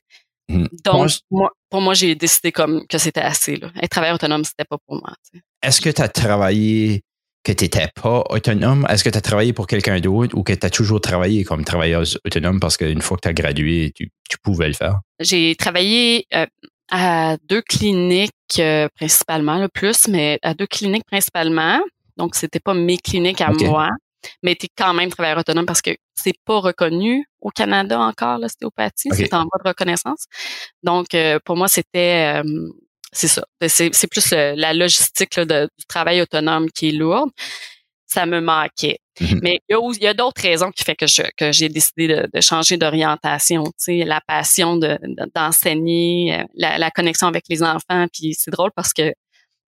Mm. 0.49 0.67
Donc, 0.85 0.95
Moi, 0.97 1.07
je- 1.09 1.19
moi, 1.31 1.51
pour 1.71 1.81
moi, 1.81 1.95
j'ai 1.95 2.15
décidé 2.15 2.53
comme 2.53 2.87
que 2.87 2.99
c'était 2.99 3.21
assez. 3.21 3.57
Là. 3.57 3.71
Être 3.83 3.91
travailleur 3.91 4.17
autonome, 4.17 4.45
c'était 4.45 4.65
pas 4.69 4.77
pour 4.87 4.97
moi. 4.97 5.15
Est-ce 5.63 5.81
que 5.81 5.91
tu 5.91 6.03
as 6.03 6.09
travaillé 6.09 7.03
que 7.45 7.53
tu 7.53 7.65
n'étais 7.65 7.89
pas 7.95 8.25
autonome? 8.31 8.87
Est-ce 8.91 9.03
que 9.05 9.11
tu 9.11 9.17
as 9.19 9.23
travaillé 9.23 9.53
pour 9.53 9.67
quelqu'un 9.67 10.01
d'autre 10.01 10.37
ou 10.37 10.43
que 10.43 10.53
tu 10.53 10.67
as 10.67 10.71
toujours 10.71 11.01
travaillé 11.01 11.45
comme 11.45 11.65
travailleuse 11.65 12.19
autonome 12.27 12.61
parce 12.61 12.77
qu'une 12.77 13.01
fois 13.03 13.17
que 13.17 13.23
tu 13.23 13.29
as 13.29 13.33
gradué, 13.33 13.93
tu, 13.95 14.11
tu 14.29 14.37
pouvais 14.43 14.69
le 14.69 14.75
faire? 14.75 15.01
J'ai 15.21 15.55
travaillé 15.57 16.27
euh, 16.35 16.47
à 16.91 17.37
deux 17.49 17.63
cliniques 17.63 18.33
euh, 18.59 18.89
principalement, 18.97 19.59
le 19.59 19.69
plus, 19.69 20.09
mais 20.09 20.39
à 20.43 20.53
deux 20.55 20.67
cliniques 20.67 21.05
principalement. 21.07 21.81
Donc, 22.17 22.35
c'était 22.35 22.61
pas 22.61 22.75
mes 22.75 22.97
cliniques 22.99 23.41
à 23.41 23.51
moi, 23.51 23.89
mais 24.43 24.55
t'es 24.55 24.69
quand 24.77 24.95
même 24.95 25.11
travailleur 25.11 25.39
autonome 25.39 25.67
parce 25.67 25.83
que 25.83 25.91
c'est 26.15 26.35
pas 26.45 26.59
reconnu 26.61 27.27
au 27.41 27.51
Canada 27.51 27.99
encore, 28.01 28.39
l'ostéopathie. 28.39 29.09
Ok. 29.11 29.17
C'est 29.17 29.35
en 29.35 29.43
voie 29.45 29.59
de 29.63 29.69
reconnaissance. 29.69 30.25
Donc, 30.83 31.15
euh, 31.15 31.39
pour 31.45 31.57
moi, 31.57 31.69
c'était... 31.69 32.43
euh, 32.43 32.69
c'est 33.13 33.29
ça. 33.29 33.45
C'est 33.69 33.95
c'est 33.95 34.09
plus 34.09 34.33
euh, 34.33 34.55
la 34.57 34.73
logistique 34.75 35.37
là, 35.37 35.45
de- 35.45 35.69
du 35.79 35.85
travail 35.87 36.21
autonome 36.21 36.69
qui 36.71 36.89
est 36.89 36.93
lourde. 36.93 37.31
Ça 38.07 38.27
me 38.27 38.41
manquait. 38.41 38.99
Mhm. 39.21 39.41
Mais 39.43 39.61
il 39.69 40.03
y 40.03 40.07
a, 40.09 40.15
d'autres 40.15 40.43
raisons 40.43 40.71
qui 40.73 40.83
fait 40.85 40.97
que 40.97 41.07
je 41.07 41.23
que 41.37 41.53
j'ai 41.53 41.69
décidé 41.69 42.09
de, 42.09 42.29
de 42.33 42.41
changer 42.41 42.77
d'orientation. 42.77 43.65
Tu 43.65 43.73
sais, 43.79 44.05
la 44.05 44.21
passion 44.27 44.77
de 44.77 44.99
de- 45.03 45.31
d'enseigner, 45.35 46.41
euh, 46.41 46.45
la, 46.57 46.79
la 46.79 46.91
connexion 46.91 47.29
avec 47.29 47.45
les 47.49 47.63
enfants. 47.63 48.07
Puis 48.13 48.35
c'est 48.37 48.51
drôle 48.51 48.71
parce 48.75 48.93
que 48.93 49.13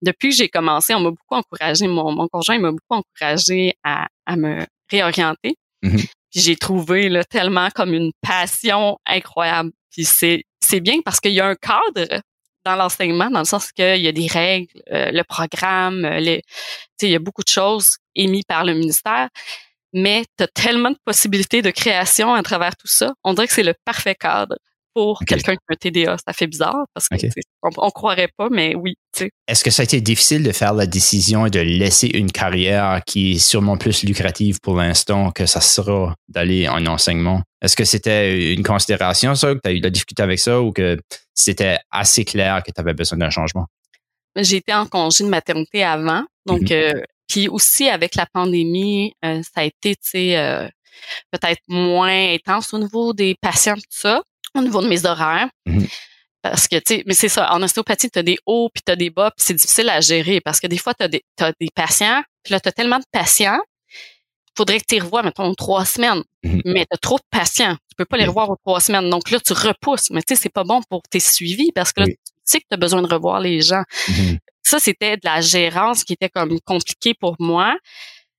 depuis 0.05 0.29
que 0.29 0.35
j'ai 0.35 0.49
commencé, 0.49 0.93
on 0.93 1.01
m'a 1.01 1.09
beaucoup 1.09 1.35
encouragé. 1.35 1.87
Mon, 1.87 2.11
mon 2.11 2.27
conjoint 2.27 2.55
il 2.55 2.61
m'a 2.61 2.71
beaucoup 2.71 3.01
encouragé 3.01 3.73
à, 3.83 4.07
à 4.25 4.35
me 4.37 4.65
réorienter. 4.89 5.55
Puis 6.31 6.41
j'ai 6.41 6.55
trouvé 6.55 7.09
là, 7.09 7.23
tellement 7.23 7.69
comme 7.73 7.93
une 7.93 8.11
passion 8.21 8.97
incroyable. 9.05 9.71
Puis 9.91 10.05
c'est 10.05 10.43
c'est 10.61 10.79
bien 10.79 10.97
parce 11.05 11.19
qu'il 11.19 11.33
y 11.33 11.39
a 11.39 11.47
un 11.47 11.55
cadre 11.55 12.21
dans 12.65 12.75
l'enseignement, 12.75 13.29
dans 13.29 13.39
le 13.39 13.45
sens 13.45 13.71
qu'il 13.71 14.01
y 14.01 14.07
a 14.07 14.11
des 14.11 14.27
règles, 14.27 14.81
euh, 14.91 15.11
le 15.11 15.23
programme, 15.23 16.03
euh, 16.03 16.19
les, 16.19 16.41
tu 16.41 16.51
sais, 16.99 17.07
il 17.07 17.11
y 17.11 17.15
a 17.15 17.19
beaucoup 17.19 17.43
de 17.43 17.49
choses 17.49 17.97
émises 18.15 18.43
par 18.47 18.65
le 18.65 18.73
ministère, 18.73 19.29
mais 19.93 20.25
tu 20.37 20.43
as 20.43 20.47
tellement 20.47 20.89
de 20.89 20.97
possibilités 21.05 21.61
de 21.61 21.69
création 21.69 22.33
à 22.33 22.41
travers 22.41 22.75
tout 22.75 22.87
ça. 22.87 23.13
On 23.23 23.33
dirait 23.33 23.47
que 23.47 23.53
c'est 23.53 23.61
le 23.61 23.75
parfait 23.85 24.15
cadre 24.15 24.57
pour 24.95 25.19
quelqu'un 25.27 25.53
qui 25.53 25.59
a 25.69 25.73
un 25.73 25.75
TDA. 25.75 26.17
Ça 26.25 26.33
fait 26.33 26.47
bizarre 26.47 26.85
parce 26.93 27.07
que 27.09 27.15
Ok. 27.15 27.21
tu 27.21 27.29
sais, 27.31 27.41
on, 27.61 27.69
on 27.77 27.91
croirait 27.91 28.29
pas, 28.37 28.47
mais 28.49 28.73
oui. 28.75 28.95
Est-ce 29.47 29.63
que 29.63 29.69
ça 29.69 29.81
a 29.81 29.83
été 29.83 30.01
difficile 30.01 30.41
de 30.41 30.51
faire 30.51 30.73
la 30.73 30.87
décision 30.87 31.47
de 31.47 31.59
laisser 31.59 32.07
une 32.07 32.31
carrière 32.31 33.01
qui 33.05 33.33
est 33.33 33.39
sûrement 33.39 33.77
plus 33.77 34.03
lucrative 34.03 34.59
pour 34.61 34.77
l'instant 34.77 35.31
que 35.31 35.45
ça 35.45 35.61
sera 35.61 36.15
d'aller 36.29 36.67
en 36.67 36.85
enseignement? 36.87 37.41
Est-ce 37.61 37.75
que 37.75 37.85
c'était 37.85 38.53
une 38.53 38.63
considération, 38.63 39.35
ça, 39.35 39.53
que 39.53 39.59
tu 39.63 39.69
as 39.69 39.73
eu 39.73 39.79
de 39.79 39.83
la 39.85 39.89
difficulté 39.91 40.23
avec 40.23 40.39
ça 40.39 40.61
ou 40.61 40.71
que 40.71 40.97
c'était 41.33 41.77
assez 41.91 42.23
clair 42.25 42.63
que 42.63 42.71
tu 42.71 42.79
avais 42.81 42.93
besoin 42.93 43.17
d'un 43.19 43.29
changement? 43.29 43.65
J'ai 44.37 44.57
été 44.57 44.73
en 44.73 44.85
congé 44.85 45.23
de 45.23 45.29
maternité 45.29 45.83
avant, 45.83 46.23
donc 46.45 46.61
Mhm. 46.63 46.71
euh, 46.71 47.01
puis 47.27 47.47
aussi 47.47 47.89
avec 47.89 48.15
la 48.15 48.25
pandémie, 48.31 49.13
euh, 49.23 49.41
ça 49.43 49.61
a 49.61 49.63
été, 49.63 49.95
tu 49.95 50.01
sais, 50.03 50.37
euh, 50.37 50.67
peut-être 51.31 51.61
moins 51.67 52.33
intense 52.33 52.73
au 52.73 52.79
niveau 52.79 53.13
des 53.13 53.35
patients, 53.41 53.75
tout 53.75 53.81
ça, 53.89 54.21
au 54.55 54.61
niveau 54.61 54.81
de 54.81 54.87
mes 54.87 55.05
horaires. 55.05 55.49
Mhm. 55.65 55.87
Parce 56.41 56.67
que, 56.67 56.75
tu 56.75 56.95
sais, 56.95 57.03
mais 57.07 57.15
c'est 57.15 57.29
ça, 57.29 57.51
en 57.51 57.61
ostéopathie, 57.63 58.11
tu 58.11 58.19
as 58.19 58.23
des 58.23 58.37
hauts 58.45 58.69
puis 58.73 58.83
tu 58.85 58.91
as 58.91 58.95
des 58.95 59.09
bas, 59.09 59.31
puis 59.35 59.43
c'est 59.45 59.55
difficile 59.55 59.89
à 59.89 59.99
gérer 59.99 60.41
parce 60.41 60.59
que 60.59 60.67
des 60.67 60.77
fois, 60.77 60.93
tu 60.93 61.03
as, 61.03 61.07
des 61.07 61.23
t'as 61.35 61.51
des 61.59 61.69
patients, 61.73 62.21
puis 62.43 62.51
là, 62.53 62.59
tu 62.59 62.69
as 62.69 62.71
tellement 62.71 62.99
de 62.99 63.05
patients 63.11 63.59
faudrait 64.57 64.79
que 64.79 64.85
tu 64.87 64.95
les 64.95 65.01
revoies, 65.01 65.23
mettons, 65.23 65.53
trois 65.53 65.85
semaines. 65.85 66.23
Mhm. 66.43 66.61
Mais 66.65 66.85
tu 66.85 66.95
as 66.95 66.97
trop 66.97 67.17
de 67.17 67.23
patients. 67.29 67.75
Tu 67.89 67.95
peux 67.97 68.05
pas 68.05 68.17
les 68.17 68.25
revoir 68.25 68.49
aux 68.49 68.55
trois 68.55 68.79
semaines. 68.79 69.09
Donc 69.09 69.31
là, 69.31 69.39
tu 69.39 69.53
repousses. 69.53 70.09
Mais 70.11 70.21
tu 70.21 70.35
sais, 70.35 70.41
c'est 70.41 70.53
pas 70.53 70.63
bon 70.63 70.81
pour 70.89 71.01
tes 71.03 71.19
suivis 71.19 71.71
parce 71.73 71.91
que 71.91 72.01
là, 72.01 72.05
Oui. 72.07 72.15
tu 72.15 72.31
sais 72.45 72.59
que 72.59 72.65
tu 72.69 72.73
as 72.73 72.77
besoin 72.77 73.01
de 73.01 73.07
revoir 73.07 73.39
les 73.39 73.61
gens. 73.61 73.83
Mhm. 74.07 74.39
Ça, 74.63 74.79
c'était 74.79 75.17
de 75.17 75.21
la 75.23 75.41
gérance 75.41 76.03
qui 76.03 76.13
était 76.13 76.29
comme 76.29 76.59
compliquée 76.61 77.13
pour 77.13 77.35
moi. 77.39 77.75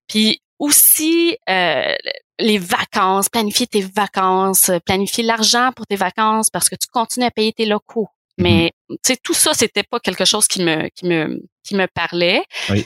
Puis 0.08 0.40
aussi, 0.58 1.36
euh, 1.48 1.94
les 2.38 2.58
vacances, 2.58 3.28
planifier 3.28 3.66
tes 3.66 3.82
vacances, 3.82 4.68
euh, 4.68 4.78
planifier 4.78 5.24
l'argent 5.24 5.70
pour 5.74 5.86
tes 5.86 5.96
vacances 5.96 6.50
parce 6.50 6.68
que 6.68 6.76
tu 6.76 6.88
continues 6.88 7.26
à 7.26 7.30
payer 7.30 7.52
tes 7.52 7.66
locaux. 7.66 8.08
Mhm. 8.38 8.44
Mais 8.44 8.72
tu 8.88 8.96
sais, 9.06 9.16
tout 9.22 9.34
ça, 9.34 9.52
c'était 9.54 9.82
pas 9.82 10.00
quelque 10.00 10.24
chose 10.24 10.46
qui 10.46 10.62
me 10.62 10.88
qui 10.90 11.06
me 11.06 11.40
qui 11.62 11.74
me 11.74 11.86
parlait. 11.86 12.44
Oui. 12.70 12.84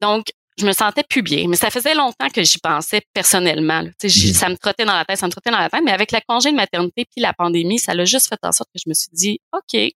Donc, 0.00 0.26
je 0.58 0.66
me 0.66 0.72
sentais 0.72 1.02
plus 1.02 1.22
bien. 1.22 1.46
Mais 1.48 1.56
ça 1.56 1.70
faisait 1.70 1.94
longtemps 1.94 2.28
que 2.28 2.42
j'y 2.42 2.58
pensais 2.58 3.00
personnellement. 3.14 3.84
Tu 4.00 4.10
sais, 4.10 4.28
Mhm. 4.28 4.34
Ça 4.34 4.48
me 4.48 4.56
trottait 4.56 4.84
dans 4.84 4.94
la 4.94 5.04
tête, 5.04 5.18
ça 5.18 5.26
me 5.26 5.32
trottait 5.32 5.50
dans 5.50 5.58
la 5.58 5.70
tête. 5.70 5.82
Mais 5.84 5.92
avec 5.92 6.12
la 6.12 6.20
congé 6.20 6.50
de 6.50 6.56
maternité 6.56 7.04
puis 7.04 7.22
la 7.22 7.32
pandémie, 7.32 7.78
ça 7.78 7.94
l'a 7.94 8.04
juste 8.04 8.28
fait 8.28 8.38
en 8.42 8.52
sorte 8.52 8.68
que 8.74 8.80
je 8.84 8.88
me 8.88 8.94
suis 8.94 9.10
dit, 9.12 9.40
OK, 9.52 9.92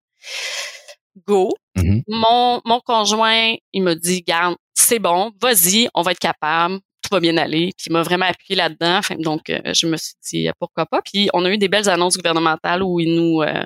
go. 1.27 1.53
Mhm. 1.77 2.03
Mon, 2.09 2.61
mon 2.65 2.81
conjoint, 2.81 3.55
il 3.73 3.83
m'a 3.83 3.95
dit, 3.95 4.23
garde, 4.23 4.57
c'est 4.75 4.99
bon, 4.99 5.33
vas-y, 5.41 5.89
on 5.95 6.03
va 6.03 6.13
être 6.13 6.19
capable, 6.19 6.81
tout 7.09 7.15
va 7.15 7.21
bien 7.21 7.37
aller. 7.37 7.73
Puis 7.77 7.87
il 7.89 7.93
m'a 7.93 8.03
vraiment 8.03 8.27
appuyé 8.27 8.57
là-dedans. 8.57 9.01
Donc, 9.21 9.51
euh, 9.51 9.61
je 9.75 9.87
me 9.87 9.97
suis 9.97 10.15
dit, 10.31 10.49
euh, 10.49 10.53
pourquoi 10.59 10.87
pas. 10.87 11.01
Puis 11.03 11.29
on 11.33 11.45
a 11.45 11.51
eu 11.51 11.59
des 11.59 11.69
belles 11.69 11.89
annonces 11.89 12.17
gouvernementales 12.17 12.83
où 12.83 12.99
ils 13.01 13.15
nous, 13.15 13.43
euh, 13.43 13.65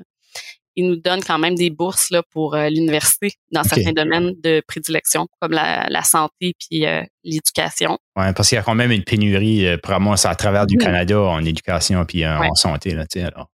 ils 0.76 0.86
nous 0.86 0.96
donnent 0.96 1.22
quand 1.24 1.38
même 1.38 1.56
des 1.56 1.68
bourses 1.70 2.10
là, 2.10 2.22
pour 2.30 2.54
euh, 2.54 2.68
l'université 2.68 3.32
dans 3.50 3.64
certains 3.64 3.92
domaines 3.92 4.34
de 4.42 4.62
prédilection, 4.66 5.26
comme 5.40 5.52
la, 5.52 5.86
la 5.90 6.02
santé 6.02 6.54
puis 6.58 6.86
euh, 6.86 7.02
l'éducation. 7.24 7.98
Ouais, 8.16 8.32
parce 8.32 8.48
qu'il 8.48 8.56
y 8.56 8.58
a 8.58 8.62
quand 8.62 8.74
même 8.76 8.92
une 8.92 9.02
pénurie, 9.04 9.66
euh, 9.66 9.76
probablement, 9.78 10.16
c'est 10.16 10.28
à 10.28 10.34
travers 10.36 10.66
du 10.66 10.76
Mhm. 10.76 10.82
Canada 10.82 11.20
en 11.20 11.44
éducation 11.44 12.04
puis 12.04 12.20
Ouais. 12.24 12.48
en 12.48 12.54
santé. 12.54 12.96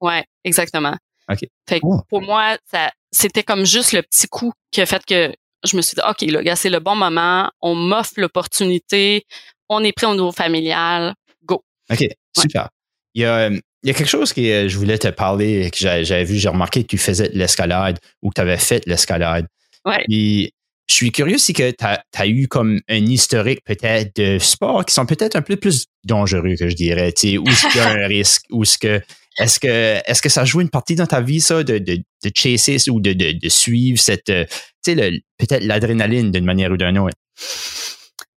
Ouais, 0.00 0.24
exactement. 0.42 0.96
OK. 1.30 1.38
Fait 1.68 1.80
que 1.80 1.86
Oh. 1.86 2.00
pour 2.10 2.20
moi, 2.20 2.56
ça, 2.70 2.90
c'était 3.12 3.44
comme 3.44 3.64
juste 3.64 3.92
le 3.92 4.02
petit 4.02 4.26
coup 4.26 4.52
qui 4.72 4.80
a 4.82 4.86
fait 4.86 5.02
que 5.06 5.32
je 5.66 5.76
me 5.78 5.82
suis 5.82 5.94
dit, 5.94 6.02
OK, 6.06 6.20
là, 6.30 6.42
gars, 6.42 6.56
c'est 6.56 6.68
le 6.68 6.80
bon 6.80 6.94
moment. 6.94 7.50
On 7.62 7.74
m'offre 7.74 8.12
l'opportunité. 8.18 9.24
On 9.68 9.82
est 9.82 9.92
prêt 9.92 10.06
au 10.06 10.14
niveau 10.14 10.32
familial. 10.32 11.14
Go. 11.44 11.64
OK, 11.90 12.06
super. 12.36 12.68
Il 13.14 13.22
y 13.22 13.24
a, 13.24 13.50
euh, 13.50 13.58
il 13.82 13.88
y 13.88 13.90
a 13.90 13.94
quelque 13.94 14.08
chose 14.08 14.32
que 14.32 14.40
euh, 14.40 14.68
je 14.68 14.78
voulais 14.78 14.98
te 14.98 15.08
parler, 15.08 15.70
que 15.70 15.78
j'avais 15.78 16.24
vu, 16.24 16.36
j'ai 16.36 16.48
remarqué 16.48 16.82
que 16.82 16.88
tu 16.88 16.98
faisais 16.98 17.28
de 17.28 17.38
l'escalade 17.38 17.98
ou 18.22 18.30
que 18.30 18.34
tu 18.34 18.40
avais 18.40 18.58
fait 18.58 18.84
de 18.84 18.90
l'escalade. 18.90 19.46
Ouais. 19.84 20.04
Puis, 20.08 20.52
je 20.88 20.94
suis 20.94 21.12
curieux 21.12 21.38
si 21.38 21.52
tu 21.52 21.62
as, 21.62 22.26
eu 22.26 22.48
comme 22.48 22.80
un 22.88 23.06
historique 23.06 23.60
peut-être 23.64 24.16
de 24.16 24.38
sports 24.38 24.84
qui 24.84 24.94
sont 24.94 25.06
peut-être 25.06 25.36
un 25.36 25.42
peu 25.42 25.56
plus 25.56 25.86
dangereux 26.04 26.54
que 26.58 26.68
je 26.68 26.74
dirais, 26.74 27.12
tu 27.12 27.30
sais, 27.30 27.38
où 27.38 27.46
est-ce 27.46 27.66
qu'il 27.68 27.80
y 27.80 27.84
a 27.84 27.90
un 27.90 28.06
risque, 28.08 28.42
où 28.50 28.62
est-ce 28.62 28.78
que 28.78 29.00
est-ce 29.38 29.58
que 29.58 30.00
est-ce 30.06 30.22
que 30.22 30.28
ça 30.28 30.44
joue 30.44 30.60
une 30.60 30.70
partie 30.70 30.94
dans 30.94 31.06
ta 31.06 31.20
vie 31.20 31.40
ça 31.40 31.64
de 31.64 31.78
de, 31.78 31.96
de 31.96 32.30
chasser 32.34 32.76
ou 32.88 33.00
de, 33.00 33.12
de, 33.12 33.32
de 33.32 33.48
suivre 33.48 33.98
cette 33.98 34.28
euh, 34.30 34.44
tu 34.84 34.94
sais 34.94 35.22
peut-être 35.38 35.64
l'adrénaline 35.64 36.30
d'une 36.30 36.44
manière 36.44 36.70
ou 36.70 36.76
d'une 36.76 36.98
autre? 36.98 37.16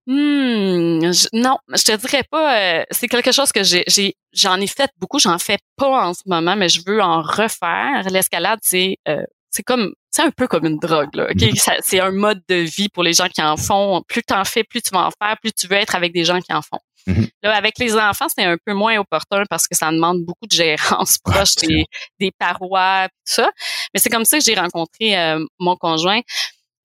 Hmm, 0.07 1.11
je- 1.11 1.27
non, 1.33 1.57
je 1.75 1.83
te 1.83 1.95
dirais 1.97 2.23
pas. 2.31 2.59
euh, 2.79 2.83
c'est 2.91 3.07
quelque 3.09 3.31
chose 3.33 3.51
que 3.51 3.63
j'ai, 3.63 3.83
j'ai, 3.87 4.15
j'en 4.33 4.55
ai 4.59 4.67
fait 4.67 4.89
beaucoup. 4.99 5.19
J'en 5.19 5.37
fais 5.37 5.57
pas 5.75 6.07
en 6.07 6.13
ce 6.13 6.21
moment, 6.25 6.55
mais 6.55 6.69
je 6.69 6.81
veux 6.85 7.01
en 7.01 7.21
refaire. 7.21 8.03
L'escalade, 8.09 8.59
c'est, 8.63 8.95
euh, 9.09 9.23
c'est 9.49 9.63
comme, 9.63 9.91
c'est 10.09 10.21
un 10.21 10.31
peu 10.31 10.47
comme 10.47 10.65
une 10.65 10.77
drogue. 10.79 11.13
Là, 11.13 11.27
ok? 11.29 11.49
Ça- 11.57 11.75
c'est 11.81 11.99
un 11.99 12.11
mode 12.11 12.41
de 12.47 12.55
vie 12.55 12.87
pour 12.89 13.03
les 13.03 13.13
gens 13.13 13.27
qui 13.27 13.41
en 13.41 13.57
font. 13.57 14.01
Plus 14.07 14.21
tu 14.25 14.33
en 14.33 14.45
fais, 14.45 14.63
plus 14.63 14.81
tu 14.81 14.91
vas 14.93 15.07
en 15.07 15.11
faire, 15.21 15.35
plus 15.41 15.51
tu 15.51 15.67
veux 15.67 15.75
être 15.75 15.95
avec 15.95 16.13
des 16.13 16.23
gens 16.23 16.39
qui 16.39 16.53
en 16.53 16.61
font. 16.61 16.79
Mhm. 17.05 17.27
Là, 17.43 17.55
avec 17.55 17.77
les 17.77 17.95
enfants, 17.95 18.27
c'est 18.33 18.43
un 18.43 18.57
peu 18.65 18.73
moins 18.73 18.97
opportun 18.99 19.43
parce 19.49 19.67
que 19.67 19.75
ça 19.75 19.91
demande 19.91 20.23
beaucoup 20.25 20.45
de 20.45 20.51
gérance 20.55 21.17
proche 21.23 21.55
des, 21.55 21.85
des 22.19 22.31
parois, 22.37 23.07
tout 23.09 23.15
ça. 23.33 23.49
Mais 23.93 23.99
c'est 23.99 24.09
comme 24.09 24.25
ça 24.25 24.37
que 24.39 24.43
j'ai 24.45 24.55
rencontré 24.55 25.17
euh, 25.17 25.43
mon 25.59 25.75
conjoint. 25.75 26.19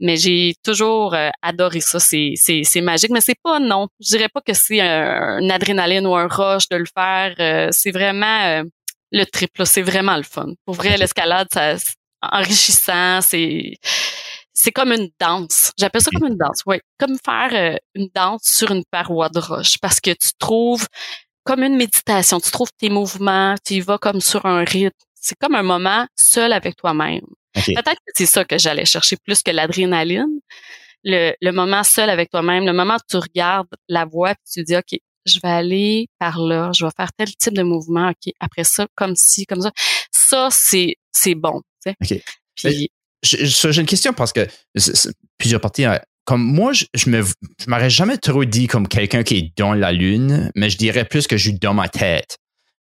Mais 0.03 0.17
j'ai 0.17 0.55
toujours 0.65 1.15
euh, 1.15 1.31
adoré 1.43 1.81
ça. 1.81 2.01
C'est, 2.01 2.33
c'est, 2.35 2.65
c'est 2.65 2.81
magique. 2.81 3.13
Mais 3.13 3.21
c'est 3.21 3.39
pas 3.41 3.61
non. 3.61 3.87
Je 4.01 4.09
dirais 4.17 4.29
pas 4.29 4.41
que 4.41 4.53
c'est 4.53 4.81
un, 4.81 5.39
une 5.39 5.51
adrénaline 5.53 6.07
ou 6.09 6.17
un 6.17 6.27
rush 6.27 6.69
de 6.69 6.77
le 6.77 6.87
faire. 6.93 7.35
Euh, 7.39 7.69
c'est 7.71 7.93
vraiment 7.93 8.43
euh, 8.47 8.65
le 9.13 9.25
trip. 9.25 9.57
là. 9.59 9.65
C'est 9.65 9.83
vraiment 9.83 10.17
le 10.17 10.25
fun. 10.25 10.55
Pour 10.67 10.75
vrai, 10.75 10.97
l'escalade, 10.97 11.47
ça, 11.53 11.79
c'est 11.79 11.95
enrichissant. 12.21 13.21
C'est 13.21 13.77
c'est 14.53 14.73
comme 14.73 14.93
une 14.93 15.09
danse. 15.21 15.71
J'appelle 15.79 16.03
ça 16.03 16.11
comme 16.13 16.29
une 16.29 16.37
danse. 16.37 16.63
Oui, 16.67 16.81
comme 16.99 17.17
faire 17.25 17.79
une 17.95 18.09
danse 18.13 18.43
sur 18.43 18.73
une 18.73 18.85
paroi 18.91 19.29
de 19.29 19.39
roche 19.39 19.79
parce 19.81 20.01
que 20.01 20.11
tu 20.11 20.31
trouves 20.39 20.87
comme 21.45 21.63
une 21.63 21.77
méditation. 21.77 22.41
Tu 22.41 22.51
trouves 22.51 22.73
tes 22.77 22.91
mouvements. 22.91 23.55
Tu 23.65 23.75
y 23.75 23.81
vas 23.81 23.99
comme 23.99 24.21
sur 24.21 24.47
un 24.47 24.65
rythme. 24.65 24.91
C'est 25.15 25.37
comme 25.39 25.55
un 25.55 25.63
moment 25.63 26.07
seul 26.17 26.53
avec 26.53 26.75
toi-même. 26.77 27.25
Peut-être 27.75 27.95
que 28.07 28.13
c'est 28.15 28.27
ça 28.27 28.45
que 28.45 28.59
j'allais 28.59 28.85
chercher 28.85 29.17
plus 29.25 29.43
que 29.43 29.51
l'adrénaline. 29.51 30.41
Le, 31.05 31.33
le 31.41 31.51
moment 31.51 31.83
seul 31.83 32.09
avec 32.11 32.31
toi-même, 32.31 32.65
le 32.65 32.73
moment 32.73 32.95
où 32.95 33.01
tu 33.11 33.17
regardes 33.17 33.67
la 33.89 34.05
voie 34.05 34.35
puis 34.35 34.53
tu 34.55 34.63
dis, 34.65 34.77
OK, 34.77 34.99
je 35.27 35.39
vais 35.43 35.49
aller 35.51 36.07
par 36.19 36.39
là, 36.41 36.71
je 36.75 36.85
vais 36.85 36.91
faire 36.97 37.11
tel 37.17 37.29
type 37.37 37.55
de 37.55 37.63
mouvement, 37.63 38.09
OK, 38.11 38.33
après 38.41 38.65
ça, 38.65 38.87
comme 38.95 39.15
ci, 39.17 39.45
comme 39.47 39.61
ça. 39.61 39.73
Ça, 40.13 40.49
c'est, 40.51 40.97
c'est 41.13 41.35
bon, 41.35 41.61
tu 41.85 41.93
sais. 42.05 42.17
OK. 42.17 42.23
Puis, 42.55 42.91
J'ai 43.23 43.81
une 43.81 43.87
question 43.87 44.13
parce 44.13 44.33
que 44.33 44.47
plusieurs 45.39 45.61
parties. 45.61 45.85
hein. 45.85 46.01
Comme 46.25 46.43
moi, 46.45 46.73
je, 46.73 46.85
je 46.95 47.11
me, 47.11 47.23
je 47.25 47.67
m'aurais 47.67 47.91
jamais 47.91 48.17
trop 48.17 48.45
dit 48.45 48.69
comme 48.69 48.87
quelqu'un 48.87 49.25
qui 49.25 49.37
est 49.39 49.53
dans 49.59 49.75
la 49.75 49.91
lune, 49.91 50.53
mais 50.55 50.71
je 50.71 50.79
dirais 50.79 51.05
plus 51.05 51.27
que 51.27 51.37
je 51.37 51.51
suis 51.51 51.59
dans 51.59 51.75
ma 51.75 51.89
tête. 51.89 52.39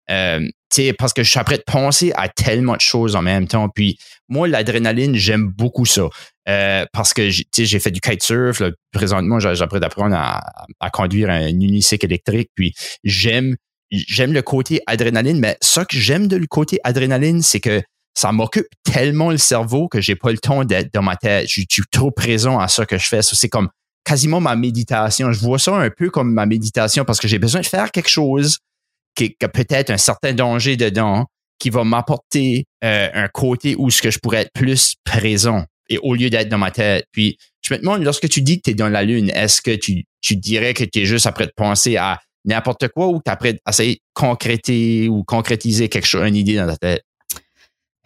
Euh, 0.09 0.47
parce 0.97 1.13
que 1.13 1.23
je 1.23 1.29
suis 1.29 1.39
après 1.39 1.57
de 1.57 1.63
penser 1.65 2.13
à 2.15 2.29
tellement 2.29 2.75
de 2.75 2.81
choses 2.81 3.15
en 3.15 3.21
même 3.21 3.47
temps. 3.47 3.69
Puis 3.69 3.97
moi, 4.29 4.47
l'adrénaline, 4.47 5.15
j'aime 5.15 5.47
beaucoup 5.47 5.85
ça. 5.85 6.07
Euh, 6.47 6.85
parce 6.93 7.13
que 7.13 7.29
j'ai- 7.29 7.79
fait 7.79 7.91
du 7.91 7.99
kitesurf. 7.99 8.59
Là, 8.59 8.71
présentement, 8.91 9.39
j'apprends 9.39 9.79
d'apprendre 9.79 10.15
à, 10.15 10.41
à 10.79 10.89
conduire 10.89 11.29
un 11.29 11.47
unicycle 11.47 12.05
électrique. 12.05 12.49
Puis 12.55 12.73
j'aime 13.03 13.55
j'aime 13.91 14.33
le 14.33 14.41
côté 14.41 14.81
adrénaline, 14.87 15.39
mais 15.39 15.57
ce 15.61 15.81
que 15.81 15.97
j'aime 15.97 16.27
de 16.27 16.37
le 16.37 16.45
côté 16.47 16.79
adrénaline, 16.83 17.41
c'est 17.41 17.59
que 17.59 17.81
ça 18.13 18.31
m'occupe 18.31 18.67
tellement 18.83 19.31
le 19.31 19.37
cerveau 19.37 19.87
que 19.87 20.01
j'ai 20.01 20.15
pas 20.15 20.31
le 20.31 20.37
temps 20.37 20.63
d'être 20.63 20.93
dans 20.93 21.01
ma 21.01 21.15
tête. 21.15 21.47
Je, 21.47 21.61
suis 21.67 21.83
trop 21.91 22.11
présent 22.11 22.59
à 22.59 22.67
ce 22.67 22.81
que 22.81 22.97
je 22.97 23.07
fais. 23.07 23.21
C'est 23.21 23.49
comme 23.49 23.69
quasiment 24.03 24.41
ma 24.41 24.55
méditation. 24.55 25.31
Je 25.31 25.39
vois 25.39 25.59
ça 25.59 25.75
un 25.75 25.89
peu 25.89 26.09
comme 26.09 26.33
ma 26.33 26.45
méditation 26.45 27.05
parce 27.05 27.19
que 27.19 27.27
j'ai 27.27 27.39
besoin 27.39 27.61
de 27.61 27.65
faire 27.65 27.91
quelque 27.91 28.09
chose 28.09 28.59
qui, 29.27 29.35
peut-être 29.53 29.89
un 29.89 29.97
certain 29.97 30.33
danger 30.33 30.77
dedans 30.77 31.25
qui 31.59 31.69
va 31.69 31.83
m'apporter 31.83 32.65
euh, 32.83 33.09
un 33.13 33.27
côté 33.27 33.75
où 33.77 33.89
ce 33.89 34.01
que 34.01 34.11
je 34.11 34.19
pourrais 34.19 34.41
être 34.41 34.53
plus 34.53 34.95
présent 35.03 35.65
et 35.89 35.97
au 35.97 36.15
lieu 36.15 36.29
d'être 36.29 36.47
dans 36.47 36.57
ma 36.57 36.71
tête. 36.71 37.05
Puis 37.11 37.37
je 37.61 37.73
me 37.73 37.79
demande, 37.79 38.03
lorsque 38.03 38.29
tu 38.29 38.41
dis 38.41 38.57
que 38.57 38.63
tu 38.65 38.71
es 38.71 38.73
dans 38.73 38.87
la 38.87 39.03
lune, 39.03 39.29
est-ce 39.31 39.61
que 39.61 39.75
tu, 39.75 40.05
dirais 40.37 40.73
que 40.73 40.85
tu 40.85 40.99
es 40.99 41.05
juste 41.05 41.25
après 41.25 41.45
de 41.45 41.51
penser 41.55 41.97
à 41.97 42.19
n'importe 42.45 42.87
quoi 42.89 43.07
ou 43.07 43.19
tu 43.23 43.29
après 43.29 43.53
d'essayer 43.53 43.95
de 43.95 43.99
concréter 44.13 45.09
ou 45.09 45.23
concrétiser 45.23 45.89
quelque 45.89 46.07
chose, 46.07 46.25
une 46.25 46.35
idée 46.35 46.55
dans 46.55 46.67
ta 46.67 46.77
tête? 46.77 47.03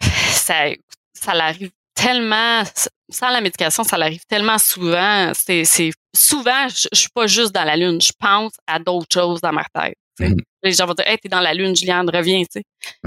ça, 0.00 0.64
ça 1.12 1.34
l'arrive 1.34 1.70
tellement, 1.94 2.64
sans 3.08 3.30
la 3.30 3.40
médication, 3.40 3.84
ça 3.84 3.96
l'arrive 3.96 4.22
tellement 4.28 4.58
souvent. 4.58 5.30
C'est 5.34 5.92
souvent, 6.16 6.68
je, 6.68 6.88
je 6.92 6.98
suis 6.98 7.10
pas 7.14 7.28
juste 7.28 7.54
dans 7.54 7.64
la 7.64 7.76
lune, 7.76 8.00
je 8.00 8.12
pense 8.18 8.52
à 8.66 8.80
d'autres 8.80 9.06
choses 9.12 9.40
dans 9.40 9.52
ma 9.52 9.64
tête. 9.72 9.94
Les 10.18 10.72
gens 10.72 10.86
vont 10.86 10.94
dire, 10.94 11.06
hey, 11.06 11.18
t'es 11.18 11.28
dans 11.28 11.40
la 11.40 11.54
lune, 11.54 11.74
Juliane, 11.76 12.08
reviens, 12.08 12.40
tu 12.42 12.60
sais. 12.60 12.62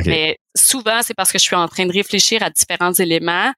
Mais 0.06 0.38
souvent, 0.56 1.02
c'est 1.02 1.14
parce 1.14 1.32
que 1.32 1.40
je 1.40 1.44
suis 1.44 1.56
en 1.56 1.68
train 1.68 1.86
de 1.86 1.94
réfléchir 1.94 2.44
à 2.44 2.50
différents 2.50 2.94
éléments, 2.94 3.52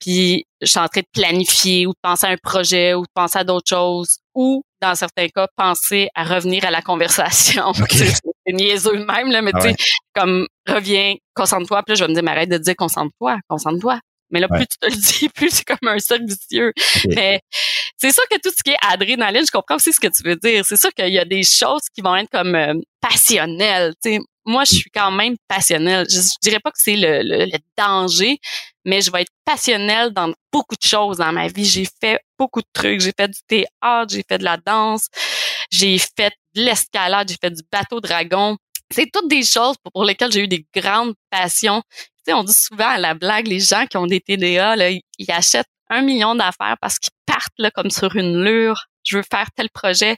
puis 0.00 0.44
je 0.60 0.66
suis 0.66 0.78
en 0.78 0.88
train 0.88 1.00
de 1.00 1.06
planifier 1.12 1.86
ou 1.86 1.90
de 1.90 1.98
penser 2.02 2.26
à 2.26 2.30
un 2.30 2.36
projet 2.36 2.94
ou 2.94 3.02
de 3.02 3.10
penser 3.14 3.38
à 3.38 3.44
d'autres 3.44 3.68
choses, 3.68 4.18
ou 4.34 4.62
dans 4.80 4.94
certains 4.94 5.28
cas, 5.28 5.46
penser 5.56 6.08
à 6.14 6.24
revenir 6.24 6.64
à 6.64 6.70
la 6.70 6.82
conversation. 6.82 7.68
Ok. 7.68 7.88
Tu 7.88 7.98
sais, 7.98 8.12
c'est 8.46 8.52
niaiseux 8.52 9.04
même, 9.04 9.30
là, 9.30 9.42
mais 9.42 9.50
Ah 9.54 9.60
tu 9.60 9.68
sais, 9.68 9.76
comme 10.14 10.46
reviens, 10.66 11.14
concentre-toi. 11.34 11.82
Puis 11.82 11.92
là, 11.92 11.94
je 11.96 12.04
vais 12.04 12.08
me 12.08 12.14
dire, 12.14 12.22
mais 12.22 12.30
arrête 12.30 12.48
de 12.48 12.58
dire 12.58 12.74
concentre-toi, 12.76 13.36
concentre-toi. 13.48 13.98
Mais 14.30 14.40
là, 14.40 14.46
Ouais. 14.50 14.58
plus 14.58 14.66
tu 14.66 14.78
te 14.78 14.86
le 14.86 14.96
dis, 14.96 15.28
plus 15.34 15.50
c'est 15.50 15.64
comme 15.64 15.88
un 15.88 15.98
cercle 15.98 16.26
vicieux. 16.26 16.72
Mais 17.14 17.40
c'est 17.96 18.12
sûr 18.12 18.22
que 18.30 18.36
tout 18.42 18.50
ce 18.56 18.62
qui 18.62 18.70
est 18.70 18.76
adrénaline, 18.86 19.44
je 19.46 19.50
comprends 19.50 19.76
aussi 19.76 19.92
ce 19.92 20.00
que 20.00 20.08
tu 20.08 20.22
veux 20.22 20.36
dire. 20.36 20.64
C'est 20.64 20.76
sûr 20.78 20.92
qu'il 20.94 21.08
y 21.08 21.18
a 21.18 21.24
des 21.24 21.42
choses 21.44 21.82
qui 21.94 22.00
vont 22.02 22.14
être 22.16 22.30
comme 22.30 22.54
euh, 22.54 22.74
passionnelles. 23.00 23.94
Tu 24.02 24.12
sais, 24.14 24.18
moi, 24.44 24.64
je 24.64 24.74
suis 24.76 24.90
quand 24.90 25.10
même 25.10 25.36
passionnelle. 25.46 26.06
Je, 26.10 26.16
je 26.20 26.34
dirais 26.40 26.60
pas 26.60 26.70
que 26.70 26.78
c'est 26.80 26.96
le, 26.96 27.22
le- 27.22 27.44
le 27.46 27.58
danger, 27.76 28.38
mais 28.84 29.00
je 29.02 29.10
vais 29.10 29.22
être 29.22 29.32
passionnelle 29.44 30.10
dans 30.10 30.32
beaucoup 30.52 30.74
de 30.76 30.86
choses 30.88 31.18
dans 31.18 31.32
ma 31.32 31.48
vie. 31.48 31.64
J'ai 31.66 31.86
fait 32.00 32.18
beaucoup 32.38 32.60
de 32.60 32.68
trucs. 32.72 33.00
J'ai 33.00 33.12
fait 33.18 33.28
du 33.28 33.40
théâtre, 33.46 34.10
j'ai 34.10 34.24
fait 34.26 34.38
de 34.38 34.44
la 34.44 34.56
danse, 34.56 35.08
j'ai 35.70 35.98
fait 35.98 36.32
de 36.54 36.62
l'escalade, 36.62 37.28
j'ai 37.28 37.36
fait 37.40 37.50
du 37.50 37.62
bateau 37.70 38.00
dragon. 38.00 38.56
C'est 38.90 39.10
toutes 39.12 39.28
des 39.28 39.42
choses 39.42 39.76
pour, 39.92 40.04
lesquelles 40.04 40.32
j'ai 40.32 40.44
eu 40.44 40.48
des 40.48 40.66
grandes 40.74 41.14
passions. 41.30 41.82
Tu 41.90 42.06
sais, 42.26 42.32
on 42.32 42.44
dit 42.44 42.54
souvent 42.54 42.88
à 42.88 42.98
la 42.98 43.14
blague, 43.14 43.46
les 43.46 43.60
gens 43.60 43.86
qui 43.86 43.96
ont 43.96 44.06
des 44.06 44.20
TDA, 44.20 44.76
là, 44.76 44.90
ils, 44.90 45.30
achètent 45.30 45.68
un 45.90 46.02
million 46.02 46.34
d'affaires 46.34 46.76
parce 46.80 46.98
qu'ils 46.98 47.12
partent 47.26 47.58
là, 47.58 47.70
comme 47.70 47.90
sur 47.90 48.16
une 48.16 48.42
lure. 48.42 48.86
Je 49.04 49.18
veux 49.18 49.24
faire 49.30 49.48
tel 49.54 49.68
projet. 49.70 50.16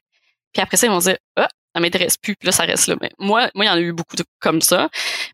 Puis 0.52 0.62
après 0.62 0.76
ça, 0.76 0.86
ils 0.86 0.90
vont 0.90 0.98
dire, 0.98 1.16
ah, 1.36 1.48
ça 1.74 1.80
m'intéresse 1.80 2.16
plus, 2.16 2.34
puis 2.34 2.46
là, 2.46 2.52
ça 2.52 2.64
reste 2.64 2.88
là. 2.88 2.96
Mais 3.00 3.10
moi, 3.18 3.48
moi, 3.54 3.64
il 3.64 3.68
y 3.68 3.70
en 3.70 3.74
a 3.74 3.80
eu 3.80 3.92
beaucoup 3.92 4.16
comme 4.40 4.60
ça. 4.60 4.88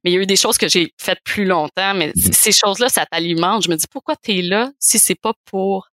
Mais 0.05 0.11
il 0.11 0.14
y 0.14 0.18
a 0.18 0.20
eu 0.20 0.26
des 0.26 0.37
choses 0.37 0.59
que 0.59 0.68
j'ai 0.68 0.93
faites 1.01 1.20
plus 1.24 1.47
longtemps, 1.47 1.95
mais 1.95 2.12
ces 2.14 2.53
choses-là, 2.53 2.89
ça 2.89 3.07
t'alimente. 3.07 3.64
Je 3.64 3.70
me 3.70 3.76
dis, 3.76 3.87
pourquoi 3.91 4.16
tu 4.16 4.39
es 4.39 4.43
là 4.43 4.70
si 4.78 4.99
c'est 4.99 5.14
pas 5.14 5.32
pour 5.47 5.89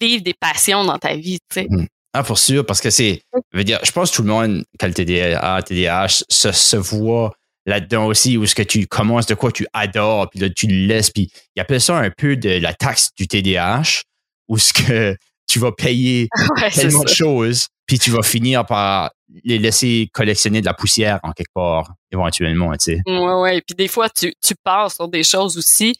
vivre 0.00 0.22
des 0.22 0.34
passions 0.34 0.84
dans 0.84 0.98
ta 0.98 1.14
vie, 1.14 1.38
tu 1.50 1.62
sais? 1.62 1.68
Ah, 2.16 2.22
pour 2.22 2.38
sûr, 2.38 2.64
parce 2.64 2.80
que 2.80 2.88
c'est. 2.88 3.20
Je 3.52 3.58
veux 3.58 3.64
dire, 3.64 3.78
je 3.84 3.92
pense 3.92 4.10
que 4.10 4.16
tout 4.16 4.22
le 4.22 4.28
monde, 4.28 4.64
quand 4.80 4.86
le 4.86 4.94
TDA, 4.94 5.62
TDAH, 5.62 6.24
se, 6.30 6.50
se 6.50 6.76
voit 6.76 7.34
là-dedans 7.66 8.06
aussi, 8.06 8.38
où 8.38 8.46
ce 8.46 8.54
que 8.54 8.62
tu 8.62 8.86
commences 8.86 9.26
de 9.26 9.34
quoi 9.34 9.52
tu 9.52 9.66
adores, 9.74 10.30
puis 10.30 10.40
là, 10.40 10.48
tu 10.48 10.66
le 10.66 10.86
laisses, 10.86 11.10
puis 11.10 11.30
il 11.54 11.60
appelle 11.60 11.80
ça 11.80 11.98
un 11.98 12.10
peu 12.10 12.36
de 12.36 12.48
la 12.48 12.72
taxe 12.72 13.10
du 13.18 13.28
TDAH, 13.28 14.02
où 14.48 14.56
ce 14.56 14.72
que 14.72 15.16
tu 15.46 15.58
vas 15.58 15.72
payer 15.72 16.28
Ouais, 16.56 16.70
tellement 16.70 17.02
de 17.02 17.08
choses, 17.08 17.66
puis 17.86 17.98
tu 17.98 18.10
vas 18.10 18.22
finir 18.22 18.64
par 18.64 19.10
les 19.44 19.58
laisser 19.58 20.08
collectionner 20.14 20.60
de 20.60 20.66
la 20.66 20.74
poussière 20.74 21.20
en 21.22 21.32
quelque 21.32 21.52
part, 21.52 21.92
éventuellement, 22.10 22.72
tu 22.72 22.94
sais. 22.94 23.00
Ouais, 23.06 23.40
ouais. 23.42 23.60
Puis 23.60 23.74
des 23.76 23.88
fois, 23.88 24.08
tu, 24.08 24.32
tu 24.40 24.54
pars 24.64 24.90
sur 24.90 25.08
des 25.08 25.22
choses 25.22 25.58
aussi. 25.58 25.94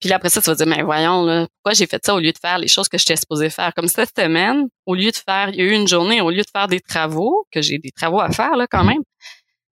Puis 0.00 0.08
là, 0.10 0.16
après 0.16 0.28
ça, 0.28 0.42
tu 0.42 0.50
vas 0.50 0.54
dire, 0.56 0.66
mais 0.66 0.82
voyons, 0.82 1.24
là, 1.24 1.46
pourquoi 1.56 1.74
j'ai 1.74 1.86
fait 1.86 2.04
ça 2.04 2.14
au 2.14 2.18
lieu 2.20 2.30
de 2.32 2.38
faire 2.38 2.58
les 2.58 2.68
choses 2.68 2.88
que 2.88 2.98
j'étais 2.98 3.16
supposé 3.16 3.48
faire? 3.50 3.72
Comme 3.74 3.88
cette 3.88 4.10
semaine, 4.18 4.66
au 4.84 4.94
lieu 4.94 5.10
de 5.10 5.16
faire, 5.16 5.48
il 5.50 5.56
y 5.56 5.60
a 5.62 5.64
eu 5.64 5.72
une 5.72 5.88
journée, 5.88 6.20
au 6.20 6.30
lieu 6.30 6.42
de 6.42 6.50
faire 6.54 6.68
des 6.68 6.80
travaux, 6.80 7.46
que 7.50 7.62
j'ai 7.62 7.78
des 7.78 7.90
travaux 7.92 8.20
à 8.20 8.30
faire, 8.30 8.56
là, 8.56 8.66
quand 8.70 8.82
Mhm. 8.84 8.88
même. 8.90 9.02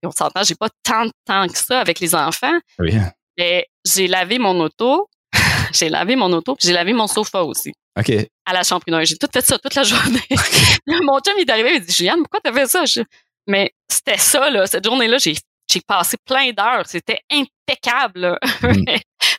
Et 0.03 0.07
on 0.07 0.11
s'entend, 0.11 0.43
j'ai 0.43 0.55
pas 0.55 0.69
tant 0.83 1.05
de 1.07 1.13
temps 1.27 1.47
que 1.47 1.59
ça 1.59 1.81
avec 1.81 2.01
les 2.01 2.15
enfants. 2.15 2.59
Oui. 2.79 2.95
Mais 3.39 3.67
j'ai 3.85 4.07
lavé 4.07 4.39
mon 4.39 4.59
auto, 4.61 5.09
j'ai 5.73 5.89
lavé 5.89 6.17
mon 6.17 6.33
auto, 6.33 6.55
puis 6.57 6.69
j'ai 6.69 6.75
lavé 6.75 6.93
mon 6.93 7.07
sofa 7.07 7.43
aussi. 7.45 7.73
OK. 7.99 8.11
À 8.47 8.53
la 8.53 8.63
champignonne. 8.63 9.05
J'ai 9.07 9.17
tout 9.17 9.29
fait 9.33 9.45
ça 9.45 9.59
toute 9.59 9.75
la 9.75 9.83
journée. 9.85 10.21
mon 11.03 11.19
chum 11.21 11.35
il 11.39 11.43
est 11.43 11.51
arrivé, 11.51 11.75
il 11.77 11.81
me 11.81 11.87
dit, 11.87 11.93
Juliane, 11.93 12.19
pourquoi 12.21 12.41
t'as 12.43 12.53
fait 12.53 12.67
ça? 12.67 12.85
Je- 12.87 13.03
Mais 13.47 13.73
c'était 13.91 14.19
ça, 14.19 14.49
là. 14.51 14.67
Cette 14.67 14.85
journée-là, 14.85 15.19
j'ai, 15.19 15.35
j'ai 15.71 15.81
passé 15.81 16.17
plein 16.25 16.51
d'heures. 16.53 16.85
C'était 16.87 17.21
impeccable, 17.31 18.21
là. 18.21 18.39
Mm. 18.63 18.85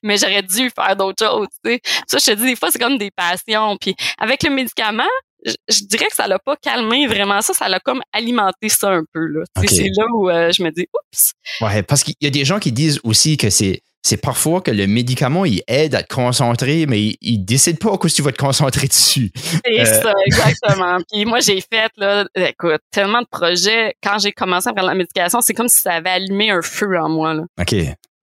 Mais, 0.03 0.17
j'aurais 0.17 0.43
dû 0.43 0.69
faire 0.69 0.95
d'autres 0.95 1.25
choses, 1.25 1.47
tu 1.63 1.71
sais. 1.71 1.79
Ça, 2.07 2.17
je 2.17 2.25
te 2.25 2.31
dis, 2.31 2.45
des 2.45 2.55
fois, 2.55 2.71
c'est 2.71 2.79
comme 2.79 2.97
des 2.97 3.11
passions. 3.11 3.77
Puis 3.79 3.95
avec 4.17 4.43
le 4.43 4.49
médicament, 4.49 5.03
je, 5.45 5.53
je 5.69 5.83
dirais 5.85 6.07
que 6.07 6.15
ça 6.15 6.27
l'a 6.27 6.39
pas 6.39 6.55
calmé 6.55 7.05
vraiment 7.07 7.41
ça, 7.41 7.53
ça 7.53 7.69
l'a 7.69 7.79
comme 7.79 8.01
alimenté 8.13 8.69
ça 8.69 8.89
un 8.89 9.03
peu, 9.13 9.25
là. 9.27 9.43
C'est 9.67 9.89
là 9.95 10.05
où 10.13 10.29
euh, 10.29 10.51
je 10.51 10.63
me 10.63 10.71
dis, 10.71 10.87
oups, 10.93 11.31
Ouais, 11.61 11.83
parce 11.83 12.03
qu'il 12.03 12.15
y 12.21 12.27
a 12.27 12.31
des 12.31 12.45
gens 12.45 12.59
qui 12.59 12.71
disent 12.71 12.99
aussi 13.03 13.37
que 13.37 13.49
c'est 13.49 13.81
c'est 14.07 14.17
parfois 14.17 14.61
que 14.61 14.69
le 14.69 14.85
médicament, 14.85 15.45
il 15.45 15.63
aide 15.67 15.95
à 15.95 16.03
te 16.03 16.13
concentrer, 16.13 16.85
mais 16.85 17.01
il, 17.01 17.17
il 17.21 17.39
décide 17.43 17.79
pas 17.79 17.91
à 17.91 17.97
quoi 17.97 18.07
tu 18.07 18.21
vas 18.21 18.31
te 18.31 18.37
concentrer 18.37 18.85
dessus. 18.87 19.31
C'est 19.33 19.79
Euh. 19.81 19.85
ça, 20.03 20.13
exactement. 20.27 20.97
Puis 21.11 21.25
moi, 21.25 21.39
j'ai 21.39 21.59
fait, 21.59 21.89
là, 21.97 22.23
écoute, 22.35 22.81
tellement 22.91 23.21
de 23.21 23.27
projets. 23.31 23.95
Quand 24.03 24.19
j'ai 24.19 24.31
commencé 24.31 24.69
à 24.69 24.73
faire 24.73 24.83
la 24.83 24.93
médication, 24.93 25.41
c'est 25.41 25.55
comme 25.55 25.67
si 25.69 25.79
ça 25.79 25.93
avait 25.93 26.11
allumé 26.11 26.51
un 26.51 26.61
feu 26.61 26.95
en 26.99 27.09
moi. 27.09 27.33
Là. 27.33 27.43
OK. 27.59 27.73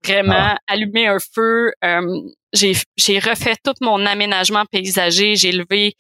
Vraiment, 0.04 0.56
allumé 0.66 1.06
un 1.06 1.18
feu. 1.18 1.72
Euh, 1.84 2.20
j'ai, 2.52 2.72
j'ai 2.96 3.18
refait 3.18 3.56
tout 3.64 3.74
mon 3.80 4.04
aménagement 4.04 4.64
paysager. 4.70 5.36
J'ai 5.36 5.52
levé 5.52 5.94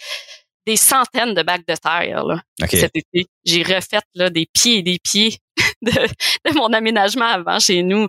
des 0.66 0.76
centaines 0.76 1.34
de 1.34 1.42
bacs 1.42 1.66
de 1.66 1.74
terre 1.74 2.24
là, 2.24 2.40
OK. 2.62 2.70
cet 2.70 2.92
été. 2.94 3.26
J'ai 3.44 3.62
refait 3.62 4.00
là, 4.14 4.30
des 4.30 4.46
pieds 4.52 4.78
et 4.78 4.82
des 4.82 4.98
pieds 5.02 5.38
de, 5.82 5.90
de 5.90 6.54
mon 6.54 6.72
aménagement 6.72 7.26
avant 7.26 7.58
chez 7.58 7.82
nous. 7.82 8.06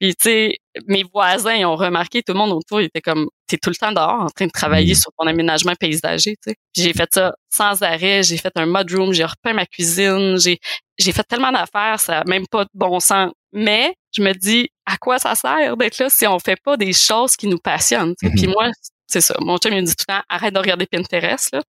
Puis, 0.00 0.14
tu 0.16 0.24
sais, 0.30 0.56
mes 0.86 1.02
voisins 1.02 1.54
ils 1.54 1.66
ont 1.66 1.76
remarqué, 1.76 2.22
tout 2.22 2.32
le 2.32 2.38
monde 2.38 2.52
autour, 2.52 2.80
il 2.80 2.86
était 2.86 3.02
comme, 3.02 3.28
t'es 3.46 3.58
tout 3.58 3.68
le 3.68 3.76
temps 3.76 3.92
dehors 3.92 4.22
en 4.22 4.30
train 4.30 4.46
de 4.46 4.50
travailler 4.50 4.94
sur 4.94 5.10
ton 5.18 5.26
aménagement 5.26 5.74
paysager, 5.78 6.36
tu 6.42 6.50
sais. 6.50 6.56
J'ai 6.74 6.94
fait 6.94 7.08
ça 7.12 7.34
sans 7.50 7.82
arrêt, 7.82 8.22
j'ai 8.22 8.38
fait 8.38 8.52
un 8.56 8.64
mudroom, 8.64 9.12
j'ai 9.12 9.24
repeint 9.24 9.52
ma 9.52 9.66
cuisine, 9.66 10.38
j'ai, 10.38 10.58
j'ai 10.98 11.12
fait 11.12 11.24
tellement 11.24 11.52
d'affaires, 11.52 12.00
ça 12.00 12.20
a 12.20 12.24
même 12.24 12.46
pas 12.50 12.64
de 12.64 12.70
bon 12.72 12.98
sens. 12.98 13.30
Mais, 13.52 13.94
je 14.16 14.22
me 14.22 14.32
dis, 14.32 14.70
à 14.92 14.96
quoi 14.98 15.18
ça 15.18 15.34
sert 15.34 15.76
d'être 15.76 15.98
là 15.98 16.08
si 16.10 16.26
on 16.26 16.38
fait 16.38 16.58
pas 16.62 16.76
des 16.76 16.92
choses 16.92 17.36
qui 17.36 17.46
nous 17.46 17.58
passionnent, 17.58 18.14
tu 18.18 18.26
sais? 18.26 18.32
Mhm. 18.32 18.38
Puis 18.40 18.46
moi, 18.48 18.68
c'est 19.06 19.20
ça. 19.20 19.34
Mon 19.40 19.58
chum, 19.58 19.72
il 19.72 19.82
me 19.82 19.86
dit 19.86 19.94
tout 19.96 20.04
le 20.08 20.14
temps, 20.14 20.22
arrête 20.28 20.54
de 20.54 20.58
regarder 20.58 20.86
Pinterest, 20.86 21.50
là. 21.52 21.62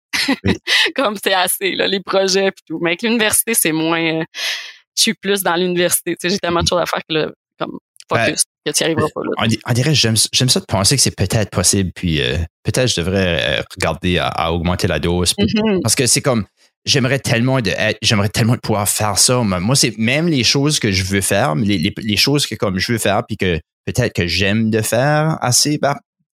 Oui. 0.44 0.54
comme 0.96 1.16
c'est 1.24 1.34
assez, 1.34 1.74
là, 1.76 1.88
les 1.88 2.00
projets 2.00 2.52
puis 2.52 2.64
tout. 2.68 2.80
Mais 2.82 2.92
avec 2.92 3.02
l'université, 3.04 3.54
c'est 3.54 3.72
moins, 3.72 4.02
euh, 4.22 4.24
je 4.96 5.02
suis 5.02 5.14
plus 5.14 5.42
dans 5.44 5.56
l'université, 5.56 6.16
j'ai 6.22 6.38
tellement 6.40 6.62
de 6.62 6.68
choses 6.68 6.82
à 6.82 6.86
faire 6.86 7.02
que 7.08 7.14
là, 7.14 7.28
comme, 7.60 7.78
focus, 8.10 8.44
que 8.66 8.72
tu 8.72 8.84
n'y 8.84 8.86
arriveras 8.86 9.08
pas, 9.16 9.22
là. 9.24 9.30
On, 9.38 9.46
di- 9.48 9.60
on 9.66 9.74
dirait, 9.74 9.96
j'aime 9.96 10.16
j'aime 10.34 10.50
ça 10.50 10.60
de 10.60 10.66
penser 10.66 10.96
que 10.98 11.02
c'est 11.02 11.16
peut-être 11.16 11.50
possible, 11.50 11.92
puis 11.96 12.22
euh, 12.22 12.38
peut-être 12.64 12.88
je 12.88 13.02
devrais 13.02 13.60
euh, 13.60 13.64
regarder 13.76 14.18
à, 14.20 14.28
à 14.28 14.52
augmenter 14.52 14.88
la 14.88 15.00
dose. 15.00 15.34
puis- 15.34 15.48
Mhm. 15.56 15.80
Parce 15.82 15.96
que 15.96 16.06
c'est 16.08 16.22
comme, 16.22 16.46
j'aimerais 16.86 17.20
tellement 17.20 17.62
de 17.62 17.70
être- 17.72 17.98
j'aimerais 18.02 18.30
tellement 18.30 18.58
pouvoir 18.58 18.88
faire 18.90 19.18
ça. 19.18 19.42
Moi, 19.42 19.76
c'est 19.76 19.98
même 19.98 20.28
les 20.28 20.44
choses 20.44 20.80
que 20.80 20.92
je 20.92 21.04
veux 21.04 21.22
faire, 21.22 21.56
les, 21.56 21.94
les, 21.98 22.18
choses 22.18 22.48
que 22.48 22.56
comme 22.56 22.80
je 22.80 22.92
veux 22.94 22.98
faire, 22.98 23.24
puis 23.26 23.38
que 23.38 23.60
peut-être 23.86 24.14
que 24.14 24.28
j'aime 24.28 24.70
de 24.70 24.82
faire 24.82 25.38
assez, 25.42 25.78
ben, 25.78 25.96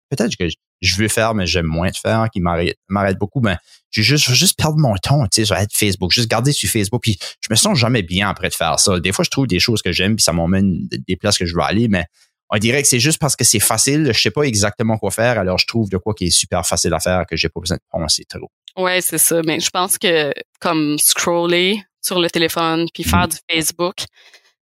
peut-être 0.10 0.36
que 0.36 0.48
je- 0.50 0.96
veux 0.98 1.08
faire, 1.08 1.34
mais 1.34 1.46
j'aime 1.46 1.66
moins 1.66 1.89
de 1.89 1.96
faire, 1.96 2.28
qui 2.32 2.41
m'arrête 2.41 3.18
beaucoup. 3.18 3.39
Ben, 3.39 3.58
je 3.91 4.02
vais 4.02 4.06
juste, 4.06 4.26
je 4.26 4.32
vais 4.32 4.36
juste 4.36 4.58
perdre 4.58 4.78
mon 4.78 4.96
temps, 4.96 5.24
tu 5.28 5.44
sais, 5.44 5.46
sur 5.46 5.56
Facebook, 5.72 6.12
juste 6.12 6.30
garder 6.30 6.52
sur 6.52 6.70
Facebook, 6.70 7.02
puis 7.02 7.18
je 7.41 7.48
me 7.50 7.56
sens 7.56 7.78
jamais 7.78 8.02
bien 8.02 8.28
après 8.28 8.50
de 8.50 8.54
faire 8.54 8.80
ça. 8.80 9.00
Des 9.00 9.14
fois, 9.14 9.24
je 9.24 9.30
trouve 9.30 9.48
des 9.48 9.60
choses 9.60 9.82
que 9.82 9.94
j'aime, 9.94 10.16
puis 10.18 10.24
ça 10.24 10.34
m'emmène 10.34 10.88
des 11.08 11.16
places 11.16 11.38
que 11.38 11.46
je 11.46 11.56
veux 11.56 11.62
aller, 11.62 11.88
mais 11.88 12.06
on 12.54 12.58
dirait 12.60 12.82
que 12.84 12.88
c'est 12.88 12.99
juste 12.99 13.20
parce 13.20 13.36
que 13.36 13.43
c'est 13.43 13.60
facile, 13.60 14.12
je 14.14 14.20
sais 14.22 14.32
pas 14.32 14.43
exactement 14.43 14.97
quoi 14.97 15.10
faire, 15.12 15.39
alors 15.39 15.58
je 15.58 15.66
trouve 15.66 15.89
de 15.89 15.97
quoi 15.97 16.14
qui 16.14 16.28
est 16.28 16.30
super 16.30 16.66
facile 16.66 16.93
à 16.93 16.99
faire 16.99 17.26
que 17.28 17.36
j'ai 17.36 17.49
pas 17.49 17.60
besoin 17.60 17.78
de 17.78 17.84
penser 17.89 18.24
trop. 18.30 18.49
Ouais, 18.78 19.01
c'est 19.01 19.18
ça. 19.18 19.41
Mais 19.45 19.60
je 19.60 19.70
pense 19.70 19.97
que 19.97 20.32
comme 20.60 20.97
scroller 20.99 21.84
sur 22.01 22.20
le 22.20 22.30
téléphone 22.30 22.88
puis 22.93 23.04
faire 23.04 23.28
du 23.28 23.38
Facebook, 23.51 23.95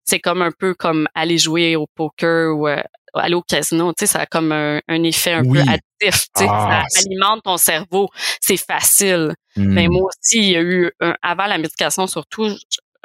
c'est 0.04 0.20
comme 0.20 0.42
un 0.42 0.50
peu 0.56 0.74
comme 0.74 1.06
aller 1.14 1.38
jouer 1.38 1.76
au 1.76 1.86
poker 1.94 2.56
ou 2.56 2.66
euh, 2.68 2.80
aller 3.14 3.34
au 3.34 3.42
casino. 3.42 3.92
Tu 3.92 4.06
sais, 4.06 4.12
ça 4.12 4.20
a 4.20 4.26
comme 4.26 4.50
un, 4.52 4.80
un 4.88 5.02
effet 5.04 5.32
un 5.34 5.44
Oui. 5.44 5.58
peu 5.58 5.70
addictif. 5.70 6.26
Tu 6.34 6.42
sais, 6.42 6.46
Ah, 6.48 6.84
ça 6.88 7.00
c'est- 7.00 7.06
alimente 7.06 7.42
ton 7.44 7.56
cerveau. 7.56 8.08
C'est 8.40 8.56
facile. 8.56 9.34
Mais 9.56 9.88
moi 9.88 10.02
aussi, 10.08 10.38
il 10.38 10.50
y 10.50 10.56
a 10.56 10.60
eu 10.62 10.90
un, 11.00 11.14
avant 11.22 11.46
la 11.46 11.58
médication 11.58 12.06
surtout. 12.06 12.48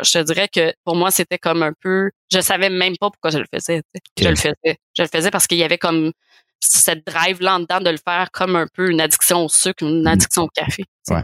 Je, 0.03 0.11
te 0.11 0.23
dirais 0.23 0.47
que 0.47 0.73
pour 0.83 0.95
moi, 0.95 1.11
c'était 1.11 1.37
comme 1.37 1.63
un 1.63 1.73
peu, 1.79 2.09
je 2.31 2.41
savais 2.41 2.69
même 2.69 2.97
pas 2.97 3.09
pourquoi 3.09 3.31
je 3.31 3.37
le 3.37 3.45
faisais. 3.53 3.81
Je 4.19 4.27
le 4.27 4.35
faisais. 4.35 4.77
Je 4.97 5.03
le 5.03 5.07
faisais 5.07 5.31
parce 5.31 5.47
qu'il 5.47 5.57
y 5.57 5.63
avait 5.63 5.77
comme 5.77 6.11
cette 6.59 7.05
drive 7.05 7.41
là 7.41 7.55
en 7.55 7.59
dedans 7.59 7.81
de 7.81 7.89
le 7.89 7.97
faire 7.97 8.31
comme 8.31 8.55
un 8.55 8.67
peu 8.73 8.89
une 8.89 9.01
addiction 9.01 9.45
au 9.45 9.49
sucre, 9.49 9.83
une 9.83 10.07
addiction 10.07 10.43
au 10.43 10.47
café. 10.47 10.85
Ouais. 11.09 11.23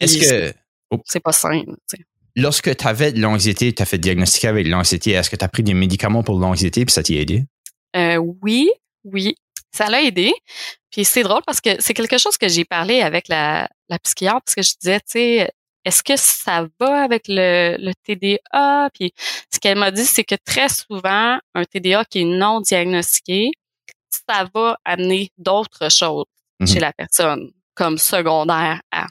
Est-ce 0.00 0.18
que 0.18 0.54
c'est 1.04 1.20
pas 1.20 1.32
sain. 1.32 1.62
lorsque 2.34 2.76
tu 2.76 2.86
avais 2.86 3.12
de 3.12 3.20
l'anxiété, 3.20 3.72
tu 3.72 3.82
as 3.82 3.86
fait 3.86 3.98
diagnostiquer 3.98 4.48
avec 4.48 4.66
l'anxiété, 4.66 5.12
est-ce 5.12 5.30
que 5.30 5.36
tu 5.36 5.44
as 5.44 5.48
pris 5.48 5.62
des 5.62 5.74
médicaments 5.74 6.22
pour 6.22 6.38
l'anxiété 6.38 6.84
puis 6.84 6.92
ça 6.92 7.02
t'a 7.02 7.14
aidé? 7.14 7.44
Euh, 7.96 8.16
oui, 8.42 8.70
oui, 9.04 9.34
ça 9.72 9.88
l'a 9.88 10.02
aidé. 10.02 10.32
Puis 10.90 11.04
c'est 11.04 11.22
drôle 11.22 11.42
parce 11.46 11.60
que 11.60 11.70
c'est 11.78 11.94
quelque 11.94 12.18
chose 12.18 12.36
que 12.36 12.48
j'ai 12.48 12.64
parlé 12.64 13.00
avec 13.02 13.28
la, 13.28 13.68
la 13.88 13.98
psychiatre 13.98 14.42
parce 14.44 14.54
que 14.56 14.62
je 14.62 14.72
disais, 14.80 15.00
tu 15.00 15.06
sais, 15.06 15.50
est-ce 15.84 16.02
que 16.02 16.16
ça 16.16 16.66
va 16.78 17.02
avec 17.02 17.24
le, 17.28 17.76
le 17.78 17.92
TDA? 18.04 18.90
Puis 18.92 19.12
ce 19.52 19.58
qu'elle 19.58 19.78
m'a 19.78 19.90
dit, 19.90 20.04
c'est 20.04 20.24
que 20.24 20.34
très 20.44 20.68
souvent, 20.68 21.38
un 21.54 21.64
TDA 21.64 22.04
qui 22.04 22.20
est 22.20 22.24
non 22.24 22.60
diagnostiqué, 22.60 23.50
ça 24.26 24.46
va 24.54 24.78
amener 24.84 25.30
d'autres 25.38 25.90
choses 25.90 26.24
Mhm. 26.60 26.66
chez 26.66 26.80
la 26.80 26.92
personne, 26.92 27.50
comme 27.74 27.96
secondaire 27.98 28.80
à. 28.92 29.06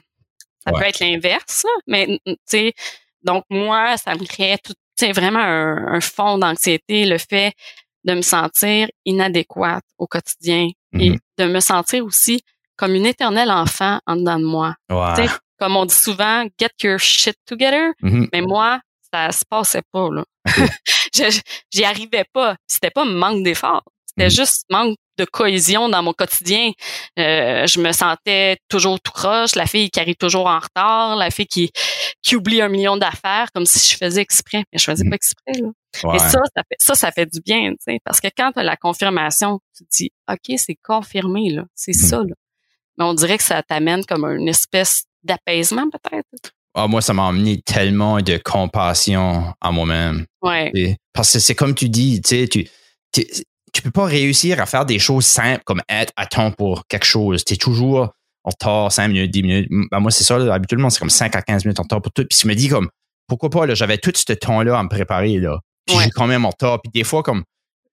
Ça 0.64 0.72
Ouais. 0.72 0.80
peut 0.80 0.86
être 0.86 1.00
l'inverse, 1.00 1.64
mais 1.88 2.20
tu 2.26 2.36
sais, 2.44 2.74
donc 3.22 3.44
moi, 3.50 3.96
ça 3.96 4.14
me 4.14 4.24
créait 4.24 4.58
tout, 4.58 4.74
tu 4.96 5.06
sais, 5.06 5.12
vraiment 5.12 5.40
un, 5.40 5.94
un 5.94 6.00
fond 6.00 6.38
d'anxiété, 6.38 7.06
le 7.06 7.18
fait 7.18 7.52
de 8.04 8.14
me 8.14 8.22
sentir 8.22 8.88
inadéquate 9.04 9.84
au 9.98 10.06
quotidien 10.06 10.68
et 10.98 11.10
Mhm. 11.10 11.18
de 11.38 11.44
me 11.46 11.60
sentir 11.60 12.04
aussi 12.04 12.42
comme 12.76 12.94
une 12.94 13.06
éternelle 13.06 13.50
enfant 13.50 14.00
en 14.06 14.16
dedans 14.16 14.38
de 14.38 14.44
moi. 14.44 14.74
Ouais. 14.90 15.26
Comme 15.60 15.76
on 15.76 15.84
dit 15.84 15.94
souvent, 15.94 16.44
get 16.58 16.70
your 16.82 16.98
shit 16.98 17.36
together. 17.46 17.92
Mhm. 18.02 18.28
Mais 18.32 18.40
moi, 18.40 18.80
ça 19.12 19.30
se 19.30 19.44
passait 19.48 19.82
pas, 19.92 20.08
là. 20.10 20.24
J'y 21.72 21.84
arrivais 21.84 22.24
pas. 22.32 22.56
C'était 22.66 22.90
pas 22.90 23.04
manque 23.04 23.42
d'effort. 23.44 23.82
C'était 24.06 24.24
Mhm. 24.26 24.30
juste 24.30 24.64
manque 24.70 24.96
de 25.18 25.24
cohésion 25.26 25.88
dans 25.90 26.02
mon 26.02 26.12
quotidien. 26.14 26.70
Euh, 27.18 27.66
je 27.66 27.78
me 27.80 27.92
sentais 27.92 28.56
toujours 28.68 28.98
tout 29.00 29.12
croche, 29.12 29.54
la 29.54 29.66
fille 29.66 29.90
qui 29.90 30.00
arrive 30.00 30.16
toujours 30.16 30.46
en 30.46 30.58
retard, 30.58 31.14
la 31.16 31.30
fille 31.30 31.46
qui, 31.46 31.70
qui 32.22 32.36
oublie 32.36 32.62
un 32.62 32.68
million 32.68 32.96
d'affaires 32.96 33.48
comme 33.54 33.66
si 33.66 33.92
je 33.92 33.98
faisais 33.98 34.22
exprès. 34.22 34.64
Mais 34.72 34.78
je 34.78 34.84
faisais 34.84 35.04
Mhm. 35.04 35.10
pas 35.10 35.16
exprès, 35.16 35.52
là. 35.60 35.68
Ouais. 36.04 36.16
Et 36.16 36.18
ça, 36.20 36.38
ça 36.56 36.62
fait, 36.68 36.76
ça, 36.78 36.94
ça 36.94 37.12
fait 37.12 37.26
du 37.26 37.40
bien, 37.44 37.70
tu 37.72 37.76
sais, 37.80 37.98
parce 38.04 38.20
que 38.20 38.28
quand 38.34 38.52
tu 38.52 38.60
as 38.60 38.62
la 38.62 38.76
confirmation, 38.76 39.60
tu 39.76 39.84
te 39.84 39.88
dis, 39.90 40.10
OK, 40.30 40.56
c'est 40.58 40.76
confirmé, 40.82 41.50
là, 41.50 41.64
c'est 41.74 41.92
ça, 41.92 42.18
là. 42.18 42.34
Mais 42.98 43.04
on 43.04 43.14
dirait 43.14 43.38
que 43.38 43.44
ça 43.44 43.62
t'amène 43.62 44.04
comme 44.06 44.24
une 44.24 44.48
espèce 44.48 45.04
d'apaisement, 45.24 45.88
peut-être? 45.90 46.52
Ah, 46.74 46.86
moi, 46.86 47.00
ça 47.02 47.12
m'a 47.12 47.26
amené 47.28 47.60
tellement 47.62 48.20
de 48.20 48.36
compassion 48.38 49.52
à 49.60 49.70
moi-même. 49.72 50.24
Ouais. 50.42 50.70
Et- 50.74 50.96
Parce 51.12 51.32
que 51.32 51.38
c'est 51.40 51.54
comme 51.54 51.74
tu 51.74 51.88
dis, 51.88 52.20
tu 52.22 52.28
sais, 52.42 52.48
tu, 52.48 52.68
tu, 53.12 53.26
tu 53.72 53.82
peux 53.82 53.90
pas 53.90 54.04
réussir 54.04 54.60
à 54.60 54.66
faire 54.66 54.86
des 54.86 54.98
choses 55.00 55.26
simples 55.26 55.62
comme 55.64 55.82
être 55.88 56.12
à 56.16 56.26
temps 56.26 56.52
pour 56.52 56.86
quelque 56.86 57.04
chose. 57.06 57.44
Tu 57.44 57.54
es 57.54 57.56
toujours 57.56 58.12
en 58.44 58.50
retard, 58.50 58.90
5 58.92 59.08
minutes, 59.08 59.30
10 59.32 59.42
minutes. 59.42 59.68
Ben, 59.90 59.98
moi, 60.00 60.10
c'est 60.10 60.24
ça, 60.24 60.38
là, 60.38 60.54
habituellement, 60.54 60.88
c'est 60.90 61.00
comme 61.00 61.10
5 61.10 61.34
à 61.36 61.42
15 61.42 61.64
minutes 61.64 61.80
en 61.80 61.82
retard 61.82 62.00
pour 62.00 62.12
tout. 62.12 62.24
Puis 62.24 62.38
je 62.42 62.48
me 62.48 62.54
dis 62.54 62.68
comme, 62.68 62.88
pourquoi 63.26 63.50
pas, 63.50 63.66
là, 63.66 63.74
j'avais 63.74 63.98
tout 63.98 64.12
ce 64.14 64.32
temps-là 64.32 64.78
à 64.78 64.82
me 64.82 64.88
préparer, 64.88 65.38
là. 65.38 65.58
Puis 65.86 65.96
Ouais. 65.96 66.04
j'ai 66.04 66.10
quand 66.10 66.26
même 66.28 66.44
en 66.44 66.50
retard. 66.50 66.80
Puis 66.80 66.90
des 66.92 67.04
fois, 67.04 67.22
comme, 67.22 67.42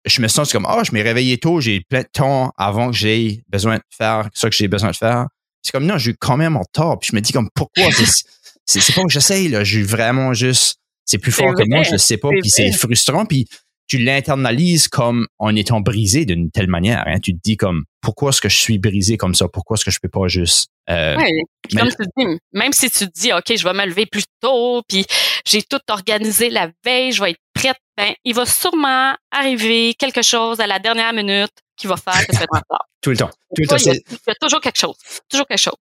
je 0.06 0.22
me 0.22 0.28
sens 0.28 0.52
comme, 0.52 0.66
ah, 0.68 0.84
je 0.86 0.92
m'ai 0.94 1.02
réveillé 1.02 1.38
tôt, 1.38 1.60
j'ai 1.60 1.82
plein 1.90 2.02
de 2.02 2.08
temps 2.14 2.52
avant 2.58 2.92
que 2.92 2.96
j'ai 2.96 3.42
besoin 3.50 3.78
de 3.78 3.82
faire 3.90 4.30
ce 4.34 4.48
que 4.48 4.56
j'ai 4.56 4.68
besoin 4.68 4.92
de 4.92 4.96
faire. 4.96 5.26
C'est 5.62 5.72
comme, 5.72 5.86
non, 5.86 5.98
j'ai 5.98 6.14
quand 6.14 6.38
même 6.38 6.56
en 6.56 6.62
retard. 6.62 7.00
Puis 7.00 7.10
je 7.12 7.16
me 7.16 7.22
dis 7.22 7.34
comme, 7.34 7.50
pourquoi? 7.54 7.84
C'est, 8.66 8.94
pas 8.94 9.04
que 9.04 9.10
j'essaye, 9.10 9.48
là. 9.48 9.64
J'ai 9.64 9.82
vraiment 9.82 10.34
juste, 10.34 10.76
c'est 11.06 11.18
plus 11.20 11.32
fort 11.32 11.54
que 11.56 11.64
moi, 11.70 11.84
je 11.84 11.92
le 11.94 11.98
sais 11.98 12.18
pas. 12.18 12.30
Puis 12.42 12.50
c'est 12.50 12.72
frustrant. 12.74 13.26
Puis 13.26 13.48
tu 13.88 13.98
l'internalises 13.98 14.90
comme 14.90 15.26
en 15.40 15.56
étant 15.56 15.80
brisé 15.80 16.26
d'une 16.26 16.52
telle 16.52 16.68
manière. 16.68 17.06
Hein. 17.08 17.20
Tu 17.22 17.34
te 17.34 17.40
dis 17.42 17.56
comme, 17.56 17.86
pourquoi 18.02 18.32
est-ce 18.32 18.42
que 18.42 18.50
je 18.50 18.58
suis 18.58 18.78
brisé 18.78 19.16
comme 19.16 19.34
ça? 19.34 19.48
Pourquoi 19.48 19.76
est-ce 19.76 19.86
que 19.86 19.92
je 19.92 20.00
peux 20.02 20.10
pas 20.10 20.28
juste... 20.28 20.68
euh, 20.90 21.16
Ouais. 21.16 21.32
Puis 21.68 21.78
mais- 21.78 21.82
comme 21.84 21.92
tu 21.92 22.06
dis, 22.18 22.38
même 22.52 22.74
si 22.74 22.90
tu 22.92 23.08
te 23.08 23.20
dis, 23.20 23.32
OK, 23.32 23.56
je 23.56 23.64
vais 23.64 23.74
me 23.74 23.86
lever 23.86 24.06
plus 24.06 24.26
tôt, 24.42 24.82
puis 24.90 25.06
j'ai 25.46 25.62
tout 25.62 25.80
organisé 25.90 26.50
la 26.50 26.70
veille, 26.84 27.14
je 27.14 27.24
vais 27.24 27.32
être 27.32 27.40
prête, 27.54 27.78
ben, 27.96 28.14
il 28.26 28.36
va 28.36 28.46
sûrement 28.46 29.16
arriver 29.32 29.94
quelque 29.98 30.22
chose 30.22 30.60
à 30.60 30.68
la 30.68 30.80
dernière 30.80 31.14
minute 31.14 31.52
qui 31.78 31.88
va 31.88 31.96
faire 31.98 32.26
que 32.26 32.32
tu 32.32 32.38
vas 32.38 32.44
être 32.44 32.54
en 32.54 32.58
retard. 32.60 32.86
tout 33.02 33.10
le 33.12 33.18
temps. 33.18 33.30
Tout 33.56 33.62
le 33.62 33.68
temps. 33.68 33.76
il, 33.78 33.86
y 33.86 33.90
a, 33.90 33.94
c'est- 33.94 34.04
il 34.12 34.18
y 34.28 34.32
a 34.32 34.36
toujours 34.42 34.60
quelque 34.62 34.78
chose. 34.80 34.96
Toujours 35.30 35.48
quelque 35.48 35.60
chose. 35.62 35.76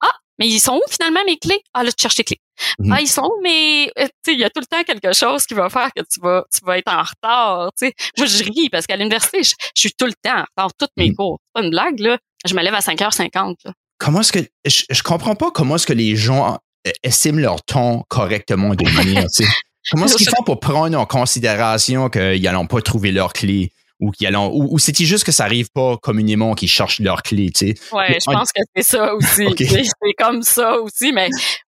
Ah, 0.00 0.12
mais 0.38 0.48
ils 0.48 0.60
sont 0.60 0.74
où 0.76 0.82
finalement 0.90 1.20
mes 1.24 1.38
clés? 1.38 1.60
Ah, 1.72 1.82
là, 1.84 1.90
tu 1.92 2.02
cherches 2.02 2.16
tes 2.16 2.24
clés. 2.24 2.40
Mhm. 2.78 2.92
Ah, 2.92 3.00
ils 3.00 3.08
sont 3.08 3.22
où, 3.22 3.40
mais 3.42 3.90
euh, 3.98 4.06
il 4.28 4.38
y 4.38 4.44
a 4.44 4.50
tout 4.50 4.60
le 4.60 4.66
temps 4.66 4.82
quelque 4.82 5.12
chose 5.14 5.44
qui 5.46 5.54
va 5.54 5.68
faire 5.70 5.88
que 5.96 6.02
tu 6.02 6.20
vas, 6.20 6.44
tu 6.52 6.60
vas 6.64 6.78
être 6.78 6.92
en 6.92 7.02
retard. 7.02 7.70
Moi, 8.18 8.26
je 8.26 8.44
ris 8.44 8.68
parce 8.70 8.86
qu'à 8.86 8.96
l'université, 8.96 9.42
je, 9.42 9.54
je 9.74 9.80
suis 9.80 9.92
tout 9.92 10.06
le 10.06 10.14
temps 10.22 10.38
en 10.38 10.42
retard, 10.44 10.70
toutes 10.78 10.90
mes 10.96 11.08
Mhm. 11.10 11.16
cours. 11.16 11.38
C'est 11.42 11.60
pas 11.60 11.64
une 11.64 11.70
blague, 11.70 11.98
là. 12.00 12.18
Je 12.46 12.54
me 12.54 12.62
lève 12.62 12.74
à 12.74 12.80
5h50. 12.80 13.56
Là. 13.64 13.72
comment 13.98 14.20
est-ce 14.20 14.32
que 14.32 14.40
je, 14.66 14.82
je 14.90 15.02
comprends 15.02 15.34
pas 15.34 15.50
comment 15.50 15.76
est-ce 15.76 15.86
que 15.86 15.92
les 15.94 16.16
gens 16.16 16.58
euh, 16.86 16.90
estiment 17.02 17.38
leur 17.40 17.62
temps 17.62 18.04
correctement 18.08 18.74
de 18.74 18.84
manière. 18.90 19.26
Comment 19.92 20.06
est-ce 20.06 20.16
qu'ils 20.16 20.28
font 20.28 20.42
pour 20.42 20.58
prendre 20.58 20.98
en 20.98 21.06
considération 21.06 22.10
qu'ils 22.10 22.42
n'allont 22.42 22.66
pas 22.66 22.82
trouver 22.82 23.12
leur 23.12 23.32
clé 23.32 23.70
ou 24.00 24.10
qu'ils 24.10 24.26
allont 24.26 24.50
ou, 24.52 24.68
ou 24.74 24.78
c'est 24.78 24.94
juste 25.04 25.24
que 25.24 25.32
ça 25.32 25.44
arrive 25.44 25.68
pas 25.72 25.96
communément 25.98 26.54
qu'ils 26.54 26.68
cherchent 26.68 27.00
leur 27.00 27.22
clé, 27.22 27.50
tu 27.50 27.68
sais? 27.68 27.74
Ouais, 27.92 28.10
Mais 28.10 28.18
je 28.24 28.30
en- 28.30 28.34
pense 28.38 28.52
que 28.52 28.60
c'est 28.74 28.82
ça 28.82 29.14
aussi. 29.14 29.46
C'est 29.58 30.12
comme 30.18 30.42
ça 30.42 30.78
aussi, 30.80 31.12
mais 31.12 31.28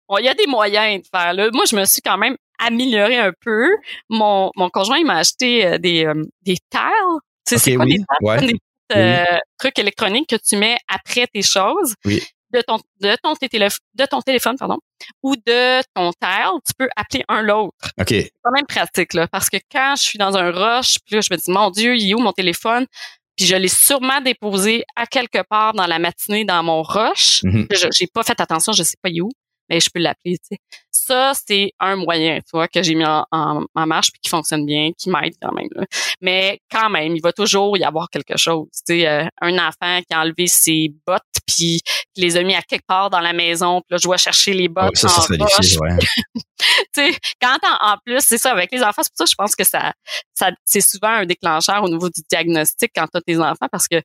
bon, 0.08 0.18
il 0.18 0.24
y 0.24 0.28
a 0.28 0.34
des 0.34 0.46
moyens 0.46 1.02
de 1.02 1.06
faire. 1.14 1.32
Là. 1.34 1.48
Moi, 1.52 1.64
je 1.70 1.76
me 1.76 1.84
suis 1.84 2.00
quand 2.02 2.18
même 2.18 2.36
améliorée 2.58 3.18
un 3.18 3.32
peu. 3.44 3.68
Mon, 4.08 4.50
mon 4.56 4.68
conjoint, 4.70 4.98
il 4.98 5.06
m'a 5.06 5.16
acheté 5.18 5.66
euh, 5.66 5.78
des, 5.78 6.04
euh, 6.06 6.14
des 6.42 6.56
tiles. 6.70 7.18
Tu 7.46 7.56
sais, 7.56 7.58
c'est 7.58 7.74
quoi 7.76 7.84
oui, 7.84 7.92
des 7.92 7.98
tiles? 7.98 8.06
ouais. 8.22 8.46
Des 8.46 8.56
euh, 8.96 9.38
trucs 9.58 9.78
électroniques 9.78 10.28
que 10.28 10.36
tu 10.36 10.56
mets 10.56 10.76
après 10.88 11.26
tes 11.32 11.40
choses. 11.42 11.94
Oui. 12.04 12.22
De 12.54 12.60
ton, 12.62 12.76
de 13.00 13.16
ton, 13.22 13.32
de 13.34 14.04
ton 14.06 14.20
téléphone, 14.22 14.56
pardon, 14.56 14.78
ou 15.22 15.34
de 15.34 15.82
ton 15.94 16.12
tile, 16.12 16.60
tu 16.66 16.72
peux 16.78 16.88
appeler 16.94 17.24
un 17.28 17.42
l'autre 17.42 17.74
OK. 18.00 18.06
c'est 18.08 18.30
quand 18.42 18.52
même 18.52 18.66
pratique 18.66 19.12
là 19.14 19.26
parce 19.26 19.50
que 19.50 19.56
quand 19.72 19.94
je 19.96 20.02
suis 20.04 20.18
dans 20.18 20.36
un 20.36 20.50
rush 20.52 20.96
puis 21.04 21.16
là 21.16 21.20
je 21.20 21.28
me 21.32 21.36
dis 21.36 21.50
mon 21.50 21.70
dieu 21.70 21.96
il 21.96 22.10
est 22.10 22.14
où 22.14 22.18
mon 22.20 22.32
téléphone? 22.32 22.86
Puis 23.36 23.46
je 23.46 23.56
l'ai 23.56 23.66
sûrement 23.66 24.20
déposé 24.20 24.84
à 24.94 25.06
quelque 25.06 25.42
part 25.50 25.72
dans 25.72 25.86
la 25.88 25.98
matinée 25.98 26.44
dans 26.44 26.62
mon 26.62 26.82
rush 26.82 27.40
Mhm. 27.42 27.66
je 27.72 27.88
j'ai 27.92 28.06
pas 28.06 28.22
fait 28.22 28.40
attention 28.40 28.72
je 28.72 28.84
sais 28.84 28.96
pas 29.02 29.08
il 29.08 29.18
est 29.18 29.20
où 29.22 29.30
mais 29.68 29.80
je 29.80 29.88
peux 29.92 30.00
l'appeler 30.00 30.38
tu 30.38 30.54
sais 30.54 30.58
ça 30.90 31.32
c'est 31.34 31.72
un 31.80 31.96
moyen 31.96 32.38
tu 32.38 32.50
vois 32.52 32.68
que 32.68 32.82
j'ai 32.82 32.94
mis 32.94 33.04
en, 33.04 33.24
en, 33.30 33.64
en 33.74 33.86
marche 33.86 34.10
puis 34.12 34.20
qui 34.22 34.30
fonctionne 34.30 34.64
bien 34.64 34.90
qui 34.96 35.10
m'aide 35.10 35.34
quand 35.40 35.52
même 35.52 35.68
là. 35.74 35.84
mais 36.20 36.60
quand 36.70 36.88
même 36.90 37.14
il 37.14 37.20
va 37.22 37.32
toujours 37.32 37.76
y 37.76 37.84
avoir 37.84 38.08
quelque 38.10 38.36
chose 38.36 38.68
tu 38.86 39.00
sais 39.00 39.06
euh, 39.06 39.26
un 39.40 39.58
enfant 39.58 40.00
qui 40.08 40.14
a 40.14 40.20
enlevé 40.20 40.46
ses 40.46 40.92
bottes 41.06 41.22
puis 41.46 41.80
qui 42.14 42.22
les 42.22 42.36
a 42.36 42.42
mis 42.42 42.54
à 42.54 42.62
quelque 42.62 42.86
part 42.86 43.10
dans 43.10 43.20
la 43.20 43.32
maison 43.32 43.80
puis 43.80 43.94
là 43.94 43.96
je 43.98 44.04
dois 44.04 44.16
chercher 44.16 44.54
les 44.54 44.68
bottes 44.68 44.84
Ouais, 44.84 44.90
ça, 44.94 45.08
ça 45.08 45.22
en 45.22 45.44
difficile, 45.44 45.78
ouais. 45.80 45.98
tu 46.94 47.12
sais, 47.12 47.14
quand 47.40 47.58
en, 47.62 47.92
en 47.92 47.96
plus, 48.04 48.20
c'est 48.20 48.38
ça, 48.38 48.52
avec 48.52 48.70
les 48.72 48.82
enfants, 48.82 49.02
c'est 49.02 49.12
pour 49.12 49.18
ça 49.18 49.24
que 49.24 49.30
je 49.30 49.34
pense 49.36 49.56
que 49.56 49.64
ça, 49.64 49.92
ça 50.34 50.50
c'est 50.64 50.80
souvent 50.80 51.08
un 51.08 51.26
déclencheur 51.26 51.82
au 51.82 51.88
niveau 51.88 52.08
du 52.08 52.22
diagnostic 52.30 52.92
quand 52.94 53.06
tu 53.06 53.18
as 53.18 53.20
tes 53.22 53.38
enfants 53.38 53.68
parce 53.70 53.88
que 53.88 54.00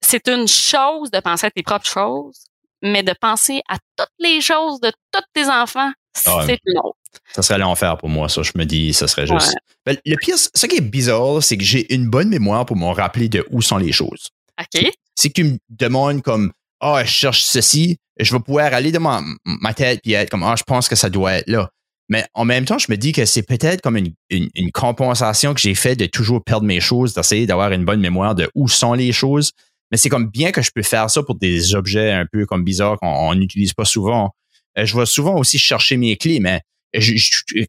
c'est 0.00 0.28
une 0.28 0.46
chose 0.46 1.10
de 1.10 1.20
penser 1.20 1.46
à 1.46 1.50
tes 1.50 1.62
propres 1.62 1.88
choses, 1.88 2.44
mais 2.82 3.02
de 3.02 3.14
penser 3.20 3.62
à 3.68 3.78
toutes 3.96 4.08
les 4.18 4.40
choses 4.40 4.80
de 4.80 4.90
tous 5.12 5.22
tes 5.34 5.46
enfants, 5.48 5.90
c'est 6.14 6.30
Ah 6.30 6.46
une 6.66 6.78
autre. 6.78 6.96
Ça 7.32 7.42
serait 7.42 7.58
l'enfer 7.58 7.96
pour 7.98 8.08
moi, 8.08 8.28
ça. 8.28 8.42
Je 8.42 8.52
me 8.56 8.64
dis, 8.64 8.92
ça 8.92 9.08
serait 9.08 9.26
juste. 9.26 9.48
Ouais. 9.48 9.54
Ben, 9.86 9.96
le 10.04 10.16
pire, 10.16 10.36
ce 10.38 10.66
qui 10.66 10.76
est 10.76 10.80
bizarre, 10.80 11.42
c'est 11.42 11.56
que 11.56 11.64
j'ai 11.64 11.92
une 11.94 12.08
bonne 12.08 12.28
mémoire 12.28 12.66
pour 12.66 12.76
me 12.76 12.86
rappeler 12.86 13.28
de 13.28 13.46
où 13.50 13.62
sont 13.62 13.78
les 13.78 13.92
choses. 13.92 14.28
OK? 14.60 14.90
Si 15.18 15.32
tu 15.32 15.44
me 15.44 15.58
demandes 15.68 16.22
comme, 16.22 16.52
ah, 16.80 17.02
je 17.04 17.10
cherche 17.10 17.42
ceci, 17.42 17.98
je 18.18 18.32
vais 18.34 18.40
pouvoir 18.40 18.72
aller 18.74 18.92
dans 18.92 19.00
ma, 19.00 19.22
ma 19.44 19.74
tête 19.74 20.00
puis 20.02 20.12
être 20.12 20.30
comme, 20.30 20.42
ah, 20.42 20.54
je 20.56 20.64
pense 20.64 20.88
que 20.88 20.96
ça 20.96 21.10
doit 21.10 21.34
être 21.34 21.48
là. 21.48 21.70
Mais 22.08 22.24
en 22.34 22.44
même 22.44 22.64
temps, 22.64 22.78
je 22.78 22.90
me 22.90 22.96
dis 22.96 23.12
que 23.12 23.26
c'est 23.26 23.42
peut-être 23.42 23.82
comme 23.82 23.96
une, 23.96 24.14
une, 24.30 24.48
une 24.54 24.72
compensation 24.72 25.52
que 25.52 25.60
j'ai 25.60 25.74
fait 25.74 25.94
de 25.94 26.06
toujours 26.06 26.42
perdre 26.42 26.64
mes 26.66 26.80
choses, 26.80 27.12
d'essayer 27.12 27.46
d'avoir 27.46 27.70
une 27.72 27.84
bonne 27.84 28.00
mémoire 28.00 28.34
de 28.34 28.50
où 28.54 28.66
sont 28.68 28.94
les 28.94 29.12
choses. 29.12 29.52
Mais 29.90 29.96
c'est 29.96 30.08
comme 30.08 30.28
bien 30.28 30.52
que 30.52 30.62
je 30.62 30.70
peux 30.74 30.82
faire 30.82 31.08
ça 31.10 31.22
pour 31.22 31.36
des 31.36 31.74
objets 31.74 32.12
un 32.12 32.26
peu 32.30 32.46
comme 32.46 32.64
bizarres 32.64 32.98
qu'on 32.98 33.08
on 33.08 33.34
n'utilise 33.34 33.72
pas 33.72 33.84
souvent. 33.84 34.34
Euh, 34.78 34.84
je 34.84 34.96
vais 34.96 35.06
souvent 35.06 35.36
aussi 35.36 35.58
chercher 35.58 35.96
mes 35.96 36.16
clés, 36.16 36.40
mais 36.40 36.60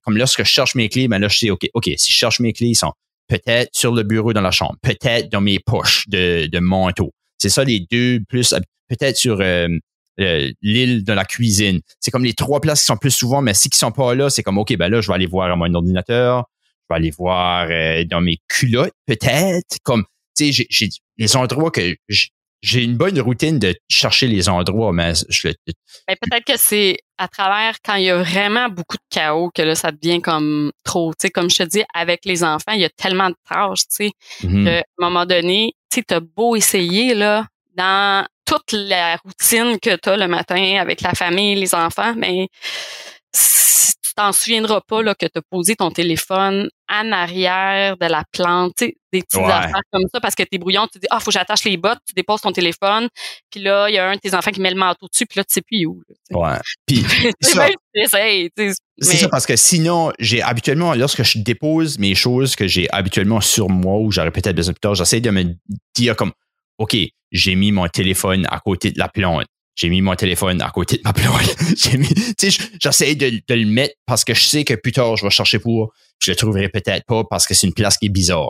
comme 0.04 0.18
lorsque 0.18 0.44
je 0.44 0.50
cherche 0.50 0.76
mes 0.76 0.90
clés, 0.90 1.08
ben 1.08 1.20
là, 1.20 1.28
je 1.28 1.38
sais, 1.38 1.50
OK, 1.50 1.68
OK, 1.74 1.90
si 1.98 2.12
je 2.12 2.18
cherche 2.18 2.40
mes 2.40 2.54
clés, 2.54 2.68
ils 2.68 2.76
sont 2.76 2.94
peut-être 3.28 3.70
sur 3.74 3.94
le 3.94 4.04
bureau 4.04 4.34
dans 4.34 4.42
la 4.42 4.52
chambre, 4.52 4.76
peut-être 4.82 5.30
dans 5.32 5.42
mes 5.42 5.60
poches 5.60 6.08
de, 6.08 6.48
de 6.48 6.60
manteau. 6.60 7.12
C'est 7.38 7.50
ça 7.50 7.64
les 7.64 7.86
deux 7.92 8.20
plus, 8.28 8.54
peut-être 8.90 9.16
sur 9.16 9.40
euh, 9.42 10.52
l'île 10.62 11.04
de 11.04 11.14
la 11.14 11.24
cuisine. 11.24 11.80
C'est 12.00 12.12
comme 12.12 12.26
les 12.26 12.34
trois 12.34 12.60
places 12.60 12.82
qui 12.82 12.88
sont 12.88 12.98
plus 12.98 13.12
souvent, 13.12 13.42
mais 13.42 13.54
si 13.54 13.70
qui 13.70 13.78
sont 13.78 13.92
pas 13.92 14.14
là, 14.16 14.30
c'est 14.30 14.44
comme, 14.44 14.58
OK, 14.58 14.76
ben 14.76 14.90
là, 14.90 15.00
je 15.00 15.08
vais 15.08 15.14
aller 15.14 15.28
voir 15.28 15.56
mon 15.56 15.74
ordinateur, 15.74 16.46
je 16.90 16.94
vais 16.94 16.98
aller 16.98 17.12
voir 17.12 17.68
euh, 17.70 18.04
dans 18.04 18.20
mes 18.20 18.40
culottes, 18.48 18.94
peut-être. 19.06 19.78
Comme, 19.84 20.04
tu 20.36 20.52
sais, 20.52 20.66
j'ai 20.70 20.90
les 21.20 21.36
endroits 21.36 21.70
que 21.70 21.96
j'ai 22.62 22.84
une 22.84 22.98
bonne 22.98 23.20
routine 23.20 23.60
de 23.60 23.76
chercher 23.88 24.28
les 24.28 24.50
endroits, 24.50 24.92
mais 24.92 25.14
je 25.30 25.50
le, 25.50 25.54
Mais 26.08 26.16
peut-être 26.16 26.46
que 26.46 26.58
c'est 26.58 26.98
à 27.18 27.28
travers 27.28 27.76
quand 27.86 27.96
il 27.96 28.06
y 28.06 28.10
a 28.10 28.18
vraiment 28.18 28.68
beaucoup 28.70 28.98
de 28.98 29.04
chaos 29.10 29.52
que 29.54 29.62
là, 29.62 29.76
ça 29.76 29.92
devient 29.92 30.22
comme 30.22 30.72
trop. 30.84 31.12
Tu 31.14 31.28
sais, 31.28 31.30
comme 31.30 31.50
je 31.50 31.58
te 31.58 31.64
dis, 31.64 31.84
avec 31.94 32.26
les 32.26 32.44
enfants, 32.44 32.72
il 32.74 32.82
y 32.82 32.86
a 32.86 32.90
tellement 32.90 33.30
de 33.30 33.36
tâches, 33.48 33.82
tu 33.82 34.08
sais. 34.08 34.12
Mhm. 34.44 34.68
à 34.68 34.80
un 34.80 34.82
moment 35.00 35.26
donné, 35.26 35.74
tu 35.92 36.00
sais, 36.00 36.04
t'as 36.08 36.20
beau 36.20 36.56
essayer, 36.56 37.14
là, 37.14 37.46
dans 37.76 38.26
toute 38.46 38.72
la 38.72 39.18
routine 39.18 39.80
que 39.80 39.96
tu 39.96 40.10
as 40.10 40.18
le 40.18 40.28
matin 40.28 40.78
avec 40.80 41.02
la 41.02 41.12
famille, 41.12 41.56
les 41.56 41.76
enfants, 41.76 42.14
mais 42.18 42.48
t'en 44.20 44.34
souviendras 44.34 44.82
pas 44.82 45.02
là, 45.02 45.16
que 45.16 45.26
tu 45.26 45.38
as 45.38 45.42
posé 45.50 45.76
ton 45.78 45.92
téléphone 45.92 46.70
en 46.90 47.12
arrière 47.14 47.96
de 47.98 48.06
la 48.06 48.24
plante, 48.32 48.80
des 48.80 48.96
petites 49.12 49.36
Ouais. 49.36 49.46
affaires 49.52 49.82
comme 49.92 50.04
ça 50.14 50.20
parce 50.20 50.36
que 50.36 50.44
t'es 50.44 50.58
brouillon, 50.58 50.84
tu 50.88 50.94
te 50.94 51.00
dis 51.00 51.08
ah 51.10 51.20
faut 51.20 51.28
que 51.28 51.34
j'attache 51.34 51.64
les 51.64 51.78
bottes, 51.78 52.00
tu 52.06 52.14
déposes 52.16 52.42
ton 52.42 52.52
téléphone, 52.52 53.08
puis 53.50 53.62
là 53.62 53.88
il 53.90 53.96
y 53.96 53.98
a 53.98 54.10
un 54.10 54.16
de 54.16 54.20
tes 54.20 54.34
enfants 54.36 54.52
qui 54.52 54.60
met 54.60 54.72
le 54.72 54.76
manteau 54.76 55.08
dessus, 55.08 55.26
puis 55.26 55.38
là 55.40 55.44
tu 55.46 55.54
sais 55.54 55.62
plus 55.62 55.86
où. 55.86 56.02
là. 56.10 56.38
Ouais. 56.38 56.60
Puis, 56.86 56.98
C'est 57.42 57.56
mais- 59.00 59.16
ça 59.18 59.30
parce 59.30 59.46
que 59.46 59.56
sinon, 59.56 60.12
j'ai 60.20 60.42
habituellement, 60.42 60.94
lorsque 60.96 61.24
je 61.24 61.40
dépose 61.40 61.98
mes 62.00 62.16
choses 62.16 62.56
que 62.58 62.68
j'ai 62.68 62.90
habituellement 62.92 63.40
sur 63.40 63.70
moi 63.70 63.98
ou 64.00 64.12
j'aurais 64.12 64.32
peut-être 64.32 64.56
besoin 64.56 64.74
plus 64.74 64.82
tard, 64.82 64.96
j'essaie 64.96 65.22
de 65.22 65.30
me 65.30 65.44
dire 65.96 66.16
comme, 66.18 66.34
OK, 66.80 66.98
j'ai 67.32 67.56
mis 67.56 67.72
mon 67.72 67.88
téléphone 67.88 68.46
à 68.50 68.60
côté 68.60 68.92
de 68.92 69.00
la 69.00 69.08
plante. 69.08 69.46
J'ai 69.80 69.88
mis 69.88 70.02
mon 70.02 70.14
téléphone 70.16 70.62
à 70.62 70.72
côté 70.72 70.98
de 70.98 71.02
ma 71.06 71.14
plante. 71.14 71.56
j'ai 71.78 71.98
mis, 71.98 72.10
tu 72.38 72.52
sais, 72.52 72.68
j'essaie 72.82 73.16
de, 73.16 73.30
de 73.48 73.56
le 73.56 73.66
mettre 73.66 73.96
parce 74.06 74.26
que 74.26 74.34
je 74.34 74.44
sais 74.44 74.66
que 74.66 74.74
plus 74.74 74.92
tard, 74.92 75.16
je 75.16 75.24
vais 75.26 75.30
chercher 75.30 75.58
pour, 75.60 75.94
je 76.22 76.32
le 76.32 76.36
trouverai 76.36 76.68
peut-être 76.68 77.06
pas 77.06 77.24
parce 77.24 77.48
que 77.48 77.54
c'est 77.54 77.66
une 77.66 77.74
place 77.74 77.98
qui 77.98 78.08
est 78.08 78.10
bizarre. 78.10 78.50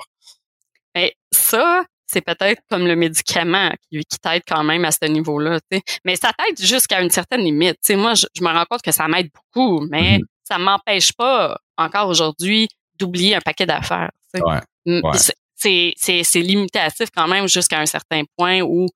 Mais 0.95 1.13
ça, 1.31 1.83
c'est 2.07 2.21
peut-être 2.21 2.61
comme 2.67 2.87
le 2.87 2.95
médicament 2.95 3.69
qui, 3.91 3.99
qui 3.99 4.17
t'aide 4.17 4.41
quand 4.47 4.63
même 4.63 4.83
à 4.85 4.91
ce 4.91 5.05
niveau-là. 5.05 5.59
Mais 6.03 6.15
ça 6.15 6.31
t'aide 6.35 6.59
jusqu'à 6.59 6.99
une 6.99 7.11
certaine 7.11 7.41
limite. 7.41 7.77
Moi, 7.91 8.15
je, 8.15 8.25
je 8.35 8.43
me 8.43 8.49
rends 8.49 8.65
compte 8.67 8.81
que 8.81 8.91
ça 8.91 9.07
m'aide 9.07 9.29
beaucoup, 9.31 9.85
mais 9.91 10.17
Mhm. 10.17 10.23
ça 10.43 10.57
m'empêche 10.57 11.13
pas 11.13 11.59
encore 11.77 12.07
aujourd'hui 12.09 12.67
d'oublier 12.97 13.35
un 13.35 13.41
paquet 13.41 13.67
d'affaires. 13.67 14.09
Ouais. 14.33 14.59
Ouais. 14.87 15.17
c'est 15.55 16.39
limitatif 16.41 17.09
quand 17.15 17.27
même 17.27 17.47
jusqu'à 17.47 17.79
un 17.79 17.85
certain 17.85 18.23
point 18.35 18.61
où 18.61 18.87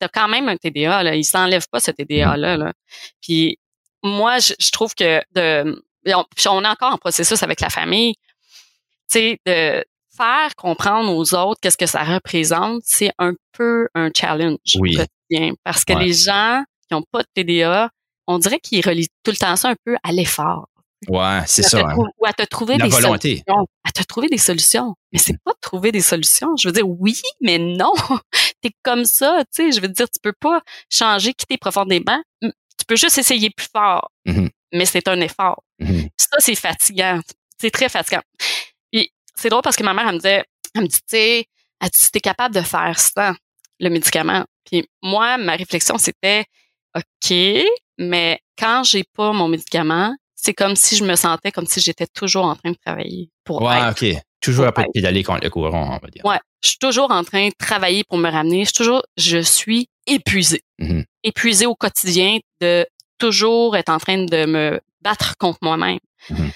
tu 0.00 0.04
as 0.04 0.08
quand 0.08 0.28
même 0.28 0.48
un 0.48 0.56
TDA. 0.56 1.02
Là. 1.02 1.14
Il 1.14 1.24
s'enlève 1.24 1.66
pas 1.70 1.80
ce 1.80 1.90
TDA-là. 1.90 2.56
Là. 2.56 2.72
Puis 3.22 3.58
moi, 4.02 4.38
je, 4.38 4.54
je 4.58 4.70
trouve 4.70 4.94
que 4.94 5.20
de, 5.34 5.82
on, 6.06 6.24
puis 6.36 6.48
on 6.48 6.62
est 6.62 6.68
encore 6.68 6.92
en 6.92 6.98
processus 6.98 7.42
avec 7.42 7.60
la 7.60 7.70
famille. 7.70 8.14
Tu 9.10 9.18
sais, 9.18 9.38
de 9.46 9.84
faire 10.16 10.54
comprendre 10.56 11.12
aux 11.14 11.34
autres 11.34 11.60
qu'est-ce 11.60 11.76
que 11.76 11.86
ça 11.86 12.02
représente, 12.04 12.82
c'est 12.84 13.12
un 13.18 13.34
peu 13.52 13.88
un 13.94 14.10
challenge 14.16 14.58
Oui. 14.76 14.94
quotidien. 14.96 15.54
Parce 15.64 15.84
que 15.84 15.92
Ouais. 15.94 16.04
les 16.04 16.12
gens 16.12 16.62
qui 16.88 16.94
n'ont 16.94 17.02
pas 17.10 17.22
de 17.22 17.28
TDA, 17.34 17.90
on 18.26 18.38
dirait 18.38 18.60
qu'ils 18.60 18.86
relient 18.86 19.08
tout 19.24 19.30
le 19.32 19.36
temps 19.36 19.56
ça 19.56 19.68
un 19.70 19.76
peu 19.84 19.96
à 20.02 20.12
l'effort. 20.12 20.68
Ouais, 21.08 21.40
c'est 21.46 21.62
ça. 21.62 21.80
te 21.80 21.84
hein. 21.86 21.94
Ou 21.96 22.26
à 22.26 22.32
te 22.32 22.42
trouver 22.44 22.76
La 22.78 22.84
des 22.84 22.90
volonté. 22.90 23.28
solutions. 23.46 23.66
À 23.84 23.92
te 23.92 24.02
trouver 24.02 24.28
des 24.28 24.38
solutions. 24.38 24.94
Mais 25.12 25.18
c'est 25.18 25.36
pas 25.44 25.52
de 25.52 25.58
trouver 25.60 25.92
des 25.92 26.00
solutions. 26.00 26.56
Je 26.56 26.68
veux 26.68 26.72
dire, 26.72 26.88
oui, 26.88 27.20
mais 27.40 27.58
non. 27.58 27.92
T'es 28.62 28.70
comme 28.82 29.04
ça, 29.04 29.42
tu 29.54 29.64
sais. 29.64 29.72
Je 29.72 29.80
veux 29.80 29.88
dire, 29.88 30.06
tu 30.08 30.20
peux 30.22 30.32
pas 30.38 30.60
changer, 30.90 31.34
quitter 31.34 31.58
profondément. 31.58 32.20
Tu 32.42 32.86
peux 32.86 32.96
juste 32.96 33.18
essayer 33.18 33.50
plus 33.50 33.68
fort. 33.72 34.10
Mhm. 34.26 34.50
mais 34.72 34.86
c'est 34.86 35.06
un 35.08 35.20
effort. 35.20 35.62
Mhm. 35.78 36.08
Ça, 36.16 36.36
c'est 36.40 36.54
fatigant. 36.56 37.20
C'est 37.60 37.70
très 37.70 37.88
fatigant. 37.88 38.22
Puis 38.92 39.10
c'est 39.36 39.48
drôle 39.48 39.62
parce 39.62 39.76
que 39.76 39.84
ma 39.84 39.94
mère, 39.94 40.06
elle 40.08 40.14
me 40.14 40.18
disait, 40.18 40.44
elle 40.74 40.82
me 40.82 40.86
dit, 40.88 40.96
tu 40.98 41.02
sais, 41.08 41.44
elle 41.80 41.88
dit, 41.90 41.98
si 41.98 42.10
t'es 42.10 42.20
capable 42.20 42.54
de 42.54 42.60
faire 42.60 42.98
ça, 42.98 43.34
le 43.80 43.88
médicament. 43.90 44.44
Puis 44.64 44.86
moi, 45.02 45.36
ma 45.38 45.54
réflexion, 45.56 45.98
c'était, 45.98 46.44
OK, 46.96 47.34
mais 47.98 48.40
quand 48.58 48.82
j'ai 48.84 49.04
pas 49.16 49.32
mon 49.32 49.46
médicament, 49.48 50.14
c'est 50.44 50.52
comme 50.54 50.76
si 50.76 50.96
je 50.96 51.04
me 51.04 51.14
sentais 51.16 51.50
comme 51.52 51.66
si 51.66 51.80
j'étais 51.80 52.06
toujours 52.06 52.44
en 52.44 52.54
train 52.54 52.70
de 52.72 52.76
travailler 52.84 53.30
pour 53.44 53.62
Ouais, 53.62 53.78
être. 53.78 54.02
OK. 54.02 54.22
Toujours 54.40 54.66
un 54.66 54.72
peu 54.72 54.84
pédaler 54.92 55.22
contre 55.22 55.44
le 55.44 55.48
courant, 55.50 55.86
on 55.96 55.98
va 55.98 56.08
dire. 56.10 56.22
Ouais, 56.24 56.38
je 56.62 56.68
suis 56.70 56.78
toujours 56.78 57.10
en 57.10 57.24
train 57.24 57.48
de 57.48 57.54
travailler 57.58 58.04
pour 58.04 58.18
me 58.18 58.30
ramener. 58.30 58.60
Je 58.60 58.64
suis 58.66 58.74
toujours, 58.74 59.02
je 59.16 59.38
suis 59.38 59.88
épuisée. 60.06 60.60
Mhm. 60.78 61.04
Épuisée 61.22 61.64
au 61.64 61.74
quotidien 61.74 62.38
de 62.60 62.86
toujours 63.18 63.74
être 63.76 63.88
en 63.88 63.96
train 63.98 64.18
de 64.24 64.44
me 64.44 64.80
battre 65.00 65.34
contre 65.38 65.58
moi-même. 65.62 65.98
Mhm. 66.28 66.50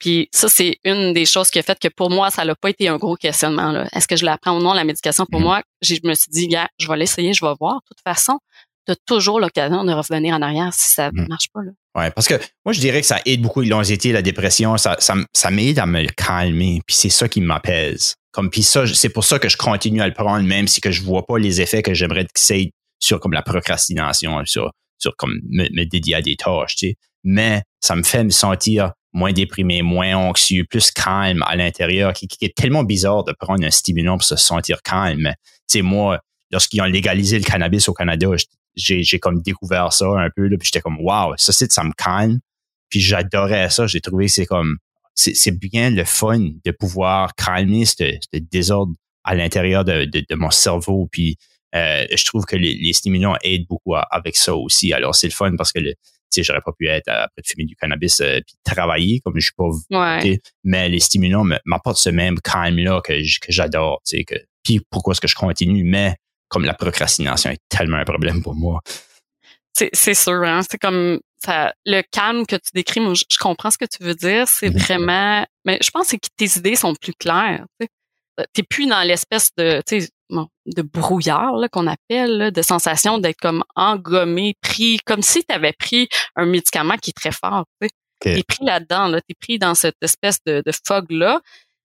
Puis 0.00 0.28
ça, 0.32 0.48
c'est 0.48 0.78
une 0.84 1.12
des 1.12 1.26
choses 1.26 1.50
qui 1.50 1.58
a 1.58 1.62
fait 1.62 1.78
que 1.78 1.86
pour 1.88 2.10
moi, 2.10 2.30
ça 2.30 2.44
n'a 2.44 2.54
pas 2.56 2.70
été 2.70 2.88
un 2.88 2.96
gros 2.96 3.14
questionnement. 3.16 3.70
là. 3.70 3.86
Est-ce 3.92 4.08
que 4.08 4.16
je 4.16 4.24
la 4.24 4.38
prends 4.38 4.56
ou 4.58 4.60
non, 4.62 4.72
la 4.72 4.82
médication? 4.84 5.24
Pour 5.30 5.40
Mhm. 5.40 5.46
moi, 5.46 5.62
je 5.82 5.94
me 6.02 6.14
suis 6.14 6.30
dit, 6.32 6.48
gars, 6.48 6.68
je 6.80 6.88
vais 6.88 6.96
l'essayer, 6.96 7.32
je 7.34 7.44
vais 7.44 7.52
voir. 7.60 7.74
De 7.76 7.86
toute 7.88 8.00
façon, 8.02 8.38
tu 8.86 8.92
as 8.92 8.96
toujours 9.06 9.40
l'occasion 9.40 9.84
de 9.84 9.92
revenir 9.92 10.34
en 10.34 10.42
arrière 10.42 10.72
si 10.72 10.88
ça 10.90 11.10
ne 11.12 11.20
Mhm. 11.22 11.28
marche 11.28 11.48
pas. 11.52 11.60
Là. 11.62 11.70
Ouais, 11.96 12.10
parce 12.10 12.28
que 12.28 12.34
moi, 12.64 12.72
je 12.72 12.80
dirais 12.80 13.00
que 13.00 13.06
ça 13.06 13.20
aide 13.26 13.42
beaucoup 13.42 13.62
l'anxiété, 13.62 14.12
la 14.12 14.22
dépression. 14.22 14.76
Ça, 14.76 14.96
ça, 15.00 15.14
ça 15.32 15.50
m'aide 15.50 15.78
à 15.78 15.86
me 15.86 16.06
calmer. 16.06 16.80
Puis 16.86 16.96
c'est 16.96 17.08
ça 17.10 17.28
qui 17.28 17.40
m'apaise. 17.40 18.14
Comme 18.32 18.48
puis 18.50 18.62
ça, 18.62 18.86
c'est 18.86 19.08
pour 19.08 19.24
ça 19.24 19.38
que 19.38 19.48
je 19.48 19.56
continue 19.56 20.00
à 20.00 20.06
le 20.06 20.14
prendre, 20.14 20.46
même 20.46 20.68
si 20.68 20.80
que 20.80 20.90
je 20.92 21.02
vois 21.02 21.26
pas 21.26 21.38
les 21.38 21.60
effets 21.60 21.82
que 21.82 21.94
j'aimerais 21.94 22.24
que 22.24 22.30
ça 22.36 22.56
ait 22.56 22.70
sur 23.00 23.18
comme 23.18 23.32
la 23.32 23.42
procrastination, 23.42 24.44
sur, 24.44 24.70
sur 24.98 25.16
comme 25.16 25.40
me, 25.48 25.64
me 25.74 25.84
dédier 25.84 26.14
à 26.16 26.22
des 26.22 26.36
tâches, 26.36 26.76
tu 26.76 26.88
sais. 26.90 26.94
Mais 27.24 27.62
ça 27.80 27.96
me 27.96 28.02
fait 28.02 28.22
me 28.24 28.30
sentir 28.30 28.92
moins 29.12 29.32
déprimé, 29.32 29.82
moins 29.82 30.14
anxieux, 30.16 30.64
plus 30.70 30.90
calme 30.92 31.42
à 31.46 31.56
l'intérieur, 31.56 32.12
qui, 32.12 32.28
qui 32.28 32.44
est 32.44 32.56
tellement 32.56 32.84
bizarre 32.84 33.24
de 33.24 33.32
prendre 33.38 33.64
un 33.66 33.70
stimulant 33.70 34.16
pour 34.16 34.24
se 34.24 34.36
sentir 34.36 34.80
calme. 34.82 35.32
Tu 35.68 35.78
sais, 35.78 35.82
moi, 35.82 36.20
lorsqu'ils 36.52 36.80
ont 36.80 36.84
légalisé 36.86 37.36
le 37.38 37.44
cannabis 37.44 37.88
au 37.88 37.94
Canada, 37.94 38.28
j'ai, 38.76 39.02
j'ai 39.02 39.18
comme 39.18 39.40
découvert 39.42 39.92
ça 39.92 40.06
un 40.18 40.30
peu, 40.34 40.46
là, 40.48 40.56
puis 40.58 40.66
j'étais 40.66 40.80
comme, 40.80 40.98
wow, 41.00 41.34
ça, 41.36 41.52
c'est, 41.52 41.70
ça 41.72 41.84
me 41.84 41.92
calme. 41.92 42.38
Puis 42.88 43.00
j'adorais 43.00 43.70
ça. 43.70 43.86
J'ai 43.86 44.00
trouvé 44.00 44.26
que 44.26 44.32
c'est 44.32 44.46
comme, 44.46 44.78
c'est, 45.14 45.52
bien 45.58 45.90
le 45.90 46.04
fun 46.04 46.38
de 46.64 46.70
pouvoir 46.72 47.34
calmer 47.34 47.84
ce, 47.84 47.94
ce 47.94 48.38
désordre 48.40 48.94
à 49.24 49.34
l'intérieur 49.34 49.84
de, 49.84 50.06
de, 50.06 50.24
de 50.28 50.34
mon 50.34 50.50
cerveau. 50.50 51.08
Puis 51.12 51.36
euh, 51.74 52.04
je 52.14 52.24
trouve 52.24 52.44
que 52.46 52.56
les, 52.56 52.74
les 52.74 52.92
stimulants 52.92 53.36
aident 53.42 53.66
beaucoup 53.68 53.94
à- 53.94 54.06
avec 54.10 54.34
ça 54.36 54.54
aussi. 54.56 54.92
Alors 54.92 55.14
c'est 55.14 55.28
le 55.28 55.32
fun 55.32 55.54
parce 55.56 55.72
que 55.72 55.78
le, 55.78 55.92
tu 55.92 55.96
sais, 56.30 56.42
j'aurais 56.42 56.62
pas 56.64 56.72
pu 56.76 56.88
être 56.88 57.08
après 57.08 57.42
de 57.42 57.46
fumer 57.46 57.64
du 57.64 57.76
cannabis 57.76 58.20
euh, 58.20 58.40
puis 58.46 58.56
travailler 58.64 59.20
comme 59.20 59.34
je 59.36 59.44
suis 59.46 59.54
pas 59.56 59.68
Ouais. 59.90 60.40
Mais 60.64 60.88
les 60.88 61.00
stimulants 61.00 61.44
m'apportent 61.64 61.98
ce 61.98 62.10
même 62.10 62.40
calme-là 62.40 63.00
que, 63.02 63.20
j- 63.22 63.38
que 63.40 63.52
j'adore. 63.52 64.00
Tu 64.08 64.16
sais, 64.18 64.24
que, 64.24 64.34
puis 64.64 64.80
pourquoi 64.90 65.12
est-ce 65.12 65.20
que 65.20 65.28
je 65.28 65.34
continue? 65.36 65.84
Mais 65.84 66.16
comme 66.50 66.64
la 66.66 66.74
procrastination 66.74 67.50
est 67.50 67.60
tellement 67.70 67.96
un 67.96 68.04
problème 68.04 68.42
pour 68.42 68.54
moi. 68.54 68.80
C'est, 69.94 70.14
sûr, 70.14 70.42
hein. 70.44 70.60
C'est 70.68 70.76
comme 70.78 71.20
ça, 71.42 71.72
le 71.86 72.02
calme 72.12 72.44
que 72.44 72.56
tu 72.56 72.70
décris, 72.74 73.00
moi, 73.00 73.14
je, 73.14 73.24
je 73.30 73.38
comprends 73.38 73.70
ce 73.70 73.78
que 73.78 73.86
tu 73.86 74.04
veux 74.04 74.14
dire. 74.14 74.46
C'est 74.46 74.68
Mhm. 74.68 74.78
vraiment, 74.78 75.46
mais 75.64 75.78
je 75.82 75.90
pense 75.90 76.10
que 76.10 76.16
tes 76.36 76.58
idées 76.58 76.76
sont 76.76 76.94
plus 76.94 77.14
claires. 77.14 77.64
Tu. 77.80 77.86
T'es 78.52 78.62
plus 78.62 78.86
dans 78.86 79.02
l'espèce 79.02 79.50
de, 79.56 79.82
tu 79.86 80.06
bon, 80.30 80.48
de 80.66 80.82
brouillard 80.82 81.52
qu'on 81.72 81.86
appelle, 81.86 82.38
là, 82.38 82.50
de 82.50 82.62
sensation 82.62 83.18
d'être 83.18 83.38
comme 83.40 83.62
engommé, 83.74 84.54
pris, 84.62 84.98
comme 85.04 85.22
si 85.22 85.44
tu 85.44 85.54
avais 85.54 85.72
pris 85.72 86.08
un 86.36 86.46
médicament 86.46 86.96
qui 86.96 87.10
est 87.10 87.14
très 87.18 87.32
fort. 87.32 87.64
Tu 87.80 87.88
sais. 87.88 87.94
Ok. 88.26 88.34
T'es 88.36 88.42
pris 88.42 88.64
là-dedans, 88.64 89.08
là, 89.08 89.20
t'es 89.22 89.34
pris 89.38 89.58
dans 89.58 89.74
cette 89.74 89.96
espèce 90.02 90.38
de, 90.46 90.62
de 90.64 90.72
fog 90.86 91.06
là. 91.10 91.40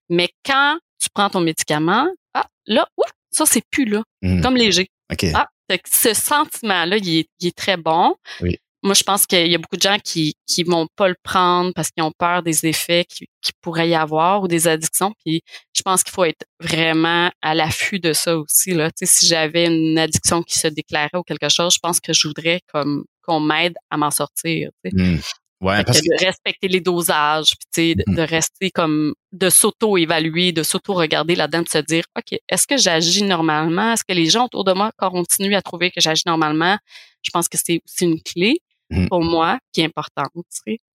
Mais 0.10 0.30
quand 0.46 0.78
tu 1.02 1.10
prends 1.14 1.30
ton 1.30 1.42
médicament, 1.42 2.08
ah, 2.34 2.46
là, 2.68 2.88
ouf, 2.98 3.10
ça 3.36 3.46
c'est 3.46 3.64
plus 3.72 3.86
là, 3.86 4.04
Mhm. 4.22 4.42
comme 4.42 4.56
léger. 4.56 4.88
Ah, 5.36 5.48
fait 5.70 5.80
que 5.80 5.90
ce 5.92 6.14
sentiment-là, 6.14 6.98
il 6.98 7.20
est, 7.20 7.28
il 7.40 7.48
est 7.48 7.58
très 7.58 7.78
bon. 7.78 8.16
Oui. 8.42 8.58
Moi, 8.84 8.94
je 8.94 9.02
pense 9.02 9.26
qu'il 9.26 9.48
y 9.52 9.56
a 9.56 9.58
beaucoup 9.58 9.78
de 9.78 9.82
gens 9.82 9.98
qui 9.98 10.36
qui 10.48 10.62
vont 10.64 10.88
pas 10.96 11.08
le 11.08 11.16
prendre 11.24 11.72
parce 11.74 11.90
qu'ils 11.90 12.04
ont 12.04 12.12
peur 12.20 12.44
des 12.44 12.68
effets 12.68 13.04
qui, 13.06 13.26
qui 13.42 13.52
pourrait 13.62 13.90
y 13.90 13.96
avoir 13.96 14.44
ou 14.44 14.48
des 14.48 14.68
addictions. 14.68 15.12
Puis 15.26 15.42
je 15.74 15.82
pense 15.82 16.04
qu'il 16.04 16.14
faut 16.14 16.24
être 16.24 16.46
vraiment 16.60 17.32
à 17.42 17.56
l'affût 17.56 18.00
de 18.00 18.14
ça 18.14 18.38
aussi. 18.38 18.74
Là. 18.76 18.92
Si 19.02 19.26
j'avais 19.28 19.66
une 19.66 19.98
addiction 19.98 20.44
qui 20.44 20.60
se 20.60 20.68
déclarait 20.68 21.10
ou 21.16 21.24
quelque 21.24 21.50
chose, 21.50 21.74
je 21.74 21.80
pense 21.82 22.00
que 22.00 22.14
je 22.14 22.28
voudrais 22.28 22.62
comme 22.72 23.06
qu'on 23.24 23.40
m'aide 23.40 23.74
à 23.90 23.98
m'en 23.98 24.12
sortir. 24.12 24.70
Mhm. 24.84 25.20
Ouais, 25.66 25.78
Fait 25.78 25.84
parce 25.84 26.02
que 26.02 26.20
de 26.20 26.26
respecter 26.26 26.68
les 26.68 26.80
dosages, 26.82 27.52
puis 27.60 27.68
sais, 27.74 27.96
de, 27.96 28.22
rester 28.22 28.70
comme 28.72 29.14
de 29.32 29.50
s'auto-évaluer, 29.50 30.52
de 30.52 30.64
s'auto-regarder 30.64 31.36
là-dedans, 31.36 31.64
de 31.64 31.70
se 31.70 31.78
dire 31.80 32.04
OK, 32.18 32.38
est-ce 32.48 32.68
que 32.68 32.78
j'agis 32.78 33.24
normalement? 33.24 33.94
Est-ce 33.94 34.04
que 34.08 34.14
les 34.14 34.28
gens 34.30 34.46
autour 34.46 34.64
de 34.64 34.74
moi 34.74 34.92
continuent 34.98 35.56
à 35.56 35.62
trouver 35.62 35.90
que 35.92 36.00
j'agis 36.02 36.24
normalement? 36.26 36.78
Je 37.24 37.32
pense 37.32 37.48
que 37.50 37.58
c'est 37.58 37.82
aussi 37.86 38.06
une 38.06 38.22
clé 38.22 38.60
Mhm. 38.92 39.10
pour 39.10 39.24
moi 39.24 39.58
qui 39.74 39.82
est 39.82 39.86
importante. 39.86 40.30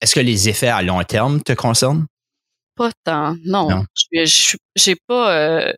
Est-ce 0.00 0.14
que 0.14 0.20
les 0.20 0.48
effets 0.48 0.68
à 0.68 0.80
long 0.82 1.02
terme 1.02 1.42
te 1.42 1.52
concernent? 1.54 2.06
Pas 2.76 2.92
tant, 3.04 3.34
non. 3.44 3.68
Non. 3.68 3.84
Je 4.14 4.24
je- 4.26 4.56
j'ai 4.76 4.94
pas 5.08 5.34
euh, 5.36 5.72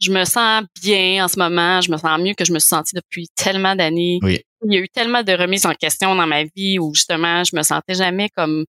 je 0.00 0.12
me 0.12 0.24
sens 0.24 0.62
bien 0.82 1.24
en 1.24 1.28
ce 1.28 1.38
moment, 1.38 1.80
je 1.80 1.90
me 1.90 1.96
sens 1.96 2.20
mieux 2.20 2.34
que 2.34 2.44
je 2.44 2.52
me 2.52 2.60
suis 2.60 2.68
sentie 2.68 2.94
depuis 2.94 3.26
tellement 3.34 3.74
d'années. 3.74 4.20
Oui. 4.22 4.40
Il 4.64 4.72
y 4.74 4.76
a 4.76 4.80
eu 4.80 4.88
tellement 4.88 5.22
de 5.22 5.32
remises 5.32 5.66
en 5.66 5.74
question 5.74 6.14
dans 6.14 6.26
ma 6.26 6.44
vie 6.44 6.78
où 6.78 6.94
justement 6.94 7.42
je 7.44 7.54
me 7.56 7.62
sentais 7.62 7.94
jamais 7.94 8.28
comme 8.30 8.64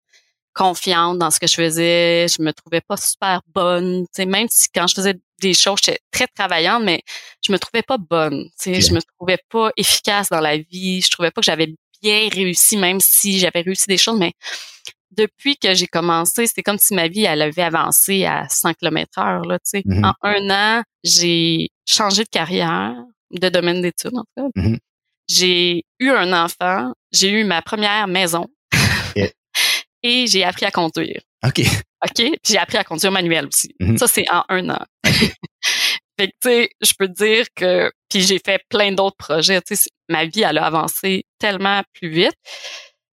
confiante 0.53 1.17
dans 1.17 1.31
ce 1.31 1.39
que 1.39 1.47
je 1.47 1.55
faisais, 1.55 2.27
je 2.29 2.41
me 2.43 2.51
trouvais 2.53 2.81
pas 2.81 2.95
super 2.97 3.41
bonne, 3.53 4.03
tu 4.03 4.09
sais 4.21 4.25
même 4.25 4.47
si 4.49 4.67
quand 4.73 4.85
je 4.87 4.93
faisais 4.95 5.15
des 5.41 5.53
choses, 5.53 5.79
j'étais 5.83 5.99
très 6.11 6.27
travaillante 6.27 6.83
mais 6.83 7.01
je 7.45 7.51
me 7.51 7.57
trouvais 7.57 7.81
pas 7.81 7.97
bonne, 7.97 8.45
tu 8.61 8.73
sais, 8.73 8.75
Ok. 8.77 8.81
je 8.89 8.93
me 8.93 8.99
trouvais 9.17 9.39
pas 9.49 9.71
efficace 9.77 10.29
dans 10.29 10.39
la 10.41 10.57
vie, 10.57 11.01
je 11.01 11.09
trouvais 11.09 11.31
pas 11.31 11.41
que 11.41 11.45
j'avais 11.45 11.73
bien 12.03 12.29
réussi 12.31 12.77
même 12.77 12.99
si 12.99 13.39
j'avais 13.39 13.61
réussi 13.61 13.85
des 13.87 13.97
choses 13.97 14.19
mais 14.19 14.33
depuis 15.11 15.57
que 15.57 15.73
j'ai 15.73 15.87
commencé, 15.87 16.45
c'est 16.47 16.61
comme 16.63 16.77
si 16.79 16.93
ma 16.93 17.07
vie 17.07 17.23
elle 17.25 17.41
avait 17.41 17.61
avancé 17.63 18.25
à 18.25 18.47
100 18.49 18.73
km 18.73 19.19
heure 19.19 19.41
là, 19.45 19.57
tu 19.59 19.79
sais. 19.79 19.81
Mhm. 19.85 20.05
En 20.05 20.13
un 20.23 20.49
an, 20.49 20.83
j'ai 21.03 21.69
changé 21.85 22.23
de 22.23 22.29
carrière, 22.29 22.95
de 23.31 23.49
domaine 23.49 23.81
d'études 23.81 24.15
en 24.15 24.23
tout 24.37 24.51
cas. 24.55 24.61
Mhm. 24.61 24.77
J'ai 25.27 25.83
eu 25.99 26.09
un 26.09 26.33
enfant, 26.33 26.93
j'ai 27.11 27.29
eu 27.29 27.43
ma 27.43 27.61
première 27.61 28.07
maison 28.07 28.47
et 30.03 30.27
j'ai 30.27 30.43
appris 30.43 30.65
à 30.65 30.71
conduire. 30.71 31.21
OK. 31.45 31.61
OK? 32.03 32.15
Puis 32.15 32.39
j'ai 32.45 32.57
appris 32.57 32.77
à 32.77 32.83
conduire 32.83 33.11
manuel 33.11 33.47
aussi. 33.47 33.73
Mhm. 33.79 33.97
Ça, 33.97 34.07
c'est 34.07 34.29
en 34.29 34.43
un 34.49 34.69
an. 34.69 34.85
fait 35.03 36.27
que, 36.27 36.33
tu 36.41 36.49
sais, 36.49 36.69
je 36.81 36.93
peux 36.97 37.07
te 37.07 37.23
dire 37.23 37.45
que... 37.55 37.91
Puis 38.09 38.21
j'ai 38.21 38.39
fait 38.39 38.61
plein 38.69 38.91
d'autres 38.91 39.17
projets. 39.17 39.61
Tu 39.61 39.75
sais, 39.75 39.89
ma 40.09 40.25
vie, 40.25 40.41
elle 40.41 40.57
a 40.57 40.65
avancé 40.65 41.25
tellement 41.39 41.81
plus 41.93 42.09
vite. 42.09 42.35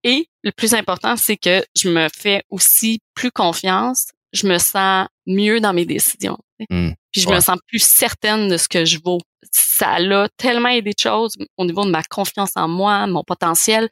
Et 0.05 0.27
le 0.43 0.53
plus 0.53 0.75
important, 0.75 1.17
c'est 1.17 1.37
que 1.37 1.65
je 1.77 1.91
me 1.91 2.09
fais 2.17 2.43
aussi 2.51 3.01
plus 3.15 3.31
confiance. 3.31 4.07
Je 4.33 4.47
me 4.47 4.59
sens 4.59 5.09
mieux 5.27 5.61
dans 5.61 5.73
mes 5.73 5.87
décisions. 5.87 6.39
tu 6.59 6.67
sais. 6.71 6.75
Mm. 6.75 6.95
Puis 7.19 7.24
je 7.24 7.28
Ouais. 7.28 7.36
me 7.36 7.40
sens 7.40 7.59
plus 7.66 7.82
certaine 7.82 8.49
de 8.49 8.57
ce 8.57 8.69
que 8.69 8.85
je 8.85 8.99
vaux. 9.05 9.19
Ça 9.53 9.97
a 9.97 10.28
tellement 10.36 10.69
aidé 10.69 10.90
de 10.90 10.99
choses 11.01 11.36
au 11.57 11.65
niveau 11.65 11.85
de 11.85 11.90
ma 11.90 12.03
confiance 12.03 12.53
en 12.57 12.69
moi, 12.69 13.07
mon 13.07 13.23
potentiel, 13.24 13.89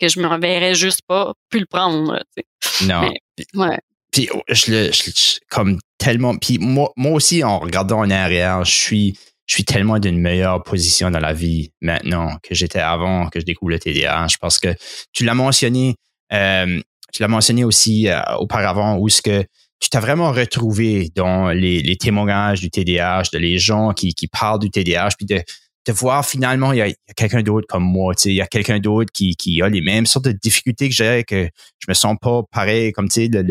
que 0.00 0.08
je 0.08 0.20
me 0.20 0.26
reverrais 0.26 0.74
juste 0.74 1.00
pas 1.06 1.32
plus 1.50 1.60
le 1.60 1.66
prendre. 1.66 2.22
Non. 2.82 3.00
Mais- 3.02 3.20
Ouais. 3.54 3.78
Puis 4.12 4.28
oh, 4.32 4.40
je 4.48 4.70
le, 4.70 4.92
je- 4.92 5.10
je- 5.10 5.38
comme 5.50 5.78
tellement. 5.98 6.36
Puis 6.36 6.58
moi, 6.58 6.90
moi 6.96 7.12
aussi, 7.12 7.44
en 7.44 7.58
regardant 7.58 7.98
en 8.00 8.10
arrière, 8.10 8.64
je 8.64 8.72
suis, 8.72 9.18
je 9.46 9.54
suis 9.54 9.64
tellement 9.64 9.98
d'une 9.98 10.18
meilleure 10.20 10.62
position 10.62 11.10
dans 11.10 11.18
la 11.20 11.32
vie 11.34 11.70
maintenant 11.82 12.36
que 12.42 12.54
j'étais 12.54 12.78
avant 12.80 13.28
que 13.28 13.40
je 13.40 13.44
découvre 13.44 13.70
le 13.72 13.78
TDAH. 13.78 14.36
Parce 14.40 14.58
que 14.58 14.74
tu 15.12 15.24
l'as 15.24 15.34
mentionné, 15.34 15.96
euh, 16.32 16.80
tu 17.12 17.20
l'as 17.22 17.28
mentionné 17.28 17.64
aussi 17.64 18.08
euh, 18.08 18.20
auparavant, 18.38 18.96
où 18.96 19.08
ce 19.10 19.20
que 19.22 19.44
tu 19.80 19.90
t'as 19.90 20.00
vraiment 20.00 20.32
retrouvé 20.32 21.10
dans 21.14 21.50
les, 21.50 21.96
témoignages 21.96 22.60
du 22.60 22.70
TDAH, 22.70 23.24
de 23.32 23.38
les 23.38 23.58
gens 23.58 23.92
qui, 23.92 24.14
qui 24.14 24.26
parlent 24.26 24.58
du 24.58 24.70
TDAH, 24.70 25.10
puis 25.18 25.26
de, 25.26 25.42
de 25.86 25.92
voir 25.92 26.26
finalement 26.26 26.72
il 26.72 26.78
y 26.78 26.82
a, 26.82 26.92
quelqu'un 27.16 27.42
d'autre 27.42 27.66
comme 27.68 27.84
moi, 27.84 28.14
tu 28.14 28.22
sais, 28.22 28.30
il 28.30 28.36
y 28.36 28.40
a 28.40 28.46
quelqu'un 28.46 28.80
d'autre 28.80 29.10
qui, 29.12 29.36
qui 29.36 29.60
a 29.62 29.68
les 29.68 29.80
mêmes 29.80 30.06
sortes 30.06 30.24
de 30.24 30.32
difficultés 30.32 30.88
que 30.88 30.94
j'ai, 30.94 31.24
que 31.24 31.48
je 31.78 31.86
me 31.88 31.94
sens 31.94 32.16
pas 32.20 32.42
pareil, 32.50 32.92
comme 32.92 33.08
tu 33.08 33.26
sais, 33.26 33.46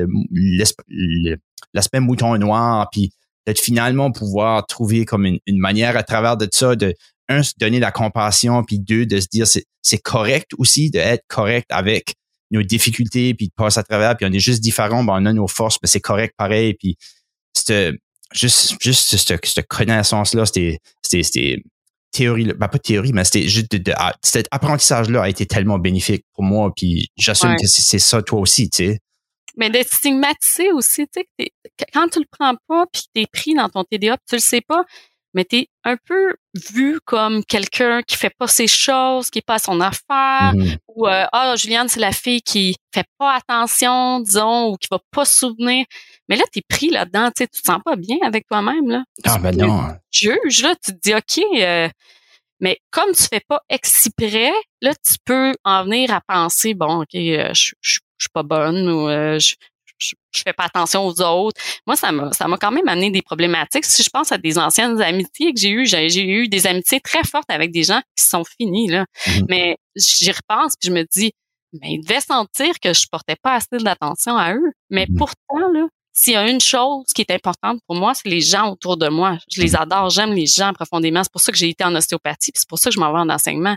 l'aspect 1.73 1.99
mouton 1.99 2.37
noir, 2.37 2.89
puis 2.91 3.11
de 3.47 3.53
finalement 3.53 4.11
pouvoir 4.11 4.65
trouver 4.65 5.05
comme 5.05 5.25
une, 5.25 5.37
une 5.45 5.59
manière 5.59 5.95
à 5.95 6.03
travers 6.03 6.37
de 6.37 6.47
ça 6.51 6.75
de 6.75 6.95
un 7.29 7.43
se 7.43 7.53
donner 7.57 7.79
la 7.79 7.91
compassion, 7.91 8.63
puis 8.63 8.79
deux 8.79 9.05
de 9.05 9.19
se 9.19 9.27
dire 9.31 9.45
c'est 9.47 9.97
correct 9.97 10.51
aussi 10.57 10.89
d'être 10.89 11.23
correct 11.27 11.67
avec 11.69 12.15
nos 12.51 12.63
difficultés, 12.63 13.33
puis 13.33 13.47
de 13.47 13.53
passer 13.55 13.79
à 13.79 13.83
travers, 13.83 14.15
puis 14.15 14.25
on 14.25 14.31
est 14.31 14.39
juste 14.39 14.61
différents, 14.61 15.03
ben 15.03 15.13
on 15.21 15.25
a 15.25 15.33
nos 15.33 15.47
forces, 15.47 15.77
mais 15.81 15.87
c'est 15.87 16.01
correct 16.01 16.33
pareil, 16.37 16.75
puis 16.75 16.97
c'était 17.53 17.91
juste 18.33 18.75
juste 18.81 19.17
cette, 19.17 19.45
cette 19.45 19.67
connaissance 19.67 20.33
là, 20.33 20.45
c'était 20.45 20.79
c'était 21.01 21.23
c'était 21.23 21.63
théorie, 22.11 22.45
ben 22.45 22.67
pas 22.67 22.79
théorie, 22.79 23.11
mais 23.13 23.25
c'était 23.25 23.47
juste 23.47 23.75
de, 23.75 23.93
ah, 23.95 24.13
cet 24.21 24.47
apprentissage-là 24.51 25.23
a 25.23 25.29
été 25.29 25.45
tellement 25.45 25.79
bénéfique 25.79 26.23
pour 26.33 26.43
moi, 26.43 26.71
puis 26.75 27.09
j'assume 27.17 27.55
que 27.59 27.67
c'est 27.67 27.99
ça 27.99 28.21
toi 28.21 28.39
aussi, 28.39 28.69
tu 28.69 28.85
sais. 28.85 28.99
Mais 29.57 29.69
d'être 29.69 29.93
stigmatisé 29.93 30.71
aussi, 30.71 31.07
tu 31.07 31.21
sais, 31.37 31.51
quand 31.93 32.07
tu 32.09 32.19
le 32.19 32.25
prends 32.29 32.55
pas, 32.67 32.85
puis 32.91 33.03
t'es 33.13 33.25
pris 33.31 33.53
dans 33.53 33.69
ton 33.69 33.83
TDA, 33.83 34.17
tu 34.27 34.35
le 34.35 34.41
sais 34.41 34.61
pas, 34.61 34.83
mais 35.33 35.45
t'es 35.45 35.67
un 35.85 35.97
peu 35.97 36.33
vu 36.71 36.99
comme 37.05 37.45
quelqu'un 37.45 38.01
qui 38.01 38.17
fait 38.17 38.33
pas 38.37 38.47
ses 38.47 38.67
choses, 38.67 39.29
qui 39.29 39.39
est 39.39 39.45
pas 39.45 39.55
à 39.55 39.59
son 39.59 39.79
affaire, 39.79 40.53
mm-hmm. 40.53 40.77
ou 40.87 41.07
euh, 41.07 41.25
ah 41.31 41.55
Juliane 41.55 41.87
c'est 41.87 41.99
la 41.99 42.11
fille 42.11 42.41
qui 42.41 42.75
fait 42.93 43.05
pas 43.19 43.35
attention, 43.35 44.19
disons, 44.19 44.71
ou 44.71 44.77
qui 44.77 44.87
va 44.89 44.97
pas 45.11 45.25
se 45.25 45.35
souvenir. 45.35 45.85
Mais 46.27 46.35
là 46.35 46.43
t'es 46.51 46.61
pris 46.67 46.89
là-dedans, 46.89 47.29
tu 47.35 47.47
tu 47.47 47.61
te 47.61 47.65
sens 47.65 47.79
pas 47.85 47.95
bien 47.95 48.17
avec 48.23 48.47
toi-même 48.47 48.89
là. 48.89 49.03
Ah 49.25 49.37
ben 49.37 49.55
non. 49.55 49.95
Juge 50.11 50.63
là, 50.63 50.75
tu 50.83 50.91
te 50.93 50.99
dis 51.01 51.13
ok. 51.13 51.45
Euh, 51.61 51.87
mais 52.59 52.79
comme 52.89 53.11
tu 53.13 53.23
fais 53.23 53.41
pas 53.47 53.61
exprès, 53.69 54.53
là, 54.81 54.93
tu 55.05 55.15
peux 55.25 55.53
en 55.65 55.83
venir 55.83 56.13
à 56.13 56.21
penser, 56.21 56.73
bon, 56.73 57.01
OK, 57.01 57.13
euh, 57.13 57.53
je, 57.53 57.73
je, 57.81 57.99
suis 58.17 58.29
pas 58.33 58.43
bonne 58.43 58.89
ou 58.89 59.09
je, 59.09 59.55
je, 59.97 60.13
fais 60.33 60.53
pas 60.53 60.65
attention 60.65 61.05
aux 61.05 61.21
autres. 61.21 61.61
Moi, 61.87 61.95
ça 61.95 62.11
m'a, 62.11 62.31
ça 62.33 62.47
m'a 62.47 62.57
quand 62.57 62.71
même 62.71 62.87
amené 62.87 63.11
des 63.11 63.21
problématiques. 63.21 63.85
Si 63.85 64.03
je 64.03 64.09
pense 64.09 64.31
à 64.31 64.37
des 64.37 64.57
anciennes 64.57 65.01
amitiés 65.01 65.53
que 65.53 65.59
j'ai 65.59 65.69
eues, 65.69 65.85
j'ai, 65.85 66.25
eu 66.25 66.47
des 66.47 66.67
amitiés 66.67 66.99
très 66.99 67.23
fortes 67.23 67.49
avec 67.49 67.71
des 67.71 67.83
gens 67.83 68.01
qui 68.15 68.25
sont 68.25 68.43
finis, 68.43 68.87
là. 68.87 69.05
Mm-hmm. 69.27 69.45
Mais 69.49 69.77
j'y 69.95 70.31
repense 70.31 70.73
puis 70.79 70.89
je 70.89 70.93
me 70.93 71.03
dis, 71.03 71.31
mais 71.81 71.93
ils 71.93 72.01
devaient 72.01 72.21
sentir 72.21 72.79
que 72.81 72.93
je 72.93 73.05
portais 73.11 73.35
pas 73.41 73.55
assez 73.55 73.77
d'attention 73.83 74.37
à 74.37 74.53
eux. 74.53 74.71
Mais 74.89 75.05
mm-hmm. 75.05 75.17
pourtant, 75.17 75.69
là, 75.73 75.87
s'il 76.13 76.33
y 76.33 76.37
a 76.37 76.49
une 76.49 76.61
chose 76.61 77.05
qui 77.13 77.21
est 77.21 77.31
importante 77.31 77.79
pour 77.87 77.95
moi, 77.97 78.13
c'est 78.13 78.29
les 78.29 78.41
gens 78.41 78.71
autour 78.71 78.97
de 78.97 79.09
moi. 79.09 79.37
Je 79.51 79.61
les 79.61 79.71
mm-hmm. 79.71 79.81
adore, 79.81 80.09
j'aime 80.09 80.33
les 80.33 80.45
gens 80.45 80.73
profondément. 80.73 81.23
C'est 81.23 81.31
pour 81.31 81.41
ça 81.41 81.51
que 81.51 81.57
j'ai 81.57 81.69
été 81.69 81.83
en 81.83 81.95
ostéopathie, 81.95 82.51
c'est 82.53 82.67
pour 82.67 82.79
ça 82.79 82.89
que 82.89 82.95
je 82.95 82.99
m'en 82.99 83.11
vais 83.11 83.19
en 83.19 83.29
enseignement. 83.29 83.75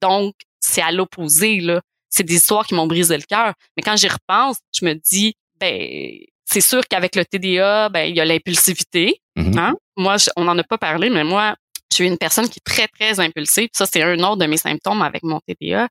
Donc, 0.00 0.34
c'est 0.60 0.82
à 0.82 0.92
l'opposé, 0.92 1.60
là. 1.60 1.80
C'est 2.08 2.24
des 2.24 2.34
histoires 2.34 2.66
qui 2.66 2.74
m'ont 2.74 2.86
brisé 2.86 3.16
le 3.16 3.22
cœur. 3.22 3.54
Mais 3.76 3.82
quand 3.82 3.96
j'y 3.96 4.08
repense, 4.08 4.58
je 4.78 4.84
me 4.84 4.94
dis, 4.94 5.34
ben 5.62 6.18
c'est 6.44 6.60
sûr 6.60 6.82
qu'avec 6.88 7.16
le 7.16 7.24
TDA, 7.24 7.88
ben 7.88 8.04
il 8.04 8.16
y 8.16 8.20
a 8.20 8.24
l'impulsivité. 8.24 9.20
Mm-hmm. 9.36 9.58
hein? 9.58 9.74
Moi, 9.96 10.16
on 10.36 10.44
n'en 10.44 10.58
a 10.58 10.64
pas 10.64 10.78
parlé, 10.78 11.08
mais 11.08 11.24
moi, 11.24 11.54
je 11.90 11.96
suis 11.96 12.06
une 12.06 12.18
personne 12.18 12.48
qui 12.48 12.58
est 12.58 12.64
très 12.64 12.88
très 12.88 13.20
impulsive. 13.20 13.68
Ça, 13.72 13.86
c'est 13.86 14.02
un 14.02 14.18
autre 14.20 14.38
de 14.38 14.46
mes 14.46 14.56
symptômes 14.56 15.02
avec 15.02 15.22
mon 15.22 15.40
TDA. 15.40 15.88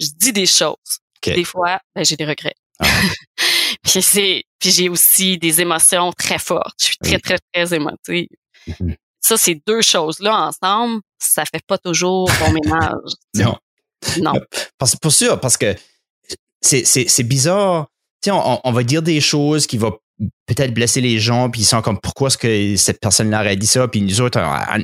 Je 0.00 0.08
dis 0.16 0.32
des 0.32 0.46
choses. 0.46 0.76
Des 1.24 1.44
fois, 1.44 1.78
ben, 1.94 2.04
j'ai 2.04 2.16
des 2.16 2.24
regrets. 2.24 2.54
Ah. 2.78 2.86
puis 3.82 4.02
c'est, 4.02 4.44
puis 4.58 4.70
j'ai 4.70 4.88
aussi 4.88 5.38
des 5.38 5.60
émotions 5.60 6.12
très 6.12 6.38
fortes. 6.38 6.74
Je 6.80 6.86
suis 6.86 6.96
très 6.96 7.18
très 7.18 7.38
très 7.52 7.74
émotive. 7.74 8.28
Mm-hmm. 8.68 8.96
Ça, 9.20 9.36
ces 9.36 9.62
deux 9.66 9.82
choses-là 9.82 10.48
ensemble, 10.48 11.00
ça 11.18 11.44
fait 11.44 11.64
pas 11.66 11.78
toujours 11.78 12.30
bon 12.40 12.52
ménage. 12.64 13.12
non. 13.34 13.56
Non. 14.18 14.32
Parce, 14.78 14.96
pour 14.96 15.12
sûr, 15.12 15.38
parce 15.38 15.56
que 15.56 15.76
c'est 16.60 17.22
bizarre 17.22 17.86
on, 18.30 18.60
on, 18.62 18.72
va 18.72 18.82
dire 18.84 19.02
des 19.02 19.20
choses 19.20 19.66
qui 19.66 19.78
vont 19.78 19.96
peut-être 20.46 20.72
blesser 20.74 21.00
les 21.00 21.18
gens, 21.18 21.50
puis 21.50 21.62
ils 21.62 21.66
sont 21.66 21.82
comme 21.82 21.98
pourquoi 22.00 22.28
est-ce 22.28 22.38
que 22.38 22.76
cette 22.76 23.00
personne-là 23.00 23.40
a 23.40 23.56
dit 23.56 23.66
ça, 23.66 23.88
puis 23.88 24.02
nous 24.02 24.20
autres, 24.20 24.40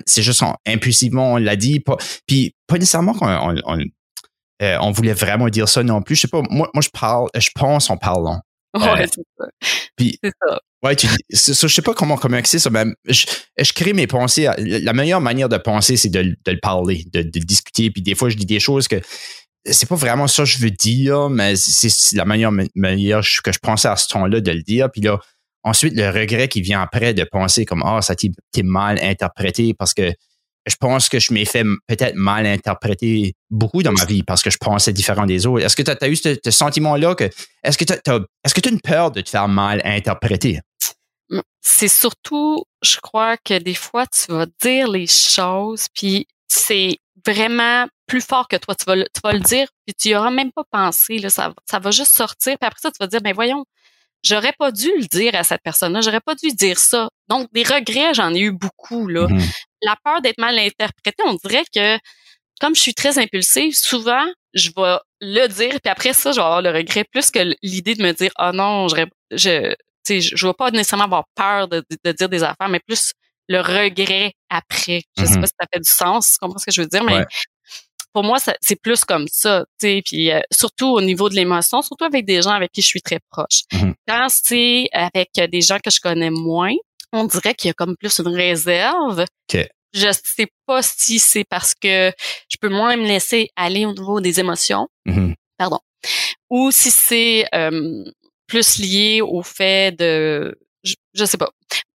c'est 0.06 0.22
juste 0.22 0.42
impulsivement 0.66 1.34
on 1.34 1.36
l'a 1.36 1.56
dit, 1.56 1.82
puis 2.26 2.54
pas 2.66 2.78
nécessairement 2.78 3.14
qu'on 3.14 3.56
on, 3.64 3.78
euh, 4.62 4.76
on, 4.80 4.90
voulait 4.90 5.12
vraiment 5.12 5.48
dire 5.48 5.68
ça 5.68 5.82
non 5.82 6.02
plus. 6.02 6.16
Je 6.16 6.22
sais 6.22 6.28
pas, 6.28 6.42
moi, 6.50 6.68
moi 6.74 6.82
je 6.82 6.88
parle, 6.88 7.28
je 7.36 7.50
pense 7.54 7.90
en 7.90 7.96
parlant. 7.96 8.40
Ouais, 8.74 9.02
euh, 9.02 9.06
c'est 9.06 9.22
ça. 9.38 9.46
Puis, 9.96 10.18
ça. 10.22 10.60
Ouais, 10.82 10.94
tu 10.94 11.08
je 11.30 11.66
sais 11.66 11.82
pas 11.82 11.94
comment 11.94 12.16
commencer 12.16 12.58
ça, 12.58 12.70
mais 12.70 12.84
je, 13.06 13.26
je, 13.58 13.72
crée 13.72 13.92
mes 13.92 14.06
pensées. 14.06 14.48
La 14.58 14.92
meilleure 14.92 15.20
manière 15.20 15.48
de 15.48 15.56
penser, 15.56 15.96
c'est 15.96 16.08
de, 16.08 16.22
de, 16.22 16.52
le 16.52 16.60
parler, 16.60 17.04
de, 17.12 17.22
de 17.22 17.38
discuter. 17.40 17.90
Puis 17.90 18.02
des 18.02 18.14
fois, 18.14 18.28
je 18.28 18.36
dis 18.36 18.46
des 18.46 18.60
choses 18.60 18.86
que 18.86 19.00
c'est 19.72 19.88
pas 19.88 19.94
vraiment 19.94 20.26
ça 20.26 20.42
que 20.44 20.48
je 20.48 20.58
veux 20.58 20.70
dire, 20.70 21.28
mais 21.28 21.56
c'est 21.56 22.16
la 22.16 22.24
manière, 22.24 22.50
que 22.50 23.52
je 23.52 23.58
pensais 23.58 23.88
à 23.88 23.96
ce 23.96 24.08
ton-là 24.08 24.40
de 24.40 24.50
le 24.50 24.62
dire. 24.62 24.90
Puis 24.90 25.00
là, 25.00 25.18
ensuite, 25.62 25.94
le 25.94 26.08
regret 26.10 26.48
qui 26.48 26.60
vient 26.60 26.80
après 26.82 27.14
de 27.14 27.24
penser 27.24 27.64
comme 27.64 27.82
Ah, 27.84 28.02
ça 28.02 28.14
t'est 28.14 28.62
mal 28.62 28.98
interprété 29.02 29.74
parce 29.74 29.94
que 29.94 30.12
je 30.66 30.76
pense 30.76 31.08
que 31.08 31.18
je 31.18 31.32
m'ai 31.32 31.44
fait 31.44 31.64
peut-être 31.86 32.14
mal 32.14 32.46
interpréter 32.46 33.34
beaucoup 33.50 33.82
dans 33.82 33.92
ma 33.92 34.04
vie 34.04 34.22
parce 34.22 34.42
que 34.42 34.50
je 34.50 34.58
pensais 34.58 34.92
différent 34.92 35.24
des 35.24 35.46
autres. 35.46 35.64
Est-ce 35.64 35.76
que 35.76 35.82
tu 35.82 35.90
as, 35.90 36.08
eu 36.08 36.16
ce, 36.16 36.36
sentiment-là 36.50 37.14
que 37.14 37.30
est-ce 37.64 37.78
que 37.78 37.84
tu 37.84 37.92
as, 37.92 38.20
est-ce 38.44 38.54
que 38.54 38.68
as 38.68 38.70
une 38.70 38.80
peur 38.80 39.10
de 39.10 39.20
te 39.20 39.30
faire 39.30 39.48
mal 39.48 39.80
interpréter? 39.84 40.60
C'est 41.60 41.88
surtout, 41.88 42.64
je 42.82 42.96
crois 43.02 43.36
que 43.36 43.58
des 43.58 43.74
fois, 43.74 44.06
tu 44.06 44.32
vas 44.32 44.46
dire 44.62 44.88
les 44.88 45.06
choses, 45.06 45.86
puis 45.94 46.26
c'est 46.48 46.98
vraiment 47.26 47.86
plus 48.08 48.20
fort 48.20 48.48
que 48.48 48.56
toi. 48.56 48.74
Tu 48.74 48.84
vas 48.86 48.96
le, 48.96 49.04
tu 49.04 49.20
vas 49.22 49.32
le 49.32 49.40
dire, 49.40 49.68
puis 49.86 49.94
tu 49.94 50.08
n'y 50.08 50.16
auras 50.16 50.30
même 50.30 50.50
pas 50.50 50.64
pensé. 50.70 51.18
Là, 51.18 51.30
ça, 51.30 51.54
ça 51.70 51.78
va 51.78 51.92
juste 51.92 52.16
sortir. 52.16 52.56
Puis 52.58 52.66
après 52.66 52.80
ça, 52.80 52.90
tu 52.90 52.96
vas 52.98 53.06
dire, 53.06 53.20
ben 53.20 53.34
voyons, 53.34 53.64
j'aurais 54.24 54.54
pas 54.58 54.72
dû 54.72 54.90
le 54.98 55.06
dire 55.06 55.34
à 55.34 55.44
cette 55.44 55.62
personne-là. 55.62 56.00
J'aurais 56.00 56.20
pas 56.20 56.34
dû 56.34 56.48
dire 56.48 56.78
ça. 56.78 57.08
Donc, 57.28 57.48
des 57.52 57.62
regrets, 57.62 58.14
j'en 58.14 58.34
ai 58.34 58.40
eu 58.40 58.52
beaucoup. 58.52 59.06
Là. 59.06 59.26
Mm-hmm. 59.26 59.62
La 59.82 59.96
peur 60.04 60.20
d'être 60.22 60.38
mal 60.38 60.58
interprétée, 60.58 61.22
on 61.24 61.34
dirait 61.34 61.64
que 61.72 61.98
comme 62.60 62.74
je 62.74 62.80
suis 62.80 62.94
très 62.94 63.18
impulsive, 63.18 63.74
souvent, 63.74 64.26
je 64.54 64.70
vais 64.76 64.98
le 65.20 65.46
dire, 65.46 65.78
puis 65.80 65.90
après 65.90 66.12
ça, 66.12 66.32
je 66.32 66.36
vais 66.36 66.42
avoir 66.42 66.62
le 66.62 66.70
regret 66.70 67.04
plus 67.04 67.30
que 67.30 67.54
l'idée 67.62 67.94
de 67.94 68.02
me 68.02 68.12
dire, 68.12 68.32
oh 68.40 68.50
non, 68.52 68.88
je, 68.88 69.06
je, 69.30 69.74
je 70.08 70.46
vais 70.46 70.54
pas 70.54 70.70
nécessairement 70.70 71.04
avoir 71.04 71.24
peur 71.36 71.68
de, 71.68 71.84
de, 72.04 72.12
dire 72.12 72.28
des 72.28 72.42
affaires, 72.42 72.68
mais 72.68 72.80
plus 72.80 73.12
le 73.48 73.60
regret 73.60 74.32
après. 74.50 75.02
Je 75.16 75.24
sais 75.24 75.34
mm-hmm. 75.34 75.40
pas 75.40 75.46
si 75.46 75.52
ça 75.60 75.66
fait 75.72 75.80
du 75.80 75.90
sens, 75.90 76.32
tu 76.32 76.38
comprends 76.40 76.58
ce 76.58 76.66
que 76.66 76.72
je 76.72 76.82
veux 76.82 76.88
dire, 76.88 77.04
mais 77.04 77.24
pour 78.18 78.24
moi, 78.24 78.38
c'est 78.60 78.82
plus 78.82 79.04
comme 79.04 79.26
ça, 79.30 79.64
tu 79.80 79.86
sais, 79.86 80.02
puis 80.04 80.32
euh, 80.32 80.40
surtout 80.50 80.88
au 80.88 81.00
niveau 81.00 81.28
de 81.28 81.36
l'émotion, 81.36 81.82
surtout 81.82 82.04
avec 82.04 82.24
des 82.24 82.42
gens 82.42 82.50
avec 82.50 82.72
qui 82.72 82.82
je 82.82 82.88
suis 82.88 83.00
très 83.00 83.20
proche. 83.30 83.60
Mm-hmm. 83.72 83.94
Quand 84.08 84.26
c'est 84.28 84.88
avec 84.92 85.30
des 85.34 85.60
gens 85.60 85.78
que 85.78 85.88
je 85.88 86.00
connais 86.00 86.30
moins, 86.30 86.74
on 87.12 87.26
dirait 87.26 87.54
qu'il 87.54 87.68
y 87.68 87.70
a 87.70 87.74
comme 87.74 87.96
plus 87.96 88.18
une 88.18 88.34
réserve. 88.34 89.24
Okay. 89.48 89.68
Je 89.92 90.08
sais 90.10 90.48
pas 90.66 90.82
si 90.82 91.20
c'est 91.20 91.44
parce 91.48 91.74
que 91.76 92.10
je 92.50 92.56
peux 92.60 92.70
moins 92.70 92.96
me 92.96 93.06
laisser 93.06 93.50
aller 93.54 93.86
au 93.86 93.94
niveau 93.94 94.20
des 94.20 94.40
émotions, 94.40 94.88
mm-hmm. 95.06 95.34
pardon, 95.56 95.78
ou 96.50 96.72
si 96.72 96.90
c'est 96.90 97.46
euh, 97.54 98.02
plus 98.48 98.78
lié 98.78 99.20
au 99.22 99.44
fait 99.44 99.96
de, 99.96 100.58
je, 100.82 100.94
je 101.14 101.24
sais 101.24 101.38
pas, 101.38 101.52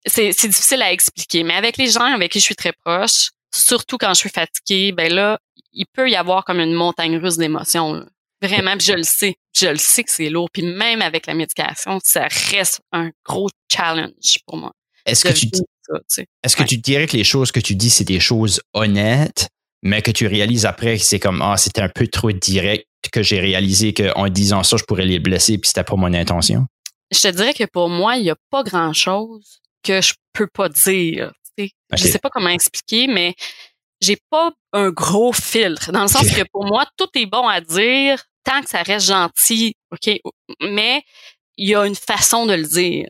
c'est 0.05 0.28
difficile 0.28 0.82
à 0.82 0.92
expliquer. 0.92 1.44
Mais 1.44 1.55
avec 1.55 1.78
les 1.78 1.88
gens 1.88 2.12
avec 2.12 2.30
qui 2.30 2.40
je 2.40 2.44
suis 2.44 2.56
très 2.56 2.74
proche, 2.84 3.30
surtout 3.55 3.98
quand 3.98 4.14
je 4.14 4.20
suis 4.20 4.30
fatiguée, 4.30 4.92
ben 4.92 5.12
là, 5.12 5.38
il 5.72 5.86
peut 5.92 6.10
y 6.10 6.16
avoir 6.16 6.44
comme 6.44 6.60
une 6.60 6.74
montagne 6.74 7.16
russe 7.16 7.36
d'émotions. 7.36 8.06
Vraiment, 8.42 8.74
je 8.78 8.92
le 8.92 9.02
sais. 9.02 9.36
Je 9.52 9.66
le 9.66 9.76
sais 9.76 10.02
que 10.02 10.10
c'est 10.10 10.30
lourd. 10.30 10.48
Puis 10.52 10.62
même 10.62 11.02
avec 11.02 11.26
la 11.26 11.34
médication, 11.34 11.98
ça 12.02 12.28
reste 12.51 12.80
un 12.92 13.10
gros 13.24 13.48
challenge 13.70 14.38
pour 14.47 14.56
moi. 14.56 14.72
Est-ce 15.06 15.24
que, 15.24 15.32
tu, 15.32 15.48
est-ce 16.42 16.56
que 16.56 16.62
tu 16.62 16.78
dirais 16.78 17.06
que 17.06 17.16
les 17.16 17.24
choses 17.24 17.52
que 17.52 17.60
tu 17.60 17.74
dis, 17.74 17.90
c'est 17.90 18.05
des 18.05 18.20
choses 18.20 18.60
honnêtes, 18.74 19.48
mais 19.82 20.02
que 20.02 20.10
tu 20.10 20.26
réalises 20.26 20.66
après 20.66 20.98
que 20.98 21.05
c'est 21.05 21.18
comme, 21.18 21.42
ah, 21.42 21.56
c'était 21.56 21.82
un 21.82 21.88
peu 21.88 22.06
trop 22.06 22.32
direct, 22.32 22.86
que 23.12 23.22
j'ai 23.22 23.40
réalisé 23.40 23.94
qu'en 23.94 24.28
disant 24.28 24.62
ça, 24.62 24.76
je 24.76 24.84
pourrais 24.84 25.06
les 25.06 25.18
blesser, 25.18 25.59
puis 25.59 25.68
c'était 25.68 25.84
pas 25.84 25.97
mon 25.97 26.12
intention? 26.12 26.66
Je 27.10 27.20
te 27.20 27.28
dirais 27.28 27.55
que 27.55 27.64
pour 27.64 27.88
moi, 27.88 28.16
il 28.16 28.22
n'y 28.22 28.30
a 28.30 28.36
pas 28.51 28.62
grand-chose 28.62 29.60
que 29.82 30.01
je 30.01 30.14
peux 30.32 30.47
pas 30.47 30.68
dire. 30.68 31.32
Je 31.59 31.97
sais 31.97 32.18
pas 32.18 32.30
comment 32.30 32.51
expliquer, 32.51 33.06
mais 33.06 33.34
j'ai 34.01 34.18
pas 34.31 34.51
un 34.72 34.90
gros 34.90 35.32
filtre 35.32 35.93
dans 35.93 36.02
le 36.02 36.09
sens 36.09 36.31
que 36.31 36.43
pour 36.52 36.64
moi 36.64 36.86
tout 36.97 37.09
est 37.14 37.27
bon 37.27 37.47
à 37.47 37.60
dire 37.60 38.22
tant 38.44 38.62
que 38.62 38.70
ça 38.70 38.82
reste 38.82 39.06
gentil, 39.06 39.74
ok? 39.93 40.18
Mais 40.62 41.02
il 41.56 41.68
y 41.68 41.74
a 41.74 41.86
une 41.86 41.94
façon 41.94 42.47
de 42.47 42.55
le 42.55 42.64
dire. 42.64 43.09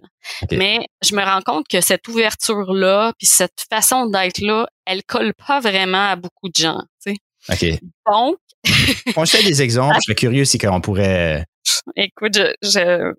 Mais 0.50 0.80
je 1.02 1.14
me 1.14 1.22
rends 1.22 1.40
compte 1.42 1.68
que 1.68 1.80
cette 1.80 2.06
ouverture 2.08 2.72
là, 2.72 3.12
puis 3.16 3.26
cette 3.26 3.64
façon 3.70 4.06
d'être 4.06 4.40
là, 4.40 4.66
elle 4.86 5.04
colle 5.04 5.32
pas 5.34 5.60
vraiment 5.60 6.10
à 6.10 6.16
beaucoup 6.16 6.48
de 6.48 6.56
gens. 6.56 6.82
Tu 7.04 7.14
sais. 7.48 7.76
Ok. 7.76 7.80
Donc. 8.06 8.36
On 9.16 9.24
fait 9.24 9.42
des 9.42 9.62
exemples. 9.62 9.94
Je 9.96 10.12
suis 10.12 10.14
curieux 10.14 10.44
si 10.44 10.58
qu'on 10.58 10.80
pourrait. 10.80 11.46
Écoute, 11.96 12.34
je, 12.34 12.52
je 12.62 13.14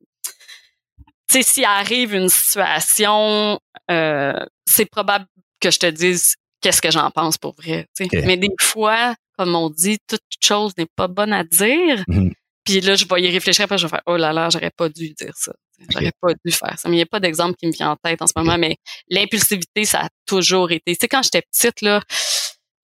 tu 1.27 1.41
sais, 1.41 1.43
s'il 1.43 1.65
arrive 1.65 2.13
une 2.13 2.27
situation, 2.27 3.57
euh, 3.89 4.45
c'est 4.65 4.85
probable 4.85 5.25
que 5.61 5.71
je 5.71 5.79
te 5.79 5.85
dise 5.85 6.35
qu'est-ce 6.61 6.81
que 6.81 6.91
j'en 6.91 7.09
pense 7.11 7.37
pour 7.37 7.55
vrai. 7.55 7.87
Mais 8.13 8.37
des 8.37 8.49
fois, 8.59 9.15
comme 9.37 9.55
on 9.55 9.69
dit, 9.69 9.97
toute 10.07 10.21
chose 10.41 10.73
n'est 10.77 10.87
pas 10.95 11.07
bonne 11.07 11.33
à 11.33 11.43
dire. 11.43 12.03
Mm-hmm. 12.07 12.31
Puis 12.63 12.81
là, 12.81 12.95
je 12.95 13.05
vais 13.05 13.21
y 13.21 13.29
réfléchir, 13.29 13.65
après 13.65 13.77
je 13.77 13.87
vais 13.87 13.89
faire 13.89 14.03
Oh 14.05 14.17
là 14.17 14.31
là, 14.31 14.49
j'aurais 14.49 14.71
pas 14.71 14.87
dû 14.87 15.13
dire 15.13 15.33
ça. 15.35 15.51
J'aurais 15.89 16.11
pas 16.21 16.29
dû 16.45 16.51
faire 16.51 16.77
ça. 16.77 16.87
Mais 16.89 16.95
il 16.95 16.99
n'y 16.99 17.03
a 17.03 17.07
pas 17.07 17.19
d'exemple 17.19 17.55
qui 17.55 17.65
me 17.65 17.71
vient 17.71 17.91
en 17.91 17.95
tête 17.95 18.21
en 18.21 18.27
ce 18.27 18.33
moment, 18.35 18.57
mais 18.57 18.77
l'impulsivité, 19.09 19.85
ça 19.85 20.01
a 20.01 20.09
toujours 20.27 20.71
été. 20.71 20.93
Tu 20.93 20.99
sais, 21.01 21.07
quand 21.07 21.23
j'étais 21.23 21.41
petite, 21.41 21.81
là, 21.81 22.01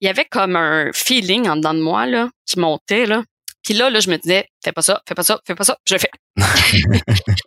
il 0.02 0.08
y 0.08 0.10
avait 0.10 0.26
comme 0.26 0.56
un 0.56 0.92
feeling 0.94 1.48
en 1.48 1.58
dedans 1.58 1.74
de 1.74 1.82
moi 1.82 2.08
là, 2.08 2.30
qui 2.46 2.60
montait. 2.60 3.06
Là. 3.06 3.24
Puis 3.64 3.76
là, 3.76 3.90
là, 3.90 4.00
je 4.00 4.10
me 4.10 4.18
disais, 4.18 4.48
fais 4.64 4.72
pas 4.72 4.82
ça, 4.82 5.02
fais 5.08 5.14
pas 5.14 5.24
ça, 5.24 5.40
fais 5.46 5.56
pas 5.56 5.64
ça. 5.64 5.78
Je 5.88 5.94
le 5.94 6.00
fais. 6.00 6.12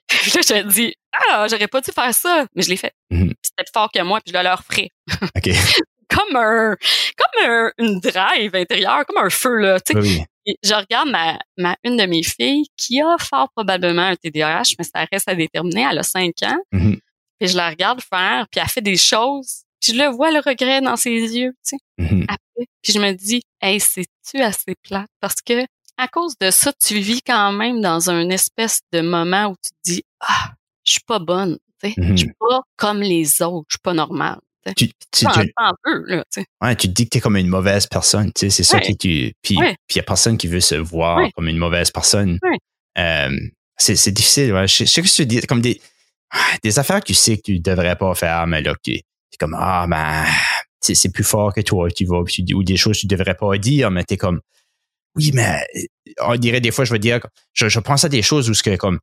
puis 0.09 0.31
là, 0.35 0.40
je 0.47 0.55
me 0.55 0.70
dis, 0.70 0.94
ah, 1.12 1.47
j'aurais 1.51 1.69
pas 1.69 1.81
dû 1.81 1.90
faire 1.90 2.15
ça. 2.15 2.47
Mais 2.55 2.62
je 2.62 2.69
l'ai 2.69 2.77
fait. 2.77 2.93
Mm-hmm. 3.11 3.32
C'était 3.43 3.70
fort 3.73 3.90
que 3.93 4.02
moi, 4.02 4.20
puis 4.24 4.32
je 4.32 4.39
le 4.39 4.44
leur 4.44 4.62
ferai. 4.62 4.90
OK. 5.36 5.51
comme 6.11 6.37
un, 6.37 6.77
comme 7.16 7.51
un, 7.51 7.73
une 7.78 8.01
drive 8.01 8.55
intérieure, 8.55 9.05
comme 9.07 9.24
un 9.24 9.31
feu, 9.31 9.57
là. 9.57 9.81
Tu 9.81 9.93
sais, 9.95 9.99
Oui. 9.99 10.23
Je 10.65 10.74
regarde 10.74 11.09
ma, 11.11 11.39
ma, 11.59 11.77
une 11.85 11.97
de 11.97 12.05
mes 12.07 12.23
filles 12.23 12.66
qui 12.77 13.01
a 13.01 13.16
fort 13.19 13.51
probablement 13.55 14.03
un 14.03 14.16
TDAH, 14.16 14.62
mais 14.78 14.85
ça 14.85 15.07
reste 15.12 15.28
à 15.28 15.35
déterminer. 15.35 15.87
Elle 15.91 15.99
a 15.99 16.03
5 16.03 16.32
ans. 16.45 16.59
Mhm. 16.73 16.99
Puis 17.39 17.49
je 17.51 17.57
la 17.57 17.69
regarde 17.70 18.01
faire, 18.03 18.47
puis 18.51 18.61
elle 18.61 18.69
fait 18.69 18.81
des 18.81 18.97
choses. 18.97 19.62
Puis 19.81 19.93
je 19.95 19.99
le 20.03 20.09
vois 20.09 20.31
le 20.31 20.41
regret 20.41 20.81
dans 20.81 20.97
ses 20.97 21.11
yeux, 21.11 21.53
tu 21.66 21.77
sais, 21.77 21.77
Mhm. 21.99 22.24
après. 22.28 22.66
Puis 22.82 22.93
je 22.95 22.99
me 22.99 23.12
dis, 23.12 23.43
hey, 23.61 23.78
c'est-tu 23.81 24.41
assez 24.43 24.74
plate? 24.82 25.09
Parce 25.20 25.41
que 25.45 25.65
à 25.99 26.09
cause 26.09 26.35
de 26.41 26.51
ça, 26.51 26.73
tu 26.73 26.99
vis 26.99 27.20
quand 27.23 27.53
même 27.53 27.81
dans 27.82 28.09
un 28.11 28.28
espèce 28.31 28.81
de 28.93 29.03
moment 29.03 29.49
où 29.49 29.55
tu 29.62 29.70
te 29.70 29.93
dis, 29.97 30.03
ah, 30.20 30.53
je 30.85 30.93
suis 30.93 31.03
pas 31.07 31.19
bonne, 31.19 31.59
tu 31.82 31.91
sais. 31.91 31.95
Je 31.99 32.16
suis 32.16 32.32
pas 32.41 32.62
comme 32.77 33.01
les 33.03 33.43
autres, 33.43 33.66
je 33.69 33.74
suis 33.74 33.82
pas 33.82 33.93
normale. 33.95 34.39
Tu, 34.77 34.89
tu, 34.89 34.93
Tu 35.12 35.27
tu- 35.27 35.53
peu, 35.85 36.05
là, 36.07 36.24
tu 36.32 36.45
ouais, 36.61 36.77
tu 36.77 36.89
te 36.89 36.93
dis 36.93 37.05
que 37.05 37.11
t'es 37.11 37.20
comme 37.20 37.37
une 37.37 37.49
mauvaise 37.49 37.87
personne, 37.87 38.31
tu 38.35 38.41
sais, 38.41 38.51
c'est 38.51 38.62
ça 38.62 38.77
Ouais. 38.77 38.82
qui 38.82 38.97
tu. 38.97 39.32
Puis 39.43 39.57
Ouais. 39.57 39.74
il 39.91 39.97
y 39.97 40.01
a 40.01 40.03
personne 40.03 40.37
qui 40.37 40.49
veut 40.49 40.61
se 40.61 40.74
voir 40.74 41.19
comme 41.35 41.49
une 41.49 41.57
mauvaise 41.57 41.91
personne. 41.91 42.39
Euh, 42.99 43.31
c'est 43.78 44.12
difficile. 44.12 44.49
Je, 44.62 44.66
sais- 44.66 44.85
je 44.87 44.91
sais 44.91 45.03
que 45.03 45.09
tu 45.09 45.27
dis 45.27 45.41
comme 45.43 45.62
des 45.62 45.81
des 46.62 46.78
affaires 46.78 47.01
que 47.01 47.07
tu 47.07 47.15
sais 47.15 47.37
que 47.39 47.43
tu 47.43 47.59
devrais 47.61 47.97
pas 47.97 48.15
faire, 48.15 48.47
mais 48.47 48.61
là 48.61 48.74
tu 48.82 48.93
es 48.97 49.03
comme 49.39 49.57
ah 49.59 49.87
ben 49.89 50.27
c'est 50.82 51.12
plus 51.12 51.24
fort 51.24 51.55
que 51.55 51.61
toi, 51.62 51.91
tu 51.91 52.05
vas 52.05 52.23
puis 52.24 52.45
tu 52.45 52.55
ou 52.55 52.62
des 52.62 52.77
choses 52.77 52.97
que 52.97 53.01
tu 53.01 53.07
devrais 53.07 53.35
pas 53.35 53.57
dire, 53.57 53.91
mais 53.91 54.05
t'es 54.05 54.16
comme 54.19 54.41
oui, 55.16 55.31
mais 55.35 55.65
on 56.20 56.37
dirait 56.37 56.61
des 56.61 56.70
fois 56.70 56.85
je 56.85 56.93
veux 56.93 56.99
dire 56.99 57.20
je, 57.55 57.69
je 57.69 57.81
pense 57.81 58.05
à 58.05 58.09
des 58.11 58.23
choses 58.23 58.51
où 58.51 58.55
ce 58.55 58.62
que 58.62 58.77
comme 58.77 58.99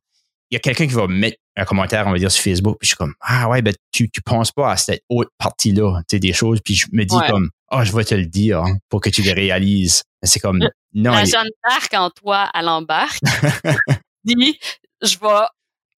il 0.50 0.54
y 0.54 0.56
a 0.56 0.60
quelqu'un 0.60 0.86
qui 0.86 0.94
va 0.94 1.06
mettre 1.06 1.36
un 1.56 1.64
commentaire, 1.64 2.06
on 2.06 2.12
va 2.12 2.18
dire, 2.18 2.30
sur 2.30 2.42
Facebook, 2.42 2.76
puis 2.78 2.86
je 2.86 2.90
suis 2.90 2.96
comme, 2.96 3.14
ah 3.20 3.48
ouais, 3.48 3.62
ben, 3.62 3.74
tu, 3.92 4.08
tu 4.10 4.22
penses 4.22 4.52
pas 4.52 4.70
à 4.72 4.76
cette 4.76 5.02
autre 5.08 5.30
partie-là, 5.38 6.00
tu 6.08 6.16
sais, 6.16 6.20
des 6.20 6.32
choses, 6.32 6.60
puis 6.64 6.74
je 6.74 6.86
me 6.92 7.04
dis 7.04 7.14
Ouais. 7.16 7.28
comme, 7.28 7.50
ah, 7.70 7.84
je 7.84 7.92
vais 7.94 8.04
te 8.04 8.14
le 8.14 8.26
dire 8.26 8.60
hein, 8.62 8.76
pour 8.88 9.00
que 9.00 9.10
tu 9.10 9.22
le 9.22 9.32
réalises. 9.32 10.02
C'est 10.22 10.40
comme, 10.40 10.58
non, 10.94 11.10
la 11.12 11.22
il- 11.24 11.30
Jeanne 11.30 11.48
d'Arc 11.68 11.92
en 11.94 12.10
toi, 12.10 12.50
elle 12.54 12.68
embarque. 12.68 13.18
dit, 14.24 14.58
je 15.02 15.18
vais 15.18 15.46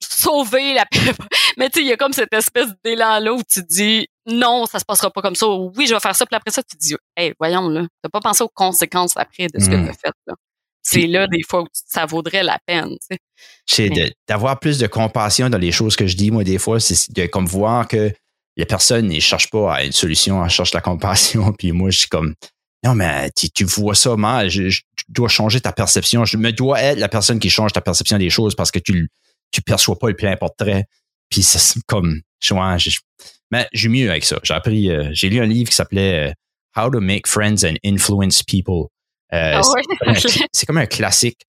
sauver 0.02 0.74
la 0.74 0.84
Mais 1.58 1.68
tu 1.68 1.80
sais, 1.80 1.84
il 1.84 1.88
y 1.88 1.92
a 1.92 1.96
comme 1.96 2.12
cette 2.12 2.32
espèce 2.32 2.68
d'élan-là 2.84 3.32
où 3.34 3.42
tu 3.48 3.62
dis, 3.62 4.06
non, 4.26 4.66
ça 4.66 4.78
se 4.78 4.84
passera 4.84 5.10
pas 5.10 5.20
comme 5.22 5.34
ça. 5.34 5.46
Ou, 5.46 5.72
Oui, 5.76 5.86
je 5.86 5.94
vais 5.94 6.00
faire 6.00 6.14
ça. 6.16 6.24
Puis 6.26 6.34
après 6.36 6.50
ça, 6.50 6.62
tu 6.62 6.76
dis, 6.76 6.94
hey, 7.16 7.34
voyons, 7.38 7.68
là, 7.68 7.82
t'as 8.02 8.08
pas 8.08 8.20
pensé 8.20 8.42
aux 8.42 8.48
conséquences 8.48 9.16
après 9.16 9.46
de 9.52 9.60
ce 9.60 9.66
Mm. 9.68 9.70
que 9.70 9.86
t'as 9.88 9.92
fait, 9.92 10.12
là. 10.26 10.34
C'est 10.82 11.06
là, 11.06 11.26
des 11.26 11.42
fois, 11.48 11.62
où 11.62 11.66
ça 11.72 12.06
vaudrait 12.06 12.42
la 12.42 12.58
peine, 12.66 12.90
tu 12.90 13.06
sais. 13.12 13.18
c'est 13.66 13.88
d'avoir 14.28 14.58
plus 14.58 14.78
de 14.78 14.86
compassion 14.86 15.50
dans 15.50 15.58
les 15.58 15.72
choses 15.72 15.94
que 15.96 16.06
je 16.06 16.16
dis, 16.16 16.30
moi, 16.30 16.42
des 16.44 16.58
fois, 16.58 16.80
c'est 16.80 17.12
de 17.12 17.26
comme 17.26 17.46
voir 17.46 17.86
que 17.86 18.12
la 18.56 18.66
personne 18.66 19.06
ne 19.08 19.20
cherche 19.20 19.50
pas 19.50 19.74
à 19.74 19.84
une 19.84 19.92
solution, 19.92 20.42
elle 20.44 20.50
cherche 20.50 20.74
la 20.74 20.80
compassion, 20.80 21.52
puis 21.58 21.72
moi, 21.72 21.90
je 21.90 21.98
suis 21.98 22.08
comme, 22.08 22.34
non, 22.84 22.94
mais 22.94 23.30
tu, 23.36 23.50
tu 23.50 23.64
vois 23.64 23.94
ça 23.94 24.16
mal, 24.16 24.48
je, 24.48 24.68
je 24.70 24.80
dois 25.08 25.28
changer 25.28 25.60
ta 25.60 25.72
perception, 25.72 26.24
je 26.24 26.36
me 26.38 26.50
dois 26.52 26.80
être 26.80 26.98
la 26.98 27.08
personne 27.08 27.38
qui 27.38 27.50
change 27.50 27.72
ta 27.72 27.80
perception 27.82 28.16
des 28.18 28.30
choses 28.30 28.54
parce 28.54 28.70
que 28.70 28.78
tu 28.78 29.08
tu 29.52 29.62
perçois 29.62 29.98
pas 29.98 30.08
le 30.08 30.14
plein 30.14 30.36
portrait, 30.36 30.84
puis 31.28 31.42
c'est 31.42 31.80
comme, 31.86 32.20
je, 32.40 32.54
je- 32.78 32.98
mais 33.50 33.66
j'ai 33.72 33.88
mieux 33.88 34.08
avec 34.08 34.24
ça. 34.24 34.38
J'ai 34.44 34.54
appris, 34.54 34.90
euh, 34.90 35.08
j'ai 35.12 35.28
lu 35.28 35.40
un 35.40 35.46
livre 35.46 35.68
qui 35.70 35.74
s'appelait 35.74 36.30
euh, 36.30 36.32
How 36.80 36.88
to 36.90 37.00
Make 37.00 37.26
Friends 37.26 37.64
and 37.64 37.74
Influence 37.84 38.42
People. 38.44 38.86
Euh, 39.32 39.52
Ah 39.56 39.62
c'est 39.62 39.70
ouais? 39.74 39.82
comme 39.98 40.08
un 40.08 40.12
cl- 40.18 40.46
c'est 40.52 40.66
comme 40.66 40.78
un 40.78 40.86
classique 40.86 41.40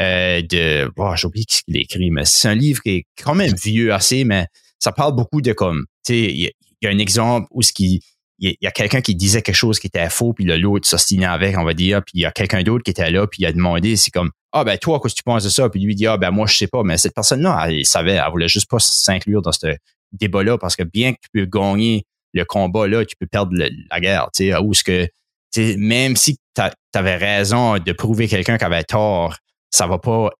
euh, 0.00 0.42
de. 0.42 0.90
Oh, 0.96 1.12
J'ai 1.16 1.26
oublié 1.26 1.44
ce 1.48 1.62
qu'il 1.62 1.76
a 1.76 1.80
écrit, 1.80 2.10
mais 2.10 2.24
c'est 2.24 2.48
un 2.48 2.54
livre 2.54 2.82
qui 2.82 2.90
est 2.90 3.04
quand 3.22 3.34
même 3.34 3.54
vieux 3.54 3.92
assez, 3.92 4.24
mais 4.24 4.46
ça 4.78 4.92
parle 4.92 5.14
beaucoup 5.14 5.40
de 5.40 5.52
comme. 5.52 5.86
Tu 6.06 6.12
sais, 6.12 6.18
il 6.20 6.40
y, 6.40 6.46
a- 6.46 6.50
il 6.80 6.86
y 6.86 6.88
a 6.88 6.94
un 6.94 6.98
exemple 6.98 7.46
où 7.50 7.62
ce 7.62 7.72
qui. 7.72 8.00
Il 8.40 8.54
y 8.60 8.66
a- 8.68 8.70
quelqu'un 8.70 9.00
qui 9.00 9.16
disait 9.16 9.42
quelque 9.42 9.56
chose 9.56 9.80
qui 9.80 9.88
était 9.88 10.08
faux, 10.10 10.32
puis 10.32 10.44
l'autre 10.44 10.86
s'ostinait 10.86 11.26
avec, 11.26 11.58
on 11.58 11.64
va 11.64 11.74
dire, 11.74 12.02
puis 12.04 12.12
il 12.14 12.20
y 12.20 12.24
a 12.24 12.30
quelqu'un 12.30 12.62
d'autre 12.62 12.84
qui 12.84 12.92
était 12.92 13.10
là, 13.10 13.26
puis 13.26 13.42
il 13.42 13.46
a 13.46 13.52
demandé, 13.52 13.96
c'est 13.96 14.12
comme, 14.12 14.30
ah 14.52 14.62
ben 14.62 14.78
toi, 14.78 15.00
qu'est-ce 15.02 15.14
que 15.14 15.18
tu 15.18 15.22
penses 15.24 15.42
de 15.42 15.48
ça? 15.48 15.68
Puis 15.68 15.80
lui 15.80 15.96
dit, 15.96 16.06
ah 16.06 16.16
ben 16.18 16.30
moi, 16.30 16.46
je 16.46 16.56
sais 16.56 16.68
pas, 16.68 16.84
mais 16.84 16.98
cette 16.98 17.14
personne-là, 17.16 17.66
elle, 17.68 17.84
savait, 17.84 18.12
elle 18.12 18.30
voulait 18.30 18.46
juste 18.46 18.70
pas 18.70 18.78
s'inclure 18.78 19.42
dans 19.42 19.50
ce 19.50 19.74
débat-là, 20.12 20.56
parce 20.56 20.76
que 20.76 20.84
bien 20.84 21.14
que 21.14 21.18
tu 21.20 21.28
peux 21.32 21.46
gagner 21.46 22.04
le 22.32 22.44
combat 22.44 22.86
là, 22.86 23.04
tu 23.04 23.16
peux 23.18 23.26
perdre 23.26 23.50
le- 23.54 23.70
la 23.90 24.00
guerre, 24.00 24.28
tu 24.32 24.44
sais, 24.50 24.56
où 24.56 24.72
ce 24.72 24.84
que, 24.84 25.08
tu 25.52 25.76
même 25.78 26.16
si 26.16 26.36
tu 26.54 26.62
avais 26.94 27.16
raison 27.16 27.78
de 27.78 27.92
prouver 27.92 28.28
quelqu'un 28.28 28.58
qui 28.58 28.64
avait 28.64 28.84
tort, 28.84 29.36
ça 29.70 29.86
va 29.86 29.98
pas 29.98 30.30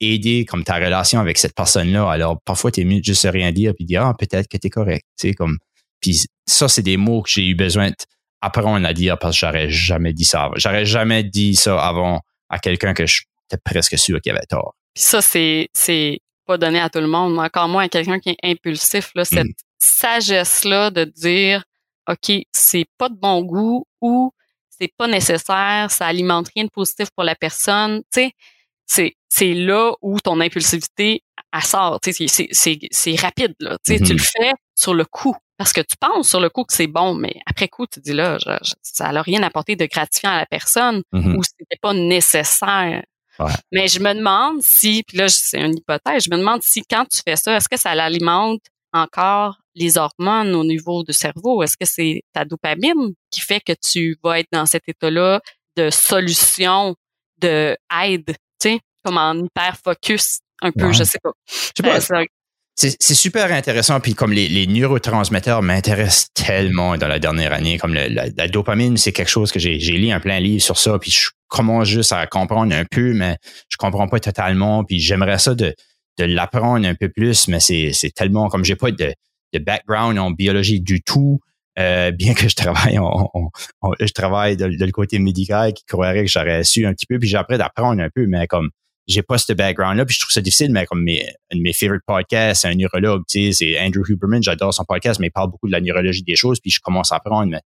aider 0.00 0.44
comme 0.44 0.64
ta 0.64 0.76
relation 0.76 1.20
avec 1.20 1.38
cette 1.38 1.54
personne-là. 1.54 2.10
Alors, 2.10 2.40
parfois, 2.44 2.70
t'es 2.70 2.84
mieux 2.84 2.98
de 3.00 3.04
juste 3.04 3.26
rien 3.30 3.52
dire 3.52 3.72
puis 3.74 3.84
dire, 3.84 4.04
ah, 4.04 4.14
peut-être 4.18 4.48
que 4.48 4.56
t'es 4.56 4.70
correct. 4.70 5.04
Tu 5.18 5.28
sais, 5.28 5.34
comme, 5.34 5.58
puis 6.00 6.24
ça, 6.46 6.68
c'est 6.68 6.82
des 6.82 6.96
mots 6.96 7.22
que 7.22 7.30
j'ai 7.30 7.46
eu 7.46 7.54
besoin 7.54 7.90
d'apprendre 8.42 8.86
à 8.86 8.92
dire 8.92 9.18
parce 9.18 9.36
que 9.36 9.46
j'aurais 9.46 9.70
jamais 9.70 10.12
dit 10.12 10.24
ça 10.24 10.44
avant. 10.44 10.54
J'aurais 10.56 10.84
jamais 10.84 11.22
dit 11.22 11.54
ça 11.54 11.80
avant 11.80 12.20
à 12.50 12.58
quelqu'un 12.58 12.94
que 12.94 13.06
j'étais 13.06 13.60
presque 13.64 13.96
sûr 13.96 14.20
qu'il 14.20 14.32
avait 14.32 14.44
tort. 14.46 14.74
Puis 14.92 15.04
ça, 15.04 15.22
c'est, 15.22 15.68
c'est 15.72 16.18
pas 16.46 16.58
donné 16.58 16.80
à 16.80 16.90
tout 16.90 17.00
le 17.00 17.06
monde, 17.06 17.34
mais 17.34 17.42
encore 17.42 17.68
moins 17.68 17.84
à 17.84 17.88
quelqu'un 17.88 18.18
qui 18.20 18.30
est 18.30 18.36
impulsif, 18.42 19.10
là, 19.14 19.24
cette 19.24 19.46
Mm. 19.46 19.52
sagesse-là 19.78 20.90
de 20.90 21.04
dire, 21.04 21.64
OK, 22.08 22.32
c'est 22.52 22.84
pas 22.98 23.08
de 23.08 23.14
bon 23.14 23.42
goût 23.42 23.86
ou 24.00 24.32
c'est 24.78 24.90
pas 24.96 25.06
nécessaire, 25.06 25.90
ça 25.90 26.06
alimente 26.06 26.48
rien 26.54 26.64
de 26.64 26.70
positif 26.70 27.08
pour 27.14 27.24
la 27.24 27.34
personne. 27.34 28.02
Tu 28.12 28.20
sais, 28.22 28.32
c'est, 28.86 29.14
c'est 29.28 29.54
là 29.54 29.92
où 30.02 30.18
ton 30.20 30.40
impulsivité, 30.40 31.22
elle 31.52 31.62
sort. 31.62 32.00
Tu 32.02 32.12
sais, 32.12 32.26
c'est, 32.28 32.48
c'est, 32.52 32.78
c'est 32.90 33.14
rapide, 33.20 33.54
là. 33.60 33.76
Tu 33.84 33.96
sais, 33.96 34.04
tu 34.04 34.12
le 34.12 34.18
fais 34.18 34.52
sur 34.74 34.94
le 34.94 35.04
coup. 35.04 35.34
Parce 35.56 35.72
que 35.72 35.80
tu 35.80 35.96
penses 36.00 36.28
sur 36.28 36.40
le 36.40 36.50
coup 36.50 36.64
que 36.64 36.72
c'est 36.74 36.88
bon, 36.88 37.14
mais 37.14 37.34
après 37.46 37.68
coup, 37.68 37.86
tu 37.86 38.00
dis 38.00 38.12
là, 38.12 38.38
je- 38.38 38.50
je- 38.64 38.72
ça 38.82 39.12
n'a 39.12 39.22
rien 39.22 39.42
apporté 39.44 39.76
de 39.76 39.86
gratifiant 39.86 40.30
à 40.32 40.38
la 40.38 40.46
personne 40.46 41.02
Mhm. 41.12 41.36
ou 41.36 41.42
c'était 41.44 41.78
pas 41.80 41.92
nécessaire. 41.94 43.04
Ouais. 43.38 43.52
Mais 43.72 43.88
je 43.88 44.00
me 44.00 44.12
demande 44.14 44.60
si, 44.62 45.02
puis 45.06 45.16
là 45.18 45.28
c'est 45.28 45.60
une 45.60 45.76
hypothèse, 45.76 46.24
je 46.24 46.30
me 46.30 46.38
demande 46.38 46.62
si 46.62 46.82
quand 46.88 47.04
tu 47.06 47.20
fais 47.26 47.36
ça, 47.36 47.56
est-ce 47.56 47.68
que 47.68 47.76
ça 47.76 47.90
alimente 47.90 48.60
encore 48.94 49.58
les 49.74 49.98
hormones 49.98 50.54
au 50.54 50.64
niveau 50.64 51.02
du 51.04 51.12
cerveau? 51.12 51.62
Est-ce 51.62 51.76
que 51.76 51.84
c'est 51.84 52.22
ta 52.32 52.44
dopamine 52.46 53.12
qui 53.30 53.40
fait 53.42 53.60
que 53.60 53.72
tu 53.72 54.16
vas 54.22 54.38
être 54.40 54.48
dans 54.52 54.64
cet 54.66 54.84
état-là 54.88 55.40
de 55.76 55.90
solution, 55.90 56.94
de 57.40 57.76
aide, 58.02 58.24
tu 58.26 58.34
sais, 58.62 58.78
comme 59.04 59.18
en 59.18 59.34
hyper 59.34 59.76
focus 59.84 60.38
un 60.62 60.70
peu, 60.70 60.86
Ouais. 60.86 60.92
je 60.94 61.04
sais 61.04 61.18
pas. 61.22 61.32
Je 61.50 61.54
sais 61.76 61.82
pas, 61.82 62.00
ça- 62.00 62.22
c'est 62.76 63.14
super 63.14 63.52
intéressant. 63.52 64.00
Puis 64.00 64.14
comme 64.14 64.32
les, 64.32 64.48
les 64.48 64.66
neurotransmetteurs 64.66 65.62
m'intéressent 65.62 66.28
tellement 66.34 66.96
dans 66.96 67.06
la 67.06 67.18
dernière 67.20 67.52
année, 67.52 67.78
comme 67.78 67.94
le- 67.94 68.08
la, 68.08 68.26
la 68.36 68.48
dopamine, 68.48 68.96
c'est 68.96 69.12
quelque 69.12 69.28
chose 69.30 69.52
que 69.52 69.58
j'ai 69.60 69.78
j'ai 69.78 69.92
lu 69.92 70.10
un 70.10 70.18
plein 70.20 70.40
livre 70.40 70.62
sur 70.62 70.76
ça. 70.78 70.98
Puis 70.98 71.10
je 71.12 71.28
commence 71.48 71.86
juste 71.88 72.12
à 72.12 72.26
comprendre 72.26 72.74
un 72.74 72.84
peu, 72.84 73.12
mais 73.14 73.36
je 73.68 73.76
comprends 73.76 74.08
pas 74.08 74.18
totalement. 74.20 74.82
Puis 74.84 74.98
j'aimerais 74.98 75.38
ça 75.38 75.54
de, 75.54 75.72
de 76.18 76.24
l'apprendre 76.24 76.86
un 76.86 76.94
peu 76.94 77.08
plus, 77.08 77.48
mais 77.48 77.60
c'est 77.60 77.92
c'est 77.92 78.10
tellement 78.10 78.48
comme 78.48 78.64
j'ai 78.64 78.76
pas 78.76 78.90
de, 78.90 79.12
de 79.52 79.58
background 79.58 80.18
en 80.18 80.30
biologie 80.30 80.80
du 80.80 81.02
tout. 81.02 81.40
euh, 81.78 82.12
bien 82.12 82.34
que 82.34 82.48
je 82.48 82.54
travaille 82.54 82.98
en, 82.98 83.30
en- 83.34 83.50
en- 83.80 83.90
je 83.98 84.12
travaille 84.12 84.56
de, 84.56 84.66
de 84.68 84.84
le 84.84 84.92
côté 84.92 85.18
médical 85.18 85.72
qui 85.72 85.84
croirait 85.86 86.22
que 86.24 86.30
j'aurais 86.30 86.62
su 86.62 86.86
un 86.86 86.92
petit 86.94 87.06
peu 87.06 87.18
puis 87.18 87.28
j'ai 87.28 87.36
appris 87.36 87.58
d'apprendre 87.58 88.00
un 88.00 88.08
peu 88.14 88.26
mais 88.28 88.46
comme 88.46 88.70
j'ai 89.08 89.22
pas 89.22 89.36
ce 89.38 89.52
background-là, 89.52 90.06
puis 90.06 90.14
je 90.14 90.20
trouve 90.20 90.30
ça 90.32 90.40
difficile, 90.40 90.70
mais 90.72 90.86
comme 90.86 91.02
mes, 91.02 91.26
un 91.52 91.56
de 91.58 91.60
mes 91.62 91.72
favorite 91.74 92.00
podcasts, 92.06 92.62
c'est 92.62 92.68
un 92.68 92.74
neurologue, 92.74 93.22
tu 93.28 93.52
sais, 93.52 93.52
c'est 93.52 93.78
Andrew 93.80 94.02
Huberman, 94.08 94.42
j'adore 94.42 94.72
son 94.72 94.84
podcast, 94.84 95.20
mais 95.20 95.26
il 95.26 95.30
parle 95.30 95.50
beaucoup 95.50 95.66
de 95.66 95.72
la 95.72 95.80
neurologie 95.82 96.22
des 96.22 96.36
choses, 96.36 96.58
puis 96.60 96.70
je 96.70 96.80
commence 96.80 97.12
à 97.12 97.16
apprendre, 97.16 97.50
mais 97.50 97.60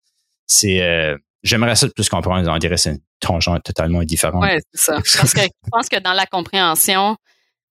c'est, 0.47 0.81
euh, 0.81 1.15
j'aimerais 1.43 1.75
ça 1.75 1.85
de 1.87 1.91
plus 1.91 2.09
comprendre, 2.09 2.49
on 2.49 2.57
dirait 2.57 2.73
que 2.75 2.81
c'est 2.81 2.89
une 2.91 2.99
tangente 3.19 3.61
totalement 3.63 4.01
différente. 4.03 4.41
Ouais, 4.41 4.57
c'est 4.73 4.81
ça. 4.85 4.93
Parce 5.21 5.33
que 5.33 5.41
je 5.41 5.69
pense 5.71 5.89
que 5.89 5.99
dans 5.99 6.13
la 6.13 6.25
compréhension, 6.25 7.17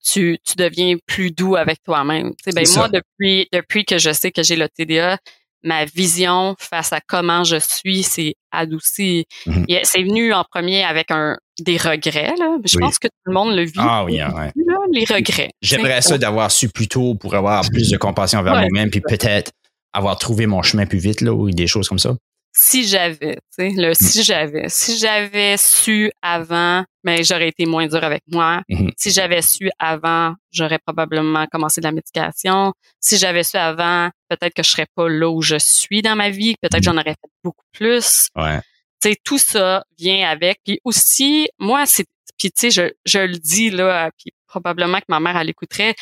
tu, 0.08 0.38
tu 0.46 0.54
deviens 0.56 0.96
plus 1.06 1.30
doux 1.32 1.56
avec 1.56 1.82
toi-même. 1.82 2.30
Tu 2.42 2.50
sais, 2.50 2.54
ben, 2.54 2.64
moi, 2.76 2.84
ça. 2.84 2.88
depuis, 2.88 3.48
depuis 3.52 3.84
que 3.84 3.98
je 3.98 4.12
sais 4.12 4.30
que 4.30 4.42
j'ai 4.42 4.56
le 4.56 4.68
TDA, 4.68 5.18
ma 5.64 5.84
vision 5.84 6.54
face 6.58 6.92
à 6.92 7.00
comment 7.06 7.42
je 7.42 7.56
suis, 7.56 8.02
c'est 8.04 8.34
adouci. 8.52 9.24
Mhm. 9.46 9.66
C'est 9.82 10.02
venu 10.02 10.32
en 10.32 10.44
premier 10.44 10.84
avec 10.84 11.10
un 11.10 11.36
des 11.60 11.76
regrets. 11.76 12.34
Là. 12.38 12.56
Je 12.64 12.76
Oui. 12.76 12.80
pense 12.82 12.98
que 12.98 13.08
tout 13.08 13.14
le 13.24 13.32
monde 13.34 13.56
le 13.56 13.62
vit. 13.64 13.72
Ah 13.78 14.04
oui, 14.04 14.20
hein, 14.20 14.32
ouais. 14.36 14.52
là, 14.54 14.76
les 14.92 15.04
regrets. 15.04 15.50
J'aimerais 15.62 16.02
ça 16.02 16.18
d'avoir 16.18 16.50
su 16.52 16.68
plus 16.68 16.86
tôt 16.86 17.14
pour 17.14 17.34
avoir 17.34 17.68
plus 17.70 17.90
de 17.90 17.96
compassion 17.96 18.38
envers 18.40 18.52
Ouais. 18.54 18.68
moi-même, 18.70 18.90
puis 18.90 19.00
peut-être 19.00 19.50
avoir 19.92 20.18
trouvé 20.18 20.46
mon 20.46 20.62
chemin 20.62 20.84
plus 20.86 20.98
vite, 20.98 21.22
là, 21.22 21.32
ou 21.32 21.50
des 21.50 21.66
choses 21.66 21.88
comme 21.88 21.98
ça. 21.98 22.14
Si 22.58 22.88
j'avais, 22.88 23.34
tu 23.34 23.40
sais, 23.50 23.70
le 23.76 23.92
si 23.92 24.24
j'avais, 24.24 24.68
si 24.68 24.98
j'avais 24.98 25.56
su 25.58 26.10
avant, 26.22 26.84
mais 27.04 27.22
j'aurais 27.22 27.48
été 27.48 27.66
moins 27.66 27.86
dur 27.86 28.02
avec 28.02 28.22
moi. 28.32 28.62
Mhm. 28.70 28.92
Si 28.96 29.10
j'avais 29.10 29.42
su 29.42 29.70
avant, 29.78 30.34
j'aurais 30.50 30.78
probablement 30.78 31.46
commencé 31.52 31.82
de 31.82 31.86
la 31.86 31.92
médication. 31.92 32.72
Si 32.98 33.18
j'avais 33.18 33.42
su 33.42 33.58
avant, 33.58 34.08
peut-être 34.30 34.54
que 34.54 34.62
je 34.62 34.70
serais 34.70 34.86
pas 34.94 35.06
là 35.06 35.28
où 35.28 35.42
je 35.42 35.56
suis 35.58 36.00
dans 36.00 36.16
ma 36.16 36.30
vie. 36.30 36.54
Peut-être 36.62 36.78
que 36.78 36.84
j'en 36.84 36.96
aurais 36.96 37.10
fait 37.10 37.30
beaucoup 37.44 37.66
plus. 37.72 38.28
Ouais. 38.34 38.58
Tu 39.02 39.10
sais, 39.10 39.16
tout 39.22 39.38
ça 39.38 39.84
vient 39.98 40.26
avec. 40.26 40.60
Puis 40.64 40.80
aussi, 40.82 41.48
moi, 41.58 41.84
c'est, 41.84 42.06
puis 42.38 42.50
tu 42.50 42.70
sais, 42.70 42.70
je, 42.70 42.90
je 43.04 43.18
le 43.18 43.36
dis 43.36 43.68
là, 43.68 44.10
puis 44.16 44.32
probablement 44.46 44.98
que 44.98 45.06
ma 45.08 45.20
mère 45.20 45.36
elle 45.36 45.50
écouterait. 45.50 45.94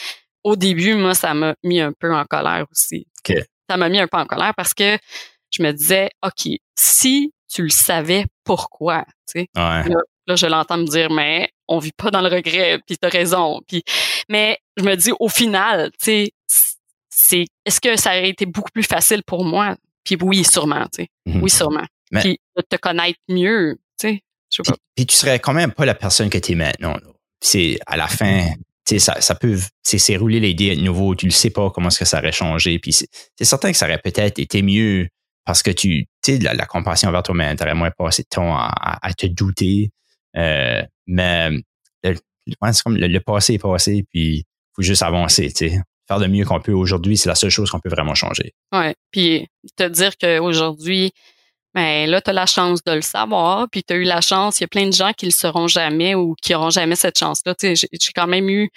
Au 0.44 0.54
début, 0.54 0.94
moi, 0.94 1.14
ça 1.14 1.34
m'a 1.34 1.56
mis 1.64 1.80
un 1.80 1.92
peu 1.92 2.14
en 2.14 2.24
colère 2.26 2.64
aussi. 2.70 3.08
OK. 3.18 3.36
Ça 3.68 3.76
m'a 3.76 3.88
mis 3.88 3.98
un 3.98 4.06
peu 4.06 4.18
en 4.18 4.26
colère 4.26 4.52
parce 4.54 4.74
que 4.74 4.98
je 5.56 5.62
me 5.62 5.72
disais, 5.72 6.08
OK, 6.24 6.48
si 6.78 7.32
tu 7.52 7.62
le 7.62 7.70
savais, 7.70 8.24
pourquoi? 8.44 9.04
Tu 9.32 9.40
sais? 9.40 9.46
Ouais. 9.56 9.88
Là, 10.26 10.36
je 10.36 10.46
l'entends 10.46 10.78
me 10.78 10.86
dire, 10.86 11.10
mais 11.10 11.50
on 11.68 11.78
vit 11.78 11.92
pas 11.96 12.10
dans 12.10 12.22
le 12.22 12.28
regret, 12.28 12.78
puis 12.86 12.96
t'as 12.96 13.08
raison. 13.10 13.60
Puis, 13.68 13.82
mais 14.30 14.58
je 14.76 14.82
me 14.84 14.94
dis, 14.96 15.12
au 15.20 15.28
final, 15.28 15.90
tu 16.00 16.06
sais, 16.06 16.30
c'est, 17.10 17.46
est-ce 17.64 17.80
que 17.80 17.96
ça 17.96 18.10
aurait 18.10 18.30
été 18.30 18.46
beaucoup 18.46 18.70
plus 18.72 18.82
facile 18.82 19.22
pour 19.26 19.44
moi? 19.44 19.76
Puis 20.04 20.16
oui, 20.22 20.44
sûrement, 20.44 20.84
tu 20.92 21.02
sais. 21.02 21.08
Mhm. 21.26 21.42
Oui, 21.42 21.50
sûrement. 21.50 21.84
Mais- 22.10 22.20
Puis 22.22 22.38
de 22.56 22.62
te 22.68 22.76
connaître 22.76 23.18
mieux, 23.28 23.76
tu 24.00 24.08
sais. 24.08 24.20
Je 24.50 24.56
sais 24.56 24.62
Puis, 24.62 24.72
pas. 24.72 24.78
puis 24.96 25.06
tu 25.06 25.14
serais 25.14 25.38
quand 25.40 25.52
même 25.54 25.72
pas 25.72 25.84
la 25.84 25.94
personne 25.94 26.30
que 26.30 26.38
tu 26.38 26.52
es 26.52 26.54
maintenant. 26.54 26.96
C'est 27.40 27.78
à 27.86 27.96
la 27.96 28.08
fin, 28.08 28.46
tu 28.48 28.54
sais, 28.86 28.98
ça, 28.98 29.20
ça 29.20 29.34
peut, 29.34 29.58
c'est 29.82 30.16
rouler 30.16 30.40
les 30.40 30.54
dés 30.54 30.70
à 30.72 30.76
nouveau. 30.76 31.14
Tu 31.14 31.26
le 31.26 31.32
sais 31.32 31.50
pas 31.50 31.70
comment 31.70 31.88
est-ce 31.88 31.98
que 31.98 32.04
ça 32.04 32.18
aurait 32.18 32.32
changé. 32.32 32.78
Puis 32.78 32.92
c'est 32.92 33.08
certain 33.44 33.70
que 33.72 33.76
ça 33.76 33.86
aurait 33.86 33.98
peut-être 34.02 34.38
été 34.38 34.62
mieux 34.62 35.08
parce 35.44 35.62
que 35.62 35.70
tu, 35.70 36.06
tu 36.22 36.32
sais, 36.34 36.38
la, 36.38 36.54
la 36.54 36.66
compassion 36.66 37.08
envers 37.08 37.22
toi-même, 37.22 37.56
t'aurais 37.56 37.74
moins 37.74 37.90
passé 37.90 38.22
de 38.22 38.28
temps 38.28 38.54
à, 38.56 38.72
à- 38.74 39.06
à 39.06 39.12
te 39.14 39.26
douter. 39.26 39.90
Euh, 40.36 40.82
mais 41.06 41.50
le, 42.02 42.16
ouais, 42.62 42.72
c'est 42.72 42.82
comme 42.82 42.96
le, 42.96 43.06
le 43.06 43.20
passé 43.20 43.54
est 43.54 43.58
passé, 43.58 44.04
puis 44.10 44.44
faut 44.74 44.82
juste 44.82 45.02
avancer, 45.02 45.52
tu 45.52 45.68
sais. 45.70 45.80
Faire 46.06 46.18
de 46.18 46.26
mieux 46.26 46.44
qu'on 46.44 46.60
peut 46.60 46.72
aujourd'hui, 46.72 47.16
c'est 47.16 47.28
la 47.30 47.34
seule 47.34 47.48
chose 47.50 47.70
qu'on 47.70 47.80
peut 47.80 47.88
vraiment 47.88 48.14
changer. 48.14 48.52
Ouais. 48.72 48.94
Puis 49.10 49.48
te 49.76 49.84
dire 49.88 50.18
qu'aujourd'hui, 50.18 51.12
ben 51.74 52.08
là, 52.08 52.20
tu 52.20 52.30
as 52.30 52.32
la 52.34 52.44
chance 52.46 52.84
de 52.84 52.92
le 52.92 53.00
savoir, 53.00 53.68
puis 53.70 53.82
tu 53.82 53.94
as 53.94 53.96
eu 53.96 54.02
la 54.04 54.20
chance, 54.20 54.60
il 54.60 54.62
y 54.62 54.66
a 54.66 54.68
plein 54.68 54.86
de 54.86 54.92
gens 54.92 55.12
qui 55.12 55.24
le 55.24 55.30
seront 55.32 55.66
jamais 55.66 56.14
ou 56.14 56.34
qui 56.42 56.54
auront 56.54 56.68
jamais 56.70 56.94
cette 56.94 57.18
chance-là. 57.18 57.54
Tu 57.54 57.74
sais, 57.74 57.88
j'ai- 57.90 58.12
quand 58.14 58.26
même 58.26 58.48
eu 58.50 58.68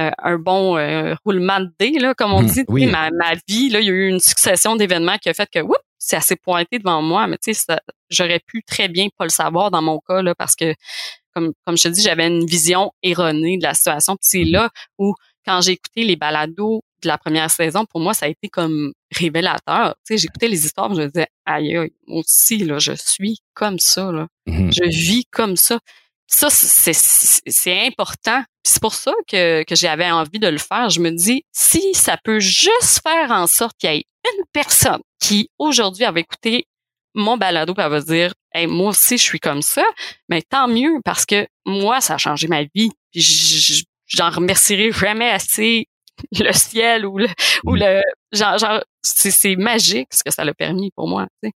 euh, 0.00 0.10
un 0.22 0.38
bon 0.38 0.76
euh, 0.76 1.16
roulement 1.24 1.58
de 1.58 1.70
dés, 1.80 1.98
là, 1.98 2.14
comme 2.14 2.32
on 2.32 2.42
Hmm, 2.42 2.46
dit. 2.46 2.54
Tu 2.64 2.64
oui. 2.68 2.86
Ma, 2.86 3.10
ma 3.10 3.32
vie, 3.48 3.68
là, 3.70 3.80
il 3.80 3.86
y 3.86 3.90
a 3.90 3.92
eu 3.92 4.06
une 4.08 4.20
succession 4.20 4.76
d'événements 4.76 5.18
qui 5.18 5.28
a 5.28 5.34
fait 5.34 5.48
que, 5.52 5.58
oups, 5.58 5.74
c'est 5.98 6.16
assez 6.16 6.36
pointé 6.36 6.78
devant 6.78 7.02
moi, 7.02 7.26
mais 7.26 7.38
tu 7.38 7.52
sais, 7.52 7.76
j'aurais 8.08 8.40
pu 8.40 8.62
très 8.62 8.88
bien 8.88 9.08
pas 9.16 9.24
le 9.24 9.30
savoir 9.30 9.70
dans 9.70 9.82
mon 9.82 9.98
cas, 10.00 10.22
là, 10.22 10.34
parce 10.34 10.54
que, 10.54 10.74
comme, 11.34 11.52
comme 11.66 11.76
je 11.76 11.82
te 11.84 11.88
dis, 11.88 12.02
j'avais 12.02 12.26
une 12.26 12.46
vision 12.46 12.92
erronée 13.02 13.58
de 13.58 13.64
la 13.64 13.74
situation. 13.74 14.14
Puis 14.14 14.28
c'est 14.28 14.44
là 14.44 14.70
où, 14.98 15.14
quand 15.44 15.60
j'ai 15.60 15.72
écouté 15.72 16.04
les 16.04 16.16
balados 16.16 16.82
de 17.02 17.08
la 17.08 17.18
première 17.18 17.50
saison, 17.50 17.84
pour 17.84 18.00
moi, 18.00 18.14
ça 18.14 18.26
a 18.26 18.28
été 18.28 18.48
comme 18.48 18.92
révélateur. 19.12 19.94
Tu 20.06 20.14
sais, 20.14 20.18
j'écoutais 20.18 20.48
les 20.48 20.64
histoires, 20.64 20.94
je 20.94 21.02
me 21.02 21.06
disais, 21.06 21.28
aïe, 21.44 21.76
aïe, 21.76 21.92
moi 22.06 22.20
aussi, 22.20 22.58
là, 22.58 22.78
je 22.78 22.92
suis 22.92 23.38
comme 23.54 23.78
ça, 23.78 24.12
là. 24.12 24.26
Mhm. 24.46 24.72
Je 24.72 24.84
vis 24.84 25.24
comme 25.30 25.56
ça. 25.56 25.78
Ça, 26.30 26.48
c'est, 26.50 27.86
important. 27.86 28.44
C'est 28.62 28.82
pour 28.82 28.92
ça 28.92 29.12
que, 29.26 29.62
que 29.62 29.74
j'avais 29.74 30.10
envie 30.10 30.38
de 30.38 30.46
le 30.46 30.58
faire. 30.58 30.90
Je 30.90 31.00
me 31.00 31.10
dis, 31.10 31.42
si 31.52 31.94
ça 31.94 32.18
peut 32.22 32.38
juste 32.38 33.00
faire 33.02 33.30
en 33.30 33.46
sorte 33.46 33.78
qu'il 33.78 33.90
y 33.90 33.96
ait 33.96 34.04
une 34.36 34.44
personne 34.52 35.00
qui, 35.20 35.50
aujourd'hui, 35.58 36.04
avait 36.04 36.20
écouté 36.20 36.66
mon 37.14 37.36
balado, 37.36 37.74
elle 37.76 37.90
va 37.90 38.00
dire, 38.00 38.32
hey, 38.52 38.66
moi 38.66 38.90
aussi, 38.90 39.18
je 39.18 39.22
suis 39.22 39.40
comme 39.40 39.62
ça, 39.62 39.84
mais 40.28 40.42
tant 40.42 40.68
mieux, 40.68 41.00
parce 41.04 41.26
que 41.26 41.46
moi, 41.66 42.00
ça 42.00 42.14
a 42.14 42.18
changé 42.18 42.48
ma 42.48 42.62
vie. 42.74 42.90
J'en 44.06 44.30
remercierai 44.30 44.92
jamais 44.92 45.30
assez 45.30 45.86
le 46.38 46.52
ciel 46.52 47.06
ou 47.06 47.18
le, 47.18 47.28
ou 47.64 47.74
le, 47.74 48.02
genre, 48.32 48.58
genre, 48.58 48.82
c'est, 49.02 49.30
c'est 49.30 49.56
magique 49.56 50.08
ce 50.12 50.22
que 50.24 50.30
ça 50.30 50.44
l'a 50.44 50.54
permis 50.54 50.90
pour 50.94 51.08
moi. 51.08 51.26
tu 51.42 51.48
sais. 51.48 51.54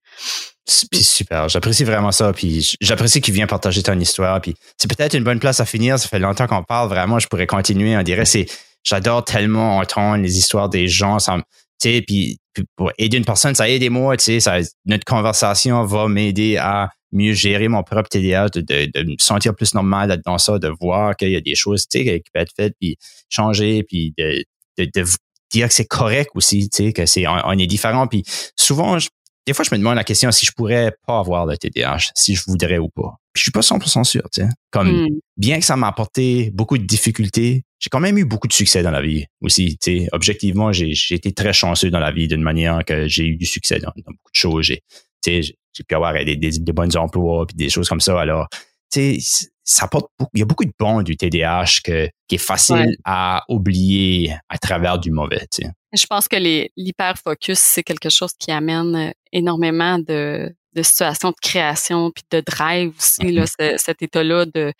C'est 0.67 0.89
puis 0.91 1.03
super. 1.03 1.49
J'apprécie 1.49 1.85
vraiment 1.85 2.13
ça. 2.13 2.33
Puis 2.33 2.77
j'apprécie 2.81 3.21
qu'il 3.21 3.35
vienne 3.35 3.49
partager 3.49 3.83
ton 3.83 3.99
histoire. 3.99 4.41
Puis 4.41 4.55
c'est 4.77 4.89
peut-être 4.89 5.15
une 5.15 5.25
bonne 5.25 5.41
place 5.41 5.59
à 5.59 5.65
finir. 5.65 5.99
Ça 5.99 6.09
fait 6.09 6.19
longtemps 6.19 6.47
qu'on 6.47 6.63
parle. 6.63 6.89
Vraiment, 6.89 7.19
je 7.19 7.27
pourrais 7.27 7.47
continuer. 7.47 7.97
On 7.97 8.03
dirait 8.03 8.25
c'est. 8.25 8.47
J'adore 8.83 9.25
tellement 9.25 9.79
entendre 9.79 10.23
les 10.23 10.39
histoires 10.39 10.69
des 10.69 10.87
gens. 10.87 11.19
Ça, 11.19 11.39
tu 11.81 12.03
puis, 12.03 12.39
pour 12.77 12.91
aider 12.99 13.17
une 13.17 13.25
personne, 13.25 13.55
ça 13.55 13.69
aide 13.69 13.89
moi. 13.91 14.17
Tu 14.17 14.25
sais, 14.25 14.41
ça, 14.41 14.59
notre 14.85 15.05
conversation 15.05 15.85
va 15.85 16.09
m'aider 16.09 16.57
à 16.57 16.91
mieux 17.13 17.33
gérer 17.33 17.69
mon 17.69 17.83
propre 17.83 18.09
TDAH, 18.09 18.51
de, 18.51 18.61
de, 18.61 18.91
de 18.93 19.11
me 19.11 19.17
sentir 19.19 19.55
plus 19.55 19.75
normal 19.75 20.09
là-dedans 20.09 20.39
ça, 20.39 20.59
de 20.59 20.71
voir 20.81 21.17
qu'il 21.17 21.31
y 21.31 21.37
a 21.37 21.41
des 21.41 21.55
choses, 21.55 21.87
tu 21.89 21.99
sais, 21.99 22.05
qui 22.05 22.31
peuvent 22.33 22.43
être 22.43 22.53
faites, 22.57 22.75
puis 22.81 22.97
changer, 23.29 23.83
puis 23.83 24.15
de, 24.17 24.45
de, 24.79 25.05
dire 25.53 25.69
que 25.69 25.75
c'est 25.75 25.87
correct 25.87 26.31
aussi, 26.35 26.69
tu 26.69 26.85
sais, 26.85 26.93
que 26.93 27.07
c'est 27.07 27.27
on, 27.27 27.37
on 27.45 27.59
est 27.59 27.67
différent. 27.67 28.07
Puis 28.07 28.23
souvent, 28.57 28.99
je- 28.99 29.09
des 29.47 29.55
fois, 29.55 29.65
je 29.65 29.75
me 29.75 29.79
demande 29.79 29.97
la 29.97 30.05
question 30.05 30.31
si 30.31 30.47
je 30.47 30.53
pourrais 30.53 30.93
pas 31.07 31.19
avoir 31.19 31.47
le 31.47 31.57
TDAH, 31.57 32.11
si 32.15 32.35
je 32.37 32.43
voudrais 32.47 32.79
ou 32.79 32.89
pas. 32.89 33.17
Puis 33.33 33.41
je 33.41 33.43
suis 33.45 33.51
pas 33.53 33.61
100% 33.61 34.05
sûr, 34.05 34.23
tu 34.33 34.43
sais. 34.43 34.49
Comme, 34.71 35.05
Hmm. 35.05 35.19
bien 35.37 35.59
que 35.61 35.65
ça 35.65 35.77
m'a 35.77 35.89
apporté 35.89 36.51
beaucoup 36.53 36.77
de 36.79 36.85
difficultés, 36.85 37.63
j'ai 37.79 37.89
quand 37.91 38.01
même 38.01 38.19
eu 38.19 38.25
beaucoup 38.25 38.49
de 38.49 38.53
succès 38.53 38.83
dans 38.83 38.91
la 38.91 39.01
vie 39.03 39.25
aussi. 39.41 39.79
Tu 39.81 40.01
sais, 40.01 40.09
objectivement, 40.13 40.73
j'ai 40.73 40.93
été 41.11 41.33
très 41.33 41.53
chanceux 41.53 41.91
dans 41.91 42.01
la 42.01 42.11
vie 42.13 42.27
d'une 42.29 42.43
manière 42.43 42.85
que 42.85 43.07
j'ai 43.09 43.25
eu 43.27 43.37
du 43.37 43.47
succès 43.47 43.79
dans, 43.79 43.93
dans 43.97 44.13
beaucoup 44.13 44.31
de 44.33 44.39
choses. 44.39 44.65
J'ai 44.67 44.83
tu 45.23 45.43
sais, 45.43 45.55
j'ai 45.73 45.85
pu 45.85 45.95
avoir 45.95 46.13
des, 46.15 46.37
des, 46.37 46.51
des 46.59 46.73
bons 46.73 46.97
emplois 46.97 47.47
puis 47.47 47.57
des 47.57 47.69
choses 47.69 47.89
comme 47.89 48.01
ça. 48.01 48.19
Alors, 48.21 48.49
tu 48.93 49.21
sais, 49.21 49.49
ça 49.63 49.85
apporte 49.85 50.09
beaucoup, 50.19 50.31
il 50.35 50.41
y 50.41 50.43
a 50.43 50.47
beaucoup 50.47 50.65
de 50.65 50.73
bons 50.79 51.03
du 51.03 51.17
TDAH 51.17 51.81
que, 51.85 52.09
qui 52.27 52.35
est 52.35 52.39
facile 52.39 52.77
Ouais. 52.77 52.97
à 53.05 53.45
oublier 53.49 54.35
à 54.49 54.59
travers 54.59 54.99
du 54.99 55.11
mauvais, 55.13 55.47
tu 55.53 55.63
sais. 55.63 55.71
Je 55.93 56.07
pense 56.07 56.27
que 56.29 56.37
l'hyper-focus, 56.77 57.59
c'est 57.59 57.83
quelque 57.83 58.11
chose 58.11 58.33
qui 58.39 58.51
amène 58.51 58.95
euh, 58.97 59.11
énormément 59.33 59.99
de, 59.99 60.53
de 60.75 60.83
situations 60.83 61.31
de 61.31 61.37
création 61.41 62.11
puis 62.11 62.25
de 62.31 62.41
drive 62.41 62.93
aussi, 62.99 63.33
là, 63.33 63.47
ce- 63.47 63.77
cet 63.79 64.03
état-là 64.03 64.47
de 64.47 64.73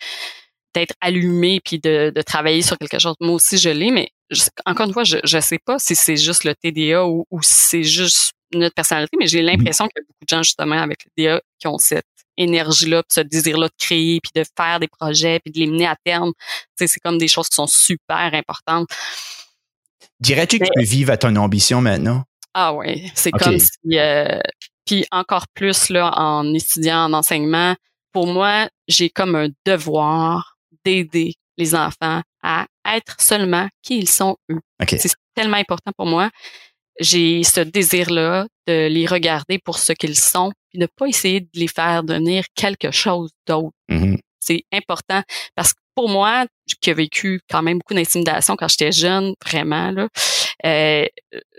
d'être 0.73 0.93
allumé 1.01 1.59
puis 1.65 1.79
de, 1.79 2.13
de 2.15 2.21
travailler 2.21 2.61
sur 2.61 2.77
quelque 2.77 2.97
chose. 2.97 3.15
Moi 3.19 3.33
aussi, 3.35 3.57
je 3.57 3.69
l'ai, 3.69 3.91
mais 3.91 4.09
je- 4.29 4.43
encore 4.65 4.85
une 4.87 4.93
fois, 4.93 5.03
je 5.03 5.17
je 5.25 5.39
sais 5.41 5.59
pas 5.59 5.77
si 5.79 5.95
c'est 5.95 6.15
juste 6.15 6.45
le 6.45 6.55
TDA 6.55 7.05
ou, 7.05 7.25
ou 7.29 7.41
si 7.43 7.53
c'est 7.53 7.83
juste 7.83 8.31
notre 8.53 8.73
personnalité, 8.73 9.17
mais 9.19 9.27
j'ai 9.27 9.41
l'impression 9.41 9.85
qu'il 9.89 9.99
y 10.01 10.03
a 10.03 10.05
beaucoup 10.07 10.23
de 10.25 10.29
gens 10.29 10.43
justement 10.43 10.79
avec 10.81 11.03
le 11.05 11.11
TDA 11.17 11.41
qui 11.59 11.67
ont 11.67 11.77
cette 11.77 12.05
énergie-là, 12.37 13.03
puis 13.03 13.13
ce 13.15 13.19
désir-là 13.21 13.67
de 13.67 13.73
créer, 13.77 14.21
puis 14.21 14.31
de 14.33 14.45
faire 14.57 14.79
des 14.79 14.87
projets, 14.87 15.39
puis 15.43 15.51
de 15.51 15.59
les 15.59 15.67
mener 15.67 15.87
à 15.87 15.97
terme. 16.05 16.31
Tu 16.37 16.41
sais, 16.79 16.87
c'est 16.87 16.99
comme 17.01 17.17
des 17.17 17.27
choses 17.27 17.49
qui 17.49 17.55
sont 17.55 17.67
super 17.67 18.33
importantes. 18.33 18.87
Dirais-tu 20.19 20.59
que 20.59 20.63
tu 20.65 20.71
peux 20.75 20.83
vivre 20.83 21.11
à 21.11 21.17
ton 21.17 21.35
ambition 21.35 21.81
maintenant? 21.81 22.23
Ah 22.53 22.73
ouais, 22.73 23.03
c'est 23.15 23.31
comme 23.31 23.59
si 23.59 23.97
euh, 23.99 24.39
puis 24.91 25.05
encore 25.11 25.47
plus 25.53 25.89
là 25.89 26.11
en 26.17 26.53
étudiant 26.53 27.05
en 27.05 27.13
enseignement, 27.13 27.75
pour 28.11 28.27
moi, 28.27 28.67
j'ai 28.89 29.09
comme 29.09 29.35
un 29.35 29.47
devoir 29.65 30.57
d'aider 30.83 31.35
les 31.57 31.75
enfants 31.75 32.21
à 32.43 32.65
être 32.85 33.15
seulement 33.21 33.69
qui 33.81 33.99
ils 33.99 34.09
sont 34.09 34.35
eux. 34.51 34.59
C'est 34.85 35.13
tellement 35.33 35.55
important 35.55 35.93
pour 35.95 36.07
moi. 36.07 36.29
J'ai 36.99 37.43
ce 37.45 37.61
désir-là 37.61 38.47
de 38.67 38.87
les 38.87 39.05
regarder 39.05 39.59
pour 39.59 39.79
ce 39.79 39.93
qu'ils 39.93 40.19
sont, 40.19 40.51
puis 40.69 40.79
de 40.79 40.87
pas 40.97 41.07
essayer 41.07 41.39
de 41.39 41.49
les 41.53 41.69
faire 41.69 42.03
devenir 42.03 42.43
quelque 42.53 42.91
chose 42.91 43.31
d'autre. 43.47 43.71
Mhm. 43.87 44.19
C'est 44.39 44.65
important 44.73 45.21
parce 45.55 45.71
que 45.71 45.79
pour 45.95 46.09
moi, 46.09 46.45
qui 46.81 46.89
a 46.89 46.93
vécu 46.93 47.41
quand 47.49 47.61
même 47.61 47.77
beaucoup 47.79 47.93
d'intimidation 47.93 48.55
quand 48.55 48.67
j'étais 48.67 48.91
jeune, 48.91 49.33
vraiment, 49.45 49.91
là, 49.91 50.07
euh, 50.65 51.05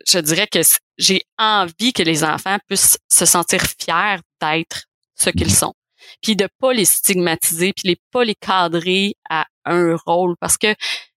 je 0.09 0.19
dirais 0.19 0.47
que 0.47 0.61
j'ai 0.99 1.23
envie 1.39 1.93
que 1.93 2.03
les 2.03 2.25
enfants 2.25 2.59
puissent 2.69 2.99
se 3.09 3.25
sentir 3.25 3.63
fiers 3.63 4.21
d'être 4.41 4.85
ce 5.17 5.31
qu'ils 5.31 5.53
sont. 5.53 5.75
Puis 6.23 6.37
de 6.37 6.49
pas 6.59 6.73
les 6.73 6.85
stigmatiser, 6.85 7.73
puis 7.73 7.89
les 7.89 7.97
pas 8.11 8.25
les 8.25 8.35
cadrer 8.35 9.15
à 9.31 9.47
un 9.65 9.97
rôle. 10.07 10.35
Parce 10.41 10.59
que, 10.59 10.75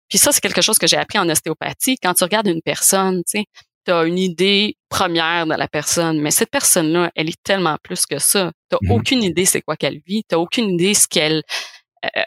puis 0.09 0.17
ça, 0.17 0.31
c'est 0.31 0.41
quelque 0.41 0.61
chose 0.61 0.77
que 0.77 0.87
j'ai 0.87 0.97
appris 0.97 1.17
en 1.19 1.29
ostéopathie. 1.29 1.97
Quand 2.01 2.13
tu 2.13 2.23
regardes 2.23 2.47
une 2.47 2.61
personne, 2.61 3.23
tu 3.29 3.39
sais, 3.39 3.45
tu 3.85 3.91
as 3.91 4.03
une 4.05 4.17
idée 4.17 4.75
première 4.89 5.45
de 5.45 5.53
la 5.53 5.67
personne, 5.67 6.19
mais 6.21 6.31
cette 6.31 6.49
personne-là, 6.49 7.11
elle 7.15 7.29
est 7.29 7.43
tellement 7.43 7.77
plus 7.83 8.05
que 8.05 8.19
ça. 8.19 8.51
Tu 8.71 8.77
Mhm. 8.81 8.91
aucune 8.91 9.23
idée 9.23 9.45
c'est 9.45 9.61
quoi 9.61 9.75
qu'elle 9.75 10.01
vit, 10.05 10.23
tu 10.27 10.35
aucune 10.35 10.71
idée 10.71 10.93
ce 10.93 11.07
qu'elle 11.07 11.43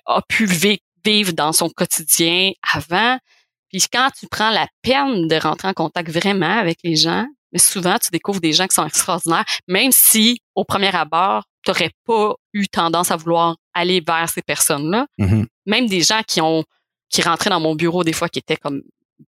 a 0.07 0.23
pu 0.29 0.47
vi- 0.47 0.81
vivre 1.05 1.33
dans 1.33 1.53
son 1.53 1.69
quotidien 1.69 2.53
avant. 2.73 3.19
Puis 3.71 3.85
quand 3.93 4.09
tu 4.19 4.27
prends 4.29 4.51
la 4.51 4.67
peine 4.83 5.29
de 5.29 5.37
rentrer 5.37 5.69
en 5.69 5.73
contact 5.75 6.11
vraiment 6.11 6.59
avec 6.59 6.79
les 6.85 6.97
gens, 6.97 7.27
mais 7.53 7.59
souvent 7.59 7.97
tu 7.99 8.11
découvres 8.11 8.41
des 8.41 8.53
gens 8.53 8.67
qui 8.67 8.75
sont 8.75 8.87
extraordinaires, 8.87 9.45
même 9.67 9.93
si 9.93 10.41
au 10.55 10.65
premier 10.65 10.95
abord, 10.95 11.45
tu 11.65 11.71
n'aurais 11.71 11.91
pas 12.07 12.35
eu 12.53 12.67
tendance 12.69 13.11
à 13.11 13.17
vouloir 13.17 13.57
aller 13.75 14.03
vers 14.07 14.29
ces 14.29 14.43
personnes-là. 14.43 15.07
Mhm. 15.19 15.47
Même 15.67 15.87
des 15.87 16.01
gens 16.03 16.23
qui 16.27 16.41
ont 16.41 16.65
qui 17.11 17.23
rentraient 17.23 17.49
dans 17.51 17.61
mon 17.61 17.75
bureau 17.75 18.05
des 18.05 18.13
fois 18.13 18.29
qui 18.29 18.39
étaient 18.39 18.57
comme 18.59 18.83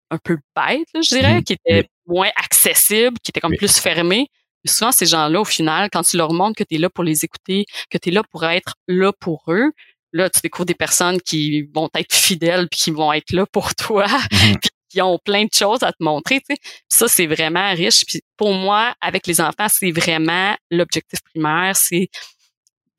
un 0.09 0.17
peu 0.17 0.37
bêtes, 0.55 0.87
là, 0.95 1.01
je 1.01 1.09
dirais, 1.09 1.35
Mhm. 1.35 1.43
qui 1.43 1.53
étaient 1.53 1.87
moins 2.07 2.29
accessibles, 2.37 3.17
qui 3.21 3.29
étaient 3.29 3.39
comme 3.39 3.55
plus 3.55 3.77
fermés. 3.79 4.27
Mais 4.63 4.71
souvent, 4.71 4.91
ces 4.91 5.05
gens-là, 5.05 5.41
au 5.41 5.45
final, 5.45 5.89
quand 5.91 6.01
tu 6.01 6.17
leur 6.17 6.33
montres 6.33 6.55
que 6.57 6.63
tu 6.63 6.75
es 6.75 6.77
là 6.79 6.89
pour 6.89 7.03
les 7.03 7.23
écouter, 7.23 7.65
que 7.91 7.97
tu 7.99 8.09
es 8.09 8.11
là 8.11 8.23
pour 8.31 8.45
être 8.45 8.73
là 8.87 9.11
pour 9.19 9.43
eux, 9.49 9.71
là, 10.13 10.29
tu 10.29 10.39
découvres 10.41 10.65
des 10.65 10.73
personnes 10.75 11.19
qui 11.21 11.63
vont 11.73 11.89
être 11.95 12.13
fidèles 12.13 12.67
puis 12.69 12.79
qui 12.79 12.91
vont 12.91 13.11
être 13.13 13.31
là 13.31 13.45
pour 13.51 13.75
toi, 13.75 14.07
Mhm. 14.07 14.29
puis 14.61 14.69
qui 14.89 15.01
ont 15.01 15.19
plein 15.23 15.43
de 15.43 15.53
choses 15.53 15.83
à 15.83 15.91
te 15.91 16.01
montrer. 16.01 16.39
Tu 16.47 16.55
sais. 16.55 16.61
Ça, 16.89 17.07
c'est 17.07 17.27
vraiment 17.27 17.73
riche. 17.73 18.05
Puis 18.07 18.21
pour 18.37 18.53
moi, 18.53 18.93
avec 19.01 19.27
les 19.27 19.41
enfants, 19.41 19.67
c'est 19.69 19.91
vraiment 19.91 20.55
l'objectif 20.71 21.19
primaire, 21.33 21.75
c'est 21.75 22.07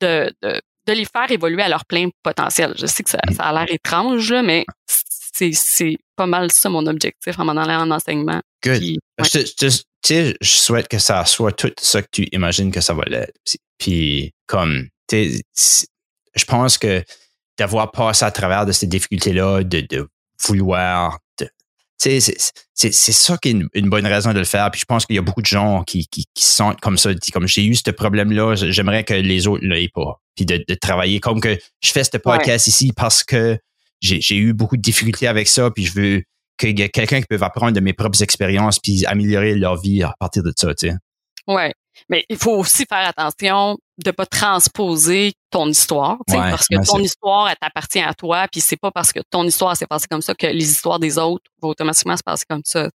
de, 0.01 0.31
de, 0.43 0.61
de 0.87 0.93
les 0.93 1.05
faire 1.05 1.29
évoluer 1.31 1.63
à 1.63 1.69
leur 1.69 1.85
plein 1.85 2.09
potentiel. 2.23 2.73
Je 2.77 2.85
sais 2.85 3.03
que 3.03 3.09
ça, 3.09 3.19
ça 3.35 3.43
a 3.43 3.53
l'air 3.53 3.73
étrange, 3.73 4.31
là, 4.31 4.41
mais 4.43 4.65
c'est, 4.87 5.51
c'est 5.53 5.97
pas 6.15 6.25
mal 6.27 6.51
ça 6.51 6.69
mon 6.69 6.85
objectif 6.87 7.39
en 7.39 7.45
m'en 7.45 7.57
allant 7.57 7.81
en 7.87 7.91
enseignement. 7.91 8.41
Good. 8.63 8.79
Puis, 8.79 8.99
ouais. 9.19 9.27
Je, 9.33 9.39
tu 9.67 9.69
sais, 10.05 10.37
je 10.39 10.49
souhaite 10.49 10.87
que 10.87 10.99
ça 10.99 11.25
soit 11.25 11.51
tout 11.53 11.71
ce 11.79 11.97
que 11.97 12.07
tu 12.11 12.27
imagines 12.31 12.71
que 12.71 12.81
ça 12.81 12.93
va 12.93 13.03
l'être. 13.05 13.33
Puis, 13.77 14.31
comme, 14.47 14.87
tu 15.07 15.39
sais, 15.53 15.85
je 16.39 16.45
pense 16.45 16.77
que 16.77 17.03
d'avoir 17.57 17.91
passé 17.91 18.25
à 18.25 18.31
travers 18.31 18.65
de 18.65 18.71
ces 18.71 18.87
difficultés-là, 18.87 19.63
de, 19.63 19.81
de 19.81 20.07
vouloir 20.47 21.19
c'est 21.99 22.91
ça 22.91 23.37
qui 23.37 23.49
est 23.49 23.61
une, 23.73 23.89
bonne 23.89 24.07
raison 24.07 24.31
de 24.31 24.39
le 24.39 24.45
faire. 24.45 24.71
Puis 24.71 24.79
je 24.79 24.85
pense 24.85 25.05
qu'il 25.05 25.15
y 25.15 25.19
a 25.19 25.21
beaucoup 25.21 25.41
de 25.41 25.47
gens 25.47 25.83
qui, 25.83 26.07
qui, 26.07 26.25
qui 26.33 26.45
sentent 26.45 26.79
comme 26.79 26.97
ça, 26.97 27.11
comme 27.33 27.47
j'ai 27.47 27.65
eu 27.65 27.75
ce 27.75 27.91
problème-là, 27.91 28.55
j'aimerais 28.55 29.03
que 29.03 29.13
les 29.13 29.47
autres 29.47 29.63
ne 29.63 29.73
l'aient 29.73 29.89
pas. 29.93 30.21
Puis 30.35 30.45
de, 30.45 30.63
de, 30.65 30.73
travailler 30.75 31.19
comme 31.19 31.41
que 31.41 31.57
je 31.81 31.91
fais 31.91 32.03
ce 32.03 32.17
podcast 32.17 32.67
ici 32.67 32.93
parce 32.95 33.23
que 33.23 33.57
j'ai 34.01 34.37
eu 34.37 34.53
beaucoup 34.53 34.77
de 34.77 34.81
difficultés 34.81 35.27
avec 35.27 35.49
ça, 35.49 35.69
puis 35.71 35.85
je 35.85 35.93
veux 35.93 36.23
qu'il 36.57 36.79
y 36.79 36.81
ait 36.83 36.89
quelqu'un 36.89 37.19
qui 37.19 37.27
peut 37.27 37.37
apprendre 37.41 37.73
de 37.73 37.79
mes 37.81 37.93
propres 37.93 38.23
expériences 38.23 38.79
puis 38.79 39.05
améliorer 39.05 39.55
leur 39.55 39.75
vie 39.75 40.03
à 40.03 40.13
partir 40.19 40.43
de 40.43 40.53
ça, 40.55 40.73
tu 40.73 40.87
sais. 40.87 40.95
Ouais. 41.47 41.73
Mais 42.07 42.25
il 42.29 42.37
faut 42.37 42.55
aussi 42.55 42.85
faire 42.85 43.07
attention 43.07 43.77
de 43.97 44.11
pas 44.11 44.25
transposer 44.25 45.33
ton 45.51 45.67
histoire, 45.67 46.17
parce 46.27 46.67
que 46.67 46.85
ton 46.85 46.99
histoire, 46.99 47.49
elle 47.49 47.57
t'appartient 47.59 47.99
à 47.99 48.13
toi, 48.13 48.47
puis 48.49 48.61
c'est 48.61 48.77
pas 48.77 48.91
parce 48.91 49.11
que 49.11 49.19
ton 49.29 49.43
histoire 49.43 49.75
s'est 49.75 49.87
passée 49.87 50.07
comme 50.09 50.21
ça 50.21 50.33
que 50.33 50.47
les 50.47 50.69
histoires 50.69 50.99
des 50.99 51.17
autres 51.17 51.43
vont 51.61 51.69
automatiquement 51.69 52.15
se 52.15 52.23
passer 52.23 52.45
comme 52.49 52.61
ça. 52.63 52.89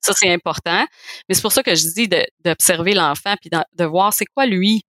Ça, 0.00 0.12
c'est 0.14 0.32
important. 0.32 0.86
Mais 1.28 1.34
c'est 1.34 1.42
pour 1.42 1.52
ça 1.52 1.62
que 1.62 1.74
je 1.74 1.92
dis 1.94 2.08
d'observer 2.44 2.94
l'enfant, 2.94 3.34
puis 3.40 3.50
de, 3.50 3.84
voir 3.84 4.12
c'est 4.12 4.26
quoi 4.26 4.46
lui 4.46 4.82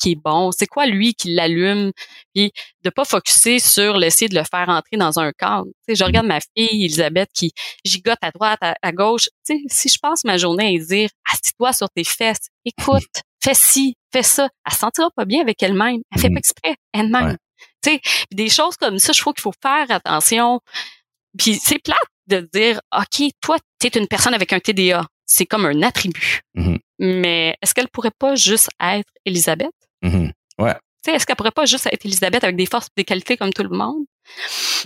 qui 0.00 0.12
est 0.12 0.16
bon, 0.16 0.50
c'est 0.50 0.66
quoi 0.66 0.86
lui 0.86 1.14
qui 1.14 1.34
l'allume, 1.34 1.92
puis 2.34 2.52
de 2.82 2.90
pas 2.90 3.04
focuser 3.04 3.58
sur 3.58 3.96
l'essayer 3.96 4.28
de 4.28 4.34
le 4.34 4.44
faire 4.44 4.68
entrer 4.68 4.96
dans 4.96 5.18
un 5.18 5.32
cadre. 5.32 5.66
sais, 5.88 5.94
je 5.94 6.04
regarde 6.04 6.26
ma 6.26 6.40
fille 6.40 6.84
Elisabeth 6.84 7.28
qui 7.34 7.52
gigote 7.84 8.18
à 8.22 8.30
droite, 8.30 8.58
à, 8.60 8.92
gauche. 8.92 9.28
sais, 9.42 9.58
si 9.68 9.88
je 9.88 9.98
passe 10.00 10.24
ma 10.24 10.36
journée 10.36 10.76
à 10.76 10.84
dire 10.84 11.10
assis-toi 11.32 11.72
sur 11.72 11.88
tes 11.90 12.04
fesses, 12.04 12.48
écoute, 12.64 13.22
fais 13.42 13.54
ci, 13.54 13.96
fais 14.12 14.22
ça, 14.22 14.48
elle 14.66 14.72
se 14.72 14.78
sentira 14.78 15.10
pas 15.14 15.24
bien 15.24 15.40
avec 15.40 15.62
elle-même. 15.62 16.00
Elle 16.14 16.20
fait 16.20 16.28
pas 16.28 16.34
mm. 16.34 16.38
exprès 16.38 16.76
elle-même. 16.92 17.36
Tu 17.82 17.90
sais, 17.92 18.00
des 18.32 18.48
choses 18.48 18.76
comme 18.76 18.98
ça, 18.98 19.12
je 19.12 19.20
trouve 19.20 19.34
qu'il 19.34 19.42
faut 19.42 19.52
faire 19.62 19.90
attention. 19.90 20.60
Puis 21.38 21.60
c'est 21.62 21.78
plate 21.78 21.98
de 22.26 22.48
dire, 22.52 22.80
OK, 22.96 23.30
toi, 23.40 23.56
tu 23.80 23.86
es 23.86 23.98
une 23.98 24.08
personne 24.08 24.34
avec 24.34 24.52
un 24.52 24.60
TDA. 24.60 25.06
C'est 25.26 25.46
comme 25.46 25.64
un 25.64 25.82
attribut. 25.82 26.40
Mm-hmm. 26.56 26.78
Mais 27.00 27.56
est-ce 27.62 27.74
qu'elle 27.74 27.88
pourrait 27.88 28.10
pas 28.16 28.34
juste 28.34 28.68
être 28.80 29.08
Elisabeth? 29.24 29.70
Mm-hmm. 30.02 30.30
Ouais. 30.58 30.74
Est-ce 31.06 31.26
qu'elle 31.26 31.36
pourrait 31.36 31.50
pas 31.50 31.64
juste 31.64 31.86
être 31.86 32.04
Elisabeth 32.04 32.44
avec 32.44 32.56
des 32.56 32.66
forces 32.66 32.86
et 32.88 33.00
des 33.00 33.04
qualités 33.04 33.36
comme 33.36 33.52
tout 33.52 33.62
le 33.62 33.70
monde? 33.70 34.04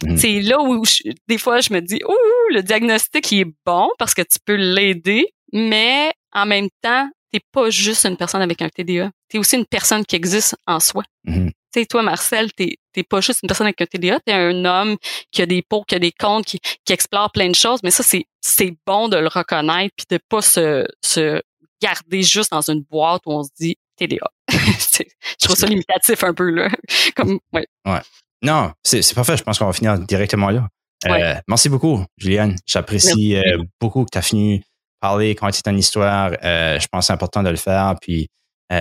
Mm-hmm. 0.02 0.16
C'est 0.16 0.40
là 0.40 0.60
où 0.60 0.82
des 1.28 1.38
fois 1.38 1.60
je 1.60 1.72
me 1.72 1.80
dis, 1.80 2.00
ouh, 2.06 2.52
le 2.54 2.62
diagnostic 2.62 3.32
il 3.32 3.40
est 3.40 3.54
bon 3.66 3.90
parce 3.98 4.14
que 4.14 4.22
tu 4.22 4.38
peux 4.44 4.54
l'aider, 4.54 5.26
mais 5.52 6.12
en 6.32 6.46
même 6.46 6.68
temps, 6.82 7.08
t'es 7.32 7.40
pas 7.52 7.68
juste 7.68 8.06
une 8.06 8.16
personne 8.16 8.42
avec 8.42 8.62
un 8.62 8.68
TDA. 8.68 9.10
T'es 9.28 9.38
aussi 9.38 9.56
une 9.56 9.66
personne 9.66 10.04
qui 10.04 10.14
existe 10.14 10.56
en 10.66 10.78
soi. 10.78 11.02
Mm-hmm. 11.26 11.48
Tu 11.48 11.80
sais, 11.80 11.86
toi, 11.86 12.02
Marcel, 12.02 12.52
t'es, 12.52 12.76
t'es 12.92 13.02
pas 13.02 13.20
juste 13.20 13.40
une 13.42 13.48
personne 13.48 13.66
avec 13.66 13.80
un 13.80 13.86
TDA, 13.86 14.20
t'es 14.20 14.32
un 14.32 14.64
homme 14.64 14.96
qui 15.32 15.42
a 15.42 15.46
des 15.46 15.62
pots, 15.62 15.82
qui 15.82 15.96
a 15.96 15.98
des 15.98 16.12
comptes, 16.12 16.44
qui, 16.44 16.60
qui 16.84 16.92
explore 16.92 17.32
plein 17.32 17.48
de 17.48 17.54
choses, 17.56 17.80
mais 17.82 17.90
ça, 17.90 18.04
c'est, 18.04 18.26
c'est 18.40 18.76
bon 18.86 19.08
de 19.08 19.16
le 19.16 19.26
reconnaître 19.26 19.92
puis 19.96 20.06
de 20.08 20.20
pas 20.28 20.42
se, 20.42 20.86
se 21.04 21.42
garder 21.82 22.22
juste 22.22 22.52
dans 22.52 22.70
une 22.70 22.82
boîte 22.82 23.22
où 23.26 23.32
on 23.32 23.42
se 23.42 23.50
dit 23.58 23.76
TDA. 23.96 24.30
je 25.40 25.44
trouve 25.44 25.56
ça 25.56 25.66
limitatif 25.66 26.22
un 26.24 26.35
peu, 26.35 26.51
là. 26.51 26.68
Comme, 27.16 27.39
ouais. 27.52 27.66
ouais. 27.86 28.01
Non, 28.43 28.72
c'est, 28.82 29.14
parfait. 29.14 29.36
Je 29.36 29.43
pense 29.43 29.59
qu'on 29.59 29.66
va 29.66 29.72
finir 29.72 29.98
directement 29.98 30.51
là. 30.51 30.68
Euh, 31.06 31.35
merci 31.48 31.68
beaucoup, 31.68 32.05
Juliane. 32.16 32.56
J'apprécie 32.66 33.36
euh, 33.36 33.59
beaucoup 33.81 34.05
que 34.05 34.10
tu 34.12 34.18
as 34.18 34.22
fini 34.22 34.62
parler, 35.01 35.35
quand 35.35 35.51
ton 35.62 35.76
histoire. 35.76 36.32
Euh, 36.43 36.78
je 36.78 36.86
pense 36.90 37.02
que 37.02 37.06
c'est 37.06 37.12
important 37.12 37.43
de 37.43 37.51
le 37.51 37.56
faire. 37.56 37.94
Puis 38.01 38.28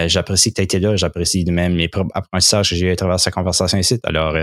j'apprécie 0.08 0.50
que 0.52 0.56
tu 0.56 0.62
aies 0.62 0.66
été 0.66 0.80
là. 0.80 0.96
J'apprécie 0.96 1.44
de 1.44 1.52
même 1.52 1.76
les 1.76 1.90
apprentissages 2.14 2.70
que 2.70 2.76
j'ai 2.76 2.88
eu 2.88 2.92
à 2.92 2.96
travers 2.96 3.20
cette 3.20 3.34
conversation 3.34 3.78
ici. 3.78 4.00
Alors, 4.04 4.36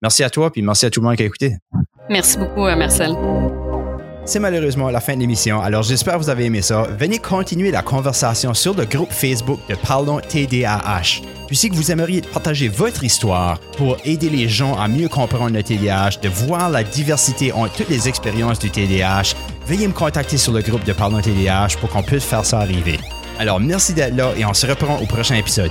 merci 0.00 0.22
à 0.22 0.30
toi, 0.30 0.52
puis 0.52 0.62
merci 0.62 0.86
à 0.86 0.90
tout 0.90 1.00
le 1.00 1.06
monde 1.06 1.16
qui 1.16 1.22
a 1.22 1.26
écouté. 1.26 1.56
Merci 2.08 2.38
beaucoup, 2.38 2.62
Marcel. 2.62 3.14
C'est 4.26 4.38
malheureusement 4.38 4.88
la 4.88 5.00
fin 5.00 5.14
de 5.14 5.20
l'émission, 5.20 5.60
alors 5.60 5.82
j'espère 5.82 6.14
que 6.14 6.20
vous 6.20 6.30
avez 6.30 6.46
aimé 6.46 6.62
ça. 6.62 6.88
Venez 6.98 7.18
continuer 7.18 7.70
la 7.70 7.82
conversation 7.82 8.54
sur 8.54 8.72
le 8.72 8.86
groupe 8.86 9.12
Facebook 9.12 9.60
de 9.68 9.74
Parlons 9.74 10.18
TDAH. 10.18 11.20
Puis 11.46 11.56
si 11.56 11.68
vous 11.68 11.92
aimeriez 11.92 12.22
partager 12.22 12.68
votre 12.68 13.04
histoire 13.04 13.60
pour 13.76 13.98
aider 14.06 14.30
les 14.30 14.48
gens 14.48 14.76
à 14.78 14.88
mieux 14.88 15.08
comprendre 15.08 15.54
le 15.54 15.62
TDAH, 15.62 16.20
de 16.22 16.30
voir 16.30 16.70
la 16.70 16.82
diversité 16.82 17.52
entre 17.52 17.74
toutes 17.74 17.90
les 17.90 18.08
expériences 18.08 18.58
du 18.58 18.70
TDAH, 18.70 19.34
veuillez 19.66 19.88
me 19.88 19.92
contacter 19.92 20.38
sur 20.38 20.54
le 20.54 20.62
groupe 20.62 20.84
de 20.84 20.94
Parlons 20.94 21.20
TDAH 21.20 21.76
pour 21.78 21.90
qu'on 21.90 22.02
puisse 22.02 22.24
faire 22.24 22.46
ça 22.46 22.60
arriver. 22.60 22.98
Alors 23.38 23.60
merci 23.60 23.92
d'être 23.92 24.16
là 24.16 24.32
et 24.38 24.46
on 24.46 24.54
se 24.54 24.66
reprend 24.66 24.96
au 25.02 25.04
prochain 25.04 25.34
épisode. 25.34 25.70